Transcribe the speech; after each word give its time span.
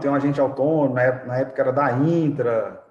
tem 0.00 0.10
um 0.10 0.14
agente 0.14 0.40
autônomo, 0.40 0.94
na 0.94 1.36
época, 1.36 1.62
era 1.62 1.72
da 1.72 1.92
Intra, 1.92 2.82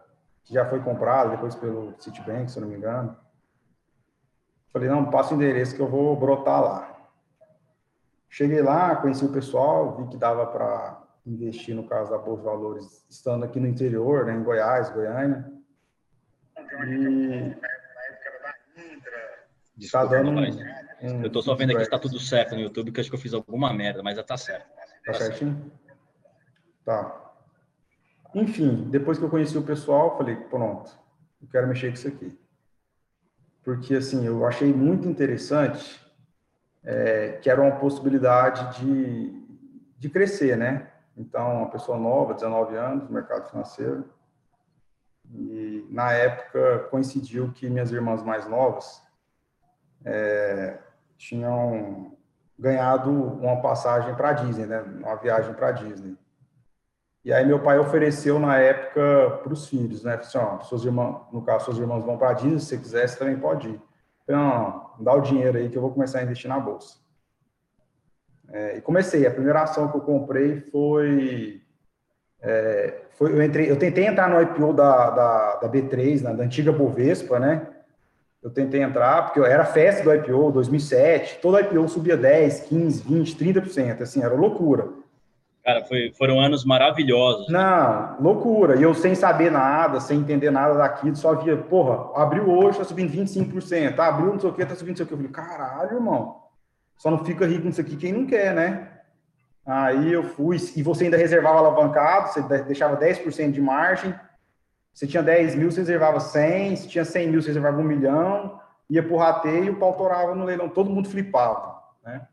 que 0.43 0.53
já 0.53 0.65
foi 0.65 0.79
comprado 0.81 1.31
depois 1.31 1.55
pelo 1.55 1.93
Citibank, 1.99 2.49
se 2.49 2.57
eu 2.57 2.61
não 2.61 2.69
me 2.69 2.77
engano. 2.77 3.17
Falei, 4.71 4.87
não, 4.87 5.09
passa 5.09 5.33
o 5.33 5.35
endereço 5.35 5.75
que 5.75 5.81
eu 5.81 5.87
vou 5.87 6.15
brotar 6.15 6.61
lá. 6.61 7.09
Cheguei 8.29 8.61
lá, 8.61 8.95
conheci 8.95 9.25
o 9.25 9.31
pessoal, 9.31 9.97
vi 9.97 10.07
que 10.09 10.17
dava 10.17 10.45
para 10.45 11.01
investir 11.25 11.75
no 11.75 11.87
caso 11.87 12.11
da 12.11 12.17
Bolsa 12.17 12.43
Valores, 12.43 13.05
estando 13.09 13.43
aqui 13.43 13.59
no 13.59 13.67
interior, 13.67 14.25
né, 14.25 14.33
em 14.33 14.43
Goiás, 14.43 14.89
Goiânia. 14.89 15.51
E... 16.87 17.55
Desculpa, 19.75 20.07
tá 20.07 20.15
dando 20.15 20.31
um, 20.31 20.43
um, 21.01 21.23
eu 21.23 21.31
tô 21.31 21.41
só 21.41 21.55
vendo 21.55 21.71
aqui 21.71 21.85
se 21.85 21.89
tá 21.89 21.97
tudo 21.97 22.19
certo 22.19 22.53
no 22.53 22.61
YouTube, 22.61 22.91
que 22.91 22.99
acho 22.99 23.09
que 23.09 23.15
eu 23.15 23.19
fiz 23.19 23.33
alguma 23.33 23.73
merda, 23.73 24.03
mas 24.03 24.17
já 24.17 24.23
tá 24.23 24.37
certo. 24.37 24.67
Tá, 25.05 25.13
tá 25.13 25.13
certinho? 25.13 25.71
Tá. 26.89 27.35
Enfim, 28.33 28.89
depois 28.89 29.19
que 29.19 29.23
eu 29.23 29.29
conheci 29.29 29.55
o 29.55 29.61
pessoal, 29.61 30.17
falei, 30.17 30.35
pronto, 30.35 30.91
eu 31.39 31.47
quero 31.47 31.67
mexer 31.67 31.89
com 31.89 31.93
isso 31.93 32.07
aqui. 32.07 32.35
Porque, 33.63 33.93
assim, 33.93 34.25
eu 34.25 34.43
achei 34.43 34.73
muito 34.73 35.07
interessante 35.07 36.03
é, 36.83 37.33
que 37.43 37.47
era 37.47 37.61
uma 37.61 37.75
possibilidade 37.75 38.79
de, 38.79 39.31
de 39.99 40.09
crescer, 40.09 40.57
né? 40.57 40.91
Então, 41.15 41.57
uma 41.57 41.69
pessoa 41.69 41.95
nova, 41.95 42.33
19 42.33 42.75
anos, 42.75 43.03
no 43.03 43.13
mercado 43.13 43.47
financeiro. 43.51 44.09
E, 45.31 45.87
na 45.91 46.11
época, 46.13 46.87
coincidiu 46.89 47.51
que 47.51 47.69
minhas 47.69 47.91
irmãs 47.91 48.23
mais 48.23 48.47
novas 48.47 48.99
é, 50.03 50.79
tinham 51.17 52.17
ganhado 52.57 53.11
uma 53.11 53.61
passagem 53.61 54.15
para 54.15 54.33
Disney, 54.33 54.65
né? 54.65 54.81
Uma 54.81 55.17
viagem 55.17 55.53
para 55.53 55.71
Disney. 55.71 56.17
E 57.23 57.33
aí 57.33 57.45
meu 57.45 57.59
pai 57.59 57.77
ofereceu 57.77 58.39
na 58.39 58.57
época 58.57 59.41
para 59.43 59.53
os 59.53 59.67
filhos, 59.67 60.03
né? 60.03 60.15
Assim, 60.15 60.37
ó, 60.37 60.59
suas 60.61 60.85
irmãs, 60.85 61.21
no 61.31 61.41
caso, 61.41 61.65
suas 61.65 61.77
irmãs 61.77 62.03
vão 62.05 62.17
para 62.17 62.33
Disney, 62.33 62.59
se 62.59 62.67
você 62.67 62.77
quiser, 62.77 63.07
você 63.07 63.19
também 63.19 63.37
pode 63.37 63.67
ir. 63.69 63.81
Falei, 64.25 64.41
não, 64.41 64.59
não, 64.97 65.03
dá 65.03 65.13
o 65.13 65.21
dinheiro 65.21 65.57
aí 65.57 65.69
que 65.69 65.77
eu 65.77 65.81
vou 65.81 65.91
começar 65.91 66.19
a 66.19 66.23
investir 66.23 66.49
na 66.49 66.59
bolsa. 66.59 66.97
É, 68.51 68.77
e 68.77 68.81
comecei. 68.81 69.27
A 69.27 69.31
primeira 69.31 69.61
ação 69.61 69.89
que 69.89 69.97
eu 69.97 70.01
comprei 70.01 70.61
foi, 70.71 71.61
é, 72.41 73.01
foi 73.11 73.31
eu 73.33 73.43
entrei, 73.43 73.69
eu 73.69 73.77
tentei 73.77 74.07
entrar 74.07 74.29
no 74.29 74.41
IPO 74.41 74.73
da, 74.73 75.09
da, 75.09 75.55
da 75.57 75.69
B3, 75.69 76.23
né, 76.23 76.33
da 76.33 76.43
antiga 76.43 76.71
Bovespa, 76.71 77.37
né? 77.37 77.67
Eu 78.41 78.49
tentei 78.49 78.81
entrar, 78.81 79.25
porque 79.25 79.41
era 79.41 79.65
festa 79.65 80.01
do 80.01 80.13
IPO, 80.13 80.53
2007, 80.53 81.39
todo 81.41 81.59
IPO 81.59 81.89
subia 81.89 82.15
10, 82.15 82.61
15, 82.61 83.03
20, 83.03 83.35
30%, 83.35 84.01
assim, 84.01 84.23
era 84.23 84.33
loucura. 84.33 84.87
Cara, 85.63 85.83
foi, 85.85 86.11
foram 86.17 86.39
anos 86.39 86.63
maravilhosos. 86.63 87.49
Não, 87.49 88.17
loucura. 88.19 88.77
E 88.77 88.83
eu 88.83 88.93
sem 88.93 89.13
saber 89.13 89.51
nada, 89.51 89.99
sem 89.99 90.19
entender 90.19 90.49
nada 90.49 90.73
daquilo, 90.73 91.15
só 91.15 91.35
via, 91.35 91.57
porra, 91.57 92.11
abriu 92.21 92.49
hoje, 92.49 92.77
tá 92.77 92.83
subindo 92.85 93.11
25%, 93.11 93.99
abriu 93.99 94.33
não 94.33 94.39
sei 94.39 94.49
o 94.49 94.53
que, 94.53 94.65
tá 94.65 94.75
subindo 94.75 94.91
não 94.91 94.97
sei 94.97 95.05
o 95.05 95.07
que. 95.07 95.13
Eu 95.13 95.17
falei, 95.17 95.31
caralho, 95.31 95.95
irmão, 95.97 96.43
só 96.97 97.11
não 97.11 97.23
fica 97.23 97.45
rico 97.45 97.65
nisso 97.65 97.81
aqui 97.81 97.95
quem 97.95 98.13
não 98.13 98.25
quer, 98.25 98.53
né? 98.53 98.87
Aí 99.65 100.11
eu 100.11 100.23
fui, 100.23 100.57
e 100.75 100.81
você 100.81 101.03
ainda 101.05 101.17
reservava 101.17 101.59
alavancado, 101.59 102.29
você 102.29 102.41
deixava 102.63 102.97
10% 102.97 103.51
de 103.51 103.61
margem, 103.61 104.15
você 104.91 105.05
tinha 105.05 105.21
10 105.21 105.55
mil, 105.55 105.71
você 105.71 105.81
reservava 105.81 106.19
100, 106.19 106.75
se 106.77 106.87
tinha 106.87 107.05
100 107.05 107.27
mil, 107.27 107.41
você 107.41 107.49
reservava 107.49 107.79
1 107.79 107.83
milhão, 107.83 108.59
ia 108.89 109.03
por 109.07 109.17
rateio 109.17 109.73
o 109.73 109.75
pau 109.75 109.93
torava 109.93 110.33
no 110.33 110.45
leilão, 110.45 110.67
todo 110.67 110.89
mundo 110.89 111.09
flipava, 111.09 111.83
né? 112.03 112.27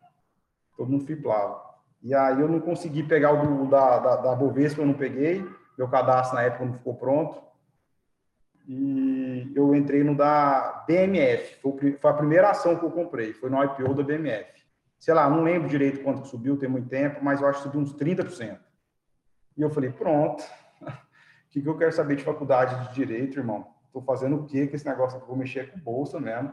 Todo 0.76 0.90
mundo 0.90 1.04
flipava. 1.04 1.65
E 2.02 2.14
aí 2.14 2.40
eu 2.40 2.48
não 2.48 2.60
consegui 2.60 3.02
pegar 3.02 3.32
o 3.32 3.64
do, 3.64 3.70
da, 3.70 3.98
da, 3.98 4.16
da 4.16 4.34
Bovespa, 4.34 4.80
eu 4.80 4.86
não 4.86 4.94
peguei. 4.94 5.46
Meu 5.76 5.88
cadastro 5.88 6.36
na 6.36 6.42
época 6.42 6.64
não 6.64 6.74
ficou 6.74 6.94
pronto. 6.94 7.42
E 8.68 9.52
eu 9.54 9.74
entrei 9.74 10.02
no 10.02 10.16
da 10.16 10.84
BMF. 10.86 11.60
Foi, 11.60 11.92
foi 11.92 12.10
a 12.10 12.14
primeira 12.14 12.50
ação 12.50 12.76
que 12.76 12.84
eu 12.84 12.90
comprei. 12.90 13.32
Foi 13.32 13.50
no 13.50 13.62
IPO 13.62 13.94
da 13.94 14.02
BMF. 14.02 14.64
Sei 14.98 15.12
lá, 15.12 15.28
não 15.28 15.42
lembro 15.42 15.68
direito 15.68 16.02
quanto 16.02 16.22
que 16.22 16.28
subiu, 16.28 16.56
tem 16.56 16.68
muito 16.68 16.88
tempo, 16.88 17.22
mas 17.22 17.40
eu 17.40 17.48
acho 17.48 17.58
que 17.58 17.64
subiu 17.64 17.80
uns 17.80 17.94
30%. 17.94 18.58
E 19.56 19.62
eu 19.62 19.70
falei, 19.70 19.90
pronto. 19.90 20.42
O 20.82 20.86
que, 21.50 21.60
que 21.60 21.68
eu 21.68 21.76
quero 21.76 21.92
saber 21.92 22.16
de 22.16 22.24
faculdade 22.24 22.88
de 22.88 22.94
Direito, 22.94 23.38
irmão? 23.38 23.74
Estou 23.86 24.02
fazendo 24.02 24.36
o 24.36 24.44
quê 24.46 24.66
com 24.66 24.76
esse 24.76 24.86
negócio 24.86 25.20
que 25.20 25.26
vou 25.26 25.36
mexer 25.36 25.70
com 25.72 25.78
bolsa 25.78 26.20
mesmo? 26.20 26.52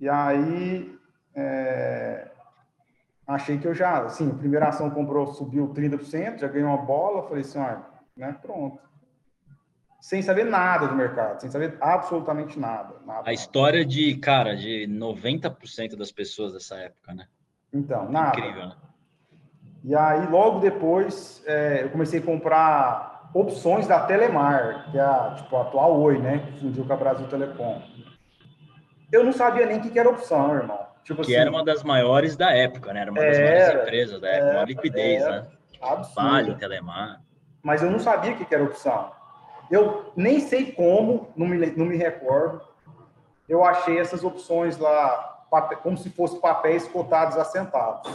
E 0.00 0.08
aí... 0.08 0.98
É 1.36 2.33
achei 3.26 3.58
que 3.58 3.66
eu 3.66 3.74
já, 3.74 4.04
assim, 4.04 4.30
a 4.30 4.34
primeira 4.34 4.68
ação 4.68 4.90
comprou, 4.90 5.26
subiu 5.26 5.68
30%, 5.68 6.38
já 6.38 6.48
ganhou 6.48 6.68
uma 6.68 6.82
bola, 6.82 7.22
falei 7.22 7.42
assim, 7.42 7.58
ah, 7.58 7.82
né, 8.16 8.36
pronto. 8.40 8.78
Sem 10.00 10.20
saber 10.20 10.44
nada 10.44 10.86
do 10.86 10.94
mercado, 10.94 11.40
sem 11.40 11.50
saber 11.50 11.78
absolutamente 11.80 12.58
nada. 12.58 12.96
nada 13.06 13.22
a 13.28 13.32
história 13.32 13.84
de, 13.84 14.14
cara, 14.16 14.54
de 14.54 14.86
90% 14.86 15.96
das 15.96 16.12
pessoas 16.12 16.52
dessa 16.52 16.76
época, 16.76 17.14
né? 17.14 17.26
Então, 17.72 18.10
nada. 18.10 18.38
Incrível, 18.38 18.66
né? 18.66 18.76
E 19.82 19.94
aí, 19.94 20.26
logo 20.28 20.60
depois, 20.60 21.42
é, 21.46 21.84
eu 21.84 21.90
comecei 21.90 22.20
a 22.20 22.22
comprar 22.22 23.30
opções 23.34 23.86
da 23.86 24.00
Telemar, 24.00 24.90
que 24.90 24.98
é 24.98 25.00
a, 25.02 25.34
tipo, 25.36 25.56
a 25.56 25.62
atual 25.62 26.00
Oi, 26.00 26.18
né? 26.18 26.38
Que 26.38 26.60
fundiu 26.60 26.84
com 26.86 26.92
a 26.92 26.96
Brasil 26.96 27.26
Telecom. 27.26 27.82
Eu 29.10 29.24
não 29.24 29.32
sabia 29.32 29.66
nem 29.66 29.78
o 29.78 29.82
que 29.82 29.98
era 29.98 30.08
opção, 30.08 30.54
irmão. 30.54 30.83
Tipo 31.04 31.22
que 31.22 31.34
assim, 31.34 31.40
era 31.40 31.50
uma 31.50 31.62
das 31.62 31.82
maiores 31.82 32.36
da 32.36 32.50
época, 32.50 32.92
né? 32.92 33.02
Era 33.02 33.10
uma 33.10 33.20
das 33.20 33.36
era, 33.36 33.66
maiores 33.66 33.82
empresas 33.82 34.20
da 34.20 34.28
época, 34.28 34.52
uma 34.52 34.64
liquidez, 34.64 35.22
era, 35.22 35.42
né? 35.42 35.46
Absurdo. 35.82 36.28
Vale, 36.30 36.54
Telemar. 36.54 37.20
Mas 37.62 37.82
eu 37.82 37.90
não 37.90 37.98
sabia 37.98 38.32
o 38.32 38.36
que 38.36 38.54
era 38.54 38.64
opção. 38.64 39.12
Eu 39.70 40.12
nem 40.16 40.40
sei 40.40 40.72
como, 40.72 41.32
não 41.36 41.46
me, 41.46 41.66
não 41.72 41.86
me 41.86 41.96
recordo, 41.96 42.62
eu 43.48 43.64
achei 43.64 43.98
essas 43.98 44.24
opções 44.24 44.78
lá, 44.78 45.46
como 45.82 45.96
se 45.96 46.10
fossem 46.10 46.40
papéis 46.40 46.86
cotados 46.88 47.36
a 47.36 47.44
centavos. 47.44 48.10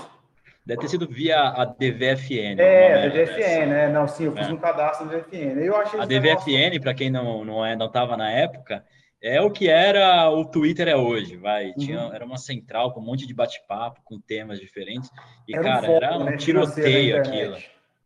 Deve 0.66 0.82
ter 0.82 0.88
sido 0.88 1.08
via 1.08 1.40
a 1.40 1.66
DVFN. 1.66 2.60
É, 2.60 3.06
a 3.06 3.08
DVFN, 3.08 3.66
né? 3.66 3.90
Não, 3.90 4.08
sim, 4.08 4.26
eu 4.26 4.36
fiz 4.36 4.48
é. 4.48 4.52
um 4.52 4.58
cadastro 4.58 5.08
na 5.08 5.14
DVFN. 5.14 5.60
Eu 5.60 5.76
achei 5.76 6.00
a 6.00 6.06
DVFN, 6.06 6.80
para 6.82 6.94
quem 6.94 7.10
não, 7.10 7.44
não, 7.44 7.66
é, 7.66 7.76
não 7.76 7.88
estava 7.88 8.16
na 8.16 8.30
época, 8.32 8.84
é 9.22 9.42
o 9.42 9.52
que 9.52 9.70
era 9.70 10.30
o 10.30 10.46
Twitter 10.46 10.88
é 10.88 10.96
hoje, 10.96 11.36
vai. 11.36 11.74
Tinha, 11.74 12.06
uhum. 12.06 12.14
Era 12.14 12.26
uma 12.26 12.38
central 12.38 12.94
com 12.94 13.02
um 13.02 13.06
monte 13.06 13.28
de 13.28 13.34
bate-papo, 13.34 14.02
com 14.04 14.20
temas 14.20 14.60
diferentes. 14.60 15.10
E, 15.48 15.56
era 15.56 15.64
cara, 15.64 15.78
um 15.78 15.82
foco, 15.82 16.06
era 16.06 16.18
um 16.18 16.24
né, 16.24 16.38
tiroteio 16.38 17.18
aquilo. 17.18 17.58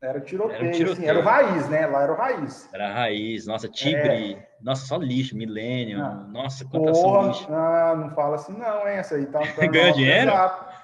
Era 0.02 0.19
tiroteio, 0.19 0.57
era, 0.57 0.68
um 0.68 0.72
tiroteio. 0.72 0.91
Assim, 0.91 1.06
era 1.06 1.19
o 1.19 1.22
raiz, 1.22 1.69
né? 1.69 1.88
Lá 1.88 2.03
era 2.03 2.12
o 2.12 2.16
raiz. 2.16 2.69
Era 2.73 2.90
a 2.90 2.94
raiz. 2.94 3.47
Nossa, 3.47 3.69
Tibre. 3.69 4.34
É. 4.34 4.47
Nossa, 4.62 4.85
só 4.85 4.97
lixo, 4.97 5.38
Millennium. 5.38 6.03
Ah. 6.03 6.28
Nossa, 6.29 6.66
quanta 6.66 6.91
Porra, 6.91 7.28
lixo. 7.28 7.47
Ah, 7.50 7.96
não 7.96 8.09
fala 8.09 8.35
assim 8.35 8.57
não, 8.57 8.88
hein? 8.88 8.97
Essa 8.97 9.16
aí 9.16 9.25
tá... 9.28 9.40
tá 9.56 9.68
ganhou 9.68 9.94
dinheiro? 9.94 10.31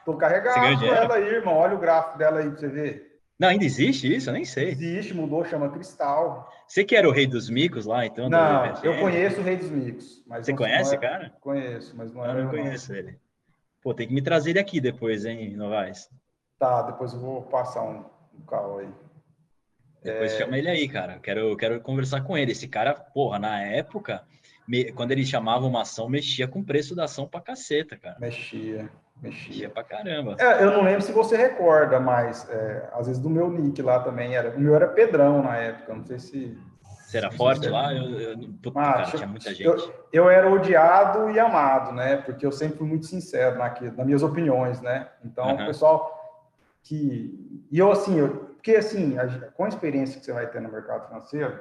Tô 0.05 0.15
carregado 0.15 0.79
com 0.79 0.85
ela 0.85 1.15
aí, 1.15 1.27
irmão. 1.27 1.57
Olha 1.57 1.75
o 1.75 1.79
gráfico 1.79 2.17
dela 2.17 2.39
aí 2.39 2.49
pra 2.49 2.59
você 2.59 2.67
ver. 2.69 3.08
Não, 3.39 3.47
ainda 3.47 3.63
existe 3.63 4.13
isso? 4.13 4.29
Eu 4.29 4.33
nem 4.33 4.43
sei. 4.43 4.69
Existe, 4.69 5.13
mudou, 5.13 5.45
chama 5.45 5.69
Cristal. 5.69 6.51
Você 6.67 6.83
que 6.83 6.93
era 6.93 7.07
o 7.07 7.11
rei 7.11 7.25
dos 7.25 7.49
micos 7.49 7.85
lá, 7.85 8.05
então? 8.05 8.29
Não, 8.29 8.65
eu 8.83 8.99
conheço 8.99 9.39
o 9.39 9.43
rei 9.43 9.55
dos 9.55 9.71
micos. 9.71 10.21
Mas 10.27 10.45
Você 10.45 10.53
conhece, 10.53 10.95
era... 10.95 11.01
cara? 11.01 11.33
Conheço, 11.39 11.95
mas 11.95 12.13
não 12.13 12.25
era. 12.25 12.39
Eu 12.39 12.43
não 12.43 12.51
conheço 12.51 12.93
ele. 12.93 13.17
Pô, 13.81 13.93
tem 13.93 14.07
que 14.07 14.13
me 14.13 14.21
trazer 14.21 14.49
ele 14.49 14.59
aqui 14.59 14.81
depois, 14.81 15.23
hein, 15.23 15.55
Novaes? 15.55 16.09
Tá, 16.59 16.81
depois 16.81 17.13
eu 17.13 17.19
vou 17.21 17.43
passar 17.43 17.81
um, 17.81 18.03
um 18.37 18.45
carro 18.45 18.79
aí. 18.79 18.89
Depois 20.03 20.33
é... 20.33 20.37
chama 20.37 20.57
ele 20.57 20.69
aí, 20.69 20.89
cara. 20.89 21.17
Quero, 21.19 21.55
quero 21.55 21.79
conversar 21.79 22.21
com 22.21 22.37
ele. 22.37 22.51
Esse 22.51 22.67
cara, 22.67 22.93
porra, 22.93 23.39
na 23.39 23.61
época, 23.61 24.21
me... 24.67 24.91
quando 24.91 25.11
ele 25.11 25.25
chamava 25.25 25.65
uma 25.65 25.83
ação, 25.83 26.09
mexia 26.09 26.45
com 26.45 26.59
o 26.59 26.65
preço 26.65 26.93
da 26.93 27.05
ação 27.05 27.25
pra 27.25 27.39
caceta, 27.39 27.95
cara. 27.95 28.19
Mexia. 28.19 28.91
Mexia 29.21 29.69
pra 29.69 29.83
caramba. 29.83 30.35
É, 30.39 30.63
eu 30.63 30.71
não 30.71 30.81
lembro 30.81 31.01
se 31.01 31.11
você 31.11 31.35
recorda, 31.35 31.99
mas 31.99 32.49
é, 32.49 32.89
às 32.93 33.07
vezes 33.07 33.21
do 33.21 33.29
meu 33.29 33.49
nick 33.49 33.81
lá 33.81 33.99
também 33.99 34.35
era. 34.35 34.55
O 34.55 34.59
meu 34.59 34.73
era 34.75 34.87
Pedrão 34.87 35.43
na 35.43 35.57
época, 35.57 35.93
não 35.93 36.05
sei 36.05 36.19
se. 36.19 36.57
Você 37.05 37.17
era 37.17 37.31
forte 37.31 37.67
lá? 37.67 37.93
Eu, 37.93 38.19
eu, 38.19 38.37
puta, 38.61 38.79
ah, 38.79 38.93
cara, 38.93 39.03
tinha 39.05 39.27
muita 39.27 39.49
gente. 39.49 39.63
Eu, 39.63 39.93
eu, 40.13 40.29
era 40.29 40.49
odiado 40.49 41.29
e 41.31 41.39
amado, 41.39 41.91
né? 41.91 42.17
Porque 42.17 42.45
eu 42.45 42.51
sempre 42.51 42.77
fui 42.77 42.87
muito 42.87 43.07
sincero 43.07 43.57
naquilo, 43.57 43.95
nas 43.97 44.05
minhas 44.05 44.23
opiniões, 44.23 44.79
né? 44.79 45.09
Então, 45.25 45.45
uhum. 45.47 45.63
o 45.63 45.65
pessoal 45.65 46.39
que. 46.83 47.65
E 47.69 47.77
eu, 47.77 47.91
assim, 47.91 48.19
eu... 48.19 48.29
porque 48.53 48.75
assim, 48.75 49.17
com 49.55 49.65
a 49.65 49.69
experiência 49.69 50.19
que 50.19 50.25
você 50.25 50.31
vai 50.31 50.47
ter 50.47 50.61
no 50.61 50.71
mercado 50.71 51.07
financeiro, 51.07 51.59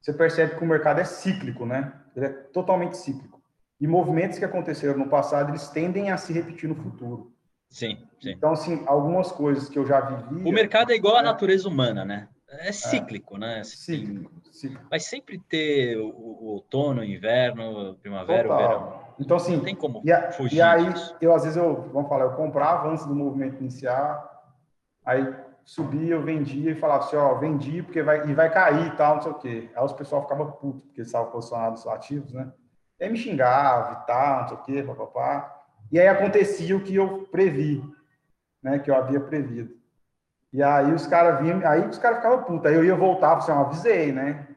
você 0.00 0.12
percebe 0.12 0.54
que 0.54 0.62
o 0.62 0.68
mercado 0.68 1.00
é 1.00 1.04
cíclico, 1.04 1.66
né? 1.66 1.92
Ele 2.14 2.26
é 2.26 2.28
totalmente 2.28 2.96
cíclico. 2.96 3.35
E 3.80 3.86
movimentos 3.86 4.38
que 4.38 4.44
aconteceram 4.44 4.98
no 4.98 5.08
passado, 5.08 5.50
eles 5.50 5.68
tendem 5.68 6.10
a 6.10 6.16
se 6.16 6.32
repetir 6.32 6.68
no 6.68 6.74
futuro. 6.74 7.32
Sim, 7.68 7.98
sim. 8.20 8.30
Então, 8.30 8.52
assim, 8.52 8.82
algumas 8.86 9.30
coisas 9.32 9.68
que 9.68 9.78
eu 9.78 9.86
já 9.86 10.00
vivi. 10.00 10.48
O 10.48 10.52
mercado 10.52 10.92
é 10.92 10.94
igual 10.94 11.16
à 11.16 11.22
né? 11.22 11.28
natureza 11.28 11.68
humana, 11.68 12.04
né? 12.04 12.28
É 12.48 12.72
cíclico, 12.72 13.36
é. 13.36 13.40
né? 13.40 13.60
Assim, 13.60 13.76
cíclico, 13.76 14.30
cíclico. 14.50 14.86
Vai 14.88 15.00
sempre 15.00 15.38
ter 15.38 15.98
o, 15.98 16.08
o 16.08 16.44
outono, 16.46 17.00
o 17.00 17.04
inverno, 17.04 17.96
primavera, 17.96 18.48
Total. 18.48 18.56
o 18.56 18.68
verão. 18.68 19.06
Então, 19.18 19.36
assim, 19.36 19.56
não 19.56 19.64
tem 19.64 19.74
como 19.74 20.00
e, 20.04 20.12
a, 20.12 20.30
fugir. 20.30 20.56
E 20.56 20.62
aí, 20.62 20.92
disso. 20.92 21.16
eu 21.20 21.34
às 21.34 21.42
vezes 21.42 21.56
eu, 21.56 21.90
vamos 21.92 22.08
falar, 22.08 22.24
eu 22.24 22.32
comprava 22.32 22.88
antes 22.88 23.04
do 23.04 23.14
movimento 23.14 23.60
iniciar, 23.60 24.24
aí 25.04 25.34
subia, 25.64 26.14
eu 26.14 26.22
vendia 26.22 26.70
e 26.70 26.76
falava 26.76 27.04
assim, 27.04 27.16
ó, 27.16 27.34
vendi 27.34 27.82
porque 27.82 28.02
vai, 28.02 28.28
e 28.28 28.34
vai 28.34 28.50
cair 28.50 28.86
e 28.86 28.96
tal, 28.96 29.16
não 29.16 29.22
sei 29.22 29.32
o 29.32 29.34
quê. 29.34 29.70
Aí 29.74 29.84
os 29.84 29.92
pessoal 29.92 30.22
ficava 30.22 30.46
puto, 30.46 30.80
porque 30.86 31.00
eles 31.00 31.08
estavam 31.08 31.30
posicionados 31.32 31.86
ativos, 31.86 32.32
né? 32.32 32.52
Aí 33.00 33.10
me 33.10 33.18
xingava 33.18 34.02
e 34.02 34.06
tal, 34.06 34.40
não 34.40 34.48
sei 34.48 34.56
o 34.56 34.62
quê, 34.62 34.82
papapá. 34.82 35.64
E 35.92 36.00
aí 36.00 36.08
acontecia 36.08 36.76
o 36.76 36.82
que 36.82 36.94
eu 36.94 37.28
previ, 37.30 37.82
né? 38.62 38.78
Que 38.78 38.90
eu 38.90 38.96
havia 38.96 39.20
prevido. 39.20 39.76
E 40.52 40.62
aí 40.62 40.92
os 40.92 41.06
caras 41.06 41.40
vinham, 41.40 41.60
aí 41.66 41.86
os 41.86 41.98
caras 41.98 42.18
ficavam 42.18 42.44
putos. 42.44 42.66
Aí 42.66 42.74
eu 42.74 42.84
ia 42.84 42.96
voltar, 42.96 43.36
assim, 43.36 43.52
eu 43.52 43.58
avisei, 43.58 44.12
né? 44.12 44.48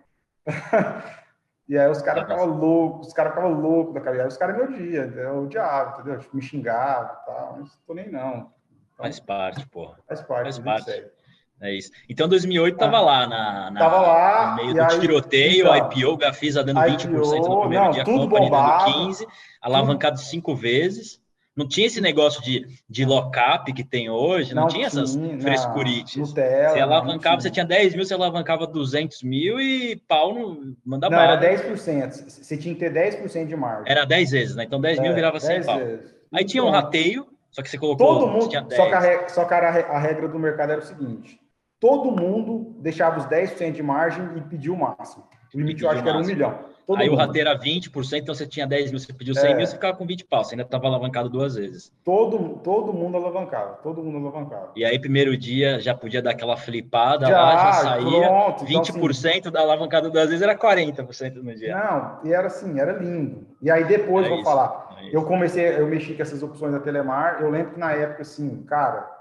e 1.68 1.78
aí 1.78 1.90
os 1.90 2.02
caras 2.02 2.24
ficavam 2.24 2.46
loucos, 2.46 3.08
os 3.08 3.14
caras 3.14 3.34
ficavam 3.34 3.60
loucos 3.60 3.94
da 3.94 4.02
cara. 4.02 4.22
Aí 4.22 4.28
os 4.28 4.38
caras 4.38 4.56
me 4.56 4.64
odiam, 4.64 5.04
eu 5.06 5.44
odiava, 5.44 6.00
entendeu? 6.00 6.20
Tipo, 6.20 6.36
me 6.36 6.42
xingavam 6.42 7.14
e 7.14 7.26
tal, 7.26 7.58
mas 7.60 7.60
não 7.60 7.82
tô 7.86 7.94
nem 7.94 8.10
não. 8.10 8.54
Então, 8.94 9.06
faz 9.06 9.20
parte, 9.20 9.68
porra. 9.68 9.98
Faz 10.08 10.22
parte. 10.22 10.44
Faz 10.44 10.60
parte. 10.60 11.12
É 11.62 11.74
isso. 11.74 11.92
Então, 12.08 12.28
2008 12.28 12.76
estava 12.76 12.98
ah, 12.98 13.02
lá 13.02 13.28
na, 13.28 13.72
na, 13.72 13.88
lá, 13.88 14.50
no 14.52 14.56
meio 14.56 14.74
do 14.74 14.82
aí, 14.82 15.00
tiroteio, 15.00 15.68
então, 15.68 15.76
IPO, 15.78 16.18
Gafisa 16.18 16.64
dando 16.64 16.80
IPO, 16.80 17.10
20% 17.10 17.48
no 17.48 17.60
primeiro 17.62 17.86
não, 17.86 17.92
dia, 17.92 18.04
tudo 18.06 18.20
company 18.22 18.46
bombado, 18.46 18.92
dando 18.92 19.10
15%, 19.10 19.28
alavancado 19.62 20.16
tudo... 20.16 20.26
cinco 20.26 20.56
vezes. 20.56 21.20
Não 21.60 21.68
tinha 21.68 21.88
esse 21.88 22.00
negócio 22.00 22.42
de, 22.42 22.66
de 22.90 23.04
lock-up 23.04 23.74
que 23.74 23.84
tem 23.84 24.10
hoje, 24.10 24.56
não, 24.56 24.62
não 24.62 24.70
tinha 24.70 24.88
essas 24.88 25.18
frescurites. 25.42 26.16
Nutella, 26.16 26.70
você 26.70 26.80
alavancava, 26.80 27.42
você 27.42 27.52
tinha 27.52 27.66
10 27.66 27.96
mil, 27.96 28.06
você 28.06 28.14
alavancava 28.14 28.66
200 28.66 29.24
mil 29.24 29.60
e 29.60 29.98
pau 30.08 30.34
não 30.34 30.74
manda 30.86 31.10
Não, 31.10 31.18
bala. 31.18 31.34
era 31.34 31.58
10%. 31.58 32.12
Você 32.30 32.56
tinha 32.56 32.74
que 32.74 32.80
ter 32.80 32.94
10% 32.94 33.48
de 33.48 33.58
margem. 33.58 33.92
Era 33.92 34.06
10 34.06 34.32
vezes, 34.32 34.56
né? 34.56 34.64
Então 34.64 34.80
10 34.80 35.00
é, 35.00 35.02
mil 35.02 35.14
virava 35.14 35.38
100 35.38 35.64
pau. 35.66 35.80
Vezes. 35.80 36.16
Aí 36.32 36.46
tinha 36.46 36.64
um 36.64 36.70
rateio, 36.70 37.28
só 37.52 37.62
que 37.62 37.70
você 37.70 37.78
colocou. 37.78 38.08
Todo 38.08 38.28
mundo. 38.28 38.44
Só 38.74 38.88
que, 38.88 38.96
a 38.96 39.30
só 39.30 39.44
que 39.44 39.54
a 39.54 40.00
regra 40.00 40.30
do 40.30 40.40
mercado 40.40 40.72
era 40.72 40.82
o 40.82 40.86
seguinte: 40.86 41.42
todo 41.80 42.12
mundo 42.12 42.76
deixava 42.80 43.20
os 43.20 43.26
10% 43.26 43.72
de 43.72 43.84
margem 43.84 44.24
e 44.38 44.42
pedia 44.42 44.74
o 44.74 44.78
máximo. 44.78 45.24
O 45.54 45.58
limite 45.58 45.84
eu 45.84 45.90
acho 45.90 46.04
que 46.04 46.10
era 46.10 46.18
um 46.18 46.26
milhão. 46.26 46.60
Todo 46.86 47.00
aí 47.02 47.08
mundo. 47.08 47.18
o 47.18 47.22
rateio 47.22 47.48
era 47.48 47.60
20%, 47.60 48.20
então 48.20 48.34
você 48.34 48.48
tinha 48.48 48.66
10 48.66 48.92
mil, 48.92 49.00
você 49.00 49.14
pediu 49.14 49.36
100 49.36 49.52
é. 49.52 49.56
mil, 49.56 49.68
você 49.68 49.74
ficava 49.74 49.96
com 49.96 50.08
20 50.08 50.26
pau, 50.26 50.44
você 50.44 50.56
ainda 50.56 50.64
estava 50.64 50.88
alavancado 50.88 51.30
duas 51.30 51.54
vezes. 51.54 51.92
Todo, 52.04 52.60
todo 52.64 52.92
mundo 52.92 53.16
alavancava, 53.16 53.74
todo 53.84 54.04
mundo 54.04 54.18
alavancava. 54.18 54.72
E 54.76 54.84
aí, 54.84 54.98
primeiro 54.98 55.38
dia, 55.38 55.80
já 55.80 55.94
podia 55.94 56.20
dar 56.20 56.32
aquela 56.32 56.58
flipada 56.58 57.28
já, 57.28 57.42
lá, 57.42 57.56
já 57.58 57.74
saía. 57.74 58.28
Pronto, 58.28 58.66
20% 58.66 58.66
então, 58.66 59.10
assim, 59.12 59.52
da 59.52 59.62
alavancada 59.62 60.10
duas 60.10 60.30
vezes 60.30 60.42
era 60.42 60.58
40% 60.58 61.36
no 61.36 61.56
dia. 61.56 61.76
Não, 61.76 62.28
e 62.28 62.34
era 62.34 62.48
assim, 62.48 62.80
era 62.80 62.94
lindo. 62.94 63.46
E 63.62 63.70
aí 63.70 63.84
depois, 63.84 64.26
é 64.26 64.30
vou 64.30 64.40
isso, 64.40 64.50
falar, 64.50 64.98
é 65.00 65.16
eu 65.16 65.24
comecei, 65.26 65.80
eu 65.80 65.88
mexi 65.88 66.16
com 66.16 66.24
essas 66.24 66.42
opções 66.42 66.72
da 66.72 66.80
Telemar, 66.80 67.38
eu 67.40 67.52
lembro 67.52 67.74
que 67.74 67.80
na 67.80 67.92
época, 67.92 68.24
assim, 68.24 68.64
cara, 68.64 69.19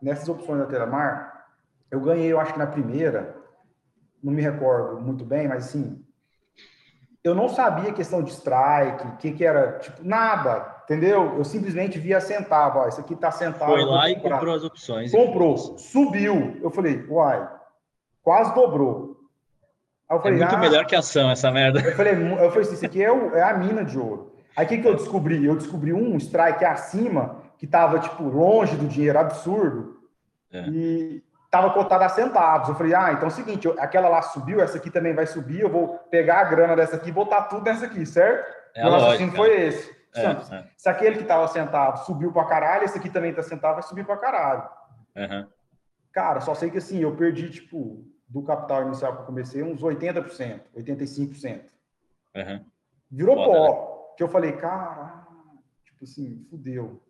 nessas 0.00 0.28
opções 0.28 0.58
da 0.58 0.66
Telemar, 0.66 1.46
eu 1.90 2.00
ganhei, 2.00 2.32
eu 2.32 2.40
acho 2.40 2.52
que 2.52 2.58
na 2.58 2.66
primeira, 2.66 3.36
não 4.22 4.32
me 4.32 4.42
recordo 4.42 5.00
muito 5.00 5.24
bem, 5.24 5.48
mas 5.48 5.66
assim, 5.66 6.04
eu 7.24 7.34
não 7.34 7.48
sabia 7.48 7.92
questão 7.92 8.22
de 8.22 8.30
strike, 8.30 9.06
o 9.06 9.16
que, 9.16 9.32
que 9.32 9.44
era, 9.44 9.78
tipo, 9.78 10.02
nada, 10.02 10.82
entendeu? 10.84 11.36
Eu 11.36 11.44
simplesmente 11.44 11.98
via 11.98 12.20
centavo, 12.20 12.78
ó, 12.78 12.88
isso 12.88 13.00
aqui 13.00 13.16
tá 13.16 13.30
centavo. 13.30 13.72
Foi 13.72 13.84
lá 13.84 14.08
e 14.10 14.20
comprou 14.20 14.54
as 14.54 14.64
opções. 14.64 15.10
Comprou, 15.10 15.56
subiu. 15.78 16.58
Eu 16.62 16.70
falei, 16.70 17.04
uai, 17.08 17.48
quase 18.22 18.54
dobrou. 18.54 19.16
Aí 20.08 20.16
eu 20.16 20.22
falei, 20.22 20.38
é 20.38 20.40
muito 20.40 20.56
ah, 20.56 20.58
melhor 20.58 20.86
que 20.86 20.96
ação 20.96 21.30
essa 21.30 21.50
merda. 21.50 21.80
Eu 21.80 21.94
falei, 21.94 22.14
eu 22.14 22.50
falei 22.50 22.60
assim, 22.62 22.74
isso 22.74 22.86
aqui 22.86 23.02
é, 23.02 23.12
o, 23.12 23.34
é 23.34 23.42
a 23.42 23.54
mina 23.54 23.84
de 23.84 23.98
ouro. 23.98 24.32
Aí 24.56 24.64
o 24.64 24.68
que, 24.68 24.78
que 24.78 24.88
eu 24.88 24.96
descobri? 24.96 25.44
Eu 25.44 25.54
descobri 25.54 25.92
um 25.92 26.16
strike 26.16 26.64
acima 26.64 27.42
que 27.58 27.66
tava, 27.66 27.98
tipo, 27.98 28.22
longe 28.22 28.76
do 28.76 28.86
dinheiro 28.86 29.18
absurdo. 29.18 30.00
É. 30.50 30.68
E, 30.68 31.22
estava 31.48 31.70
cotada 31.70 32.04
a 32.06 32.08
centavos. 32.08 32.68
Eu 32.68 32.74
falei, 32.74 32.94
ah, 32.94 33.12
então 33.12 33.24
é 33.24 33.32
o 33.32 33.34
seguinte, 33.34 33.68
aquela 33.78 34.08
lá 34.08 34.22
subiu, 34.22 34.60
essa 34.60 34.76
aqui 34.76 34.90
também 34.90 35.14
vai 35.14 35.26
subir, 35.26 35.60
eu 35.60 35.70
vou 35.70 35.98
pegar 36.10 36.40
a 36.40 36.44
grana 36.44 36.76
dessa 36.76 36.96
aqui 36.96 37.08
e 37.08 37.12
botar 37.12 37.42
tudo 37.44 37.64
nessa 37.64 37.86
aqui, 37.86 38.04
certo? 38.06 38.54
É 38.74 38.86
o 38.86 38.90
raciocínio 38.90 39.34
foi 39.34 39.48
né? 39.48 39.66
esse. 39.66 39.98
É, 40.14 40.24
é. 40.24 40.64
Se 40.76 40.88
aquele 40.88 41.16
que 41.16 41.22
estava 41.22 41.48
centavo 41.48 42.04
subiu 42.04 42.32
para 42.32 42.44
caralho, 42.46 42.84
esse 42.84 42.98
aqui 42.98 43.10
também 43.10 43.30
está 43.30 43.42
centavo, 43.42 43.74
vai 43.74 43.82
subir 43.82 44.04
para 44.04 44.16
caralho. 44.16 44.68
Uhum. 45.16 45.46
Cara, 46.12 46.40
só 46.40 46.54
sei 46.54 46.70
que 46.70 46.78
assim, 46.78 47.00
eu 47.00 47.16
perdi, 47.16 47.50
tipo, 47.50 48.04
do 48.28 48.42
capital 48.42 48.82
inicial 48.82 49.14
que 49.14 49.22
eu 49.22 49.26
comecei, 49.26 49.62
uns 49.62 49.80
80%, 49.80 50.60
85%. 50.76 51.62
Uhum. 52.34 52.64
Virou 53.10 53.36
Foda, 53.36 53.46
pó. 53.46 53.70
Né? 53.70 54.14
Que 54.16 54.22
eu 54.22 54.28
falei, 54.28 54.52
cara, 54.52 55.26
tipo 55.84 56.04
assim, 56.04 56.46
fudeu. 56.50 57.02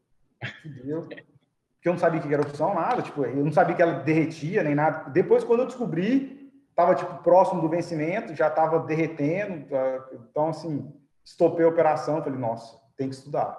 Fudeu. 0.62 1.02
porque 1.02 1.88
eu 1.88 1.92
não 1.92 1.98
sabia 1.98 2.20
que 2.20 2.32
era 2.32 2.42
opção, 2.42 2.74
nada, 2.74 3.02
tipo, 3.02 3.24
eu 3.24 3.44
não 3.44 3.52
sabia 3.52 3.74
que 3.74 3.82
ela 3.82 4.00
derretia 4.00 4.62
nem 4.62 4.74
nada. 4.74 5.10
Depois, 5.10 5.44
quando 5.44 5.60
eu 5.60 5.66
descobri, 5.66 6.52
estava 6.70 6.94
tipo 6.94 7.22
próximo 7.22 7.60
do 7.60 7.68
vencimento, 7.68 8.34
já 8.34 8.48
estava 8.48 8.80
derretendo, 8.80 9.68
tá? 9.68 10.08
então 10.12 10.48
assim, 10.48 10.92
estopei 11.24 11.64
a 11.64 11.68
operação, 11.68 12.22
falei, 12.22 12.38
nossa, 12.38 12.80
tem 12.96 13.08
que 13.08 13.14
estudar. 13.14 13.58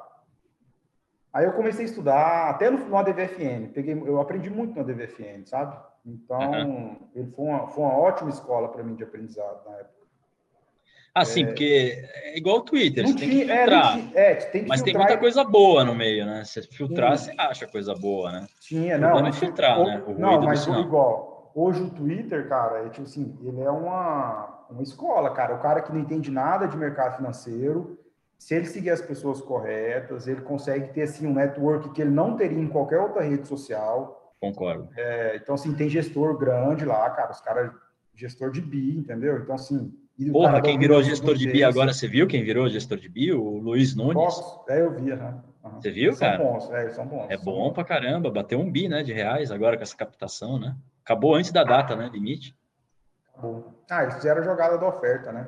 Aí 1.31 1.45
eu 1.45 1.53
comecei 1.53 1.85
a 1.85 1.87
estudar, 1.87 2.49
até 2.49 2.69
no, 2.69 2.79
no 2.85 2.97
ADVFN, 2.97 3.71
peguei, 3.73 3.93
eu 3.93 4.19
aprendi 4.19 4.49
muito 4.49 4.73
no 4.73 4.81
ADVFN, 4.81 5.45
sabe? 5.45 5.77
Então, 6.05 6.51
uhum. 6.51 7.09
ele 7.13 7.29
foi 7.31 7.45
uma, 7.45 7.67
foi 7.67 7.83
uma 7.83 7.97
ótima 7.97 8.29
escola 8.29 8.69
para 8.69 8.83
mim 8.83 8.95
de 8.95 9.03
aprendizado 9.03 9.63
na 9.69 9.77
época. 9.77 9.98
Ah, 11.13 11.25
sim, 11.25 11.43
é... 11.43 11.45
porque 11.47 12.07
é 12.15 12.37
igual 12.37 12.57
o 12.57 12.61
Twitter, 12.61 13.07
você 13.07 13.15
tem 13.15 13.29
que 13.29 13.51
é, 13.51 13.57
filtrar. 13.57 13.99
É, 14.13 14.35
tem 14.35 14.63
que 14.63 14.69
mas 14.69 14.81
filtrar 14.81 14.83
tem 14.83 14.95
muita 14.95 15.17
coisa 15.17 15.43
boa 15.43 15.83
no 15.83 15.95
meio, 15.95 16.25
né? 16.25 16.43
Se 16.43 16.61
filtrar, 16.61 17.17
sim. 17.17 17.31
você 17.31 17.35
acha 17.37 17.67
coisa 17.67 17.95
boa, 17.95 18.31
né? 18.31 18.47
Tinha, 18.59 18.97
não. 18.97 19.21
Mas 19.21 19.37
filtrar, 19.37 19.79
o, 19.79 19.85
né? 19.85 20.03
O 20.05 20.13
não, 20.13 20.41
mas 20.41 20.65
igual. 20.67 21.51
Hoje 21.55 21.81
o 21.81 21.89
Twitter, 21.89 22.47
cara, 22.47 22.85
é 22.85 22.89
tipo 22.89 23.07
assim, 23.07 23.37
ele 23.43 23.61
é 23.61 23.71
uma, 23.71 24.65
uma 24.69 24.83
escola, 24.83 25.31
cara. 25.31 25.55
O 25.55 25.59
cara 25.59 25.81
que 25.81 25.91
não 25.91 25.99
entende 25.99 26.29
nada 26.29 26.67
de 26.67 26.77
mercado 26.77 27.17
financeiro, 27.17 27.99
se 28.37 28.55
ele 28.55 28.65
seguir 28.65 28.91
as 28.91 29.01
pessoas 29.01 29.41
corretas, 29.41 30.25
ele 30.27 30.41
consegue 30.41 30.93
ter 30.93 31.01
assim 31.01 31.27
um 31.27 31.33
network 31.33 31.89
que 31.89 32.01
ele 32.01 32.11
não 32.11 32.37
teria 32.37 32.57
em 32.57 32.67
qualquer 32.67 32.99
outra 32.99 33.21
rede 33.21 33.45
social. 33.45 34.33
Concordo. 34.39 34.87
É, 34.95 35.35
então, 35.35 35.55
assim, 35.55 35.75
tem 35.75 35.89
gestor 35.89 36.37
grande 36.37 36.85
lá, 36.85 37.09
cara, 37.09 37.31
os 37.31 37.41
caras, 37.41 37.73
gestor 38.15 38.51
de 38.51 38.61
BI, 38.61 38.97
entendeu? 38.97 39.39
Então, 39.39 39.55
assim, 39.55 39.93
Porra, 40.31 40.61
quem 40.61 40.77
virou 40.77 41.01
gestor 41.01 41.35
de 41.35 41.49
BI 41.49 41.63
agora, 41.63 41.93
você 41.93 42.07
viu 42.07 42.27
quem 42.27 42.43
virou 42.43 42.69
gestor 42.69 42.97
de 42.97 43.07
BI? 43.07 43.31
O 43.31 43.57
Luiz 43.57 43.95
Nunes. 43.95 44.15
Posso? 44.15 44.65
É, 44.67 44.81
eu 44.81 44.93
vi, 44.93 45.15
né? 45.15 45.35
Uhum. 45.63 45.81
Você 45.81 45.91
viu, 45.91 46.13
são 46.13 46.27
cara? 46.27 46.43
Bons, 46.43 46.71
é, 46.71 46.89
são 46.89 47.05
bons. 47.05 47.25
É 47.29 47.37
são 47.37 47.45
bom 47.45 47.63
bons. 47.63 47.73
pra 47.73 47.83
caramba, 47.85 48.29
bateu 48.29 48.59
um 48.59 48.69
bi, 48.69 48.89
né, 48.89 49.01
de 49.01 49.13
reais 49.13 49.49
agora 49.49 49.77
com 49.77 49.83
essa 49.83 49.95
captação, 49.95 50.59
né? 50.59 50.75
Acabou 51.03 51.35
antes 51.35 51.51
da 51.51 51.63
data, 51.63 51.95
né, 51.95 52.09
limite. 52.11 52.55
Acabou. 53.31 53.73
Ah, 53.89 54.03
eles 54.03 54.15
fizeram 54.15 54.41
a 54.41 54.45
jogada 54.45 54.77
da 54.77 54.87
oferta, 54.87 55.31
né? 55.31 55.47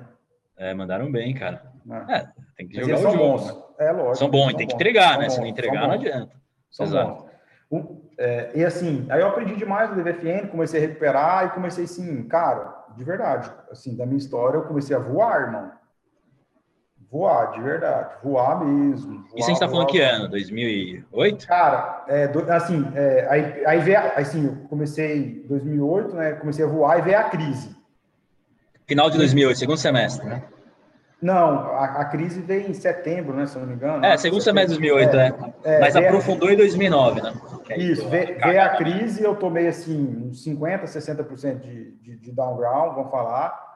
É, 0.58 0.74
mandaram 0.74 1.12
bem, 1.12 1.34
cara. 1.34 1.64
É, 2.08 2.16
é 2.16 2.28
tem 2.56 2.68
que 2.68 2.80
jogar 2.80 2.98
o 2.98 3.02
jogo. 3.02 3.18
Bons. 3.18 3.48
Né? 3.48 3.64
É, 3.80 3.92
lógico. 3.92 4.16
São 4.16 4.30
bons, 4.30 4.54
tem 4.54 4.68
que 4.68 4.76
entregar, 4.76 5.18
né? 5.18 5.26
Bons, 5.26 5.34
Se 5.34 5.40
não 5.40 5.48
entregar, 5.48 5.88
não 5.88 5.96
adianta. 5.96 6.36
São 6.70 6.86
Exato. 6.86 7.26
bons. 7.70 7.98
é, 8.18 8.52
e 8.56 8.64
assim, 8.64 9.06
aí 9.10 9.20
eu 9.20 9.28
aprendi 9.28 9.56
demais 9.56 9.90
no 9.90 9.96
DVFN, 10.02 10.48
comecei 10.48 10.80
a 10.84 10.88
recuperar 10.88 11.48
e 11.48 11.50
comecei 11.50 11.84
assim, 11.84 12.24
cara, 12.24 12.81
de 12.98 13.04
verdade. 13.04 13.52
Assim, 13.72 13.96
da 13.96 14.06
minha 14.06 14.18
história, 14.18 14.58
eu 14.58 14.64
comecei 14.64 14.96
a 14.96 15.00
voar, 15.00 15.42
irmão. 15.42 15.72
Voar, 17.12 17.52
de 17.52 17.62
verdade. 17.62 18.14
Voar 18.24 18.64
mesmo. 18.64 19.16
Voar, 19.16 19.36
Isso 19.36 19.46
a 19.46 19.52
gente 19.52 19.60
tá 19.60 19.68
falando 19.68 19.88
que 19.88 20.00
ano? 20.00 20.30
2008? 20.30 21.46
Cara, 21.46 22.06
é, 22.08 22.32
assim, 22.50 22.90
é, 22.96 23.28
aí, 23.30 23.66
aí 23.66 23.80
veio, 23.80 24.00
assim, 24.16 24.46
eu 24.46 24.56
comecei 24.70 25.44
em 25.44 25.48
2008, 25.48 26.16
né? 26.16 26.32
Comecei 26.34 26.64
a 26.64 26.68
voar 26.68 27.00
e 27.00 27.02
veio 27.02 27.20
a 27.20 27.24
crise. 27.26 27.76
Final 28.88 29.10
de 29.10 29.18
2008, 29.18 29.58
segundo 29.58 29.78
semestre, 29.78 30.26
né? 30.26 30.44
Não, 31.22 31.76
a, 31.76 32.02
a, 32.02 32.06
crise 32.06 32.42
veio 32.42 32.68
em 32.68 32.74
setembro, 32.74 33.36
né? 33.36 33.46
Se 33.46 33.58
não 33.58 33.68
me 33.68 33.76
engano. 33.76 34.04
É, 34.04 34.18
segundo 34.18 34.42
semestre 34.42 34.76
de 34.76 34.90
2008, 34.90 35.18
é. 35.18 35.34
é. 35.64 35.80
Mas 35.80 35.96
aprofundou 35.96 36.50
a... 36.50 36.54
em 36.54 36.58
2009, 36.58 37.22
né? 37.22 37.34
Isso, 37.78 38.10
veio, 38.10 38.40
veio 38.40 38.62
a 38.62 38.70
crise 38.70 39.24
eu 39.24 39.36
tomei, 39.36 39.68
assim, 39.68 40.28
uns 40.28 40.44
50%, 40.44 40.84
60% 40.84 41.60
de, 41.60 41.92
de, 41.98 42.18
de 42.18 42.32
downground, 42.32 42.96
vamos 42.96 43.12
falar. 43.12 43.72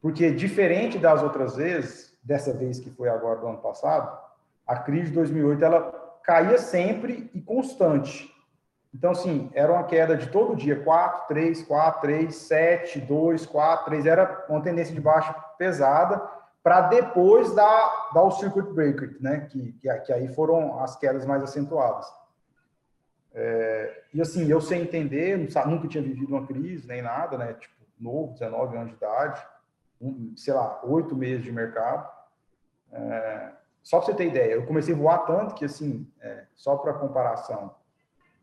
Porque, 0.00 0.30
diferente 0.30 0.98
das 0.98 1.20
outras 1.20 1.56
vezes, 1.56 2.16
dessa 2.22 2.52
vez 2.52 2.78
que 2.78 2.90
foi 2.90 3.08
agora 3.08 3.40
do 3.40 3.48
ano 3.48 3.58
passado, 3.58 4.16
a 4.64 4.76
crise 4.76 5.08
de 5.08 5.14
2008, 5.14 5.64
ela 5.64 5.92
caía 6.22 6.58
sempre 6.58 7.28
e 7.34 7.40
constante. 7.40 8.30
Então, 8.94 9.10
assim, 9.10 9.50
era 9.52 9.72
uma 9.72 9.84
queda 9.84 10.16
de 10.16 10.28
todo 10.28 10.56
dia, 10.56 10.80
4, 10.80 11.26
3, 11.28 11.62
4, 11.62 12.00
3, 12.00 12.34
7, 12.34 13.00
2, 13.00 13.46
4, 13.46 13.84
3, 13.86 14.06
era 14.06 14.46
uma 14.48 14.62
tendência 14.62 14.94
de 14.94 15.00
baixa 15.00 15.32
pesada, 15.58 16.22
para 16.62 16.82
depois 16.82 17.54
dar, 17.54 18.10
dar 18.12 18.22
o 18.22 18.30
circuit 18.30 18.72
breaker, 18.72 19.16
né? 19.20 19.40
Que, 19.40 19.72
que, 19.72 19.92
que, 20.00 20.12
aí 20.12 20.28
foram 20.34 20.80
as 20.80 20.96
quedas 20.96 21.24
mais 21.24 21.42
acentuadas. 21.42 22.06
É, 23.32 24.02
e 24.12 24.20
assim, 24.20 24.50
eu 24.50 24.60
sem 24.60 24.82
entender, 24.82 25.38
nunca 25.66 25.88
tinha 25.88 26.02
vivido 26.02 26.34
uma 26.34 26.46
crise 26.46 26.86
nem 26.86 27.02
nada, 27.02 27.38
né? 27.38 27.54
Tipo, 27.54 27.74
novo, 27.98 28.32
19 28.32 28.76
anos 28.76 28.90
de 28.90 28.96
idade, 28.96 29.46
um, 30.00 30.34
sei 30.36 30.54
lá, 30.54 30.80
oito 30.84 31.14
meses 31.16 31.44
de 31.44 31.52
mercado. 31.52 32.08
É, 32.92 33.52
só 33.82 33.98
para 33.98 34.06
você 34.06 34.14
ter 34.14 34.26
ideia, 34.26 34.52
eu 34.52 34.66
comecei 34.66 34.94
a 34.94 34.96
voar 34.96 35.18
tanto 35.26 35.54
que, 35.54 35.64
assim, 35.64 36.10
é, 36.20 36.44
só 36.54 36.76
para 36.76 36.94
comparação, 36.94 37.74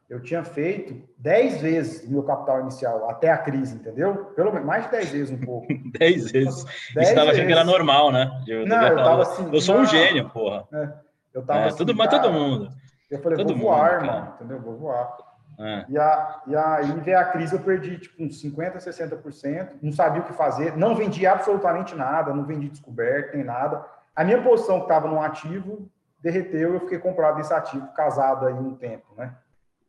eu 0.09 0.21
tinha 0.21 0.43
feito 0.43 1.01
10 1.17 1.61
vezes 1.61 2.07
meu 2.07 2.23
capital 2.23 2.61
inicial 2.61 3.09
até 3.09 3.31
a 3.31 3.37
crise, 3.37 3.75
entendeu? 3.75 4.25
Pelo 4.35 4.51
menos 4.51 4.65
mais 4.65 4.85
de 4.85 4.91
10 4.91 5.09
vezes 5.09 5.31
um 5.31 5.43
pouco. 5.43 5.67
10 5.97 6.31
vezes. 6.31 6.63
Você 6.93 6.99
estava 6.99 7.31
achando 7.31 7.47
que 7.47 7.51
era 7.51 7.63
normal, 7.63 8.11
né? 8.11 8.29
Eu, 8.47 8.67
não, 8.67 8.87
eu 8.87 8.95
tava 8.95 9.21
assim. 9.23 9.49
Eu 9.51 9.61
sou 9.61 9.77
um 9.77 9.85
gênio, 9.85 10.29
porra. 10.29 10.67
É, 10.71 10.89
eu 11.33 11.43
tava 11.43 11.61
é, 11.61 11.67
assim, 11.67 11.77
tudo, 11.77 11.95
mas 11.95 12.09
todo 12.09 12.31
mundo. 12.31 12.69
Eu 13.09 13.19
falei, 13.19 13.37
todo 13.37 13.55
vou 13.55 13.67
voar, 13.67 14.01
mundo, 14.01 14.11
mano, 14.11 14.33
entendeu? 14.35 14.61
Vou 14.61 14.77
voar. 14.77 15.17
É. 15.57 15.85
E, 15.87 15.97
a, 15.97 16.41
e 16.47 16.55
aí 16.55 16.99
veio 16.99 17.17
a 17.17 17.23
crise, 17.23 17.55
eu 17.55 17.61
perdi 17.61 17.97
tipo 17.97 18.21
uns 18.21 18.43
50%, 18.43 18.77
60%, 18.77 19.69
não 19.81 19.91
sabia 19.91 20.21
o 20.21 20.25
que 20.25 20.33
fazer, 20.33 20.75
não 20.75 20.95
vendi 20.95 21.25
absolutamente 21.25 21.95
nada, 21.95 22.33
não 22.33 22.43
vendi 22.43 22.69
descoberto, 22.69 23.35
nem 23.35 23.45
nada. 23.45 23.85
A 24.15 24.23
minha 24.23 24.41
posição 24.41 24.79
que 24.79 24.85
estava 24.85 25.07
no 25.07 25.21
ativo 25.21 25.89
derreteu, 26.19 26.73
eu 26.73 26.79
fiquei 26.81 26.99
comprado 26.99 27.37
nesse 27.37 27.53
ativo, 27.53 27.87
casado 27.93 28.47
aí 28.47 28.53
um 28.53 28.75
tempo, 28.75 29.05
né? 29.17 29.33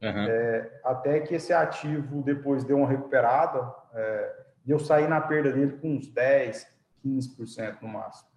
Uhum. 0.02 0.26
É, 0.28 0.80
até 0.84 1.20
que 1.20 1.34
esse 1.34 1.52
ativo 1.52 2.22
depois 2.22 2.64
deu 2.64 2.76
uma 2.76 2.88
recuperada 2.88 3.74
é, 3.94 4.36
e 4.66 4.70
eu 4.70 4.78
saí 4.78 5.06
na 5.06 5.20
perda 5.20 5.52
dele 5.52 5.78
com 5.80 5.94
uns 5.94 6.08
10, 6.08 6.66
15% 7.04 7.80
no 7.80 7.88
máximo. 7.88 8.28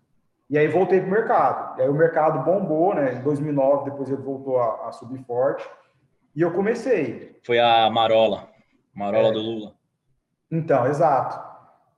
E 0.49 0.57
aí 0.57 0.67
voltei 0.67 0.99
para 0.99 1.07
o 1.07 1.11
mercado. 1.11 1.79
E 1.79 1.83
aí 1.83 1.89
o 1.89 1.93
mercado 1.93 2.43
bombou, 2.43 2.95
né? 2.95 3.13
Em 3.13 3.21
2009, 3.21 3.91
depois 3.91 4.09
ele 4.09 4.21
voltou 4.21 4.59
a, 4.59 4.87
a 4.87 4.91
subir 4.91 5.23
forte. 5.23 5.69
E 6.35 6.41
eu 6.41 6.51
comecei. 6.53 7.39
Foi 7.45 7.59
a 7.59 7.89
Marola, 7.89 8.47
Marola 8.93 9.29
é, 9.29 9.31
do 9.31 9.39
Lula. 9.39 9.73
Então, 10.51 10.87
exato. 10.87 11.39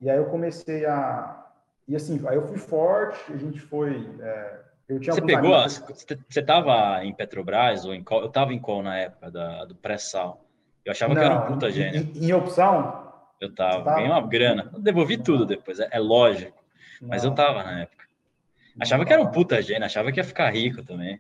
E 0.02 0.10
aí 0.10 0.18
eu 0.18 0.26
comecei 0.26 0.86
a. 0.86 1.46
E 1.88 1.96
assim, 1.96 2.22
aí 2.28 2.36
eu 2.36 2.48
fui 2.48 2.58
forte, 2.58 3.32
a 3.32 3.38
gente 3.38 3.60
foi. 3.60 4.10
É, 4.22 4.60
você 5.00 5.22
pegou, 5.22 5.54
você 5.70 6.40
estava 6.40 7.04
em 7.06 7.14
Petrobras 7.14 7.86
ou 7.86 7.94
em 7.94 8.04
qual? 8.04 8.22
Eu 8.22 8.28
estava 8.28 8.54
em 8.54 8.60
qual 8.60 8.82
na 8.82 8.98
época 8.98 9.32
da, 9.32 9.66
do 9.66 9.76
pré-sal? 9.76 10.44
Eu 10.84 10.92
achava 10.92 11.14
Não, 11.14 11.22
que 11.22 11.26
era 11.26 11.40
um 11.40 11.48
puta 11.48 11.72
gênio. 11.72 12.12
Em, 12.16 12.28
em 12.28 12.34
opção? 12.34 13.12
Eu 13.40 13.54
tava, 13.54 13.84
tava, 13.84 13.96
ganhei 13.98 14.12
uma 14.12 14.28
grana. 14.28 14.70
Eu 14.74 14.80
devolvi 14.80 15.18
tudo 15.18 15.46
depois, 15.46 15.80
é, 15.80 15.88
é 15.92 16.00
lógico. 16.00 16.58
Não. 17.02 17.10
Mas 17.10 17.24
eu 17.24 17.32
tava 17.32 17.64
na 17.64 17.82
época. 17.82 18.06
Achava 18.80 19.06
que 19.06 19.12
era 19.12 19.22
um 19.22 19.28
puta 19.28 19.62
gênio, 19.62 19.86
achava 19.86 20.12
que 20.12 20.20
ia 20.20 20.24
ficar 20.24 20.50
rico 20.50 20.84
também. 20.84 21.20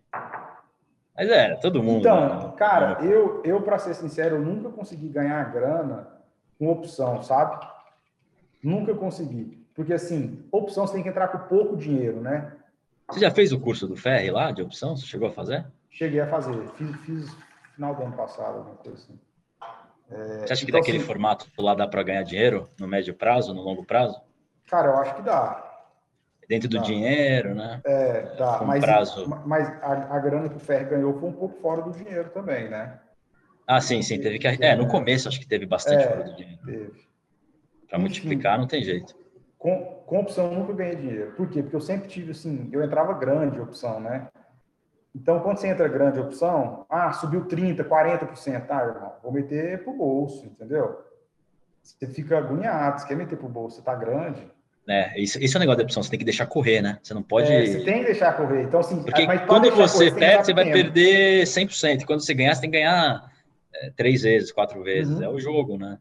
Mas 1.15 1.29
era, 1.29 1.57
todo 1.57 1.83
mundo. 1.83 1.99
Então, 1.99 2.47
né? 2.47 2.53
cara, 2.57 3.03
eu, 3.03 3.41
eu 3.43 3.61
para 3.61 3.77
ser 3.77 3.93
sincero, 3.93 4.37
eu 4.37 4.41
nunca 4.41 4.69
consegui 4.69 5.09
ganhar 5.09 5.43
grana 5.51 6.07
com 6.57 6.69
opção, 6.69 7.21
sabe? 7.21 7.67
Nunca 8.63 8.93
consegui. 8.93 9.61
Porque, 9.73 9.93
assim, 9.93 10.45
opção 10.51 10.85
você 10.85 10.93
tem 10.93 11.03
que 11.03 11.09
entrar 11.09 11.27
com 11.27 11.47
pouco 11.47 11.75
dinheiro, 11.75 12.21
né? 12.21 12.53
Você 13.09 13.19
já 13.19 13.31
fez 13.31 13.51
o 13.51 13.59
curso 13.59 13.87
do 13.87 13.95
Ferri 13.95 14.31
lá, 14.31 14.51
de 14.51 14.61
opção? 14.61 14.95
Você 14.95 15.05
chegou 15.05 15.27
a 15.27 15.31
fazer? 15.31 15.65
Cheguei 15.89 16.21
a 16.21 16.27
fazer. 16.27 16.67
Fiz, 16.75 16.95
fiz 17.01 17.37
final 17.75 17.95
do 17.95 18.03
ano 18.03 18.15
passado, 18.15 18.57
alguma 18.59 18.75
coisa 18.75 18.97
assim. 18.97 19.19
É, 20.09 20.45
Você 20.45 20.53
acha 20.53 20.65
que 20.65 20.71
então, 20.71 20.79
daquele 20.79 20.97
assim, 20.97 21.07
formato 21.07 21.47
lá 21.57 21.73
dá 21.73 21.87
para 21.87 22.03
ganhar 22.03 22.23
dinheiro 22.23 22.69
no 22.79 22.87
médio 22.87 23.13
prazo, 23.13 23.53
no 23.53 23.61
longo 23.61 23.85
prazo? 23.85 24.21
Cara, 24.69 24.89
eu 24.89 24.97
acho 24.97 25.15
que 25.15 25.21
dá. 25.21 25.67
Dentro 26.47 26.69
do 26.69 26.77
dá. 26.77 26.83
dinheiro, 26.83 27.55
né? 27.55 27.81
É, 27.85 28.35
dá. 28.35 28.61
Um 28.61 28.65
mas 28.65 28.83
prazo... 28.83 29.27
mas 29.45 29.67
a, 29.81 30.15
a 30.15 30.19
grana 30.19 30.49
que 30.49 30.57
o 30.57 30.59
Ferri 30.59 30.85
ganhou 30.85 31.17
foi 31.19 31.29
um 31.29 31.33
pouco 31.33 31.61
fora 31.61 31.81
do 31.81 31.91
dinheiro 31.91 32.29
também, 32.29 32.69
né? 32.69 32.99
Ah, 33.67 33.79
sim, 33.79 34.01
sim. 34.01 34.19
Teve 34.19 34.37
que. 34.37 34.47
É, 34.47 34.75
no 34.75 34.87
começo 34.87 35.29
acho 35.29 35.39
que 35.39 35.47
teve 35.47 35.65
bastante 35.65 36.03
é, 36.03 36.07
fora 36.07 36.23
do 36.23 36.35
dinheiro. 36.35 36.95
Para 37.87 37.99
multiplicar, 37.99 38.57
não 38.57 38.67
tem 38.67 38.83
jeito 38.83 39.15
com, 39.61 40.00
com 40.11 40.19
opção 40.19 40.51
eu 40.51 40.59
nunca 40.59 40.73
ganhei 40.73 40.97
dinheiro. 40.97 41.31
Por 41.37 41.49
quê? 41.49 41.63
Porque 41.63 41.75
eu 41.77 41.79
sempre 41.79 42.09
tive 42.09 42.31
assim, 42.31 42.67
eu 42.73 42.83
entrava 42.83 43.13
grande 43.13 43.61
opção, 43.61 44.01
né? 44.01 44.27
Então, 45.15 45.39
quando 45.39 45.57
você 45.57 45.69
entra 45.69 45.87
grande 45.87 46.19
opção, 46.19 46.85
ah, 46.89 47.13
subiu 47.13 47.45
30%, 47.45 47.87
40%, 47.87 48.65
tá, 48.65 48.83
irmão, 48.83 49.13
vou 49.23 49.31
meter 49.31 49.81
pro 49.85 49.93
bolso, 49.93 50.45
entendeu? 50.45 50.99
Você 51.81 52.07
fica 52.07 52.37
agoniado, 52.37 52.99
você 52.99 53.07
quer 53.07 53.15
meter 53.15 53.37
pro 53.37 53.47
bolso, 53.47 53.77
você 53.77 53.81
tá 53.83 53.95
grande. 53.95 54.45
É, 54.85 55.17
isso, 55.17 55.41
isso 55.41 55.55
é 55.55 55.57
um 55.57 55.61
negócio 55.61 55.77
de 55.77 55.83
opção, 55.85 56.03
você 56.03 56.09
tem 56.09 56.19
que 56.19 56.25
deixar 56.25 56.45
correr, 56.45 56.81
né? 56.81 56.99
Você 57.01 57.13
não 57.13 57.23
pode. 57.23 57.49
É, 57.49 57.65
você 57.65 57.79
tem 57.85 57.99
que 57.99 58.05
deixar 58.07 58.35
correr. 58.35 58.63
Então, 58.63 58.81
assim, 58.81 59.01
Porque 59.03 59.25
quando 59.47 59.71
você 59.71 60.09
correr, 60.09 60.19
perde, 60.19 60.43
você, 60.43 60.43
você 60.43 60.53
vai 60.53 60.71
perder 60.73 61.43
100%. 61.45 62.01
E 62.01 62.05
quando 62.05 62.19
você 62.19 62.33
ganhar, 62.33 62.53
você 62.53 62.61
tem 62.61 62.69
que 62.69 62.77
ganhar 62.77 63.31
é, 63.73 63.91
três 63.91 64.23
vezes, 64.23 64.51
quatro 64.51 64.83
vezes. 64.83 65.15
Uhum. 65.15 65.23
É 65.23 65.29
o 65.29 65.39
jogo, 65.39 65.77
né? 65.77 65.97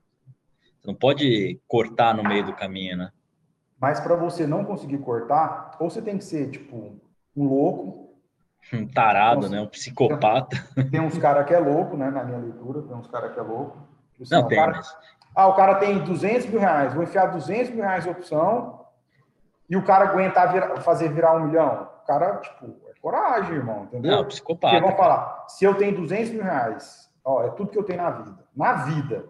Você 0.80 0.88
não 0.88 0.96
pode 0.96 1.60
cortar 1.68 2.12
no 2.12 2.24
meio 2.24 2.44
do 2.44 2.52
caminho, 2.52 2.96
né? 2.96 3.12
Mas 3.80 3.99
para 3.99 4.14
você 4.14 4.46
não 4.46 4.62
conseguir 4.62 4.99
cortar, 4.99 5.76
ou 5.80 5.88
você 5.88 6.02
tem 6.02 6.18
que 6.18 6.25
ser, 6.25 6.50
tipo, 6.50 7.00
um 7.34 7.49
louco. 7.49 8.10
Um 8.72 8.87
tarado, 8.87 9.49
né? 9.49 9.58
Um 9.58 9.66
psicopata. 9.66 10.62
Tem, 10.75 10.90
tem 10.90 11.00
uns 11.00 11.16
caras 11.16 11.46
que 11.46 11.54
é 11.54 11.58
louco, 11.58 11.96
né? 11.96 12.10
Na 12.10 12.22
minha 12.22 12.38
leitura, 12.38 12.82
tem 12.82 12.94
uns 12.94 13.06
caras 13.06 13.32
que 13.32 13.40
é 13.40 13.42
louco. 13.42 13.78
Assim, 14.20 14.34
não, 14.34 14.46
tem, 14.46 14.58
cara, 14.58 14.72
mas... 14.76 14.94
Ah, 15.34 15.46
o 15.46 15.54
cara 15.54 15.76
tem 15.76 15.99
200 15.99 16.46
mil 16.49 16.60
reais, 16.60 16.92
vou 16.92 17.02
enfiar 17.02 17.26
200 17.26 17.70
mil 17.70 17.82
reais 17.82 18.04
em 18.04 18.10
opção 18.10 18.84
e 19.68 19.76
o 19.76 19.84
cara 19.84 20.10
aguentar 20.10 20.52
virar, 20.52 20.76
fazer 20.80 21.08
virar 21.08 21.37
um 21.37 21.46
milhão. 21.46 21.88
O 22.02 22.06
cara, 22.06 22.37
tipo, 22.37 22.66
é 22.88 23.00
coragem, 23.00 23.54
irmão, 23.54 23.84
entendeu? 23.84 24.16
Não, 24.16 24.25
psicopata. 24.26 24.75
Porque 24.75 24.88
vão 24.88 24.96
falar, 24.96 25.46
se 25.49 25.64
eu 25.64 25.75
tenho 25.75 25.96
200 25.96 26.32
mil 26.32 26.42
reais, 26.42 27.08
ó, 27.25 27.44
é 27.44 27.50
tudo 27.50 27.70
que 27.70 27.78
eu 27.78 27.84
tenho 27.84 28.02
na 28.02 28.10
vida. 28.10 28.44
Na 28.54 28.72
vida, 28.75 29.25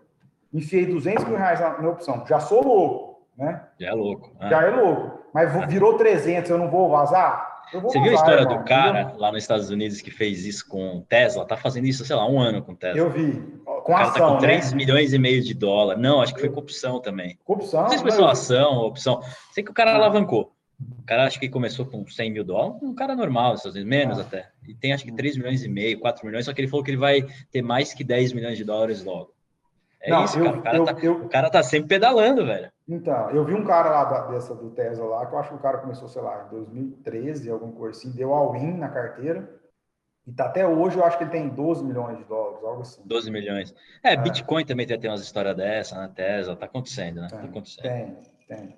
enfiei 0.52 0.86
200 0.86 1.24
mil 1.24 1.36
reais 1.36 1.60
na, 1.60 1.78
na 1.78 1.88
opção, 1.90 2.24
já 2.26 2.40
sou 2.40 2.64
louco 2.64 3.09
né? 3.40 3.62
Já 3.80 3.88
é 3.88 3.92
louco. 3.92 4.36
Ah. 4.38 4.50
Já 4.50 4.62
é 4.62 4.70
louco. 4.70 5.20
Mas 5.32 5.66
virou 5.66 5.96
300, 5.96 6.50
eu 6.50 6.58
não 6.58 6.70
vou 6.70 6.90
vazar? 6.90 7.48
Vou 7.72 7.82
Você 7.82 7.98
vazar, 7.98 8.02
viu 8.02 8.12
a 8.12 8.14
história 8.14 8.42
irmão, 8.42 8.58
do 8.58 8.64
cara 8.64 9.00
entendeu? 9.02 9.20
lá 9.20 9.32
nos 9.32 9.42
Estados 9.42 9.70
Unidos 9.70 10.00
que 10.00 10.10
fez 10.10 10.44
isso 10.44 10.68
com 10.68 11.04
Tesla? 11.08 11.46
Tá 11.46 11.56
fazendo 11.56 11.86
isso, 11.86 12.04
sei 12.04 12.16
lá, 12.16 12.28
um 12.28 12.38
ano 12.38 12.62
com 12.62 12.74
Tesla. 12.74 12.98
Eu 12.98 13.10
vi. 13.10 13.32
Com 13.64 13.72
o 13.72 13.82
cara 13.82 14.08
ação, 14.08 14.28
tá 14.28 14.34
com 14.34 14.38
3 14.38 14.72
né? 14.72 14.76
milhões 14.76 15.12
e 15.14 15.18
meio 15.18 15.42
de 15.42 15.54
dólar. 15.54 15.96
Não, 15.96 16.20
acho 16.20 16.34
que 16.34 16.40
foi 16.40 16.50
com 16.50 16.60
opção 16.60 17.00
também. 17.00 17.38
Opção? 17.46 17.82
Não 17.82 17.88
sei 17.88 17.98
se 17.98 18.04
foi 18.04 18.12
só 18.12 18.28
ação, 18.28 18.78
opção. 18.80 19.22
Sei 19.52 19.64
que 19.64 19.70
o 19.70 19.74
cara 19.74 19.92
ah. 19.92 19.94
alavancou. 19.94 20.52
O 20.98 21.02
cara 21.04 21.26
acho 21.26 21.38
que 21.38 21.48
começou 21.48 21.84
com 21.86 22.06
100 22.06 22.30
mil 22.30 22.44
dólares, 22.44 22.82
um 22.82 22.94
cara 22.94 23.14
normal, 23.14 23.54
menos 23.84 24.18
ah. 24.18 24.22
até. 24.22 24.48
E 24.66 24.74
tem 24.74 24.92
acho 24.92 25.04
que 25.04 25.12
3 25.12 25.36
milhões 25.36 25.62
e 25.64 25.68
meio, 25.68 26.00
4 26.00 26.26
milhões, 26.26 26.46
só 26.46 26.52
que 26.52 26.60
ele 26.60 26.68
falou 26.68 26.84
que 26.84 26.90
ele 26.90 26.98
vai 26.98 27.22
ter 27.50 27.62
mais 27.62 27.92
que 27.94 28.02
10 28.02 28.32
milhões 28.32 28.56
de 28.56 28.64
dólares 28.64 29.04
logo. 29.04 29.32
É 30.02 30.10
não, 30.10 30.24
isso, 30.24 30.38
eu, 30.38 30.44
cara. 30.44 30.58
O 30.58 30.62
cara, 30.62 30.76
eu, 30.76 30.84
tá, 30.84 30.92
eu, 31.02 31.12
o 31.24 31.28
cara 31.28 31.50
tá 31.50 31.62
sempre 31.62 31.88
pedalando, 31.88 32.46
velho. 32.46 32.70
Então, 32.88 33.30
eu 33.30 33.44
vi 33.44 33.54
um 33.54 33.64
cara 33.64 33.90
lá 33.90 34.04
da, 34.04 34.26
dessa 34.28 34.54
do 34.54 34.70
Tesla 34.70 35.04
lá, 35.04 35.26
que 35.26 35.34
eu 35.34 35.38
acho 35.38 35.50
que 35.50 35.54
o 35.56 35.60
cara 35.60 35.78
começou, 35.78 36.08
sei 36.08 36.22
lá, 36.22 36.46
em 36.46 36.50
2013, 36.50 37.50
alguma 37.50 37.72
coisa 37.72 37.98
assim, 37.98 38.10
deu 38.10 38.32
all-in 38.32 38.78
na 38.78 38.88
carteira. 38.88 39.60
E 40.26 40.32
tá 40.32 40.46
até 40.46 40.66
hoje, 40.66 40.96
eu 40.96 41.04
acho 41.04 41.18
que 41.18 41.24
ele 41.24 41.30
tem 41.30 41.48
12 41.48 41.84
milhões 41.84 42.18
de 42.18 42.24
dólares, 42.24 42.64
algo 42.64 42.82
assim. 42.82 43.02
12 43.04 43.30
milhões. 43.30 43.74
É, 44.02 44.14
é. 44.14 44.16
Bitcoin 44.16 44.64
também 44.64 44.86
tem, 44.86 44.98
tem 44.98 45.10
umas 45.10 45.22
histórias 45.22 45.56
dessa 45.56 45.96
na 45.96 46.08
Tesla, 46.08 46.56
tá 46.56 46.66
acontecendo, 46.66 47.20
né? 47.20 47.28
Tem, 47.28 47.38
tá 47.38 47.44
acontecendo. 47.44 47.82
Tem, 47.82 48.16
tem. 48.48 48.76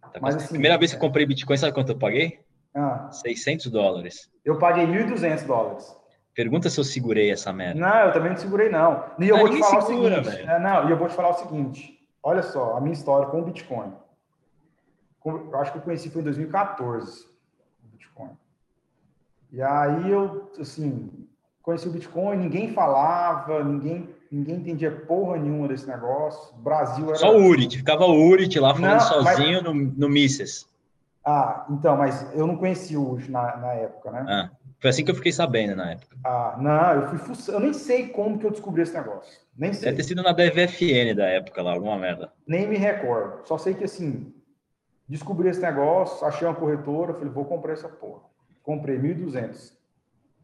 Tá 0.00 0.20
Mas, 0.20 0.36
assim, 0.36 0.48
Primeira 0.48 0.78
vez 0.78 0.92
que 0.92 0.96
eu 0.96 1.00
comprei 1.00 1.26
Bitcoin, 1.26 1.56
sabe 1.56 1.72
quanto 1.72 1.92
eu 1.92 1.98
paguei? 1.98 2.40
Ah. 2.74 3.10
600 3.10 3.70
dólares. 3.70 4.30
Eu 4.44 4.58
paguei 4.58 4.86
1.200 4.86 5.46
dólares. 5.46 5.97
Pergunta 6.38 6.70
se 6.70 6.78
eu 6.78 6.84
segurei 6.84 7.32
essa 7.32 7.52
merda. 7.52 7.80
Não, 7.80 7.98
eu 8.06 8.12
também 8.12 8.30
não 8.30 8.38
segurei, 8.38 8.68
não. 8.68 9.06
E 9.18 9.28
eu 9.28 9.34
ah, 9.34 9.40
vou 9.40 9.48
te 9.48 9.58
falar 9.58 9.80
segura, 9.80 10.20
o 10.20 10.24
seguinte. 10.24 10.48
É, 10.48 10.58
não, 10.60 10.86
e 10.86 10.90
eu 10.92 10.96
vou 10.96 11.08
te 11.08 11.14
falar 11.16 11.30
o 11.30 11.34
seguinte. 11.34 11.98
Olha 12.22 12.44
só, 12.44 12.76
a 12.76 12.80
minha 12.80 12.92
história 12.92 13.26
com 13.26 13.40
o 13.40 13.44
Bitcoin. 13.44 13.92
Eu 15.26 15.58
acho 15.58 15.72
que 15.72 15.78
eu 15.78 15.82
conheci 15.82 16.08
foi 16.10 16.20
em 16.20 16.24
2014 16.26 17.26
o 17.82 17.88
Bitcoin. 17.90 18.30
E 19.50 19.60
aí 19.60 20.12
eu, 20.12 20.48
assim, 20.60 21.10
conheci 21.60 21.88
o 21.88 21.90
Bitcoin, 21.90 22.36
ninguém 22.36 22.72
falava, 22.72 23.64
ninguém, 23.64 24.08
ninguém 24.30 24.58
entendia 24.58 24.92
porra 24.92 25.38
nenhuma 25.38 25.66
desse 25.66 25.88
negócio. 25.88 26.54
O 26.54 26.62
Brasil 26.62 27.04
era... 27.08 27.16
Só 27.16 27.36
o 27.36 27.46
Urit, 27.48 27.76
ficava 27.76 28.04
o 28.04 28.28
Urit 28.28 28.60
lá 28.60 28.72
falando 28.76 28.92
não, 28.92 29.00
sozinho 29.00 29.60
mas... 29.60 29.64
no, 29.64 29.74
no 29.74 30.08
Mises. 30.08 30.67
Ah, 31.30 31.66
então, 31.68 31.94
mas 31.94 32.26
eu 32.34 32.46
não 32.46 32.56
conheci 32.56 32.96
o 32.96 33.10
Urit 33.10 33.30
na, 33.30 33.54
na 33.58 33.74
época, 33.74 34.10
né? 34.10 34.24
Ah. 34.26 34.50
Foi 34.80 34.88
assim 34.88 35.04
que 35.04 35.10
eu 35.10 35.14
fiquei 35.14 35.30
sabendo 35.30 35.76
na 35.76 35.90
época. 35.90 36.16
Ah, 36.24 36.56
não, 36.58 36.94
eu 36.94 37.18
fui. 37.18 37.54
Eu 37.54 37.60
nem 37.60 37.74
sei 37.74 38.08
como 38.08 38.38
que 38.38 38.46
eu 38.46 38.50
descobri 38.50 38.80
esse 38.80 38.94
negócio. 38.94 39.38
Nem 39.54 39.74
sei. 39.74 39.90
Deve 39.90 39.98
ter 39.98 40.04
sido 40.04 40.22
na 40.22 40.32
DVFN 40.32 41.14
da 41.14 41.26
época 41.26 41.60
lá, 41.60 41.72
alguma 41.72 41.98
merda. 41.98 42.32
Nem 42.46 42.66
me 42.66 42.78
recordo. 42.78 43.46
Só 43.46 43.58
sei 43.58 43.74
que 43.74 43.84
assim, 43.84 44.32
descobri 45.06 45.50
esse 45.50 45.60
negócio, 45.60 46.26
achei 46.26 46.48
uma 46.48 46.54
corretora, 46.54 47.12
falei, 47.12 47.28
vou 47.28 47.44
comprar 47.44 47.74
essa 47.74 47.90
porra. 47.90 48.22
Comprei 48.62 48.96
1.200. 48.96 49.74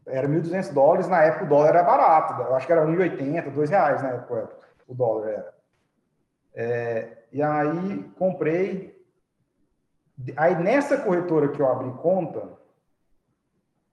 Era 0.05 0.27
1.200 0.27 0.71
dólares, 0.71 1.07
na 1.07 1.23
época 1.23 1.45
o 1.45 1.49
dólar 1.49 1.69
era 1.69 1.83
barato. 1.83 2.41
Eu 2.43 2.55
acho 2.55 2.67
que 2.67 2.73
era 2.73 2.85
1.080, 2.85 3.51
2 3.51 3.69
reais 3.71 4.03
na 4.03 4.09
época 4.09 4.51
o 4.87 4.93
dólar 4.93 5.29
era. 5.29 5.53
É, 6.53 7.17
e 7.31 7.41
aí 7.41 8.03
comprei. 8.19 8.94
Aí 10.37 10.55
nessa 10.55 10.97
corretora 10.97 11.49
que 11.49 11.61
eu 11.61 11.67
abri 11.67 11.91
conta, 12.01 12.49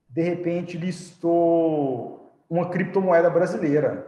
de 0.09 0.23
repente 0.23 0.79
listou 0.79 2.33
uma 2.49 2.69
criptomoeda 2.71 3.31
brasileira. 3.31 4.07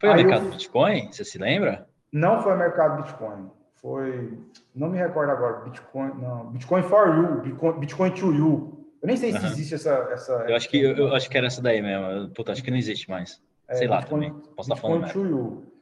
Foi 0.00 0.10
o 0.10 0.14
mercado 0.14 0.46
eu... 0.46 0.50
Bitcoin? 0.50 1.12
Você 1.12 1.24
se 1.24 1.38
lembra? 1.38 1.88
Não 2.12 2.42
foi 2.42 2.52
o 2.52 2.58
mercado 2.58 3.02
Bitcoin. 3.02 3.50
Foi. 3.74 4.38
Não 4.74 4.88
me 4.88 4.98
recordo 4.98 5.30
agora. 5.30 5.60
Bitcoin. 5.60 6.12
Não. 6.20 6.46
Bitcoin 6.46 6.82
for 6.82 7.08
you. 7.08 7.40
Bitcoin, 7.42 7.78
Bitcoin 7.80 8.10
to 8.12 8.32
you. 8.32 8.86
Eu 9.00 9.06
nem 9.06 9.16
sei 9.16 9.32
se 9.32 9.38
uhum. 9.38 9.46
existe 9.46 9.74
essa, 9.74 10.08
essa. 10.10 10.32
Eu 10.48 10.56
acho 10.56 10.68
que 10.68 10.82
eu, 10.82 10.96
eu, 10.96 11.14
acho 11.14 11.28
que 11.28 11.36
era 11.36 11.46
essa 11.46 11.62
daí 11.62 11.80
mesmo. 11.80 12.30
Puta, 12.30 12.52
acho 12.52 12.62
que 12.62 12.70
não 12.70 12.78
existe 12.78 13.08
mais. 13.08 13.42
É, 13.68 13.74
sei 13.76 13.86
lá 13.86 13.98
Bitcoin, 13.98 14.28
também. 14.28 14.42
Posso 14.56 14.72
estar 14.72 14.80
falando. 14.80 15.04
Bitcoin 15.04 15.74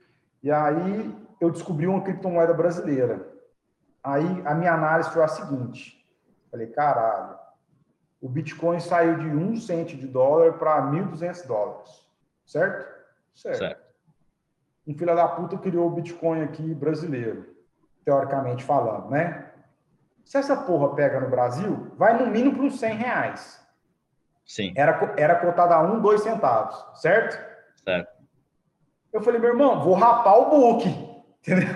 e 0.42 0.50
aí 0.50 1.14
eu 1.40 1.50
descobri 1.50 1.86
uma 1.86 2.02
criptomoeda 2.02 2.52
brasileira. 2.52 3.31
Aí 4.02 4.42
a 4.44 4.54
minha 4.54 4.72
análise 4.72 5.10
foi 5.10 5.22
a 5.22 5.28
seguinte: 5.28 6.06
falei, 6.50 6.66
caralho, 6.68 7.38
o 8.20 8.28
Bitcoin 8.28 8.80
saiu 8.80 9.18
de 9.18 9.26
um 9.26 9.56
cento 9.56 9.96
de 9.96 10.06
dólar 10.06 10.54
para 10.54 10.82
1.200 10.90 11.46
dólares, 11.46 12.06
certo? 12.46 12.86
certo? 13.34 13.58
Certo. 13.58 13.82
Um 14.86 14.94
filho 14.94 15.14
da 15.14 15.28
puta 15.28 15.56
criou 15.58 15.86
o 15.86 15.94
Bitcoin 15.94 16.42
aqui 16.42 16.74
brasileiro, 16.74 17.54
teoricamente 18.04 18.64
falando, 18.64 19.10
né? 19.10 19.52
Se 20.24 20.36
essa 20.38 20.56
porra 20.56 20.94
pega 20.94 21.20
no 21.20 21.28
Brasil, 21.28 21.92
vai 21.96 22.18
no 22.18 22.26
mínimo 22.30 22.56
para 22.56 22.64
uns 22.64 22.78
100 22.78 22.94
reais. 22.96 23.62
Sim. 24.44 24.72
Era, 24.76 25.14
era 25.16 25.36
cotada 25.36 25.74
a 25.74 25.82
um, 25.82 26.00
dois 26.00 26.22
centavos, 26.22 27.00
certo? 27.00 27.38
Certo. 27.82 28.22
Eu 29.12 29.22
falei, 29.22 29.40
meu 29.40 29.50
irmão, 29.50 29.82
vou 29.82 29.94
rapar 29.94 30.38
o 30.38 30.50
book. 30.50 30.84
Entendeu? 31.42 31.68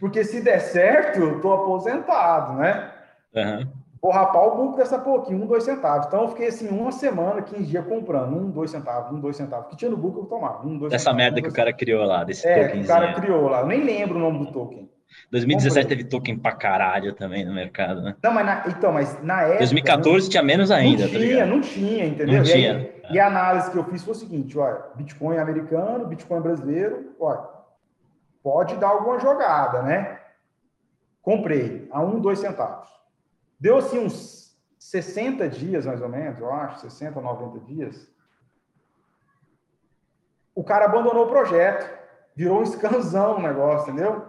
Porque 0.00 0.24
se 0.24 0.40
der 0.40 0.60
certo, 0.60 1.20
eu 1.20 1.40
tô 1.40 1.52
aposentado, 1.52 2.54
né? 2.54 2.90
Uhum. 3.34 3.68
Vou 4.00 4.12
rapar 4.12 4.46
o 4.46 4.56
book 4.56 4.76
dessa 4.76 4.98
pouquinho, 4.98 5.42
um, 5.42 5.46
dois 5.46 5.64
centavos. 5.64 6.06
Então 6.06 6.22
eu 6.22 6.28
fiquei 6.28 6.48
assim 6.48 6.68
uma 6.68 6.92
semana, 6.92 7.42
15 7.42 7.64
dias 7.64 7.84
comprando, 7.84 8.36
um, 8.36 8.50
dois 8.50 8.70
centavos, 8.70 9.12
um, 9.12 9.20
dois 9.20 9.36
centavos. 9.36 9.68
Que 9.68 9.76
tinha 9.76 9.90
no 9.90 9.96
book 9.96 10.18
eu 10.18 10.24
tomava, 10.24 10.64
um, 10.64 10.78
dois 10.78 10.92
Dessa 10.92 11.10
centavos, 11.10 11.22
merda 11.24 11.40
um, 11.40 11.42
que 11.42 11.48
o 11.48 11.52
cara 11.52 11.72
criou 11.72 12.04
lá, 12.04 12.22
desse 12.22 12.46
é, 12.46 12.62
tokenzinho. 12.62 12.84
o 12.84 12.86
cara 12.86 13.12
criou 13.14 13.48
lá. 13.48 13.60
Eu 13.60 13.66
nem 13.66 13.82
lembro 13.82 14.16
o 14.16 14.20
nome 14.20 14.46
do 14.46 14.52
token. 14.52 14.88
2017 15.30 15.82
Comprei. 15.82 15.96
teve 15.96 16.08
token 16.08 16.38
pra 16.38 16.52
caralho 16.52 17.12
também 17.12 17.44
no 17.44 17.52
mercado, 17.52 18.02
né? 18.02 18.14
Não, 18.22 18.32
mas 18.32 18.46
na, 18.46 18.64
então, 18.68 18.92
mas 18.92 19.22
na 19.22 19.42
época. 19.42 19.58
2014 19.58 20.24
não, 20.24 20.30
tinha 20.30 20.42
menos 20.42 20.70
ainda. 20.70 21.04
Não 21.04 21.12
tá 21.12 21.18
tinha, 21.18 21.38
tá 21.38 21.46
não 21.46 21.60
tinha, 21.60 22.06
entendeu? 22.06 22.36
Não 22.36 22.44
e, 22.44 22.52
tinha. 22.52 22.76
Aí, 22.76 22.92
e 23.10 23.18
a 23.18 23.26
análise 23.26 23.70
que 23.70 23.76
eu 23.76 23.84
fiz 23.84 24.04
foi 24.04 24.12
o 24.12 24.16
seguinte: 24.16 24.56
olha, 24.58 24.80
Bitcoin 24.94 25.38
americano, 25.38 26.06
Bitcoin 26.06 26.40
brasileiro, 26.40 27.14
olha, 27.18 27.40
pode 28.48 28.76
dar 28.76 28.88
alguma 28.88 29.20
jogada, 29.20 29.82
né? 29.82 30.18
Comprei 31.20 31.86
a 31.92 32.00
um, 32.00 32.18
dois 32.18 32.38
centavos. 32.38 32.88
Deu 33.60 33.76
assim 33.76 33.98
uns 33.98 34.58
60 34.78 35.46
dias, 35.50 35.84
mais 35.84 36.00
ou 36.00 36.08
menos, 36.08 36.38
eu 36.38 36.50
acho, 36.50 36.80
60, 36.80 37.20
90 37.20 37.66
dias. 37.66 38.10
O 40.54 40.64
cara 40.64 40.86
abandonou 40.86 41.26
o 41.26 41.28
projeto, 41.28 41.94
virou 42.34 42.60
um 42.60 42.62
escanzão 42.62 43.36
o 43.36 43.42
negócio, 43.42 43.92
entendeu? 43.92 44.26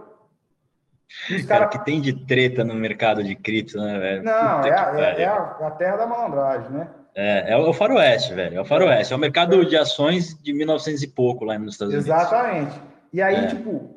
Os 1.31 1.45
cara, 1.45 1.65
cara, 1.65 1.67
que 1.67 1.85
tem 1.85 2.01
de 2.01 2.25
treta 2.25 2.65
no 2.65 2.75
mercado 2.75 3.23
de 3.23 3.35
cripto, 3.37 3.79
né, 3.79 3.99
velho? 3.99 4.23
Não, 4.23 4.61
é, 4.65 4.77
a, 4.77 4.99
é, 4.99 5.21
é, 5.21 5.27
a, 5.27 5.57
é, 5.61 5.69
terra 5.71 5.95
da 5.95 6.05
malandragem, 6.05 6.71
né? 6.71 6.89
É, 7.15 7.53
é 7.53 7.57
o 7.57 7.71
faroeste, 7.71 8.33
velho. 8.33 8.57
É 8.57 8.61
o 8.61 8.65
faroeste. 8.65 9.13
É 9.13 9.15
o 9.15 9.19
mercado 9.19 9.65
de 9.65 9.77
ações 9.77 10.37
de 10.43 10.51
1900 10.51 11.03
e 11.03 11.07
pouco 11.07 11.45
lá 11.45 11.57
nos 11.57 11.75
Estados 11.75 11.93
Unidos. 11.93 12.09
Exatamente. 12.09 12.89
E 13.11 13.21
aí, 13.21 13.35
é. 13.35 13.47
tipo, 13.47 13.88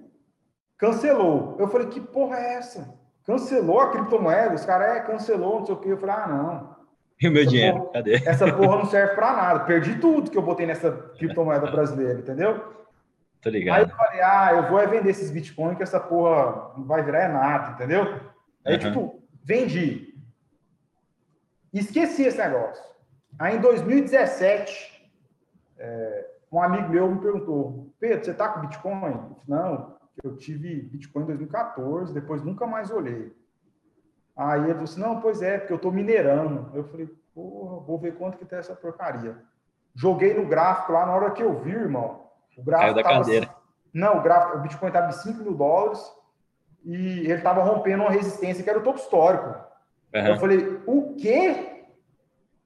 cancelou. 0.79 1.57
Eu 1.59 1.69
falei, 1.69 1.89
que 1.89 2.01
porra 2.01 2.37
é 2.37 2.55
essa? 2.55 2.95
Cancelou 3.25 3.81
a 3.81 3.91
criptomoeda? 3.91 4.55
Os 4.55 4.65
caras, 4.65 4.97
é, 4.97 5.01
cancelou, 5.01 5.61
não 5.61 5.67
sei 5.67 5.75
o 5.75 5.79
quê. 5.79 5.93
Eu 5.93 5.99
falei, 5.99 6.15
ah, 6.15 6.27
não. 6.27 6.77
E 7.21 7.29
o 7.29 7.33
meu 7.33 7.43
essa 7.43 7.51
dinheiro? 7.51 7.79
Porra, 7.79 7.93
Cadê? 7.93 8.15
Essa 8.27 8.53
porra 8.53 8.79
não 8.79 8.85
serve 8.87 9.15
para 9.15 9.33
nada. 9.33 9.61
Perdi 9.61 9.99
tudo 10.01 10.31
que 10.31 10.37
eu 10.37 10.43
botei 10.43 10.67
nessa 10.67 10.91
criptomoeda 10.91 11.71
brasileira, 11.71 12.19
entendeu? 12.19 12.73
Tô 13.41 13.49
ligado. 13.49 13.77
Aí 13.77 13.83
eu 13.83 13.97
falei, 13.97 14.21
ah, 14.23 14.53
eu 14.53 14.69
vou 14.69 14.81
é 14.81 14.87
vender 14.87 15.11
esses 15.11 15.31
bitcoins 15.31 15.77
que 15.77 15.83
essa 15.83 16.01
porra 16.01 16.73
não 16.77 16.85
vai 16.85 17.03
virar 17.03 17.29
nada, 17.29 17.73
entendeu? 17.73 18.21
Aí, 18.65 18.75
uhum. 18.75 18.81
tipo, 18.81 19.23
vendi. 19.45 20.15
Esqueci 21.73 22.25
esse 22.25 22.39
negócio. 22.39 22.83
Aí, 23.39 23.57
em 23.57 23.61
2017, 23.61 25.11
é, 25.79 26.27
um 26.53 26.63
amigo 26.63 26.89
meu 26.89 27.11
me 27.11 27.21
perguntou, 27.21 27.93
Pedro, 27.99 28.25
você 28.25 28.35
tá 28.35 28.49
com 28.49 28.61
Bitcoin? 28.61 28.95
Eu 28.95 29.01
falei, 29.01 29.15
não, 29.49 29.97
eu 30.23 30.37
tive 30.37 30.83
Bitcoin 30.83 31.23
em 31.23 31.27
2014, 31.27 32.13
depois 32.13 32.43
nunca 32.43 32.67
mais 32.67 32.91
olhei. 32.91 33.35
Aí 34.37 34.61
ele 34.61 34.73
falou 34.73 34.85
assim, 34.85 35.01
não, 35.01 35.21
pois 35.21 35.43
é, 35.43 35.59
porque 35.59 35.73
eu 35.73 35.79
tô 35.79 35.91
minerando. 35.91 36.71
Eu 36.75 36.85
falei, 36.85 37.09
porra, 37.35 37.81
vou 37.81 37.99
ver 37.99 38.17
quanto 38.17 38.39
que 38.39 38.45
tem 38.45 38.59
essa 38.59 38.75
porcaria. 38.75 39.37
Joguei 39.95 40.35
no 40.35 40.47
gráfico 40.47 40.93
lá, 40.93 41.07
na 41.07 41.15
hora 41.15 41.31
que 41.31 41.43
eu 41.43 41.59
vi, 41.61 41.73
irmão, 41.73 42.27
o 42.57 42.63
gráfico 42.63 42.95
Caiu 42.95 42.95
da 42.95 43.03
cadeira. 43.03 43.47
Assim, 43.47 43.55
não, 43.93 44.19
o, 44.19 44.23
gráfico, 44.23 44.57
o 44.57 44.61
Bitcoin 44.61 44.89
estava 44.89 45.09
em 45.09 45.13
5 45.13 45.43
mil 45.43 45.55
dólares 45.55 46.03
e 46.85 47.21
ele 47.21 47.35
estava 47.35 47.63
rompendo 47.63 48.03
uma 48.03 48.11
resistência 48.11 48.65
que 48.65 48.71
era 48.71 48.79
o 48.79 48.83
topo 48.83 48.99
histórico. 48.99 49.55
Uhum. 50.15 50.27
Eu 50.27 50.39
falei, 50.39 50.83
o 50.87 51.15
quê? 51.15 51.85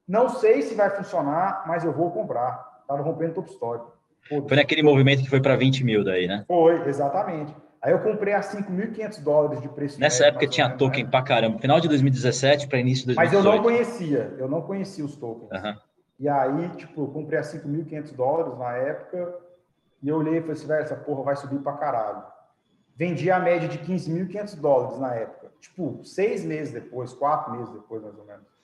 Não 0.06 0.28
sei 0.28 0.62
se 0.62 0.74
vai 0.74 0.90
funcionar, 0.90 1.64
mas 1.66 1.84
eu 1.84 1.92
vou 1.92 2.12
comprar. 2.12 2.78
Estava 2.82 3.02
rompendo 3.02 3.32
o 3.32 3.34
topo 3.34 3.50
histórico. 3.50 3.95
Foi 4.28 4.56
naquele 4.56 4.82
movimento 4.82 5.22
que 5.22 5.30
foi 5.30 5.40
para 5.40 5.56
20 5.56 5.84
mil 5.84 6.04
daí, 6.04 6.26
né? 6.26 6.44
Foi, 6.46 6.88
exatamente. 6.88 7.54
Aí 7.80 7.92
eu 7.92 8.00
comprei 8.00 8.34
a 8.34 8.40
5.500 8.40 9.22
dólares 9.22 9.60
de 9.60 9.68
preço. 9.68 10.00
Nessa 10.00 10.24
médio, 10.24 10.36
época 10.36 10.50
tinha 10.50 10.70
token 10.70 11.04
né? 11.04 11.10
pra 11.10 11.22
caramba. 11.22 11.58
Final 11.58 11.80
de 11.80 11.88
2017 11.88 12.66
para 12.66 12.80
início 12.80 13.06
de 13.06 13.14
2018. 13.14 13.44
Mas 13.44 13.44
eu 13.44 13.52
não 13.52 13.62
conhecia. 13.62 14.34
Eu 14.38 14.48
não 14.48 14.62
conhecia 14.62 15.04
os 15.04 15.16
tokens. 15.16 15.50
Uhum. 15.52 15.76
E 16.18 16.28
aí, 16.28 16.68
tipo, 16.70 17.02
eu 17.02 17.08
comprei 17.08 17.38
a 17.38 17.42
5.500 17.42 18.14
dólares 18.14 18.58
na 18.58 18.72
época 18.72 19.34
e 20.02 20.08
eu 20.08 20.16
olhei 20.16 20.38
e 20.38 20.40
falei 20.40 20.54
assim, 20.54 20.66
velho, 20.66 20.82
essa 20.82 20.96
porra 20.96 21.22
vai 21.22 21.36
subir 21.36 21.58
pra 21.60 21.74
caralho. 21.74 22.24
Vendi 22.96 23.30
a 23.30 23.38
média 23.38 23.68
de 23.68 23.78
15.500 23.78 24.58
dólares 24.58 24.98
na 24.98 25.14
época. 25.14 25.52
Tipo, 25.60 26.00
seis 26.02 26.44
meses 26.44 26.72
depois, 26.72 27.12
quatro 27.12 27.52
meses 27.52 27.68
depois, 27.72 28.02
mais 28.02 28.18
ou 28.18 28.24
menos. 28.24 28.55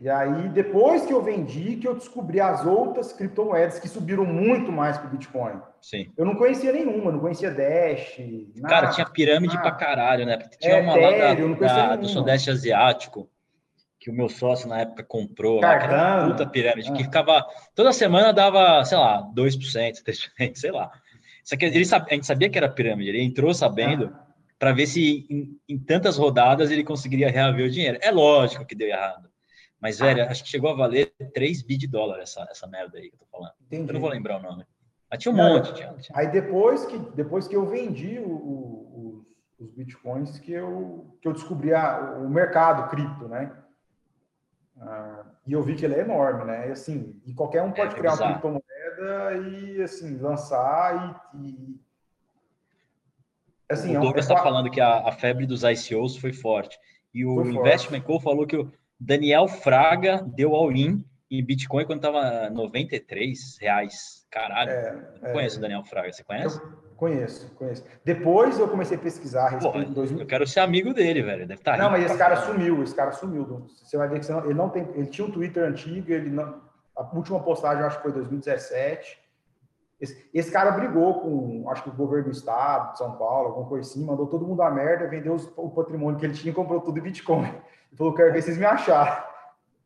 E 0.00 0.08
aí, 0.08 0.48
depois 0.50 1.04
que 1.04 1.12
eu 1.12 1.20
vendi, 1.22 1.76
que 1.76 1.88
eu 1.88 1.94
descobri 1.94 2.40
as 2.40 2.64
outras 2.64 3.12
criptomoedas 3.12 3.80
que 3.80 3.88
subiram 3.88 4.24
muito 4.24 4.70
mais 4.70 4.96
que 4.96 5.06
o 5.06 5.10
Bitcoin. 5.10 5.60
Sim. 5.82 6.12
Eu 6.16 6.24
não 6.24 6.36
conhecia 6.36 6.72
nenhuma, 6.72 7.10
não 7.10 7.18
conhecia 7.18 7.50
Dash. 7.50 8.16
Nada, 8.54 8.68
Cara, 8.68 8.90
tinha 8.90 9.06
pirâmide 9.06 9.56
nada. 9.56 9.68
pra 9.68 9.76
caralho, 9.76 10.24
né? 10.24 10.38
Tinha 10.60 10.76
é, 10.76 10.80
uma 10.82 10.94
lá 10.94 11.10
da, 11.10 11.34
da, 11.34 11.96
do 11.96 12.08
Sudeste 12.08 12.48
Asiático 12.48 13.28
que 13.98 14.10
o 14.10 14.14
meu 14.14 14.28
sócio 14.28 14.68
na 14.68 14.80
época 14.80 15.02
comprou, 15.02 15.60
puta 15.60 16.46
pirâmide, 16.46 16.90
ah. 16.90 16.92
que 16.92 17.02
ficava 17.02 17.44
toda 17.74 17.92
semana 17.92 18.32
dava, 18.32 18.84
sei 18.84 18.96
lá, 18.96 19.22
2%, 19.34 20.04
3%, 20.04 20.54
sei 20.54 20.70
lá. 20.70 20.90
Isso 21.44 21.54
aqui, 21.54 21.64
ele 21.64 21.84
a 21.92 22.14
gente 22.14 22.26
sabia 22.26 22.48
que 22.48 22.56
era 22.56 22.68
pirâmide, 22.68 23.10
ele 23.10 23.22
entrou 23.22 23.52
sabendo 23.52 24.12
ah. 24.14 24.26
para 24.58 24.72
ver 24.72 24.86
se 24.86 25.26
em, 25.28 25.58
em, 25.68 25.78
tantas 25.78 26.16
rodadas 26.16 26.70
ele 26.70 26.84
conseguiria 26.84 27.30
reaver 27.30 27.66
o 27.66 27.70
dinheiro. 27.70 27.98
É 28.00 28.10
lógico 28.10 28.64
que 28.64 28.76
deu 28.76 28.88
errado. 28.88 29.28
Mas, 29.80 29.98
velho, 29.98 30.24
ah. 30.24 30.30
acho 30.30 30.42
que 30.42 30.50
chegou 30.50 30.70
a 30.70 30.74
valer 30.74 31.12
3 31.32 31.62
bi 31.62 31.76
de 31.76 31.86
dólar 31.86 32.20
essa, 32.20 32.46
essa 32.50 32.66
merda 32.66 32.98
aí 32.98 33.10
que 33.10 33.14
eu 33.14 33.20
tô 33.20 33.26
falando. 33.26 33.52
Entendi. 33.62 33.88
Eu 33.88 33.94
não 33.94 34.00
vou 34.00 34.10
lembrar 34.10 34.38
o 34.38 34.42
nome. 34.42 34.64
Mas 35.10 35.20
tinha 35.20 35.32
um 35.32 35.36
não, 35.36 35.54
monte. 35.54 35.72
Tinha, 35.72 35.94
tinha. 35.94 36.18
Aí 36.18 36.30
depois 36.30 36.84
que, 36.84 36.98
depois 36.98 37.48
que 37.48 37.56
eu 37.56 37.66
vendi 37.66 38.18
o, 38.18 38.28
o, 38.28 39.26
os, 39.58 39.70
bitcoins, 39.70 40.38
que 40.38 40.52
eu, 40.52 41.16
que 41.22 41.28
eu 41.28 41.32
descobri 41.32 41.72
a, 41.72 42.18
o 42.18 42.28
mercado 42.28 42.90
cripto, 42.90 43.28
né? 43.28 43.56
Ah, 44.80 45.24
e 45.46 45.52
eu 45.52 45.62
vi 45.62 45.74
que 45.74 45.84
ele 45.84 45.94
é 45.94 46.00
enorme, 46.00 46.44
né? 46.44 46.68
E, 46.68 46.72
assim, 46.72 47.20
e 47.24 47.32
qualquer 47.32 47.62
um 47.62 47.72
pode 47.72 47.94
é, 47.94 47.98
criar 47.98 48.14
uma 48.14 48.26
criptomoeda 48.28 49.48
e 49.48 49.82
assim 49.82 50.18
lançar 50.18 51.24
e, 51.34 51.40
e 51.40 51.80
assim, 53.68 53.96
o 53.96 54.00
Douglas 54.00 54.24
está 54.24 54.34
é, 54.34 54.38
é, 54.38 54.42
falando 54.42 54.70
que 54.70 54.80
a, 54.80 55.08
a, 55.08 55.12
febre 55.12 55.46
dos 55.46 55.62
ICOs 55.62 56.16
foi 56.16 56.32
forte. 56.32 56.78
E 57.14 57.24
o 57.24 57.42
Investment 57.42 58.02
Co 58.02 58.20
falou 58.20 58.46
que 58.46 58.56
o 58.56 58.70
Daniel 59.00 59.46
Fraga 59.46 60.22
deu 60.26 60.54
all-in 60.54 61.04
em 61.30 61.44
Bitcoin 61.44 61.84
quando 61.84 61.98
estava 61.98 62.50
93 62.50 63.58
reais. 63.60 64.26
Caralho. 64.30 64.70
É, 64.70 65.08
eu 65.22 65.32
conheço 65.32 65.58
o 65.58 65.60
Daniel 65.60 65.84
Fraga, 65.84 66.12
você 66.12 66.24
conhece? 66.24 66.60
Conheço, 66.96 67.54
conheço. 67.54 67.84
Depois 68.04 68.58
eu 68.58 68.66
comecei 68.68 68.96
a 68.96 69.00
pesquisar 69.00 69.46
a 69.46 69.48
respeito 69.50 69.88
Pô, 69.88 69.94
2000... 69.94 70.20
Eu 70.20 70.26
quero 70.26 70.46
ser 70.46 70.60
amigo 70.60 70.92
dele, 70.92 71.22
velho. 71.22 71.46
Deve 71.46 71.60
estar 71.60 71.76
tá 71.76 71.78
Não, 71.78 71.90
mas 71.90 72.04
esse 72.04 72.18
cara 72.18 72.36
sumiu, 72.36 72.82
esse 72.82 72.94
cara 72.94 73.12
sumiu. 73.12 73.68
Você 73.68 73.96
vai 73.96 74.08
ver 74.08 74.20
que 74.20 74.30
não, 74.30 74.44
ele 74.44 74.54
não 74.54 74.68
tem. 74.68 74.82
Ele 74.94 75.06
tinha 75.06 75.26
um 75.26 75.30
Twitter 75.30 75.62
antigo, 75.62 76.10
ele 76.10 76.28
não. 76.28 76.60
A 76.96 77.02
última 77.14 77.40
postagem, 77.40 77.84
acho 77.84 77.98
que 77.98 78.02
foi 78.02 78.12
2017. 78.12 79.16
Esse, 80.00 80.28
esse 80.34 80.50
cara 80.50 80.72
brigou 80.72 81.20
com, 81.20 81.70
acho 81.70 81.84
que 81.84 81.88
o 81.88 81.92
governo 81.92 82.26
do 82.26 82.30
estado, 82.32 82.92
de 82.92 82.98
São 82.98 83.16
Paulo, 83.16 83.48
alguma 83.48 83.68
coisa 83.68 83.88
assim, 83.88 84.04
mandou 84.04 84.26
todo 84.26 84.46
mundo 84.46 84.62
a 84.62 84.70
merda, 84.70 85.08
vendeu 85.08 85.34
os, 85.34 85.48
o 85.56 85.70
patrimônio 85.70 86.18
que 86.18 86.26
ele 86.26 86.34
tinha 86.34 86.50
e 86.50 86.54
comprou 86.54 86.80
tudo 86.80 86.98
em 86.98 87.02
Bitcoin. 87.02 87.52
Ele 87.90 87.96
falou: 87.96 88.14
quero 88.14 88.32
ver 88.32 88.42
vocês 88.42 88.58
me 88.58 88.64
acharam. 88.64 89.28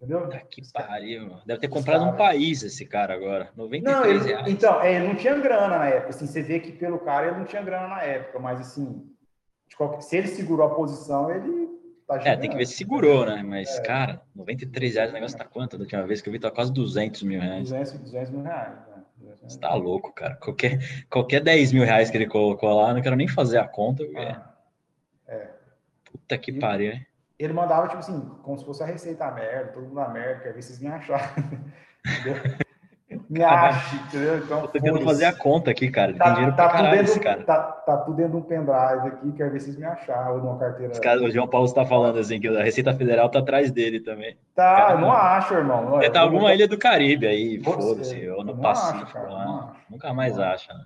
Entendeu? 0.02 0.28
Tá 0.28 0.40
que 0.40 0.62
pariu. 0.72 1.36
Deve 1.46 1.60
ter 1.60 1.68
comprado 1.68 2.04
um 2.04 2.16
país 2.16 2.64
esse 2.64 2.84
cara 2.84 3.14
agora. 3.14 3.50
93 3.54 3.84
não, 3.84 4.04
ele, 4.04 4.24
reais. 4.24 4.48
Então, 4.48 4.80
é, 4.80 4.96
ele 4.96 5.06
não 5.06 5.14
tinha 5.14 5.38
grana 5.38 5.78
na 5.78 5.86
época. 5.86 6.10
Assim, 6.10 6.26
você 6.26 6.42
vê 6.42 6.58
que 6.58 6.72
pelo 6.72 6.98
cara 6.98 7.28
ele 7.28 7.36
não 7.36 7.44
tinha 7.44 7.62
grana 7.62 7.86
na 7.86 8.02
época, 8.02 8.40
mas 8.40 8.60
assim, 8.60 9.08
qualquer, 9.76 10.02
se 10.02 10.16
ele 10.16 10.26
segurou 10.26 10.66
a 10.66 10.74
posição, 10.74 11.30
ele 11.30 11.68
tá 12.04 12.16
É, 12.16 12.36
tem 12.36 12.50
que 12.50 12.56
ver 12.56 12.66
se 12.66 12.74
segurou, 12.74 13.24
né? 13.24 13.44
Mas, 13.44 13.78
é. 13.78 13.82
cara, 13.82 14.20
93 14.34 14.94
reais 14.94 15.10
o 15.10 15.14
negócio 15.14 15.38
tá 15.38 15.44
quanto? 15.44 15.78
Da 15.78 15.84
última 15.84 16.04
vez 16.04 16.20
que 16.20 16.28
eu 16.28 16.32
vi, 16.32 16.40
tá 16.40 16.50
quase 16.50 16.72
200 16.72 17.22
mil 17.22 17.40
reais. 17.40 17.62
200, 17.62 17.92
200 18.00 18.30
mil 18.30 18.42
reais. 18.42 18.74
Né? 19.20 19.34
Você 19.46 19.58
tá 19.60 19.72
louco, 19.74 20.12
cara. 20.12 20.34
Qualquer, 20.34 20.80
qualquer 21.08 21.40
10 21.40 21.72
mil 21.72 21.84
reais 21.84 22.10
que 22.10 22.16
ele 22.16 22.26
colocou 22.26 22.74
lá, 22.74 22.92
não 22.92 23.02
quero 23.02 23.14
nem 23.14 23.28
fazer 23.28 23.58
a 23.58 23.68
conta. 23.68 24.02
Ah, 24.16 24.52
é. 25.28 25.48
Puta 26.10 26.36
que 26.38 26.50
e, 26.50 26.58
pariu, 26.58 26.92
hein? 26.92 27.06
Ele 27.44 27.52
mandava, 27.52 27.88
tipo 27.88 27.98
assim, 27.98 28.20
como 28.42 28.58
se 28.58 28.64
fosse 28.64 28.82
a 28.82 28.86
receita 28.86 29.30
merda, 29.30 29.72
todo 29.72 29.84
mundo 29.84 29.94
na 29.94 30.08
merda, 30.08 30.42
quer 30.42 30.52
ver 30.52 30.62
vocês 30.62 30.78
me 30.78 30.88
acharem. 30.88 31.44
me 33.28 33.42
ache, 33.42 33.96
entendeu? 33.96 34.38
Então, 34.38 34.60
tô 34.62 34.68
tentando 34.68 35.00
fazer 35.02 35.24
a 35.24 35.32
conta 35.32 35.70
aqui, 35.70 35.90
cara. 35.90 36.14
Tá, 36.14 36.24
Tem 36.24 36.34
dinheiro 36.34 36.56
tá 36.56 36.68
caralho 36.68 37.02
esse 37.02 37.20
cara. 37.20 37.42
Tá, 37.44 37.58
tá 37.62 37.96
tudo 37.98 38.16
dentro 38.16 38.32
de 38.32 38.38
um 38.38 38.42
pendrive 38.42 39.08
aqui, 39.08 39.32
quer 39.32 39.50
ver 39.50 39.60
vocês 39.60 39.76
me 39.76 39.84
acharam, 39.84 40.34
ou 40.34 40.40
de 40.40 40.46
uma 40.46 40.58
carteira. 40.58 41.00
Cara, 41.00 41.22
o 41.22 41.30
João 41.30 41.48
Paulo 41.48 41.66
está 41.66 41.84
falando 41.84 42.18
assim, 42.18 42.40
que 42.40 42.48
a 42.48 42.62
Receita 42.62 42.94
Federal 42.94 43.30
tá 43.30 43.38
atrás 43.38 43.70
dele 43.70 44.00
também. 44.00 44.36
Tá, 44.54 44.76
cara, 44.76 45.00
não 45.00 45.12
acho, 45.12 45.54
irmão. 45.54 45.98
Não, 45.98 46.12
tá 46.12 46.20
alguma 46.20 46.54
ilha 46.54 46.68
do 46.68 46.78
Caribe 46.78 47.26
aí, 47.26 47.62
foda-se, 47.62 48.28
ou 48.28 48.44
no 48.44 48.56
Pacífico 48.56 49.04
acho, 49.04 49.12
cara, 49.12 49.30
lá. 49.30 49.76
Nunca 49.90 50.12
mais 50.12 50.36
não 50.36 50.44
acha, 50.44 50.72
né? 50.72 50.84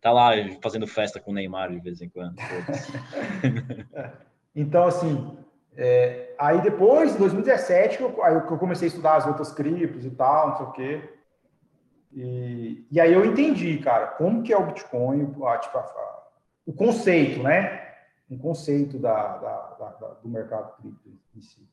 Tá 0.00 0.12
lá 0.12 0.30
fazendo 0.62 0.86
festa 0.86 1.18
com 1.18 1.32
o 1.32 1.34
Neymar 1.34 1.70
de 1.70 1.80
vez 1.80 2.00
em 2.00 2.08
quando. 2.08 2.36
então, 4.54 4.84
assim, 4.84 5.36
é, 5.80 6.34
aí 6.36 6.60
depois, 6.60 7.14
em 7.14 7.18
2017, 7.18 8.02
eu, 8.02 8.24
aí 8.24 8.34
eu 8.34 8.42
comecei 8.42 8.86
a 8.86 8.90
estudar 8.90 9.14
as 9.14 9.28
outras 9.28 9.52
criptos 9.52 10.04
e 10.04 10.10
tal, 10.10 10.48
não 10.48 10.56
sei 10.56 10.66
o 10.66 10.72
quê. 10.72 11.10
E, 12.12 12.84
e 12.90 13.00
aí 13.00 13.12
eu 13.12 13.24
entendi, 13.24 13.78
cara, 13.78 14.08
como 14.08 14.42
que 14.42 14.52
é 14.52 14.58
o 14.58 14.66
Bitcoin, 14.66 15.36
a, 15.44 15.58
tipo, 15.58 15.78
a, 15.78 15.82
a, 15.82 16.22
o 16.66 16.72
conceito, 16.72 17.44
né? 17.44 17.94
Um 18.28 18.36
conceito 18.36 18.98
da, 18.98 19.36
da, 19.36 19.76
da, 19.78 20.08
do 20.20 20.28
mercado 20.28 20.76
cripto 20.78 21.08
em 21.36 21.40
si. 21.40 21.64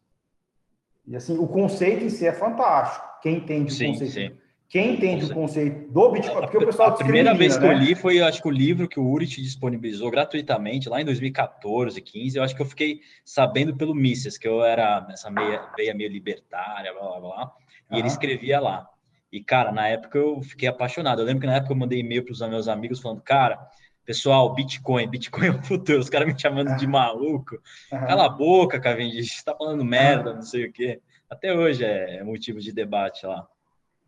E 1.07 1.15
assim, 1.15 1.39
o 1.39 1.47
conceito 1.47 2.03
em 2.03 2.09
si 2.09 2.27
é 2.27 2.31
fantástico. 2.31 3.07
Quem 3.23 3.37
entende 3.37 3.73
sim, 3.73 3.87
o 3.87 3.91
conceito. 3.93 4.35
Sim. 4.35 4.44
Quem 4.67 4.93
entende 4.95 5.25
o 5.25 5.33
conceito 5.33 5.91
do 5.91 6.11
Bitcoin, 6.11 6.41
porque 6.41 6.57
o 6.57 6.65
pessoal 6.65 6.89
A 6.89 6.93
primeira 6.93 7.33
vez 7.33 7.55
que 7.55 7.63
né? 7.63 7.73
eu 7.73 7.77
li 7.77 7.95
foi, 7.95 8.19
acho 8.19 8.41
que 8.41 8.47
o 8.47 8.51
livro 8.51 8.87
que 8.87 8.99
o 8.99 9.07
Urit 9.07 9.41
disponibilizou 9.41 10.09
gratuitamente 10.09 10.89
lá 10.89 10.99
em 10.99 11.05
2014, 11.05 12.01
15. 12.01 12.37
Eu 12.37 12.43
acho 12.43 12.55
que 12.55 12.61
eu 12.61 12.65
fiquei 12.65 13.01
sabendo 13.23 13.75
pelo 13.75 13.93
Mises, 13.93 14.37
que 14.37 14.47
eu 14.47 14.63
era 14.63 15.07
essa 15.11 15.29
meia, 15.29 15.69
veia 15.77 15.93
meio 15.93 16.09
libertária, 16.09 16.91
blá 16.93 17.07
blá 17.07 17.19
blá. 17.19 17.51
E 17.91 17.99
ele 17.99 18.07
escrevia 18.07 18.59
lá. 18.59 18.89
E, 19.31 19.43
cara, 19.43 19.71
na 19.71 19.87
época 19.87 20.17
eu 20.17 20.41
fiquei 20.41 20.67
apaixonado. 20.67 21.21
Eu 21.21 21.25
lembro 21.25 21.41
que 21.41 21.47
na 21.47 21.55
época 21.55 21.73
eu 21.73 21.77
mandei 21.77 21.99
e-mail 21.99 22.23
para 22.23 22.33
os 22.33 22.39
meus 22.41 22.67
amigos 22.67 22.99
falando, 22.99 23.21
cara, 23.21 23.59
pessoal, 24.03 24.53
Bitcoin, 24.53 25.07
Bitcoin 25.07 25.47
é 25.47 25.51
o 25.51 25.63
futuro. 25.63 25.99
Os 25.99 26.09
caras 26.09 26.27
me 26.27 26.39
chamando 26.39 26.75
de 26.75 26.87
maluco. 26.87 27.57
Cala 27.89 28.25
a 28.25 28.29
boca, 28.29 28.79
Cavendish, 28.79 29.37
você 29.37 29.43
tá 29.43 29.55
falando 29.55 29.83
merda, 29.85 30.33
não 30.33 30.41
sei 30.41 30.65
o 30.65 30.71
quê. 30.71 31.01
Até 31.29 31.53
hoje 31.53 31.83
é 31.83 32.23
motivo 32.23 32.59
de 32.59 32.71
debate 32.71 33.25
lá. 33.25 33.47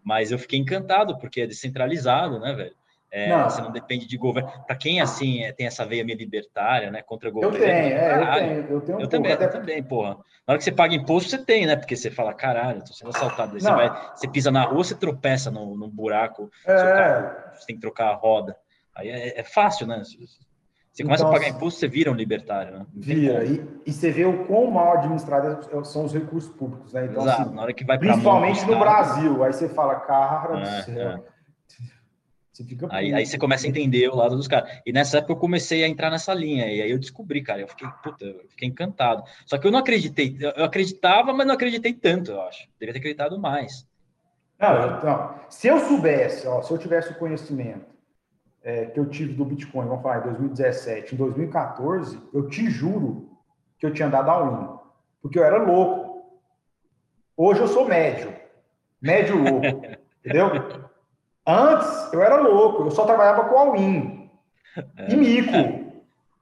Mas 0.08 0.32
eu 0.32 0.40
fiquei 0.40 0.58
encantado, 0.58 1.18
porque 1.18 1.42
é 1.42 1.46
descentralizado, 1.46 2.40
né, 2.40 2.54
velho? 2.54 2.74
É, 3.12 3.28
não. 3.28 3.50
Você 3.50 3.62
não 3.62 3.74
depende 3.74 4.08
de 4.08 4.18
governo. 4.18 4.50
Para 4.66 4.78
quem 4.78 5.02
assim 5.02 5.44
é, 5.44 5.52
tem 5.52 5.68
essa 5.68 5.86
veia 5.86 6.06
meio 6.06 6.18
libertária, 6.18 6.90
né, 6.90 7.02
contra 7.02 7.28
o 7.28 7.32
governo. 7.34 7.58
Eu 7.58 7.62
tenho, 7.62 7.98
é, 7.98 8.14
eu 8.14 8.32
tenho, 8.32 8.70
eu 8.70 8.82
tenho. 8.82 8.98
Um 8.98 9.02
eu 9.02 9.08
também, 9.10 9.34
até... 9.34 9.44
eu 9.44 9.52
também, 9.52 9.84
porra. 9.84 10.12
Na 10.48 10.54
hora 10.54 10.58
que 10.60 10.64
você 10.64 10.72
paga 10.72 10.96
imposto, 10.96 11.30
você 11.30 11.38
tem, 11.38 11.66
né? 11.66 11.76
Porque 11.76 11.94
você 11.94 12.10
fala, 12.10 12.34
caralho, 12.34 12.86
tô 12.86 12.94
sendo 12.94 13.10
assaltado. 13.10 13.60
você, 13.60 13.70
vai, 13.70 13.90
você 14.16 14.30
pisa 14.30 14.50
na 14.50 14.64
rua, 14.64 14.82
você 14.82 14.96
tropeça 14.96 15.52
num, 15.52 15.76
num 15.76 15.90
buraco, 15.90 16.50
é... 16.66 16.74
carro, 16.74 17.54
você 17.54 17.66
tem 17.66 17.76
que 17.76 17.82
trocar 17.82 18.12
a 18.12 18.16
roda. 18.16 18.56
Aí 18.96 19.10
é, 19.10 19.42
é 19.42 19.44
fácil, 19.44 19.86
né? 19.88 20.02
Você 20.98 21.04
começa 21.04 21.24
então, 21.24 21.30
a 21.32 21.40
pagar 21.40 21.50
imposto, 21.50 21.80
você 21.80 21.88
vira 21.88 22.12
um 22.12 22.16
libertário, 22.16 22.80
né? 22.80 22.86
Vira. 22.96 23.46
E, 23.46 23.64
e, 23.86 23.94
você 23.94 24.10
vê 24.10 24.26
o 24.26 24.48
quão 24.48 24.72
mal 24.72 24.94
administrados 24.94 25.88
são 25.88 26.06
os 26.06 26.12
recursos 26.12 26.52
públicos, 26.52 26.92
né? 26.92 27.06
Então, 27.06 27.22
Exato. 27.22 27.42
Assim, 27.44 27.54
na 27.54 27.62
hora 27.62 27.74
que 27.74 27.86
vai 27.86 28.00
Principalmente 28.00 28.66
no 28.66 28.80
Brasil. 28.80 29.44
Aí 29.44 29.54
você 29.54 29.70
fala, 29.70 30.00
cara 30.00 30.58
é, 30.58 30.62
do 30.64 30.86
céu. 30.86 31.10
É. 31.10 31.22
Você 32.52 32.64
fica 32.64 32.88
aí, 32.90 33.14
aí 33.14 33.28
você 33.28 33.38
começa 33.38 33.68
a 33.68 33.70
entender 33.70 34.10
o 34.10 34.16
lado 34.16 34.36
dos 34.36 34.48
caras. 34.48 34.72
E 34.88 34.92
nessa 34.92 35.20
época 35.20 35.34
eu 35.34 35.38
comecei 35.38 35.84
a 35.84 35.88
entrar 35.88 36.10
nessa 36.10 36.34
linha. 36.34 36.66
E 36.66 36.82
aí 36.82 36.90
eu 36.90 36.98
descobri, 36.98 37.44
cara. 37.44 37.62
Eu 37.62 37.68
fiquei, 37.68 37.88
puta, 38.02 38.26
eu 38.26 38.50
fiquei 38.50 38.68
encantado. 38.68 39.24
Só 39.46 39.60
que 39.60 39.68
eu 39.68 39.72
não 39.72 39.78
acreditei. 39.78 40.36
Eu 40.42 40.66
acreditava, 40.66 41.32
mas 41.32 41.46
não 41.46 41.54
acreditei 41.54 41.94
tanto, 41.94 42.32
eu 42.32 42.42
acho. 42.42 42.68
Devia 42.80 42.94
ter 42.94 43.00
acreditado 43.02 43.40
mais. 43.40 43.86
Não, 44.60 45.04
não. 45.04 45.36
Se 45.48 45.68
eu 45.68 45.80
soubesse, 45.80 46.48
ó, 46.48 46.64
se 46.64 46.72
eu 46.72 46.80
tivesse 46.80 47.12
o 47.12 47.20
conhecimento 47.20 47.97
é, 48.64 48.86
que 48.86 49.00
eu 49.00 49.06
tive 49.08 49.34
do 49.34 49.46
Bitcoin, 49.46 49.88
vamos 49.88 50.04
falar, 50.04 50.20
em 50.20 50.24
2017, 50.24 51.16
em 51.16 51.18
2014, 51.18 52.22
eu 52.34 52.50
te 52.50 52.70
juro 52.70 53.30
que 53.80 53.86
eu 53.86 53.94
tinha 53.94 54.10
dado 54.10 54.30
all-in. 54.30 54.78
Porque 55.22 55.40
eu 55.40 55.44
era 55.44 55.58
louco. 55.58 56.26
Hoje 57.36 57.62
eu 57.62 57.68
sou 57.68 57.88
médio. 57.88 58.34
Médio 59.02 59.38
louco. 59.38 59.66
entendeu? 60.24 60.50
Antes, 61.46 62.12
eu 62.12 62.22
era 62.22 62.36
louco, 62.38 62.84
eu 62.84 62.92
só 62.92 63.06
trabalhava 63.06 63.46
com 63.46 63.58
all-in 63.58 64.30
é. 64.98 65.14
e 65.14 65.16
mico. 65.16 65.88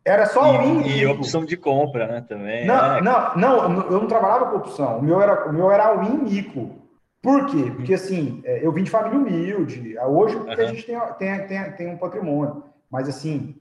Era 0.04 0.25
só 0.28 0.41
all-in 0.41 0.82
e, 0.82 0.99
e 0.99 1.08
opção 1.08 1.45
de 1.45 1.58
compra, 1.58 2.08
né, 2.08 2.25
também. 2.28 2.65
Não, 2.65 2.95
é. 2.95 3.01
não, 3.01 3.36
não, 3.36 3.82
eu 3.86 3.99
não 4.01 4.08
trabalhava 4.08 4.51
com 4.51 4.58
opção. 4.58 4.99
O 4.99 5.04
meu 5.04 5.21
era, 5.21 5.49
o 5.49 5.54
meu 5.54 5.71
era 5.71 5.88
all-in 5.88 6.13
e 6.13 6.17
mico. 6.17 6.85
Por 7.26 7.46
quê? 7.48 7.72
Porque, 7.76 7.94
assim, 7.94 8.42
é, 8.46 8.66
eu 8.66 8.72
vim 8.72 8.84
de 8.84 8.90
família 8.90 9.18
humilde. 9.18 9.98
Hoje 10.00 10.36
uhum. 10.36 10.50
a 10.50 10.56
gente 10.66 10.84
tem, 10.84 11.00
tem, 11.18 11.48
tem, 11.48 11.72
tem 11.72 11.88
um 11.88 11.98
patrimônio. 11.98 12.64
Mas, 12.90 13.10
assim, 13.10 13.60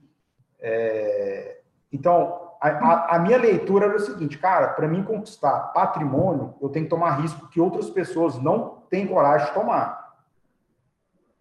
é... 0.59 1.57
então, 1.91 2.51
a, 2.61 2.69
a, 2.69 3.15
a, 3.15 3.19
minha 3.19 3.37
leitura 3.37 3.87
era 3.87 3.95
o 3.95 3.99
seguinte, 3.99 4.37
cara, 4.37 4.69
para 4.69 4.87
mim 4.87 5.03
conquistar 5.03 5.71
patrimônio, 5.73 6.53
eu 6.61 6.69
tenho 6.69 6.85
que 6.85 6.89
tomar 6.89 7.19
risco 7.19 7.49
que 7.49 7.59
outras 7.59 7.89
pessoas 7.89 8.41
não 8.41 8.83
têm 8.89 9.07
coragem 9.07 9.47
de 9.47 9.53
tomar 9.53 10.05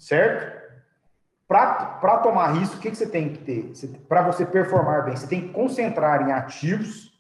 certo? 0.05 0.63
Para 1.47 2.19
tomar 2.19 2.53
risco, 2.53 2.77
o 2.77 2.81
que, 2.81 2.91
que 2.91 2.97
você 2.97 3.09
tem 3.09 3.33
que 3.33 3.39
ter? 3.39 3.73
Para 4.09 4.23
você 4.23 4.45
performar 4.45 5.05
bem, 5.05 5.17
você 5.17 5.27
tem 5.27 5.43
que 5.43 5.49
concentrar 5.49 6.27
em 6.27 6.33
ativos, 6.33 7.13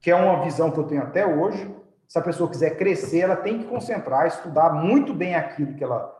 que 0.00 0.10
é 0.10 0.16
uma 0.16 0.44
visão 0.44 0.70
que 0.70 0.78
eu 0.78 0.84
tenho 0.84 1.02
até 1.02 1.26
hoje. 1.26 1.74
Se 2.14 2.18
a 2.20 2.22
pessoa 2.22 2.48
quiser 2.48 2.76
crescer, 2.76 3.22
ela 3.22 3.34
tem 3.34 3.58
que 3.58 3.64
concentrar, 3.64 4.28
estudar 4.28 4.72
muito 4.72 5.12
bem 5.12 5.34
aquilo 5.34 5.74
que 5.74 5.82
ela 5.82 6.14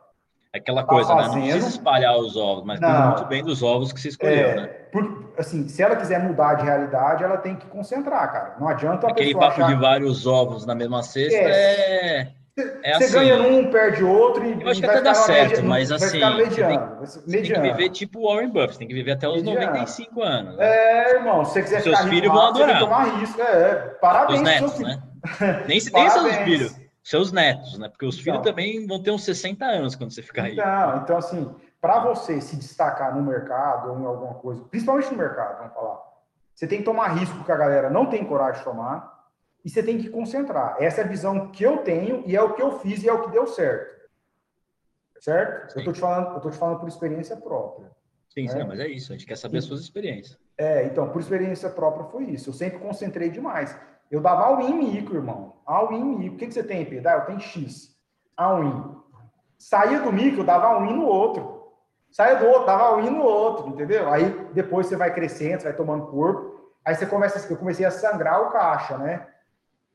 Aquela 0.53 0.81
tá 0.81 0.89
coisa, 0.89 1.07
fazendo. 1.07 1.35
né? 1.35 1.39
Não 1.39 1.51
precisa 1.51 1.69
espalhar 1.69 2.17
os 2.17 2.35
ovos, 2.35 2.65
mas 2.65 2.81
muito 2.81 3.25
bem 3.27 3.41
dos 3.41 3.63
ovos 3.63 3.93
que 3.93 4.01
você 4.01 4.09
escolheu, 4.09 4.49
é, 4.49 4.55
né? 4.55 4.67
Por, 4.91 5.33
assim, 5.37 5.69
se 5.69 5.81
ela 5.81 5.95
quiser 5.95 6.21
mudar 6.21 6.55
de 6.55 6.65
realidade, 6.65 7.23
ela 7.23 7.37
tem 7.37 7.55
que 7.55 7.65
concentrar, 7.67 8.29
cara. 8.29 8.55
Não 8.59 8.67
adianta 8.67 9.07
a 9.07 9.11
Aquele 9.11 9.27
pessoa 9.27 9.47
papo 9.47 9.61
achar... 9.61 9.73
de 9.73 9.81
vários 9.81 10.27
ovos 10.27 10.65
na 10.65 10.75
mesma 10.75 11.01
cesta 11.01 11.37
é... 11.37 12.19
é 12.19 12.27
é 12.57 12.97
você 12.97 13.03
assim, 13.03 13.13
ganha 13.13 13.37
num, 13.37 13.69
perde 13.69 14.01
outro 14.01 14.45
e 14.45 14.61
eu 14.61 14.69
acho 14.69 14.79
que 14.79 14.85
até 14.85 15.01
dá 15.01 15.13
certo, 15.13 15.61
mas 15.61 15.91
assim, 15.91 16.19
mediano, 16.19 16.37
você, 16.45 17.19
tem, 17.19 17.27
você 17.27 17.31
tem, 17.31 17.43
que 17.43 17.59
viver 17.59 17.89
tipo 17.89 18.25
Warren 18.25 18.47
Buffett, 18.47 18.77
tem 18.77 18.87
que 18.87 18.93
viver 18.93 19.11
até 19.11 19.27
os 19.27 19.43
mediano. 19.43 19.73
95 19.73 20.23
anos. 20.23 20.55
Né? 20.55 20.65
É, 20.65 21.15
irmão, 21.15 21.43
se 21.43 21.51
você 21.51 21.63
quiser 21.63 21.81
seus 21.81 21.97
ficar 21.97 22.09
filhos 22.09 22.31
vão 22.31 22.47
adorar. 22.47 22.53
Você 22.53 22.65
tem 22.65 22.75
que 22.75 22.79
tomar 22.79 23.19
risco, 23.19 23.41
é, 23.41 23.75
parabéns. 23.99 24.39
Os 24.39 24.45
netos, 24.45 24.79
né? 24.79 25.01
Nem, 25.67 25.79
se 25.79 25.91
tem 25.91 26.09
seus 26.09 26.35
filhos, 26.37 26.75
seus 27.03 27.31
netos, 27.31 27.77
né? 27.77 27.89
Porque 27.89 28.05
os 28.05 28.19
filhos 28.19 28.39
então, 28.39 28.51
também 28.51 28.85
vão 28.87 29.01
ter 29.01 29.11
uns 29.11 29.23
60 29.23 29.63
anos 29.65 29.95
quando 29.95 30.11
você 30.11 30.21
ficar 30.21 30.49
então, 30.49 30.65
aí. 30.65 30.99
Então, 30.99 31.17
assim, 31.17 31.55
para 31.79 31.99
você 31.99 32.41
se 32.41 32.55
destacar 32.55 33.15
no 33.15 33.21
mercado 33.21 33.91
ou 33.91 33.99
em 33.99 34.05
alguma 34.05 34.33
coisa, 34.35 34.63
principalmente 34.63 35.11
no 35.11 35.17
mercado, 35.17 35.59
vamos 35.59 35.73
falar, 35.73 35.99
você 36.53 36.67
tem 36.67 36.79
que 36.79 36.85
tomar 36.85 37.09
risco 37.09 37.43
que 37.43 37.51
a 37.51 37.57
galera 37.57 37.89
não 37.89 38.07
tem 38.07 38.25
coragem 38.25 38.59
de 38.59 38.63
tomar 38.63 39.15
e 39.63 39.69
você 39.69 39.83
tem 39.83 39.97
que 39.97 40.09
concentrar. 40.09 40.77
Essa 40.79 41.01
é 41.01 41.03
a 41.03 41.07
visão 41.07 41.51
que 41.51 41.63
eu 41.63 41.77
tenho 41.77 42.23
e 42.25 42.35
é 42.35 42.41
o 42.41 42.53
que 42.53 42.61
eu 42.61 42.79
fiz 42.79 43.03
e 43.03 43.09
é 43.09 43.13
o 43.13 43.23
que 43.23 43.31
deu 43.31 43.45
certo. 43.45 43.93
Certo? 45.19 45.73
Sim. 45.73 45.79
Eu 45.79 45.79
estou 45.79 45.93
te 45.93 45.99
falando, 45.99 46.35
eu 46.35 46.39
tô 46.39 46.49
te 46.49 46.57
falando 46.57 46.79
por 46.79 46.87
experiência 46.87 47.35
própria. 47.35 47.91
Sim, 48.29 48.45
né? 48.45 48.51
sim, 48.51 48.63
mas 48.63 48.79
é 48.79 48.87
isso. 48.87 49.11
A 49.11 49.15
gente 49.15 49.25
quer 49.25 49.37
saber 49.37 49.59
as 49.59 49.65
suas 49.65 49.81
experiências. 49.81 50.37
É, 50.57 50.85
então, 50.85 51.09
por 51.09 51.21
experiência 51.21 51.69
própria 51.69 52.05
foi 52.05 52.25
isso. 52.25 52.49
Eu 52.49 52.53
sempre 52.53 52.79
concentrei 52.79 53.29
demais. 53.29 53.75
Eu 54.09 54.21
dava 54.21 54.43
all-in 54.43 54.73
micro, 54.73 55.15
irmão. 55.15 55.55
All-in 55.65 56.03
micro. 56.03 56.35
O 56.35 56.37
que, 56.37 56.47
que 56.47 56.53
você 56.53 56.63
tem, 56.63 56.85
Pedro? 56.85 57.09
Ah, 57.09 57.13
eu 57.13 57.25
tenho 57.25 57.39
X. 57.39 57.95
All-in. 58.37 58.95
Saía 59.57 59.99
do 60.01 60.11
micro, 60.11 60.41
eu 60.41 60.45
dava 60.45 60.67
all-in 60.67 60.93
no 60.93 61.05
outro. 61.05 61.73
Saía 62.11 62.35
do 62.35 62.45
outro, 62.45 62.65
dava 62.65 62.83
all-in 62.83 63.09
no 63.09 63.23
outro, 63.23 63.69
entendeu? 63.69 64.11
Aí 64.11 64.29
depois 64.53 64.87
você 64.87 64.95
vai 64.95 65.13
crescendo, 65.13 65.61
você 65.61 65.69
vai 65.69 65.77
tomando 65.77 66.07
corpo. 66.07 66.71
Aí 66.83 66.95
você 66.95 67.05
começa, 67.05 67.51
eu 67.51 67.57
comecei 67.57 67.85
a 67.85 67.91
sangrar 67.91 68.41
o 68.41 68.51
caixa, 68.51 68.97
né? 68.97 69.27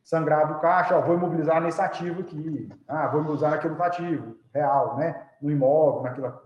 sangrar 0.03 0.49
do 0.49 0.59
caixa, 0.61 0.97
ó, 0.97 1.01
vou 1.01 1.15
imobilizar 1.15 1.61
nesse 1.61 1.81
ativo 1.81 2.21
aqui, 2.23 2.69
ah, 2.89 3.07
vou 3.09 3.21
imobilizar 3.21 3.51
naquele 3.51 3.81
ativo 3.81 4.37
real, 4.53 4.97
né? 4.97 5.29
No 5.41 5.51
imóvel, 5.51 6.03
naquilo. 6.03 6.41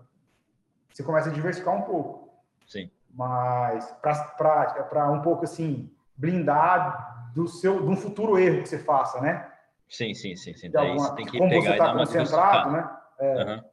Você 0.93 1.03
começa 1.03 1.29
a 1.29 1.33
diversificar 1.33 1.73
um 1.73 1.81
pouco. 1.81 2.29
Sim. 2.67 2.91
Mas 3.11 3.91
para 4.01 5.09
um 5.09 5.21
pouco 5.21 5.45
assim, 5.45 5.91
blindar 6.15 7.14
do 7.35 7.47
seu 7.47 7.81
de 7.81 7.89
um 7.89 7.97
futuro 7.97 8.39
erro 8.39 8.63
que 8.63 8.69
você 8.69 8.79
faça, 8.79 9.19
né? 9.21 9.51
Sim, 9.89 10.13
sim, 10.13 10.35
sim, 10.35 10.55
sim. 10.55 10.71
Daí 10.71 10.89
alguma, 10.89 11.09
você 11.09 11.15
tem 11.15 11.25
que 11.25 11.37
como 11.37 11.49
pegar 11.49 11.61
você 11.61 11.71
está 11.71 11.93
concentrado, 11.93 12.71
né? 12.71 12.97
É, 13.19 13.43
uhum. 13.43 13.63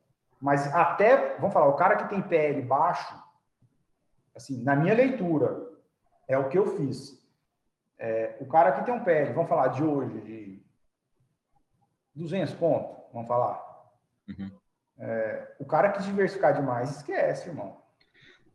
Mas 0.41 0.75
até, 0.75 1.37
vamos 1.39 1.55
falar, 1.55 1.69
o 1.69 1.77
cara 1.77 1.97
que 1.97 2.09
tem 2.09 2.21
PL 2.21 2.61
baixo, 2.63 3.15
assim, 4.35 4.63
na 4.63 4.77
minha 4.77 4.93
leitura, 4.93 5.71
é 6.29 6.37
o 6.37 6.49
que 6.49 6.59
eu 6.59 6.77
fiz 6.77 7.23
é, 8.03 8.37
o 8.41 8.47
cara 8.47 8.73
que 8.73 8.85
tem 8.85 8.93
um 8.93 9.05
PL, 9.05 9.33
vamos 9.33 9.49
falar 9.49 9.69
de 9.69 9.85
hoje, 9.85 10.21
de 10.23 10.67
200 12.17 12.53
pontos, 12.55 12.97
vamos 13.13 13.29
falar. 13.29 13.65
Uhum. 14.29 14.51
É, 14.99 15.55
o 15.61 15.65
cara 15.65 15.93
que 15.93 16.03
diversificar 16.03 16.53
demais, 16.53 16.97
esquece, 16.97 17.49
irmão. 17.49 17.81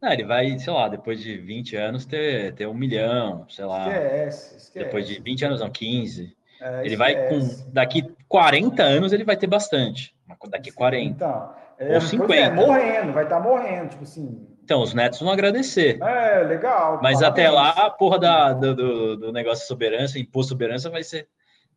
Não, 0.01 0.11
ele 0.11 0.23
vai, 0.23 0.57
sei 0.59 0.71
lá, 0.71 0.87
depois 0.87 1.19
de 1.19 1.37
20 1.37 1.75
anos 1.75 2.05
ter, 2.05 2.53
ter 2.53 2.67
um 2.67 2.73
milhão, 2.73 3.45
sei 3.49 3.65
lá. 3.65 3.87
Esquece, 3.87 4.57
esquece. 4.57 4.85
Depois 4.85 5.07
de 5.07 5.19
20 5.19 5.45
anos, 5.45 5.59
não, 5.59 5.69
15. 5.69 6.35
É, 6.61 6.85
ele 6.85 6.95
vai 6.95 7.27
com. 7.29 7.39
Daqui 7.71 8.15
40 8.27 8.81
anos 8.83 9.13
ele 9.13 9.23
vai 9.23 9.37
ter 9.37 9.47
bastante. 9.47 10.15
Daqui 10.49 10.71
40. 10.71 11.07
Então, 11.09 11.53
é, 11.79 11.95
ou 11.95 12.01
50. 12.01 12.33
É, 12.33 12.51
morrendo, 12.51 13.13
vai 13.13 13.23
estar 13.23 13.37
tá 13.37 13.41
morrendo, 13.41 13.89
tipo 13.89 14.03
assim. 14.03 14.47
Então, 14.63 14.81
os 14.81 14.93
netos 14.93 15.19
vão 15.19 15.31
agradecer. 15.31 15.97
É, 16.01 16.43
legal. 16.43 16.99
Mas 17.01 17.21
até 17.21 17.49
lá, 17.49 17.69
a 17.69 17.89
porra 17.89 18.19
da, 18.19 18.53
do, 18.53 19.15
do, 19.15 19.31
negócio 19.31 19.61
de 19.61 19.67
soberança, 19.67 20.19
imposto 20.19 20.49
de 20.49 20.55
soberança, 20.55 20.89
vai 20.89 21.03
ser. 21.03 21.27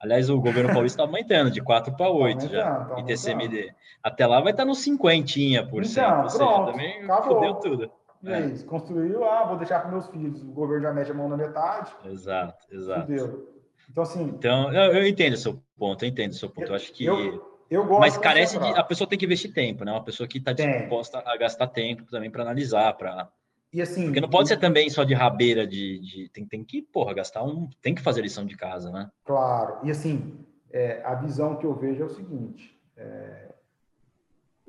Aliás, 0.00 0.30
o 0.30 0.40
governo 0.40 0.72
paulista 0.72 1.02
está 1.02 1.08
aumentando 1.08 1.50
de 1.50 1.60
4 1.60 1.94
para 1.94 2.08
8 2.08 2.48
tá 2.48 2.52
já, 2.52 2.74
tá 2.84 3.00
ITCMD. 3.00 3.72
Até 4.02 4.26
lá 4.26 4.40
vai 4.40 4.52
estar 4.52 4.62
tá 4.62 4.66
no 4.66 4.74
50 4.74 5.66
por 5.70 5.84
cento. 5.84 6.04
Então, 6.04 6.22
ou 6.22 6.30
pronto, 6.30 6.30
seja, 6.30 6.72
também 6.72 7.04
acabou. 7.04 7.34
fudeu 7.34 7.54
tudo. 7.54 7.92
É. 8.24 8.32
é. 8.32 8.46
isso, 8.46 8.66
construiu, 8.66 9.24
ah, 9.24 9.46
vou 9.46 9.56
deixar 9.56 9.80
para 9.80 9.90
meus 9.90 10.06
filhos. 10.08 10.42
O 10.42 10.52
governo 10.52 10.82
já 10.82 10.92
mete 10.92 11.10
a 11.10 11.14
mão 11.14 11.28
na 11.28 11.36
metade. 11.36 11.92
Exato, 12.04 12.66
exato. 12.70 13.06
Fudeu. 13.06 13.60
Então, 13.90 14.02
assim. 14.02 14.22
Então, 14.22 14.72
eu, 14.72 14.92
eu 14.94 15.06
entendo 15.06 15.34
o 15.34 15.38
seu 15.38 15.62
ponto, 15.78 16.04
eu 16.04 16.08
entendo 16.08 16.32
o 16.32 16.36
seu 16.36 16.48
ponto. 16.48 16.66
Eu, 16.66 16.68
eu 16.68 16.74
acho 16.74 16.92
que. 16.92 17.04
Eu, 17.04 17.50
eu 17.70 17.84
gosto 17.86 18.00
Mas 18.00 18.18
carece 18.18 18.58
de. 18.58 18.66
A 18.66 18.82
pessoa 18.82 19.08
tem 19.08 19.18
que 19.18 19.24
investir 19.24 19.52
tempo, 19.52 19.84
né? 19.84 19.92
Uma 19.92 20.04
pessoa 20.04 20.28
que 20.28 20.38
está 20.38 20.52
disposta 20.52 21.22
a 21.24 21.36
gastar 21.36 21.68
tempo 21.68 22.04
também 22.10 22.30
para 22.30 22.42
analisar, 22.42 22.92
para. 22.94 23.28
E 23.72 23.80
assim. 23.80 24.04
Porque 24.04 24.20
não 24.20 24.28
pode 24.28 24.46
e... 24.46 24.48
ser 24.48 24.58
também 24.58 24.90
só 24.90 25.04
de 25.04 25.14
rabeira, 25.14 25.66
de. 25.66 26.00
de 26.00 26.28
tem, 26.32 26.44
tem 26.44 26.64
que, 26.64 26.82
porra, 26.82 27.14
gastar 27.14 27.42
um. 27.44 27.68
Tem 27.80 27.94
que 27.94 28.02
fazer 28.02 28.22
lição 28.22 28.44
de 28.44 28.56
casa, 28.56 28.90
né? 28.90 29.10
Claro. 29.24 29.78
E 29.84 29.90
assim, 29.90 30.44
é, 30.72 31.00
a 31.04 31.14
visão 31.14 31.56
que 31.56 31.64
eu 31.64 31.74
vejo 31.74 32.02
é 32.02 32.06
o 32.06 32.10
seguinte. 32.10 32.76
É, 32.96 33.49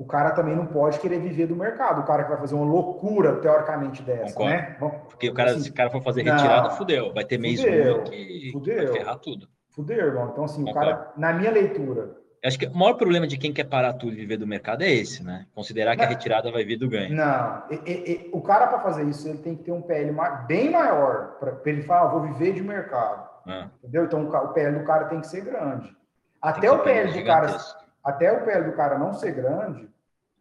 o 0.02 0.06
cara 0.06 0.32
também 0.32 0.56
não 0.56 0.66
pode 0.66 0.98
querer 0.98 1.20
viver 1.20 1.46
do 1.46 1.56
mercado. 1.56 2.02
O 2.02 2.06
cara 2.06 2.24
que 2.24 2.30
vai 2.32 2.40
fazer 2.40 2.56
uma 2.56 2.66
loucura, 2.66 3.36
teoricamente, 3.36 4.02
dessa, 4.02 4.34
Concordo. 4.34 4.56
né? 4.56 4.76
Porque 5.08 5.30
o 5.30 5.34
cara, 5.34 5.52
assim, 5.52 5.60
se 5.60 5.70
o 5.70 5.74
cara 5.76 5.92
for 5.92 6.02
fazer 6.02 6.24
retirada, 6.24 6.70
não, 6.70 6.76
fudeu. 6.76 7.14
Vai 7.14 7.24
ter 7.24 7.38
mês 7.38 7.62
fudeu, 7.62 8.02
que 8.02 8.50
fudeu, 8.52 8.78
vai 8.78 8.88
ferrar 8.88 9.20
tudo. 9.20 9.48
Fudeu, 9.70 10.08
irmão. 10.08 10.30
Então, 10.32 10.44
assim, 10.46 10.66
Concordo. 10.66 10.90
o 10.90 10.94
cara, 10.96 11.14
na 11.16 11.34
minha 11.34 11.52
leitura... 11.52 12.16
Acho 12.44 12.58
que 12.58 12.66
o 12.66 12.76
maior 12.76 12.96
problema 12.96 13.28
de 13.28 13.38
quem 13.38 13.54
quer 13.54 13.66
parar 13.66 13.94
tudo 13.94 14.14
e 14.14 14.16
viver 14.16 14.38
do 14.38 14.48
mercado 14.48 14.82
é 14.82 14.90
esse, 14.90 15.24
né? 15.24 15.46
Considerar 15.54 15.96
que 15.96 16.02
a 16.02 16.08
retirada 16.08 16.52
vai 16.52 16.66
vir 16.66 16.78
do 16.78 16.90
ganho. 16.90 17.16
Não. 17.16 17.64
E, 17.70 17.76
e, 17.86 17.92
e, 18.12 18.30
o 18.34 18.42
cara, 18.42 18.66
para 18.66 18.80
fazer 18.80 19.04
isso, 19.04 19.30
ele 19.30 19.38
tem 19.38 19.56
que 19.56 19.66
ter 19.66 19.72
um 19.72 19.84
PL 19.84 20.12
bem 20.48 20.72
maior 20.72 21.36
para 21.40 21.62
ele 21.68 21.84
falar, 21.84 22.08
ah, 22.08 22.12
vou 22.12 22.22
viver 22.22 22.54
de 22.54 22.64
mercado. 22.64 23.30
Ah. 23.46 23.68
Entendeu? 23.84 24.06
Então, 24.06 24.28
o 24.28 24.48
PL 24.48 24.80
do 24.80 24.84
cara 24.84 25.06
tem 25.06 25.22
que 25.22 25.28
ser 25.28 25.42
grande. 25.42 25.96
Até 26.42 26.72
o 26.72 26.80
PL 26.80 27.14
do 27.14 27.24
cara... 27.24 27.56
Até 28.04 28.32
o 28.32 28.44
PL 28.44 28.72
do 28.72 28.76
cara 28.76 28.98
não 28.98 29.14
ser 29.14 29.32
grande, 29.34 29.88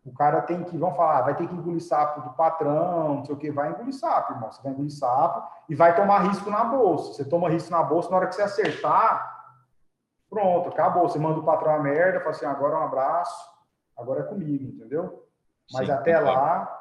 o 0.04 0.12
cara 0.12 0.40
tem 0.42 0.64
que, 0.64 0.78
vão 0.78 0.94
falar, 0.94 1.22
vai 1.22 1.34
ter 1.34 1.46
que 1.46 1.54
engolir 1.54 1.82
sapo 1.82 2.22
do 2.22 2.30
patrão, 2.30 3.16
não 3.16 3.24
sei 3.24 3.34
o 3.34 3.38
que, 3.38 3.50
vai 3.50 3.70
engolir 3.70 3.92
sapo, 3.92 4.32
irmão. 4.32 4.50
Você 4.50 4.62
vai 4.62 4.72
engolir 4.72 4.90
sapo 4.90 5.46
e 5.68 5.74
vai 5.74 5.94
tomar 5.94 6.20
risco 6.20 6.48
na 6.50 6.64
bolsa. 6.64 7.12
Você 7.12 7.24
toma 7.24 7.50
risco 7.50 7.70
na 7.70 7.82
bolsa, 7.82 8.10
na 8.10 8.16
hora 8.16 8.26
que 8.26 8.34
você 8.34 8.42
acertar, 8.42 9.54
pronto, 10.28 10.70
acabou. 10.70 11.08
Você 11.08 11.18
manda 11.18 11.38
o 11.38 11.44
patrão 11.44 11.74
a 11.74 11.78
merda, 11.78 12.20
fala 12.20 12.30
assim, 12.30 12.46
agora 12.46 12.78
um 12.78 12.82
abraço, 12.82 13.50
agora 13.96 14.20
é 14.20 14.24
comigo, 14.24 14.64
entendeu? 14.64 15.26
Mas 15.70 15.86
Sim, 15.86 15.92
até 15.92 16.18
lá, 16.18 16.78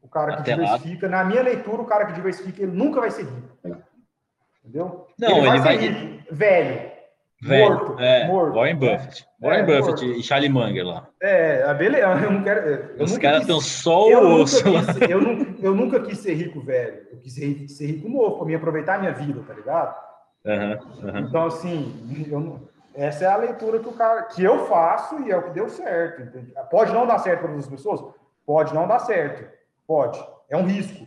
o 0.00 0.08
cara 0.08 0.36
que 0.36 0.42
diversifica, 0.44 1.08
lá... 1.08 1.18
na 1.18 1.24
minha 1.24 1.42
leitura, 1.42 1.82
o 1.82 1.86
cara 1.86 2.06
que 2.06 2.12
diversifica, 2.12 2.62
ele 2.62 2.72
nunca 2.72 3.00
vai 3.00 3.10
ser 3.10 3.24
rico. 3.24 3.58
Entendeu? 4.62 5.08
Não, 5.18 5.38
ele 5.38 5.40
vai, 5.40 5.56
ele 5.56 5.60
vai 5.60 5.78
ser 5.78 5.90
rico, 5.90 6.34
velho 6.34 6.95
Velho, 7.42 7.68
morto, 7.68 8.00
é, 8.00 8.26
morto. 8.26 8.54
Warren 8.54 8.76
Buffett. 8.76 9.26
É, 9.42 9.46
Warren 9.46 9.66
Buffett 9.66 10.04
morto. 10.04 10.18
e 10.18 10.22
Charlie 10.22 10.48
Munger 10.48 10.86
lá. 10.86 11.08
É, 11.22 11.64
a 11.64 11.74
beleza. 11.74 12.06
Eu 12.06 12.30
não 12.30 12.42
quero. 12.42 12.60
Eu 12.96 13.04
Os 13.04 13.18
caras 13.18 13.42
estão 13.42 13.60
só 13.60 14.08
o 14.08 14.40
osso. 14.40 14.62
Quis, 14.64 15.10
eu, 15.10 15.20
nunca, 15.20 15.54
eu 15.62 15.74
nunca 15.74 16.00
quis 16.00 16.18
ser 16.18 16.34
rico 16.34 16.60
velho. 16.60 17.06
Eu 17.12 17.18
quis 17.18 17.34
ser, 17.34 17.68
ser 17.68 17.86
rico 17.86 18.08
novo, 18.08 18.38
para 18.38 18.46
mim 18.46 18.54
aproveitar 18.54 18.94
a 18.94 18.98
minha 18.98 19.12
vida, 19.12 19.42
tá 19.46 19.52
ligado? 19.52 19.94
Uhum, 20.46 21.08
uhum. 21.08 21.18
Então, 21.18 21.46
assim, 21.46 22.26
eu, 22.30 22.68
essa 22.94 23.24
é 23.24 23.28
a 23.28 23.36
leitura 23.36 23.80
que, 23.80 23.88
o 23.88 23.92
cara, 23.92 24.22
que 24.22 24.42
eu 24.42 24.66
faço 24.66 25.20
e 25.20 25.30
é 25.30 25.36
o 25.36 25.42
que 25.42 25.50
deu 25.50 25.68
certo. 25.68 26.22
Entende? 26.22 26.54
Pode 26.70 26.92
não 26.92 27.06
dar 27.06 27.18
certo 27.18 27.42
para 27.42 27.54
as 27.54 27.68
pessoas? 27.68 28.00
Pode 28.46 28.72
não 28.72 28.88
dar 28.88 29.00
certo. 29.00 29.46
Pode. 29.86 30.18
É 30.48 30.56
um 30.56 30.66
risco. 30.66 31.06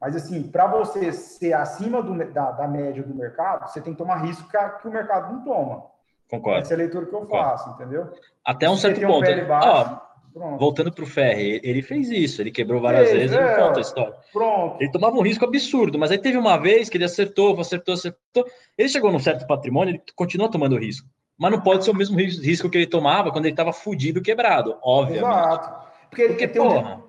Mas, 0.00 0.16
assim, 0.16 0.42
para 0.44 0.66
você 0.66 1.12
ser 1.12 1.52
acima 1.52 2.02
do, 2.02 2.16
da, 2.32 2.52
da, 2.52 2.66
média 2.66 3.02
do 3.02 3.14
mercado, 3.14 3.68
você 3.68 3.80
tem 3.80 3.92
que 3.92 3.98
tomar 3.98 4.16
risco 4.24 4.48
que, 4.48 4.88
o 4.88 4.90
mercado 4.90 5.32
não 5.32 5.44
toma. 5.44 5.84
Concordo. 6.28 6.60
Essa 6.60 6.72
é 6.72 6.76
a 6.76 6.78
leitura 6.78 7.06
que 7.06 7.14
eu 7.14 7.26
faço, 7.26 7.64
Concordo. 7.64 7.82
entendeu? 7.82 8.12
Até 8.44 8.70
um 8.70 8.76
certo 8.76 9.00
ponto. 9.00 9.30
Um 9.30 9.46
baixo, 9.46 10.00
Ó, 10.34 10.56
voltando 10.56 10.92
para 10.92 11.04
o 11.04 11.06
Ferre, 11.06 11.60
ele 11.62 11.82
fez 11.82 12.08
isso, 12.08 12.40
ele 12.40 12.50
quebrou 12.50 12.80
várias 12.80 13.10
fez, 13.10 13.30
vezes, 13.30 13.36
é, 13.36 13.42
ele 13.42 13.62
conta 13.62 13.78
a 13.78 13.82
história. 13.82 14.14
Pronto. 14.32 14.76
Ele 14.80 14.90
tomava 14.90 15.16
um 15.16 15.22
risco 15.22 15.44
absurdo, 15.44 15.98
mas 15.98 16.10
aí 16.10 16.18
teve 16.18 16.38
uma 16.38 16.56
vez 16.56 16.88
que 16.88 16.96
ele 16.96 17.04
acertou, 17.04 17.58
acertou, 17.60 17.94
acertou. 17.94 18.46
Ele 18.78 18.88
chegou 18.88 19.12
num 19.12 19.18
certo 19.18 19.46
patrimônio, 19.46 19.92
ele 19.92 20.02
continua 20.14 20.50
tomando 20.50 20.78
risco. 20.78 21.06
Mas 21.36 21.50
não 21.52 21.60
pode 21.60 21.84
ser 21.84 21.90
o 21.90 21.96
mesmo 21.96 22.16
risco 22.16 22.70
que 22.70 22.78
ele 22.78 22.86
tomava 22.86 23.32
quando 23.32 23.46
ele 23.46 23.54
estava 23.54 23.72
fudido, 23.72 24.22
quebrado, 24.22 24.78
obviamente. 24.82 25.24
Exato. 25.24 25.90
Porque, 26.10 26.26
Porque 26.28 26.48
tem, 26.48 26.62
porra, 26.62 27.02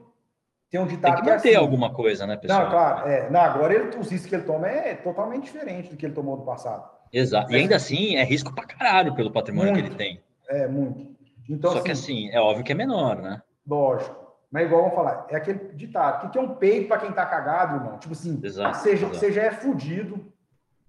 tem 0.72 0.80
um 0.80 0.88
ditado 0.88 1.16
Tem 1.16 1.24
que 1.24 1.30
manter 1.30 1.42
que 1.42 1.48
é 1.50 1.52
assim, 1.52 1.60
alguma 1.60 1.94
coisa, 1.94 2.26
né, 2.26 2.38
pessoal? 2.38 2.64
Não, 2.64 2.72
claro. 2.72 3.10
É, 3.10 3.30
não, 3.30 3.42
agora 3.42 3.74
ele, 3.74 3.90
os 3.98 4.10
riscos 4.10 4.30
que 4.30 4.36
ele 4.36 4.44
toma 4.44 4.70
é 4.70 4.96
totalmente 4.96 5.44
diferente 5.44 5.90
do 5.90 5.98
que 5.98 6.06
ele 6.06 6.14
tomou 6.14 6.38
no 6.38 6.46
passado. 6.46 6.90
Exato. 7.12 7.52
E 7.52 7.58
ainda 7.58 7.76
assim, 7.76 8.16
é 8.16 8.24
risco 8.24 8.56
pra 8.56 8.66
caralho 8.66 9.14
pelo 9.14 9.30
patrimônio 9.30 9.74
muito, 9.74 9.84
que 9.84 9.90
ele 9.90 9.98
tem. 9.98 10.24
É, 10.48 10.70
muito. 10.70 11.12
Então, 11.50 11.72
Só 11.72 11.78
assim, 11.80 11.86
que 11.86 11.92
assim, 11.92 12.30
é 12.30 12.40
óbvio 12.40 12.64
que 12.64 12.72
é 12.72 12.76
menor, 12.76 13.18
né? 13.18 13.42
Lógico. 13.68 14.16
Mas 14.50 14.66
igual 14.66 14.84
vamos 14.84 14.96
falar, 14.96 15.28
é 15.30 15.36
aquele 15.36 15.60
ditado. 15.74 16.28
O 16.28 16.30
que 16.30 16.38
é 16.38 16.42
um 16.42 16.56
peito 16.56 16.88
para 16.88 17.02
quem 17.02 17.12
tá 17.12 17.26
cagado, 17.26 17.76
irmão? 17.76 17.98
Tipo 17.98 18.14
assim, 18.14 18.40
exato, 18.42 18.78
seja, 18.78 19.06
exato. 19.06 19.16
você 19.16 19.32
já 19.32 19.44
é 19.44 19.52
fudido, 19.52 20.32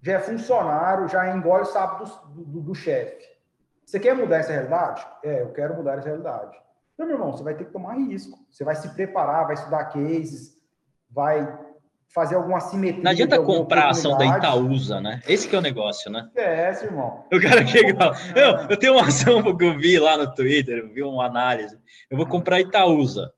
já 0.01 0.15
é 0.15 0.19
funcionário, 0.21 1.09
já 1.09 1.35
engole 1.35 1.63
o 1.63 1.67
sapo 1.67 2.05
do, 2.05 2.45
do, 2.45 2.61
do 2.61 2.75
chefe. 2.75 3.25
Você 3.85 3.99
quer 3.99 4.15
mudar 4.15 4.39
essa 4.39 4.53
realidade? 4.53 5.05
É, 5.25 5.43
eu 5.43 5.53
quero 5.53 5.75
mudar 5.75 5.99
essa 5.99 6.07
realidade. 6.07 6.57
Então, 7.03 7.09
meu 7.09 7.17
irmão, 7.17 7.33
você 7.33 7.43
vai 7.43 7.55
ter 7.55 7.65
que 7.65 7.73
tomar 7.73 7.95
risco. 7.95 8.39
Você 8.49 8.63
vai 8.63 8.77
se 8.77 8.95
preparar, 8.95 9.47
vai 9.47 9.55
estudar 9.55 9.87
cases, 9.87 10.57
vai 11.11 11.59
fazer 12.15 12.37
alguma 12.37 12.61
simetria. 12.61 13.03
Não 13.03 13.11
adianta 13.11 13.43
comprar 13.43 13.87
a 13.87 13.91
ação 13.91 14.17
da 14.17 14.25
Itaúsa, 14.25 15.01
né? 15.01 15.21
Esse 15.27 15.49
que 15.49 15.57
é 15.57 15.59
o 15.59 15.63
negócio, 15.63 16.13
né? 16.13 16.31
É, 16.37 16.71
irmão. 16.85 17.25
O 17.33 17.41
cara 17.41 17.65
que 17.65 17.93
fala, 17.95 18.17
eu, 18.37 18.71
eu 18.71 18.77
tenho 18.77 18.93
uma 18.93 19.09
ação 19.09 19.43
que 19.57 19.65
eu 19.65 19.77
vi 19.77 19.99
lá 19.99 20.17
no 20.17 20.33
Twitter, 20.33 20.79
eu 20.79 20.93
vi 20.93 21.03
uma 21.03 21.27
análise. 21.27 21.77
Eu 22.09 22.17
vou 22.17 22.25
comprar 22.25 22.61
Itaúsa. 22.61 23.33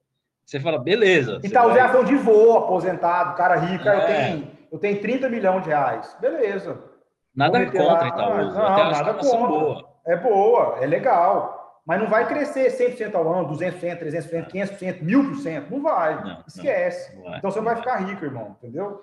Você 0.44 0.61
fala, 0.61 0.79
beleza. 0.79 1.40
Itaúsa 1.42 1.72
vai... 1.72 1.81
é 1.81 1.85
ação 1.85 2.05
de 2.05 2.16
voo, 2.16 2.59
aposentado, 2.59 3.35
cara 3.35 3.57
rico, 3.57 3.88
é. 3.88 3.96
eu, 3.96 4.07
tenho, 4.07 4.50
eu 4.72 4.79
tenho 4.79 5.00
30 5.00 5.29
milhões 5.31 5.62
de 5.62 5.70
reais. 5.70 6.14
Beleza. 6.20 6.85
Nada 7.35 7.64
contra 7.64 7.83
lá. 7.83 8.09
Itaúsa. 8.09 8.59
Não, 8.59 8.90
nada 8.90 9.11
é 9.11 9.14
contra. 9.14 9.46
Boa. 9.46 9.94
É 10.07 10.16
boa, 10.18 10.79
é 10.83 10.87
legal 10.87 11.63
mas 11.86 12.00
não 12.00 12.08
vai 12.08 12.26
crescer 12.26 12.70
100% 12.70 13.14
ao 13.14 13.32
ano, 13.32 13.48
200%, 13.48 14.00
300%, 14.00 14.50
500%, 14.50 15.02
1000%. 15.02 15.70
Não 15.70 15.82
vai. 15.82 16.24
Não, 16.24 16.44
Esquece. 16.46 17.14
Não, 17.14 17.22
vai, 17.24 17.38
então 17.38 17.50
você 17.50 17.58
não 17.58 17.64
vai 17.64 17.76
ficar 17.76 17.96
rico, 17.96 18.24
irmão. 18.24 18.56
Entendeu? 18.62 19.02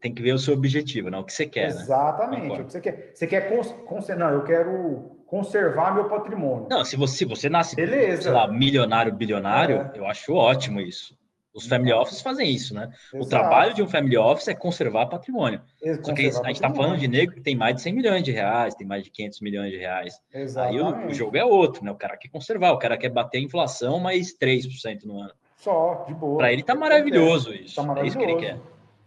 Tem 0.00 0.12
que 0.12 0.20
ver 0.20 0.32
o 0.32 0.38
seu 0.38 0.54
objetivo, 0.54 1.10
não 1.10 1.20
o 1.20 1.24
que 1.24 1.32
você 1.32 1.46
quer. 1.46 1.72
Né? 1.72 1.80
Exatamente. 1.80 2.48
Né? 2.48 2.60
O 2.60 2.64
que 2.64 2.72
você 2.72 2.80
quer. 2.80 3.12
Você 3.14 3.26
quer. 3.26 3.48
Cons... 3.48 3.72
Cons... 3.86 4.08
Não, 4.08 4.30
eu 4.30 4.42
quero 4.42 5.16
conservar 5.26 5.94
meu 5.94 6.08
patrimônio. 6.08 6.66
Não, 6.68 6.84
se 6.84 6.96
você, 6.96 7.18
se 7.18 7.24
você 7.24 7.48
nasce, 7.48 7.76
Beleza. 7.76 8.22
sei 8.22 8.32
lá, 8.32 8.48
milionário, 8.48 9.12
bilionário, 9.14 9.76
é. 9.94 9.98
eu 9.98 10.06
acho 10.06 10.34
ótimo 10.34 10.80
isso. 10.80 11.16
Os 11.54 11.66
family 11.66 11.92
offices 11.92 12.22
fazem 12.22 12.50
isso, 12.50 12.74
né? 12.74 12.88
Exato. 13.12 13.24
O 13.24 13.28
trabalho 13.28 13.74
de 13.74 13.82
um 13.82 13.88
family 13.88 14.16
office 14.16 14.48
é 14.48 14.54
conservar 14.54 15.06
patrimônio. 15.06 15.60
Conservar 15.78 16.04
Só 16.04 16.14
que 16.14 16.22
a 16.22 16.46
gente 16.48 16.52
está 16.52 16.70
falando 16.70 16.98
de 16.98 17.06
negro 17.06 17.34
que 17.34 17.42
tem 17.42 17.54
mais 17.54 17.76
de 17.76 17.82
100 17.82 17.92
milhões 17.92 18.22
de 18.22 18.32
reais, 18.32 18.74
tem 18.74 18.86
mais 18.86 19.04
de 19.04 19.10
500 19.10 19.40
milhões 19.40 19.70
de 19.70 19.76
reais. 19.76 20.18
Exatamente. 20.32 20.82
Aí 20.82 21.06
o, 21.06 21.06
o, 21.08 21.14
jogo 21.14 21.36
é 21.36 21.44
outro, 21.44 21.84
né? 21.84 21.90
O 21.90 21.96
cara 21.96 22.16
quer 22.16 22.28
conservar, 22.28 22.72
o 22.72 22.78
cara 22.78 22.96
quer 22.96 23.10
bater 23.10 23.38
a 23.38 23.42
inflação 23.42 24.00
mais 24.00 24.34
3% 24.36 25.04
no 25.04 25.20
ano. 25.20 25.32
Só, 25.56 26.04
de 26.08 26.14
boa. 26.14 26.38
Para 26.38 26.52
ele 26.52 26.62
tá 26.62 26.74
maravilhoso 26.74 27.52
isso. 27.52 27.76
Tá 27.76 27.82
maravilhoso. 27.82 28.18
É 28.18 28.24
isso 28.24 28.26
que 28.26 28.32
ele 28.32 28.40
quer. 28.40 28.60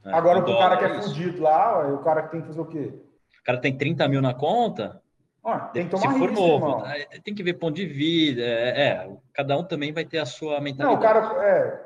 É, 0.06 0.14
Agora, 0.14 0.42
para 0.44 0.54
o 0.54 0.58
cara 0.58 0.78
que 0.78 0.86
é 0.86 1.02
fudido 1.02 1.42
lá, 1.42 1.94
o 1.94 1.98
cara 2.04 2.24
que 2.24 2.32
tem 2.32 2.42
que 2.42 2.48
fazer 2.48 2.62
o 2.62 2.66
quê? 2.66 2.94
O 3.42 3.44
cara 3.44 3.60
tem 3.60 3.76
30 3.76 4.08
mil 4.08 4.22
na 4.22 4.34
conta, 4.34 5.02
ah, 5.44 5.60
tem 5.60 5.86
que 5.86 5.92
tomar 5.92 6.14
se 6.14 6.20
for 6.20 6.30
risco, 6.30 6.42
novo, 6.42 6.84
tem 7.24 7.36
que 7.36 7.44
ver 7.44 7.54
ponto 7.54 7.76
de 7.76 7.86
vida, 7.86 8.42
é, 8.42 8.82
é, 8.88 9.10
cada 9.32 9.56
um 9.56 9.64
também 9.64 9.94
vai 9.94 10.04
ter 10.04 10.18
a 10.18 10.26
sua 10.26 10.60
mentalidade. 10.60 10.92
Não, 10.92 11.00
o 11.00 11.00
cara, 11.00 11.46
é, 11.46 11.82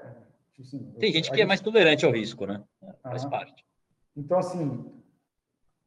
Assim, 0.59 0.91
Tem 0.99 1.13
gente 1.13 1.29
que 1.29 1.35
é 1.35 1.37
gente... 1.37 1.43
é 1.43 1.47
mais 1.47 1.61
tolerante 1.61 2.05
ao 2.05 2.11
risco, 2.11 2.45
né? 2.45 2.63
Faz 3.01 3.25
parte. 3.25 3.65
Então, 4.15 4.37
assim, 4.37 4.91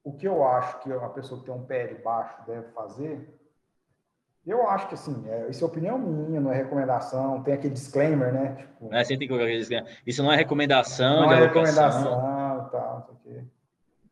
o 0.03 0.13
que 0.13 0.27
eu 0.27 0.45
acho 0.45 0.81
que 0.81 0.91
uma 0.91 1.11
pessoa 1.11 1.41
que 1.41 1.47
tem 1.47 1.55
um 1.55 1.65
PL 1.65 2.03
baixo 2.03 2.47
deve 2.47 2.69
fazer, 2.73 3.39
eu 4.47 4.69
acho 4.69 4.89
que, 4.89 4.95
assim, 4.95 5.29
é, 5.29 5.51
isso 5.51 5.63
é 5.63 5.67
opinião 5.67 5.99
minha, 5.99 6.41
não 6.41 6.51
é 6.51 6.57
recomendação, 6.57 7.43
tem 7.43 7.55
aquele 7.55 7.75
disclaimer, 7.75 8.33
né? 8.33 8.55
Tipo, 8.57 8.93
é, 8.93 9.05
você 9.05 9.11
tem 9.11 9.21
que 9.21 9.29
colocar 9.29 9.45
aquele 9.45 9.61
disclaimer. 9.61 9.99
Isso 10.07 10.23
não 10.23 10.33
é 10.33 10.37
recomendação 10.37 11.23
não 11.23 11.33
é 11.33 11.41
recomendação, 11.41 12.69
tá, 12.71 12.95
não 12.95 13.03
sei 13.03 13.15
o 13.15 13.19
quê. 13.19 13.45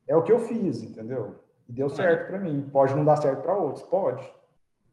É 0.06 0.16
o 0.16 0.22
que 0.22 0.32
eu 0.32 0.40
fiz, 0.40 0.82
entendeu? 0.82 1.42
E 1.68 1.72
deu 1.72 1.88
certo 1.88 2.22
é. 2.22 2.24
para 2.26 2.38
mim. 2.38 2.68
Pode 2.70 2.94
não 2.94 3.04
dar 3.04 3.16
certo 3.16 3.42
para 3.42 3.56
outros, 3.56 3.84
pode. 3.84 4.28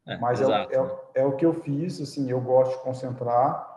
É, 0.08 0.17
Mas 0.17 0.39
é, 0.39 0.45
é, 0.45 0.97
é, 1.15 1.25
o 1.25 1.36
que 1.36 1.45
eu 1.45 1.53
fiz, 1.53 1.99
assim, 1.99 2.30
eu 2.30 2.39
gosto 2.39 2.77
de 2.77 2.84
concentrar 2.84 3.67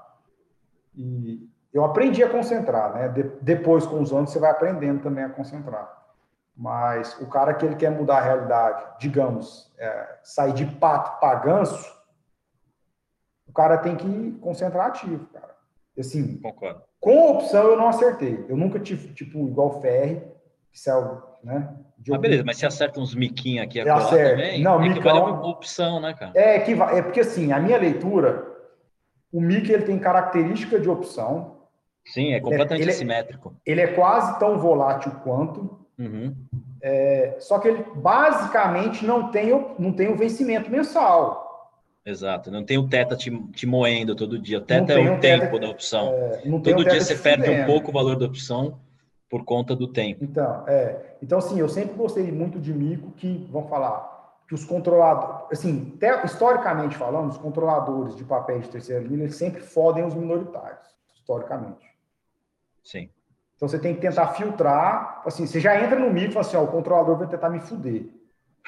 e 0.95 1.51
eu 1.73 1.85
aprendi 1.85 2.23
a 2.23 2.29
concentrar, 2.29 2.95
né? 2.95 3.09
De, 3.09 3.23
depois, 3.41 3.87
com 3.87 4.01
os 4.01 4.13
anos, 4.13 4.31
você 4.31 4.39
vai 4.39 4.51
aprendendo 4.51 5.03
também 5.03 5.25
a 5.25 5.29
concentrar. 5.29 5.99
Mas 6.57 7.19
o 7.21 7.27
cara 7.27 7.55
que 7.55 7.65
ele 7.65 7.77
quer 7.77 7.91
mudar 7.91 8.19
a 8.19 8.23
realidade, 8.23 8.85
digamos, 8.99 9.73
é, 9.79 10.19
sair 10.23 10.53
de 10.53 10.67
pato 10.67 11.19
para 11.21 11.39
ganso, 11.39 12.01
o 13.47 13.53
cara 13.53 13.79
tem 13.79 13.97
que 13.97 14.33
concentrar 14.41 14.87
ativo, 14.87 15.27
cara. 15.33 15.55
Assim, 15.99 16.39
Concordo. 16.39 16.83
Com 17.01 17.33
opção 17.33 17.65
eu 17.65 17.77
não 17.77 17.89
acertei. 17.89 18.45
Eu 18.49 18.57
nunca 18.57 18.79
tive, 18.79 19.13
tipo, 19.15 19.49
igual 19.49 19.81
Ferre, 19.81 20.23
que 20.71 20.79
saiu, 20.79 21.23
né? 21.43 21.75
ah, 22.13 22.19
beleza, 22.19 22.45
mas 22.45 22.59
você 22.59 22.67
acerta 22.67 23.01
uns 23.01 23.15
miquinhos 23.15 23.65
aqui 23.65 23.81
agora 23.81 24.05
também? 24.09 24.63
Não, 24.63 24.77
é 24.77 24.89
micão, 24.89 25.03
que 25.03 25.09
vale 25.09 25.21
a 25.21 25.47
opção, 25.47 26.01
né, 26.01 26.15
cara? 26.15 26.33
É, 26.35 26.59
que, 26.61 26.73
é 26.73 27.03
porque, 27.03 27.21
assim, 27.21 27.53
a 27.53 27.59
minha 27.59 27.79
leitura, 27.79 28.47
o 29.33 29.41
mic 29.41 29.71
ele 29.71 29.85
tem 29.85 29.99
característica 29.99 30.79
de 30.79 30.89
opção. 30.89 31.60
Sim, 32.05 32.33
é 32.33 32.41
completamente 32.41 32.83
ele, 32.83 32.91
assimétrico. 32.91 33.55
Ele 33.65 33.81
é 33.81 33.89
quase 33.89 34.39
tão 34.39 34.59
volátil 34.59 35.13
quanto. 35.23 35.79
Uhum. 35.99 36.35
É, 36.83 37.37
só 37.41 37.59
que 37.59 37.69
ele 37.69 37.85
basicamente 37.95 39.05
não 39.05 39.31
tem, 39.31 39.53
o, 39.53 39.75
não 39.79 39.93
tem 39.93 40.09
o 40.09 40.17
vencimento 40.17 40.71
mensal. 40.71 41.49
Exato, 42.05 42.51
não 42.51 42.65
tem 42.65 42.79
o 42.79 42.89
teta 42.89 43.15
te, 43.15 43.31
te 43.53 43.67
moendo 43.67 44.17
todo 44.17 44.39
dia. 44.39 44.59
O 44.59 44.63
teta 44.63 44.95
é 44.95 44.99
o 44.99 45.15
um 45.15 45.21
tempo 45.21 45.43
teta, 45.43 45.59
da 45.59 45.69
opção. 45.69 46.09
É, 46.09 46.43
todo 46.63 46.85
dia 46.85 47.01
você 47.01 47.15
perde 47.15 47.51
um 47.51 47.67
pouco 47.67 47.91
o 47.91 47.93
valor 47.93 48.17
da 48.17 48.27
opção 48.27 48.81
por 49.29 49.45
conta 49.45 49.77
do 49.77 49.87
tempo. 49.87 50.25
Então, 50.25 50.65
é, 50.67 51.17
então 51.23 51.39
assim, 51.39 51.61
eu 51.61 51.69
sempre 51.69 51.95
gostei 51.95 52.33
muito 52.33 52.59
de 52.59 52.73
mico 52.73 53.13
que, 53.13 53.47
vamos 53.53 53.69
falar, 53.69 54.11
que 54.49 54.55
os 54.55 54.65
controladores, 54.65 55.61
assim, 55.61 55.93
até, 55.97 56.25
historicamente 56.25 56.97
falando, 56.97 57.31
os 57.31 57.39
controladores 57.39 58.17
de 58.17 58.25
papéis 58.25 58.65
de 58.65 58.71
terceira 58.71 59.05
linha, 59.05 59.23
eles 59.25 59.37
sempre 59.37 59.61
fodem 59.61 60.05
os 60.05 60.15
minoritários, 60.15 60.89
historicamente. 61.15 61.90
Sim. 62.83 63.09
Então 63.57 63.69
você 63.69 63.79
tem 63.79 63.95
que 63.95 64.01
tentar 64.01 64.29
filtrar, 64.29 65.23
assim, 65.27 65.47
você 65.47 65.61
já 65.61 65.83
entra 65.83 65.99
no 65.99 66.17
e 66.17 66.33
fala 66.33 66.41
assim, 66.41 66.57
ó, 66.57 66.63
o 66.63 66.69
controlador 66.69 67.19
vai 67.19 67.29
tentar 67.29 67.51
me 67.51 67.61
fuder. 67.61 68.07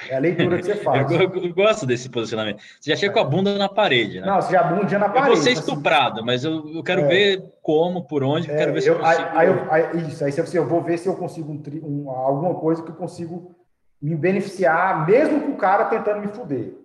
É 0.09 0.17
a 0.17 0.19
leitura 0.19 0.59
que 0.59 0.65
você 0.65 0.77
faz. 0.85 1.11
eu, 1.11 1.23
eu, 1.23 1.45
eu, 1.45 1.55
gosto 1.55 1.87
desse 1.87 2.09
posicionamento. 2.09 2.63
Você 2.81 2.91
já 2.91 2.97
chega 2.97 3.13
com 3.15 3.21
a 3.21 3.25
bunda 3.25 3.57
na 3.57 3.69
parede, 3.69 4.21
né? 4.21 4.27
Não, 4.27 4.41
você 4.41 4.53
já 4.53 4.63
bunda 4.63 4.99
na 4.99 5.09
parede. 5.09 5.31
Eu 5.31 5.35
vou 5.35 5.43
ser 5.43 5.53
estuprado, 5.53 6.17
assim, 6.17 6.27
mas 6.27 6.45
eu, 6.45 6.69
eu 6.75 6.83
quero 6.83 7.03
é, 7.03 7.09
ver 7.09 7.55
como, 7.63 8.05
por 8.05 8.23
onde, 8.23 8.51
é, 8.51 8.57
quero 8.57 8.73
ver 8.73 8.83
se 8.83 8.89
eu, 8.89 8.99
consigo... 8.99 9.29
Aí, 9.33 9.49
aí, 9.71 10.09
isso, 10.09 10.25
aí 10.25 10.33
você, 10.33 10.59
eu 10.59 10.67
vou 10.67 10.83
ver 10.83 10.99
se 10.99 11.09
eu 11.09 11.17
consigo 11.17 11.51
um, 11.51 11.63
um, 11.85 12.11
alguma 12.11 12.55
coisa 12.55 12.83
que 12.83 12.91
eu 12.91 12.95
consigo 12.95 13.55
me 14.01 14.15
beneficiar, 14.15 15.07
mesmo 15.07 15.41
com 15.41 15.53
o 15.53 15.57
cara 15.57 15.87
tentando 15.87 16.21
me 16.21 16.29
fuder. 16.29 16.82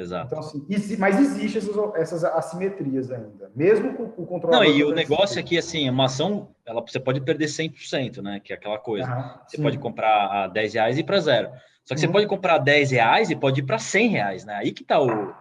Exato. 0.00 0.26
Então, 0.26 0.38
assim, 0.38 0.96
mas 0.98 1.20
existem 1.20 1.60
essas, 1.60 1.94
essas 1.94 2.24
assimetrias 2.24 3.10
ainda, 3.10 3.50
mesmo 3.54 3.94
com, 3.94 4.22
o 4.22 4.26
controlador. 4.26 4.66
Não, 4.66 4.74
e 4.74 4.82
o 4.82 4.92
negócio 4.92 5.38
é 5.38 5.42
que, 5.42 5.58
assim, 5.58 5.88
uma 5.90 6.06
ação, 6.06 6.48
ela, 6.64 6.80
você 6.80 6.98
pode 6.98 7.20
perder 7.20 7.46
100%, 7.46 8.22
né? 8.22 8.40
Que 8.40 8.52
é 8.52 8.56
aquela 8.56 8.78
coisa. 8.78 9.06
você 9.46 9.56
sim. 9.56 9.62
pode 9.62 9.78
comprar 9.78 10.44
a 10.44 10.46
10 10.48 10.74
reais 10.74 10.96
e 10.96 11.00
ir 11.00 11.04
para 11.04 11.20
zero. 11.20 11.50
Só 11.84 11.94
que 11.94 12.00
uhum. 12.00 12.06
você 12.06 12.12
pode 12.12 12.26
comprar 12.26 12.58
10 12.58 12.90
reais 12.92 13.30
e 13.30 13.36
pode 13.36 13.60
ir 13.60 13.64
para 13.64 13.78
100 13.78 14.08
reais, 14.08 14.44
né? 14.44 14.54
Aí 14.54 14.72
que 14.72 14.84
tá 14.84 15.00
o, 15.00 15.34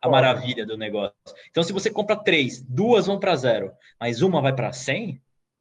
a 0.00 0.08
maravilha 0.08 0.64
do 0.64 0.76
negócio. 0.76 1.14
Então, 1.50 1.62
se 1.62 1.72
você 1.72 1.90
compra 1.90 2.16
três, 2.16 2.62
duas 2.62 3.06
vão 3.06 3.18
para 3.18 3.36
zero, 3.36 3.72
mas 4.00 4.22
uma 4.22 4.40
vai 4.40 4.54
para 4.54 4.72
100, 4.72 5.20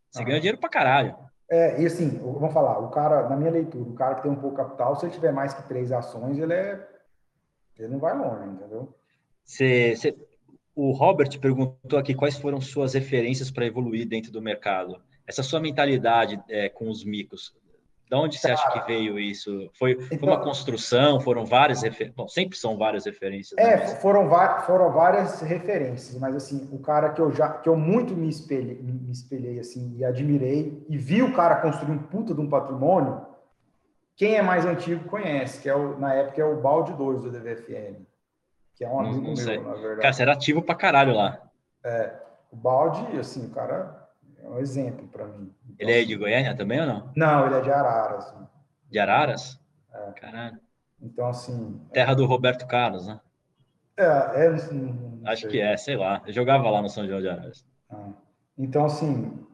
você 0.09 0.19
uhum. 0.19 0.25
ganha 0.25 0.39
dinheiro 0.39 0.57
para 0.57 0.69
caralho. 0.69 1.15
É, 1.49 1.81
e 1.81 1.85
assim, 1.85 2.19
vamos 2.19 2.53
falar, 2.53 2.77
o 2.79 2.89
cara, 2.89 3.29
na 3.29 3.35
minha 3.37 3.51
leitura, 3.51 3.89
o 3.89 3.93
cara 3.93 4.15
que 4.15 4.23
tem 4.23 4.31
um 4.31 4.35
pouco 4.35 4.57
capital, 4.57 4.95
se 4.95 5.05
ele 5.05 5.13
tiver 5.13 5.31
mais 5.31 5.53
que 5.53 5.63
três 5.67 5.91
ações, 5.91 6.37
ele 6.37 6.53
é. 6.53 6.96
Ele 7.77 7.89
não 7.89 7.99
vai 7.99 8.17
longe, 8.17 8.49
entendeu? 8.49 8.93
Você, 9.43 9.95
você, 9.95 10.15
o 10.75 10.91
Robert 10.91 11.39
perguntou 11.39 11.97
aqui 11.97 12.13
quais 12.13 12.37
foram 12.37 12.59
suas 12.59 12.93
referências 12.93 13.49
para 13.49 13.65
evoluir 13.65 14.07
dentro 14.07 14.31
do 14.31 14.41
mercado. 14.41 15.01
Essa 15.25 15.43
sua 15.43 15.59
mentalidade 15.59 16.41
é, 16.49 16.69
com 16.69 16.89
os 16.89 17.03
micos, 17.03 17.53
de 18.09 18.15
onde 18.15 18.37
você 18.37 18.51
acha 18.51 18.71
que 18.71 18.87
veio 18.87 19.19
isso? 19.19 19.69
Foi, 19.73 19.91
então, 19.91 20.19
foi 20.19 20.29
uma 20.29 20.39
construção? 20.39 21.19
Foram 21.19 21.45
várias 21.45 21.81
referências? 21.81 22.15
Bom, 22.15 22.27
sempre 22.27 22.57
são 22.57 22.77
várias 22.77 23.05
referências. 23.05 23.57
É, 23.57 23.75
né? 23.75 23.87
foram, 23.97 24.29
foram 24.65 24.91
várias 24.93 25.41
referências, 25.41 26.17
mas 26.17 26.33
assim, 26.33 26.69
o 26.71 26.79
cara 26.79 27.09
que 27.09 27.19
eu 27.19 27.33
já 27.33 27.49
que 27.49 27.67
eu 27.67 27.75
muito 27.75 28.15
me 28.15 28.29
espelhei, 28.29 28.79
me 28.81 29.11
espelhei 29.11 29.59
assim 29.59 29.93
e 29.97 30.05
admirei 30.05 30.85
e 30.87 30.97
vi 30.97 31.21
o 31.21 31.33
cara 31.33 31.57
construir 31.57 31.91
um 31.91 31.97
puta 31.97 32.33
de 32.33 32.39
um 32.39 32.49
patrimônio, 32.49 33.25
quem 34.17 34.35
é 34.35 34.41
mais 34.41 34.65
antigo 34.65 35.07
conhece, 35.07 35.61
que 35.61 35.69
é 35.69 35.75
o, 35.75 35.97
na 35.99 36.13
época 36.15 36.41
é 36.41 36.45
o 36.45 36.59
Balde 36.59 36.91
2 36.93 37.21
do 37.21 37.31
DVFN, 37.31 38.03
que 38.75 38.83
é 38.83 38.89
um 38.89 38.99
amigo 38.99 39.21
não, 39.21 39.33
não 39.33 39.45
meu, 39.45 39.63
na 39.63 39.73
verdade. 39.73 40.01
Cara, 40.01 40.13
você 40.13 40.21
era 40.23 40.33
ativo 40.33 40.61
pra 40.63 40.73
caralho 40.73 41.13
lá. 41.13 41.39
É, 41.85 42.15
o 42.51 42.55
Balde, 42.55 43.19
assim, 43.19 43.45
o 43.45 43.51
cara 43.51 44.09
é 44.43 44.49
um 44.49 44.57
exemplo 44.57 45.07
para 45.07 45.27
mim. 45.27 45.53
Então, 45.69 45.75
ele 45.77 46.01
é 46.01 46.03
de 46.03 46.15
Goiânia 46.15 46.55
também 46.55 46.81
ou 46.81 46.87
não? 46.87 47.11
Não, 47.15 47.45
ele 47.45 47.55
é 47.55 47.61
de 47.61 47.71
Araras. 47.71 48.33
De 48.89 48.97
Araras? 48.97 49.59
É. 49.93 50.11
Caralho. 50.19 50.59
Então, 50.99 51.27
assim. 51.27 51.79
Terra 51.93 52.15
do 52.15 52.25
Roberto 52.25 52.65
Carlos, 52.65 53.05
né? 53.05 53.19
É, 53.95 54.45
é 54.45 54.49
não 54.49 55.29
Acho 55.31 55.43
sei. 55.43 55.51
que 55.51 55.61
é, 55.61 55.77
sei 55.77 55.95
lá. 55.95 56.23
Eu 56.25 56.33
jogava 56.33 56.67
lá 56.71 56.81
no 56.81 56.89
São 56.89 57.07
João 57.07 57.21
de 57.21 57.29
Araras. 57.29 57.63
Ah. 57.91 58.09
Então, 58.57 58.85
assim, 58.85 59.45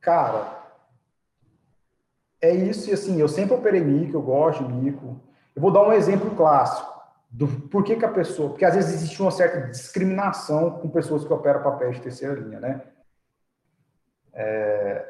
cara, 0.00 0.61
é 2.42 2.52
isso. 2.52 2.90
E 2.90 2.92
assim, 2.92 3.18
eu 3.18 3.28
sempre 3.28 3.54
operei 3.54 3.80
mico, 3.80 4.16
eu 4.16 4.22
gosto 4.22 4.64
de 4.64 4.72
mico. 4.72 5.20
Eu 5.54 5.62
vou 5.62 5.70
dar 5.70 5.86
um 5.86 5.92
exemplo 5.92 6.34
clássico 6.34 6.92
do 7.30 7.46
por 7.46 7.84
que, 7.84 7.96
que 7.96 8.04
a 8.04 8.10
pessoa. 8.10 8.50
Porque 8.50 8.64
às 8.64 8.74
vezes 8.74 8.94
existe 8.94 9.22
uma 9.22 9.30
certa 9.30 9.70
discriminação 9.70 10.72
com 10.72 10.90
pessoas 10.90 11.24
que 11.24 11.32
operam 11.32 11.62
papéis 11.62 11.96
de 11.96 12.02
terceira 12.02 12.34
linha, 12.34 12.60
né? 12.60 12.82
É, 14.34 15.06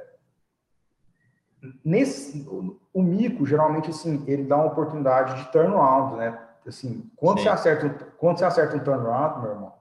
nesse, 1.85 2.47
o, 2.93 3.03
mico, 3.03 3.47
geralmente, 3.47 3.91
assim, 3.91 4.23
ele 4.27 4.45
dá 4.45 4.57
uma 4.57 4.67
oportunidade 4.67 5.43
de 5.43 5.53
turnaround, 5.53 6.17
né? 6.17 6.39
Assim, 6.67 7.11
quando 7.17 7.41
você, 7.41 7.49
acerta, 7.49 7.89
quando 8.19 8.39
você 8.39 8.45
acerta 8.45 8.77
um 8.77 8.81
turnaround, 8.81 9.43
meu 9.43 9.51
irmão, 9.53 9.73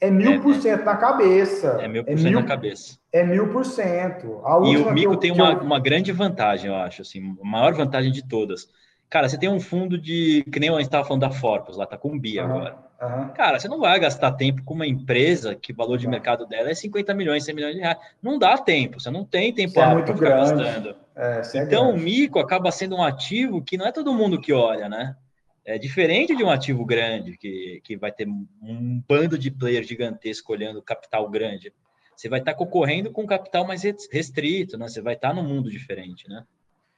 é 0.00 0.10
mil 0.10 0.32
é, 0.32 0.38
por 0.40 0.54
cento 0.54 0.84
na 0.84 0.96
cabeça. 0.96 1.78
É 1.80 1.88
mil 1.88 2.04
por 2.04 2.18
cento 2.18 2.34
na 2.34 2.44
cabeça. 2.44 2.97
É 3.12 3.24
mil 3.24 3.50
por 3.50 3.64
cento. 3.64 4.42
E 4.64 4.76
o 4.76 4.92
mico 4.92 5.12
eu, 5.14 5.16
tem 5.16 5.30
uma, 5.30 5.52
eu... 5.52 5.60
uma 5.60 5.80
grande 5.80 6.12
vantagem, 6.12 6.68
eu 6.70 6.76
acho, 6.76 7.02
assim, 7.02 7.36
a 7.40 7.44
maior 7.44 7.72
vantagem 7.74 8.12
de 8.12 8.26
todas. 8.26 8.68
Cara, 9.08 9.26
você 9.26 9.38
tem 9.38 9.48
um 9.48 9.60
fundo 9.60 9.96
de, 9.96 10.44
que 10.52 10.60
nem 10.60 10.68
a 10.68 10.72
gente 10.74 10.82
estava 10.82 11.06
falando 11.06 11.22
da 11.22 11.30
Forpus, 11.30 11.78
lá 11.78 11.86
tá 11.86 11.96
com 11.96 12.18
BIA 12.18 12.44
uhum. 12.44 12.50
agora. 12.50 12.76
Uhum. 13.00 13.28
Cara, 13.28 13.58
você 13.58 13.66
não 13.66 13.80
vai 13.80 13.98
gastar 13.98 14.32
tempo 14.32 14.62
com 14.64 14.74
uma 14.74 14.86
empresa 14.86 15.54
que 15.54 15.72
o 15.72 15.76
valor 15.76 15.96
de 15.96 16.04
uhum. 16.04 16.10
mercado 16.10 16.44
dela 16.44 16.68
é 16.68 16.74
50 16.74 17.14
milhões, 17.14 17.44
100 17.44 17.54
milhões 17.54 17.74
de 17.74 17.80
reais. 17.80 17.96
Não 18.22 18.38
dá 18.38 18.58
tempo, 18.58 19.00
você 19.00 19.10
não 19.10 19.24
tem 19.24 19.52
tempo 19.54 19.80
é 19.80 19.94
muito 19.94 20.12
grande. 20.12 20.62
gastando. 20.62 20.96
É, 21.16 21.40
é 21.54 21.62
então, 21.62 21.90
o 21.90 21.96
mico 21.96 22.38
acaba 22.38 22.70
sendo 22.70 22.96
um 22.96 23.02
ativo 23.02 23.62
que 23.62 23.78
não 23.78 23.86
é 23.86 23.92
todo 23.92 24.12
mundo 24.12 24.40
que 24.40 24.52
olha, 24.52 24.88
né? 24.88 25.16
É 25.64 25.78
diferente 25.78 26.36
de 26.36 26.44
um 26.44 26.50
ativo 26.50 26.84
grande, 26.84 27.36
que, 27.36 27.80
que 27.84 27.96
vai 27.96 28.12
ter 28.12 28.26
um 28.26 29.02
bando 29.06 29.38
de 29.38 29.50
players 29.50 29.86
gigantesco 29.86 30.52
olhando 30.52 30.82
capital 30.82 31.28
grande. 31.30 31.72
Você 32.18 32.28
vai 32.28 32.40
estar 32.40 32.54
concorrendo 32.54 33.12
com 33.12 33.24
capital 33.24 33.64
mais 33.64 33.84
restrito, 34.10 34.76
né? 34.76 34.88
Você 34.88 35.00
vai 35.00 35.14
estar 35.14 35.32
num 35.32 35.44
mundo 35.44 35.70
diferente, 35.70 36.28
né? 36.28 36.44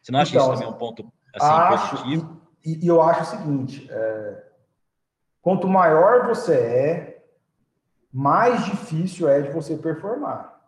Você 0.01 0.11
não 0.11 0.19
acha 0.19 0.35
então, 0.35 0.47
isso 0.47 0.55
também 0.55 0.75
um 0.75 0.79
ponto 0.79 1.13
assim, 1.35 1.47
acho, 1.47 1.91
positivo? 1.91 2.41
E, 2.65 2.87
e, 2.87 2.89
eu 2.89 3.03
acho 3.03 3.21
o 3.21 3.27
seguinte: 3.27 3.87
é, 3.91 4.43
Quanto 5.43 5.69
maior 5.69 6.27
você 6.27 6.55
é, 6.55 7.23
mais 8.11 8.65
difícil 8.65 9.29
é 9.29 9.43
de 9.43 9.51
você 9.51 9.77
performar. 9.77 10.59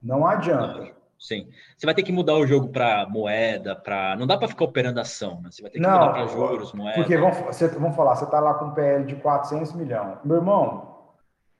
Não 0.00 0.26
adianta. 0.26 0.90
Sim. 1.18 1.46
Você 1.76 1.84
vai 1.84 1.94
ter 1.94 2.02
que 2.02 2.12
mudar 2.12 2.36
o 2.36 2.46
jogo 2.46 2.68
para 2.68 3.06
moeda, 3.10 3.76
para. 3.76 4.16
Não 4.16 4.26
dá 4.26 4.38
para 4.38 4.48
ficar 4.48 4.64
operando 4.64 5.00
ação, 5.00 5.42
né? 5.42 5.50
Você 5.50 5.60
vai 5.60 5.70
ter 5.70 5.76
que 5.76 5.82
Não, 5.86 5.92
mudar 5.92 6.12
para 6.12 6.26
juros, 6.28 6.72
moeda. 6.72 6.94
Porque 6.94 7.18
vamos, 7.18 7.36
você, 7.40 7.68
vamos 7.68 7.94
falar, 7.94 8.16
você 8.16 8.24
está 8.24 8.40
lá 8.40 8.54
com 8.54 8.66
um 8.66 8.70
PL 8.70 9.04
de 9.04 9.16
400 9.16 9.74
milhões. 9.74 10.18
Meu 10.24 10.36
irmão, 10.36 10.87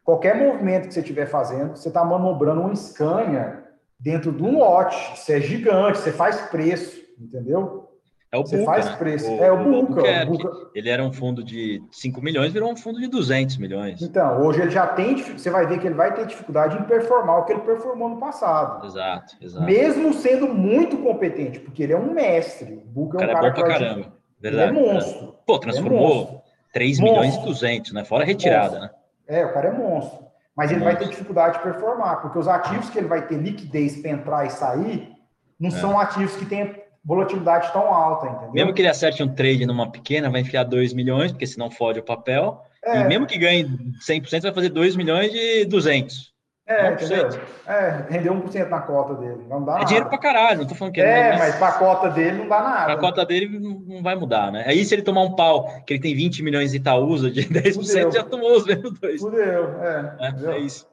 qualquer 0.09 0.35
movimento 0.39 0.89
que 0.89 0.95
você 0.95 1.01
estiver 1.01 1.27
fazendo, 1.27 1.77
você 1.77 1.89
está 1.89 2.03
manobrando 2.03 2.63
um 2.63 2.75
Scania 2.75 3.63
dentro 4.01 4.33
de 4.33 4.43
um 4.43 4.57
lote. 4.57 4.97
Você 5.15 5.35
é 5.35 5.41
gigante, 5.43 5.99
você 5.99 6.11
faz 6.11 6.41
preço, 6.49 6.99
entendeu? 7.21 7.91
É 8.33 8.39
o 8.39 8.41
Você 8.47 8.57
Buca, 8.57 8.73
faz 8.73 8.87
né? 8.87 8.97
preço. 8.97 9.31
O, 9.31 9.45
é 9.45 9.53
o 9.53 9.63
Buca. 9.63 10.01
O 10.01 10.27
Buca. 10.31 10.51
Ele 10.75 10.89
era 10.89 11.05
um 11.05 11.13
fundo 11.13 11.45
de 11.45 11.83
5 11.93 12.23
milhões, 12.23 12.55
virou 12.55 12.73
um 12.73 12.77
fundo 12.77 12.99
de 12.99 13.07
200 13.07 13.59
milhões. 13.59 14.01
Então, 14.01 14.41
hoje 14.41 14.63
ele 14.63 14.71
já 14.71 14.87
tem, 14.87 15.15
você 15.15 15.51
vai 15.51 15.67
ver 15.67 15.79
que 15.79 15.87
ele 15.87 15.95
vai 15.95 16.15
ter 16.15 16.25
dificuldade 16.25 16.79
em 16.79 16.85
performar 16.85 17.41
o 17.41 17.45
que 17.45 17.53
ele 17.53 17.61
performou 17.61 18.09
no 18.09 18.17
passado. 18.19 18.87
Exato, 18.87 19.37
exato. 19.43 19.67
Mesmo 19.67 20.15
sendo 20.15 20.49
muito 20.49 20.97
competente, 20.97 21.61
porque 21.61 21.83
ele 21.83 21.93
é 21.93 21.99
um 21.99 22.15
mestre. 22.15 22.83
O 22.83 22.89
Buca 22.89 23.19
é 23.19 23.25
um 23.27 23.27
cara, 23.27 23.35
cara 23.35 23.47
é 23.47 23.51
bom 23.51 23.61
pra 23.61 23.69
caramba. 23.69 24.13
Verdade, 24.41 24.71
ele 24.75 24.79
é 24.89 24.93
monstro. 24.95 25.35
Pô, 25.47 25.57
é 25.57 25.61
transformou 25.61 26.43
é 26.71 26.73
3 26.73 26.99
monstro. 26.99 27.21
milhões 27.21 27.35
e 27.35 27.45
200, 27.45 27.93
né? 27.93 28.05
Fora 28.07 28.25
retirada, 28.25 28.79
monstro. 28.79 28.81
né? 28.81 28.98
É, 29.29 29.45
o 29.45 29.53
cara 29.53 29.69
é 29.69 29.73
monstro. 29.73 30.27
Mas 30.57 30.71
ele 30.71 30.81
monstro. 30.81 30.99
vai 30.99 31.07
ter 31.07 31.11
dificuldade 31.11 31.59
de 31.59 31.63
performar, 31.63 32.23
porque 32.23 32.39
os 32.39 32.49
ativos 32.49 32.91
que 32.91 32.99
ele 32.99 33.07
vai 33.07 33.27
ter 33.27 33.37
liquidez 33.37 34.01
para 34.01 34.11
entrar 34.11 34.47
e 34.47 34.51
sair 34.51 35.13
não 35.61 35.69
é. 35.69 35.73
são 35.73 35.99
ativos 35.99 36.35
que 36.37 36.47
têm 36.47 36.83
volatilidade 37.05 37.73
tão 37.73 37.93
alta, 37.93 38.27
entendeu? 38.27 38.53
Mesmo 38.53 38.75
que 38.75 38.83
ele 38.83 38.89
acerte 38.89 39.23
um 39.23 39.35
trade 39.35 39.65
numa 39.65 39.91
pequena, 39.91 40.31
vai 40.31 40.41
enfiar 40.41 40.65
2 40.65 40.93
milhões, 40.93 41.33
porque 41.33 41.47
senão 41.47 41.71
fode 41.71 42.01
o 42.01 42.03
papel. 42.03 42.63
É. 42.85 43.01
E 43.01 43.05
mesmo 43.05 43.27
que 43.27 43.39
ganhe 43.39 43.65
100%, 44.07 44.43
vai 44.43 44.53
fazer 44.53 44.69
2 44.71 44.97
milhões 44.97 45.33
de 45.33 45.65
200. 45.65 46.33
É, 46.69 46.93
entendeu? 46.93 47.31
É, 47.67 48.05
rendeu 48.11 48.35
1% 48.35 48.69
na 48.69 48.81
cota 48.83 49.15
dele. 49.15 49.43
Não 49.49 49.65
dá 49.65 49.73
é 49.73 49.75
nada. 49.77 49.87
dinheiro 49.87 50.09
pra 50.11 50.19
caralho, 50.19 50.59
não 50.59 50.67
tô 50.67 50.75
falando 50.75 50.93
que 50.93 51.01
É, 51.01 51.31
é 51.31 51.39
mas 51.39 51.57
pra 51.57 51.73
cota 51.73 52.11
dele 52.11 52.41
não 52.41 52.49
dá 52.49 52.63
nada. 52.63 52.85
Pra 52.85 52.97
cota 52.99 53.25
dele 53.25 53.59
não 53.59 54.03
vai 54.03 54.15
mudar, 54.15 54.53
né? 54.53 54.65
Aí 54.67 54.85
se 54.85 54.95
ele 54.95 55.01
tomar 55.01 55.23
um 55.23 55.35
pau, 55.35 55.83
que 55.87 55.95
ele 55.95 56.01
tem 56.03 56.15
20 56.15 56.43
milhões 56.43 56.71
de 56.73 56.77
Itaúsa, 56.77 57.31
de 57.31 57.41
10%, 57.49 57.75
Fudeu. 57.75 58.13
já 58.13 58.23
tomou 58.23 58.55
os 58.55 58.67
mesmos 58.67 58.93
dois. 59.01 59.19
Fudeu, 59.19 59.83
é. 59.83 60.17
É, 60.21 60.51
é 60.51 60.59
isso. 60.59 60.87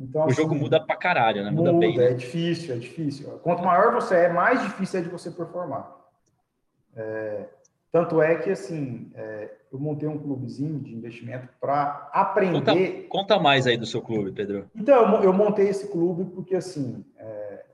Então, 0.00 0.22
o 0.22 0.24
assim, 0.26 0.34
jogo 0.34 0.54
muda 0.54 0.78
pra 0.78 0.94
caralho, 0.94 1.42
né? 1.42 1.50
Muda, 1.50 1.72
muda 1.72 1.84
bem. 1.84 1.98
É 2.00 2.12
difícil, 2.12 2.76
é 2.76 2.78
difícil. 2.78 3.28
Quanto 3.42 3.64
maior 3.64 3.92
você 3.92 4.14
é, 4.14 4.28
mais 4.28 4.62
difícil 4.62 5.00
é 5.00 5.02
de 5.02 5.08
você 5.08 5.32
performar. 5.32 5.90
É, 6.96 7.44
tanto 7.90 8.20
é 8.20 8.36
que, 8.36 8.50
assim, 8.50 9.10
é, 9.14 9.50
eu 9.72 9.78
montei 9.78 10.08
um 10.08 10.18
clubezinho 10.18 10.78
de 10.78 10.94
investimento 10.94 11.48
para 11.58 12.10
aprender. 12.12 12.60
Conta, 12.60 13.08
conta, 13.08 13.38
mais 13.38 13.66
aí 13.66 13.76
do 13.78 13.86
seu 13.86 14.02
clube, 14.02 14.32
Pedro. 14.32 14.70
Então, 14.74 15.22
eu 15.22 15.32
montei 15.32 15.68
esse 15.68 15.88
clube 15.88 16.26
porque, 16.26 16.54
assim, 16.54 17.04
é, 17.16 17.64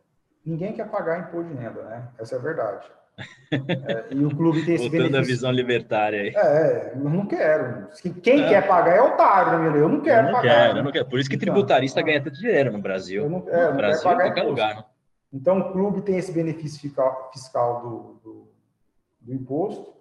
ninguém 0.45 0.73
quer 0.73 0.89
pagar 0.89 1.21
imposto 1.21 1.53
de 1.53 1.61
renda, 1.61 1.83
né? 1.83 2.09
Essa 2.19 2.37
é 2.37 2.39
a 2.39 2.43
verdade. 2.43 2.87
É, 3.55 4.07
e 4.11 4.25
o 4.25 4.35
clube 4.35 4.65
tem 4.65 4.75
esse 4.75 4.89
Voltando 4.89 5.05
benefício. 5.05 5.19
a 5.19 5.23
visão 5.23 5.53
libertária 5.53 6.23
aí. 6.23 6.33
É, 6.35 6.93
eu 6.97 7.09
não 7.09 7.25
quero. 7.25 7.87
Quem 8.21 8.43
é. 8.43 8.49
quer 8.49 8.67
pagar 8.67 8.97
é 8.97 9.01
otário, 9.01 9.71
né, 9.71 9.79
Eu 9.79 9.89
não 9.89 10.01
quero 10.01 10.27
eu 10.27 10.33
não 10.33 10.33
pagar. 10.33 10.67
Quero, 10.67 10.79
eu 10.79 10.83
não 10.83 10.91
quero. 10.91 11.07
Por 11.07 11.21
isso 11.21 11.31
que 11.31 11.37
então, 11.37 11.55
tributarista 11.55 12.03
ganha 12.03 12.21
tanto 12.21 12.37
dinheiro 12.37 12.73
no 12.73 12.81
Brasil. 12.81 13.23
Eu 13.23 13.31
não, 13.31 13.49
é, 13.49 13.71
no 13.71 13.77
Brasil, 13.77 14.11
em 14.11 14.17
qualquer 14.17 14.43
lugar. 14.43 14.75
Né? 14.75 14.85
Então, 15.33 15.61
o 15.61 15.73
clube 15.73 16.03
tem 16.03 16.17
esse 16.17 16.33
benefício 16.33 16.81
fiscal, 16.81 17.31
fiscal 17.33 17.81
do, 17.83 18.21
do, 18.25 18.49
do 19.21 19.33
imposto 19.33 19.95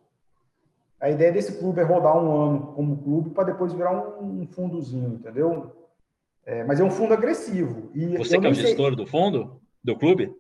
a 1.03 1.09
ideia 1.09 1.33
desse 1.33 1.59
clube 1.59 1.81
é 1.81 1.83
rodar 1.83 2.17
um 2.17 2.31
ano 2.41 2.67
como 2.67 3.03
clube 3.03 3.31
para 3.31 3.51
depois 3.51 3.73
virar 3.73 3.91
um, 3.91 4.41
um 4.41 4.47
fundozinho, 4.47 5.15
entendeu? 5.15 5.75
É, 6.45 6.63
mas 6.63 6.79
é 6.79 6.83
um 6.83 6.89
fundo 6.89 7.13
agressivo. 7.13 7.91
E 7.93 8.17
Você 8.17 8.39
que 8.39 8.47
é 8.47 8.49
o 8.49 8.53
gestor 8.53 8.87
sei... 8.87 8.95
do 8.95 9.05
fundo, 9.05 9.61
do 9.83 9.97
clube? 9.97 10.33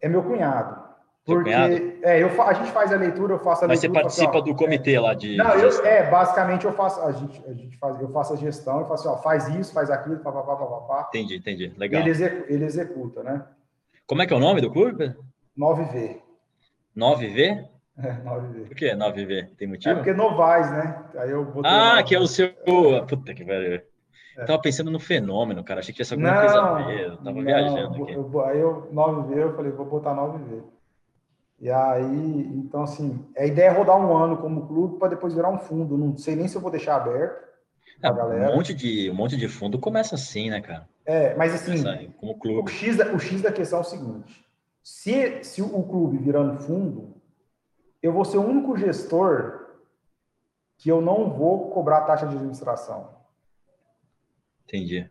É 0.00 0.08
meu 0.08 0.22
cunhado. 0.22 0.82
Porque 1.26 1.50
é, 1.50 2.22
eu, 2.22 2.42
a 2.42 2.54
gente 2.54 2.70
faz 2.70 2.90
a 2.90 2.96
leitura, 2.96 3.34
eu 3.34 3.38
faço 3.40 3.66
a 3.66 3.68
Mas 3.68 3.82
leitura. 3.82 4.04
Mas 4.04 4.14
você 4.14 4.22
participa 4.22 4.38
assim, 4.38 4.50
do 4.50 4.56
comitê 4.56 4.94
é, 4.94 5.00
lá 5.00 5.12
de. 5.12 5.36
Não, 5.36 5.54
eu, 5.56 5.84
é, 5.84 6.08
basicamente 6.08 6.64
eu 6.64 6.72
faço, 6.72 7.02
a 7.02 7.12
gente, 7.12 7.42
a 7.46 7.52
gente 7.52 7.76
faz, 7.76 8.00
eu 8.00 8.08
faço 8.08 8.32
a 8.32 8.36
gestão 8.36 8.80
e 8.80 8.88
faço 8.88 9.06
assim, 9.06 9.18
ó, 9.18 9.22
faz 9.22 9.48
isso, 9.48 9.74
faz 9.74 9.90
aquilo, 9.90 10.20
papapá, 10.20 10.56
papapá. 10.56 11.08
Entendi, 11.10 11.36
entendi. 11.36 11.74
Legal. 11.76 12.00
Ele 12.00 12.10
executa, 12.10 12.52
ele 12.52 12.64
executa, 12.64 13.22
né? 13.22 13.44
Como 14.06 14.22
é 14.22 14.26
que 14.26 14.32
é 14.32 14.36
o 14.36 14.40
nome 14.40 14.62
do 14.62 14.70
clube? 14.70 15.14
9V. 15.58 16.16
9V? 16.96 17.75
É, 17.98 18.12
9V. 18.12 18.66
Por 18.66 18.76
que 18.76 18.90
9V? 18.90 19.48
Tem 19.56 19.68
motivo? 19.68 19.90
É 19.90 19.94
porque 19.94 20.12
Novais, 20.12 20.70
né? 20.70 21.04
Aí 21.16 21.30
eu 21.30 21.50
ah, 21.64 22.02
que 22.02 22.14
é 22.14 22.20
o 22.20 22.26
seu. 22.26 22.52
Puta 22.52 23.32
que 23.32 23.44
pariu. 23.44 23.80
É. 24.36 24.44
Tava 24.44 24.60
pensando 24.60 24.90
no 24.90 25.00
fenômeno, 25.00 25.64
cara. 25.64 25.80
Achei 25.80 25.94
que 25.94 26.04
tinha 26.04 26.14
alguma 26.14 26.30
não, 26.30 26.40
coisa 26.40 26.60
a 26.60 26.86
ver. 26.86 27.00
Eu 27.00 27.16
tava 27.16 27.32
não, 27.32 27.42
viajando 27.42 28.02
aqui. 28.02 28.12
Eu, 28.12 28.44
aí 28.44 28.58
eu, 28.58 28.90
9V, 28.92 29.36
eu 29.36 29.56
falei, 29.56 29.72
vou 29.72 29.86
botar 29.86 30.14
9V. 30.14 30.62
E 31.58 31.70
aí, 31.70 32.50
então, 32.54 32.82
assim, 32.82 33.24
a 33.34 33.46
ideia 33.46 33.68
é 33.68 33.72
rodar 33.72 33.98
um 33.98 34.14
ano 34.14 34.36
como 34.36 34.66
clube 34.66 34.98
para 34.98 35.08
depois 35.08 35.32
virar 35.32 35.48
um 35.48 35.58
fundo. 35.58 35.96
Não 35.96 36.18
sei 36.18 36.36
nem 36.36 36.48
se 36.48 36.56
eu 36.56 36.60
vou 36.60 36.70
deixar 36.70 36.96
aberto. 36.96 37.46
É, 38.02 38.12
galera. 38.12 38.52
Um 38.52 38.56
monte, 38.56 38.74
de, 38.74 39.10
um 39.10 39.14
monte 39.14 39.38
de 39.38 39.48
fundo 39.48 39.78
começa 39.78 40.16
assim, 40.16 40.50
né, 40.50 40.60
cara? 40.60 40.86
É, 41.06 41.34
mas 41.34 41.54
assim, 41.54 42.12
como 42.18 42.38
clube. 42.38 42.68
O, 42.68 42.68
X 42.68 42.96
da, 42.96 43.10
o 43.12 43.18
X 43.18 43.40
da 43.40 43.50
questão 43.50 43.78
é 43.78 43.82
o 43.82 43.84
seguinte: 43.84 44.44
se, 44.82 45.42
se 45.42 45.62
o 45.62 45.82
clube 45.82 46.18
virando 46.18 46.60
fundo, 46.60 47.15
eu 48.02 48.12
vou 48.12 48.24
ser 48.24 48.38
o 48.38 48.46
único 48.46 48.76
gestor 48.76 49.66
que 50.78 50.88
eu 50.88 51.00
não 51.00 51.30
vou 51.30 51.70
cobrar 51.70 52.02
taxa 52.02 52.26
de 52.26 52.36
administração. 52.36 53.08
Entendi. 54.64 55.08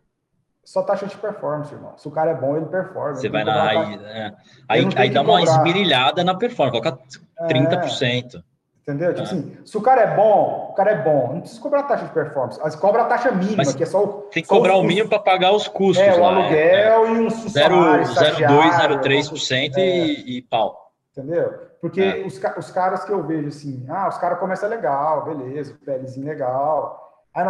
Só 0.64 0.82
taxa 0.82 1.06
de 1.06 1.16
performance, 1.16 1.72
irmão. 1.72 1.92
Se 1.96 2.08
o 2.08 2.10
cara 2.10 2.32
é 2.32 2.34
bom, 2.34 2.56
ele 2.56 2.66
performa. 2.66 3.14
Você 3.14 3.28
vai 3.28 3.44
na. 3.44 3.68
Aí, 3.68 4.00
é. 4.04 4.32
aí, 4.68 4.88
aí 4.96 5.10
dá 5.10 5.22
uma 5.22 5.40
esmirilhada 5.40 6.24
na 6.24 6.34
performance, 6.34 6.80
coloca 6.80 7.00
30%. 7.48 8.34
É, 8.34 8.42
entendeu? 8.82 9.14
Tipo 9.14 9.20
é. 9.20 9.22
assim, 9.22 9.56
se 9.64 9.76
o 9.76 9.80
cara 9.80 10.02
é 10.02 10.16
bom, 10.16 10.70
o 10.70 10.74
cara 10.74 10.90
é 10.90 11.02
bom. 11.02 11.34
Não 11.34 11.40
precisa 11.40 11.60
cobrar 11.60 11.84
taxa 11.84 12.06
de 12.06 12.12
performance. 12.12 12.58
Você 12.58 12.78
cobra 12.78 13.02
a 13.02 13.04
taxa 13.04 13.30
mínima, 13.30 13.58
Mas 13.58 13.76
que 13.76 13.84
é 13.84 13.86
só 13.86 14.04
o. 14.04 14.08
Tem 14.22 14.42
que 14.42 14.48
cobrar 14.48 14.76
o 14.76 14.82
mínimo 14.82 15.08
para 15.08 15.20
pagar 15.20 15.52
os 15.52 15.68
custos. 15.68 16.04
É, 16.04 16.14
o 16.14 16.20
lá, 16.20 16.34
aluguel 16.34 17.06
é. 17.06 17.12
e 17.12 17.20
um 17.20 17.30
funcionário. 17.30 18.04
0,2, 18.04 19.00
0,3% 19.02 19.76
e, 19.76 20.38
e 20.38 20.42
pau. 20.42 20.92
Entendeu? 21.12 21.65
Porque 21.80 22.00
é. 22.00 22.26
os, 22.26 22.40
os 22.56 22.70
caras 22.70 23.04
que 23.04 23.12
eu 23.12 23.22
vejo 23.22 23.48
assim, 23.48 23.86
ah, 23.88 24.08
os 24.08 24.18
caras 24.18 24.38
começam 24.38 24.68
legal, 24.68 25.24
beleza, 25.24 25.78
pelezinho 25.84 26.26
legal. 26.26 27.24
Aí, 27.34 27.44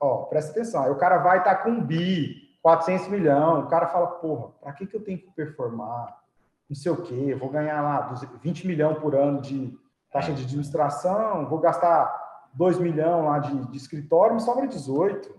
ó, 0.00 0.24
presta 0.24 0.50
atenção, 0.50 0.84
aí 0.84 0.90
o 0.90 0.96
cara 0.96 1.18
vai 1.18 1.38
estar 1.38 1.56
tá 1.56 1.62
com 1.62 1.70
um 1.70 1.80
bi, 1.80 2.48
400 2.62 3.08
milhões, 3.08 3.64
o 3.64 3.68
cara 3.68 3.86
fala, 3.86 4.06
porra, 4.06 4.48
para 4.60 4.72
que, 4.72 4.86
que 4.86 4.96
eu 4.96 5.02
tenho 5.02 5.18
que 5.18 5.30
performar? 5.30 6.18
Não 6.68 6.76
sei 6.76 6.92
o 6.92 7.02
quê, 7.02 7.34
vou 7.38 7.48
ganhar 7.48 7.80
lá 7.80 8.12
20 8.42 8.66
milhões 8.66 8.98
por 8.98 9.14
ano 9.14 9.40
de 9.40 9.74
taxa 10.12 10.32
de 10.32 10.42
administração, 10.42 11.46
vou 11.46 11.58
gastar 11.58 12.46
2 12.54 12.78
milhões 12.78 13.24
lá 13.24 13.38
de, 13.38 13.70
de 13.70 13.76
escritório, 13.76 14.34
me 14.34 14.40
sobra 14.40 14.66
18, 14.66 15.34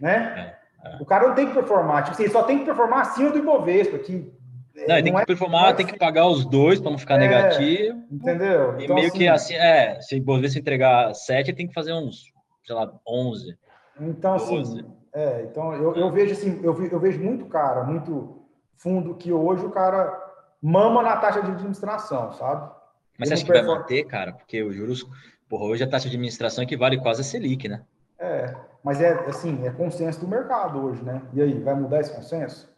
né? 0.00 0.58
É, 0.84 0.90
é. 0.90 0.96
O 1.00 1.06
cara 1.06 1.28
não 1.28 1.34
tem 1.34 1.46
que 1.46 1.54
performar, 1.54 2.02
tipo 2.02 2.14
assim, 2.14 2.24
ele 2.24 2.32
só 2.32 2.42
tem 2.42 2.58
que 2.58 2.64
performar 2.64 3.00
acima 3.00 3.30
do 3.30 3.38
Ibovespa, 3.38 3.98
que 3.98 4.33
não, 4.74 5.02
tem 5.02 5.14
que 5.14 5.20
é 5.20 5.26
performar, 5.26 5.76
tem 5.76 5.86
que 5.86 5.98
pagar 5.98 6.26
os 6.26 6.44
dois 6.44 6.80
para 6.80 6.90
não 6.90 6.98
ficar 6.98 7.14
é, 7.14 7.18
negativo. 7.18 8.02
Entendeu? 8.10 8.78
E 8.78 8.84
então, 8.84 8.96
meio 8.96 9.08
assim, 9.08 9.18
que 9.18 9.28
assim, 9.28 9.54
é, 9.54 10.00
se 10.00 10.20
você 10.20 10.58
entregar 10.58 11.14
7, 11.14 11.52
tem 11.52 11.68
que 11.68 11.74
fazer 11.74 11.92
uns, 11.92 12.24
sei 12.66 12.74
lá, 12.74 12.92
11. 13.06 13.56
Então, 14.00 14.36
12. 14.36 14.52
assim, 14.52 14.86
é, 15.12 15.42
então 15.42 15.72
eu, 15.74 15.94
eu 15.94 16.10
vejo 16.10 16.32
assim, 16.32 16.60
eu, 16.62 16.76
eu 16.86 16.98
vejo 16.98 17.22
muito 17.22 17.46
cara, 17.46 17.84
muito 17.84 18.44
fundo 18.76 19.14
que 19.14 19.32
hoje 19.32 19.64
o 19.64 19.70
cara 19.70 20.12
mama 20.60 21.02
na 21.02 21.16
taxa 21.18 21.40
de 21.40 21.52
administração, 21.52 22.32
sabe? 22.32 22.72
Mas 23.16 23.28
você 23.28 23.34
acha 23.34 23.44
que 23.44 23.52
vai 23.52 23.62
manter, 23.62 24.04
cara? 24.04 24.32
Porque 24.32 24.60
os 24.62 24.74
juros, 24.74 25.06
porra, 25.48 25.66
hoje 25.66 25.84
a 25.84 25.88
taxa 25.88 26.08
de 26.08 26.16
administração 26.16 26.64
equivale 26.64 27.00
quase 27.00 27.20
a 27.20 27.24
Selic, 27.24 27.68
né? 27.68 27.84
É, 28.18 28.54
mas 28.82 29.00
é 29.00 29.12
assim, 29.28 29.64
é 29.64 29.70
consenso 29.70 30.20
do 30.20 30.26
mercado 30.26 30.84
hoje, 30.84 31.02
né? 31.04 31.22
E 31.32 31.40
aí, 31.40 31.60
vai 31.60 31.74
mudar 31.74 32.00
esse 32.00 32.12
consenso? 32.12 32.73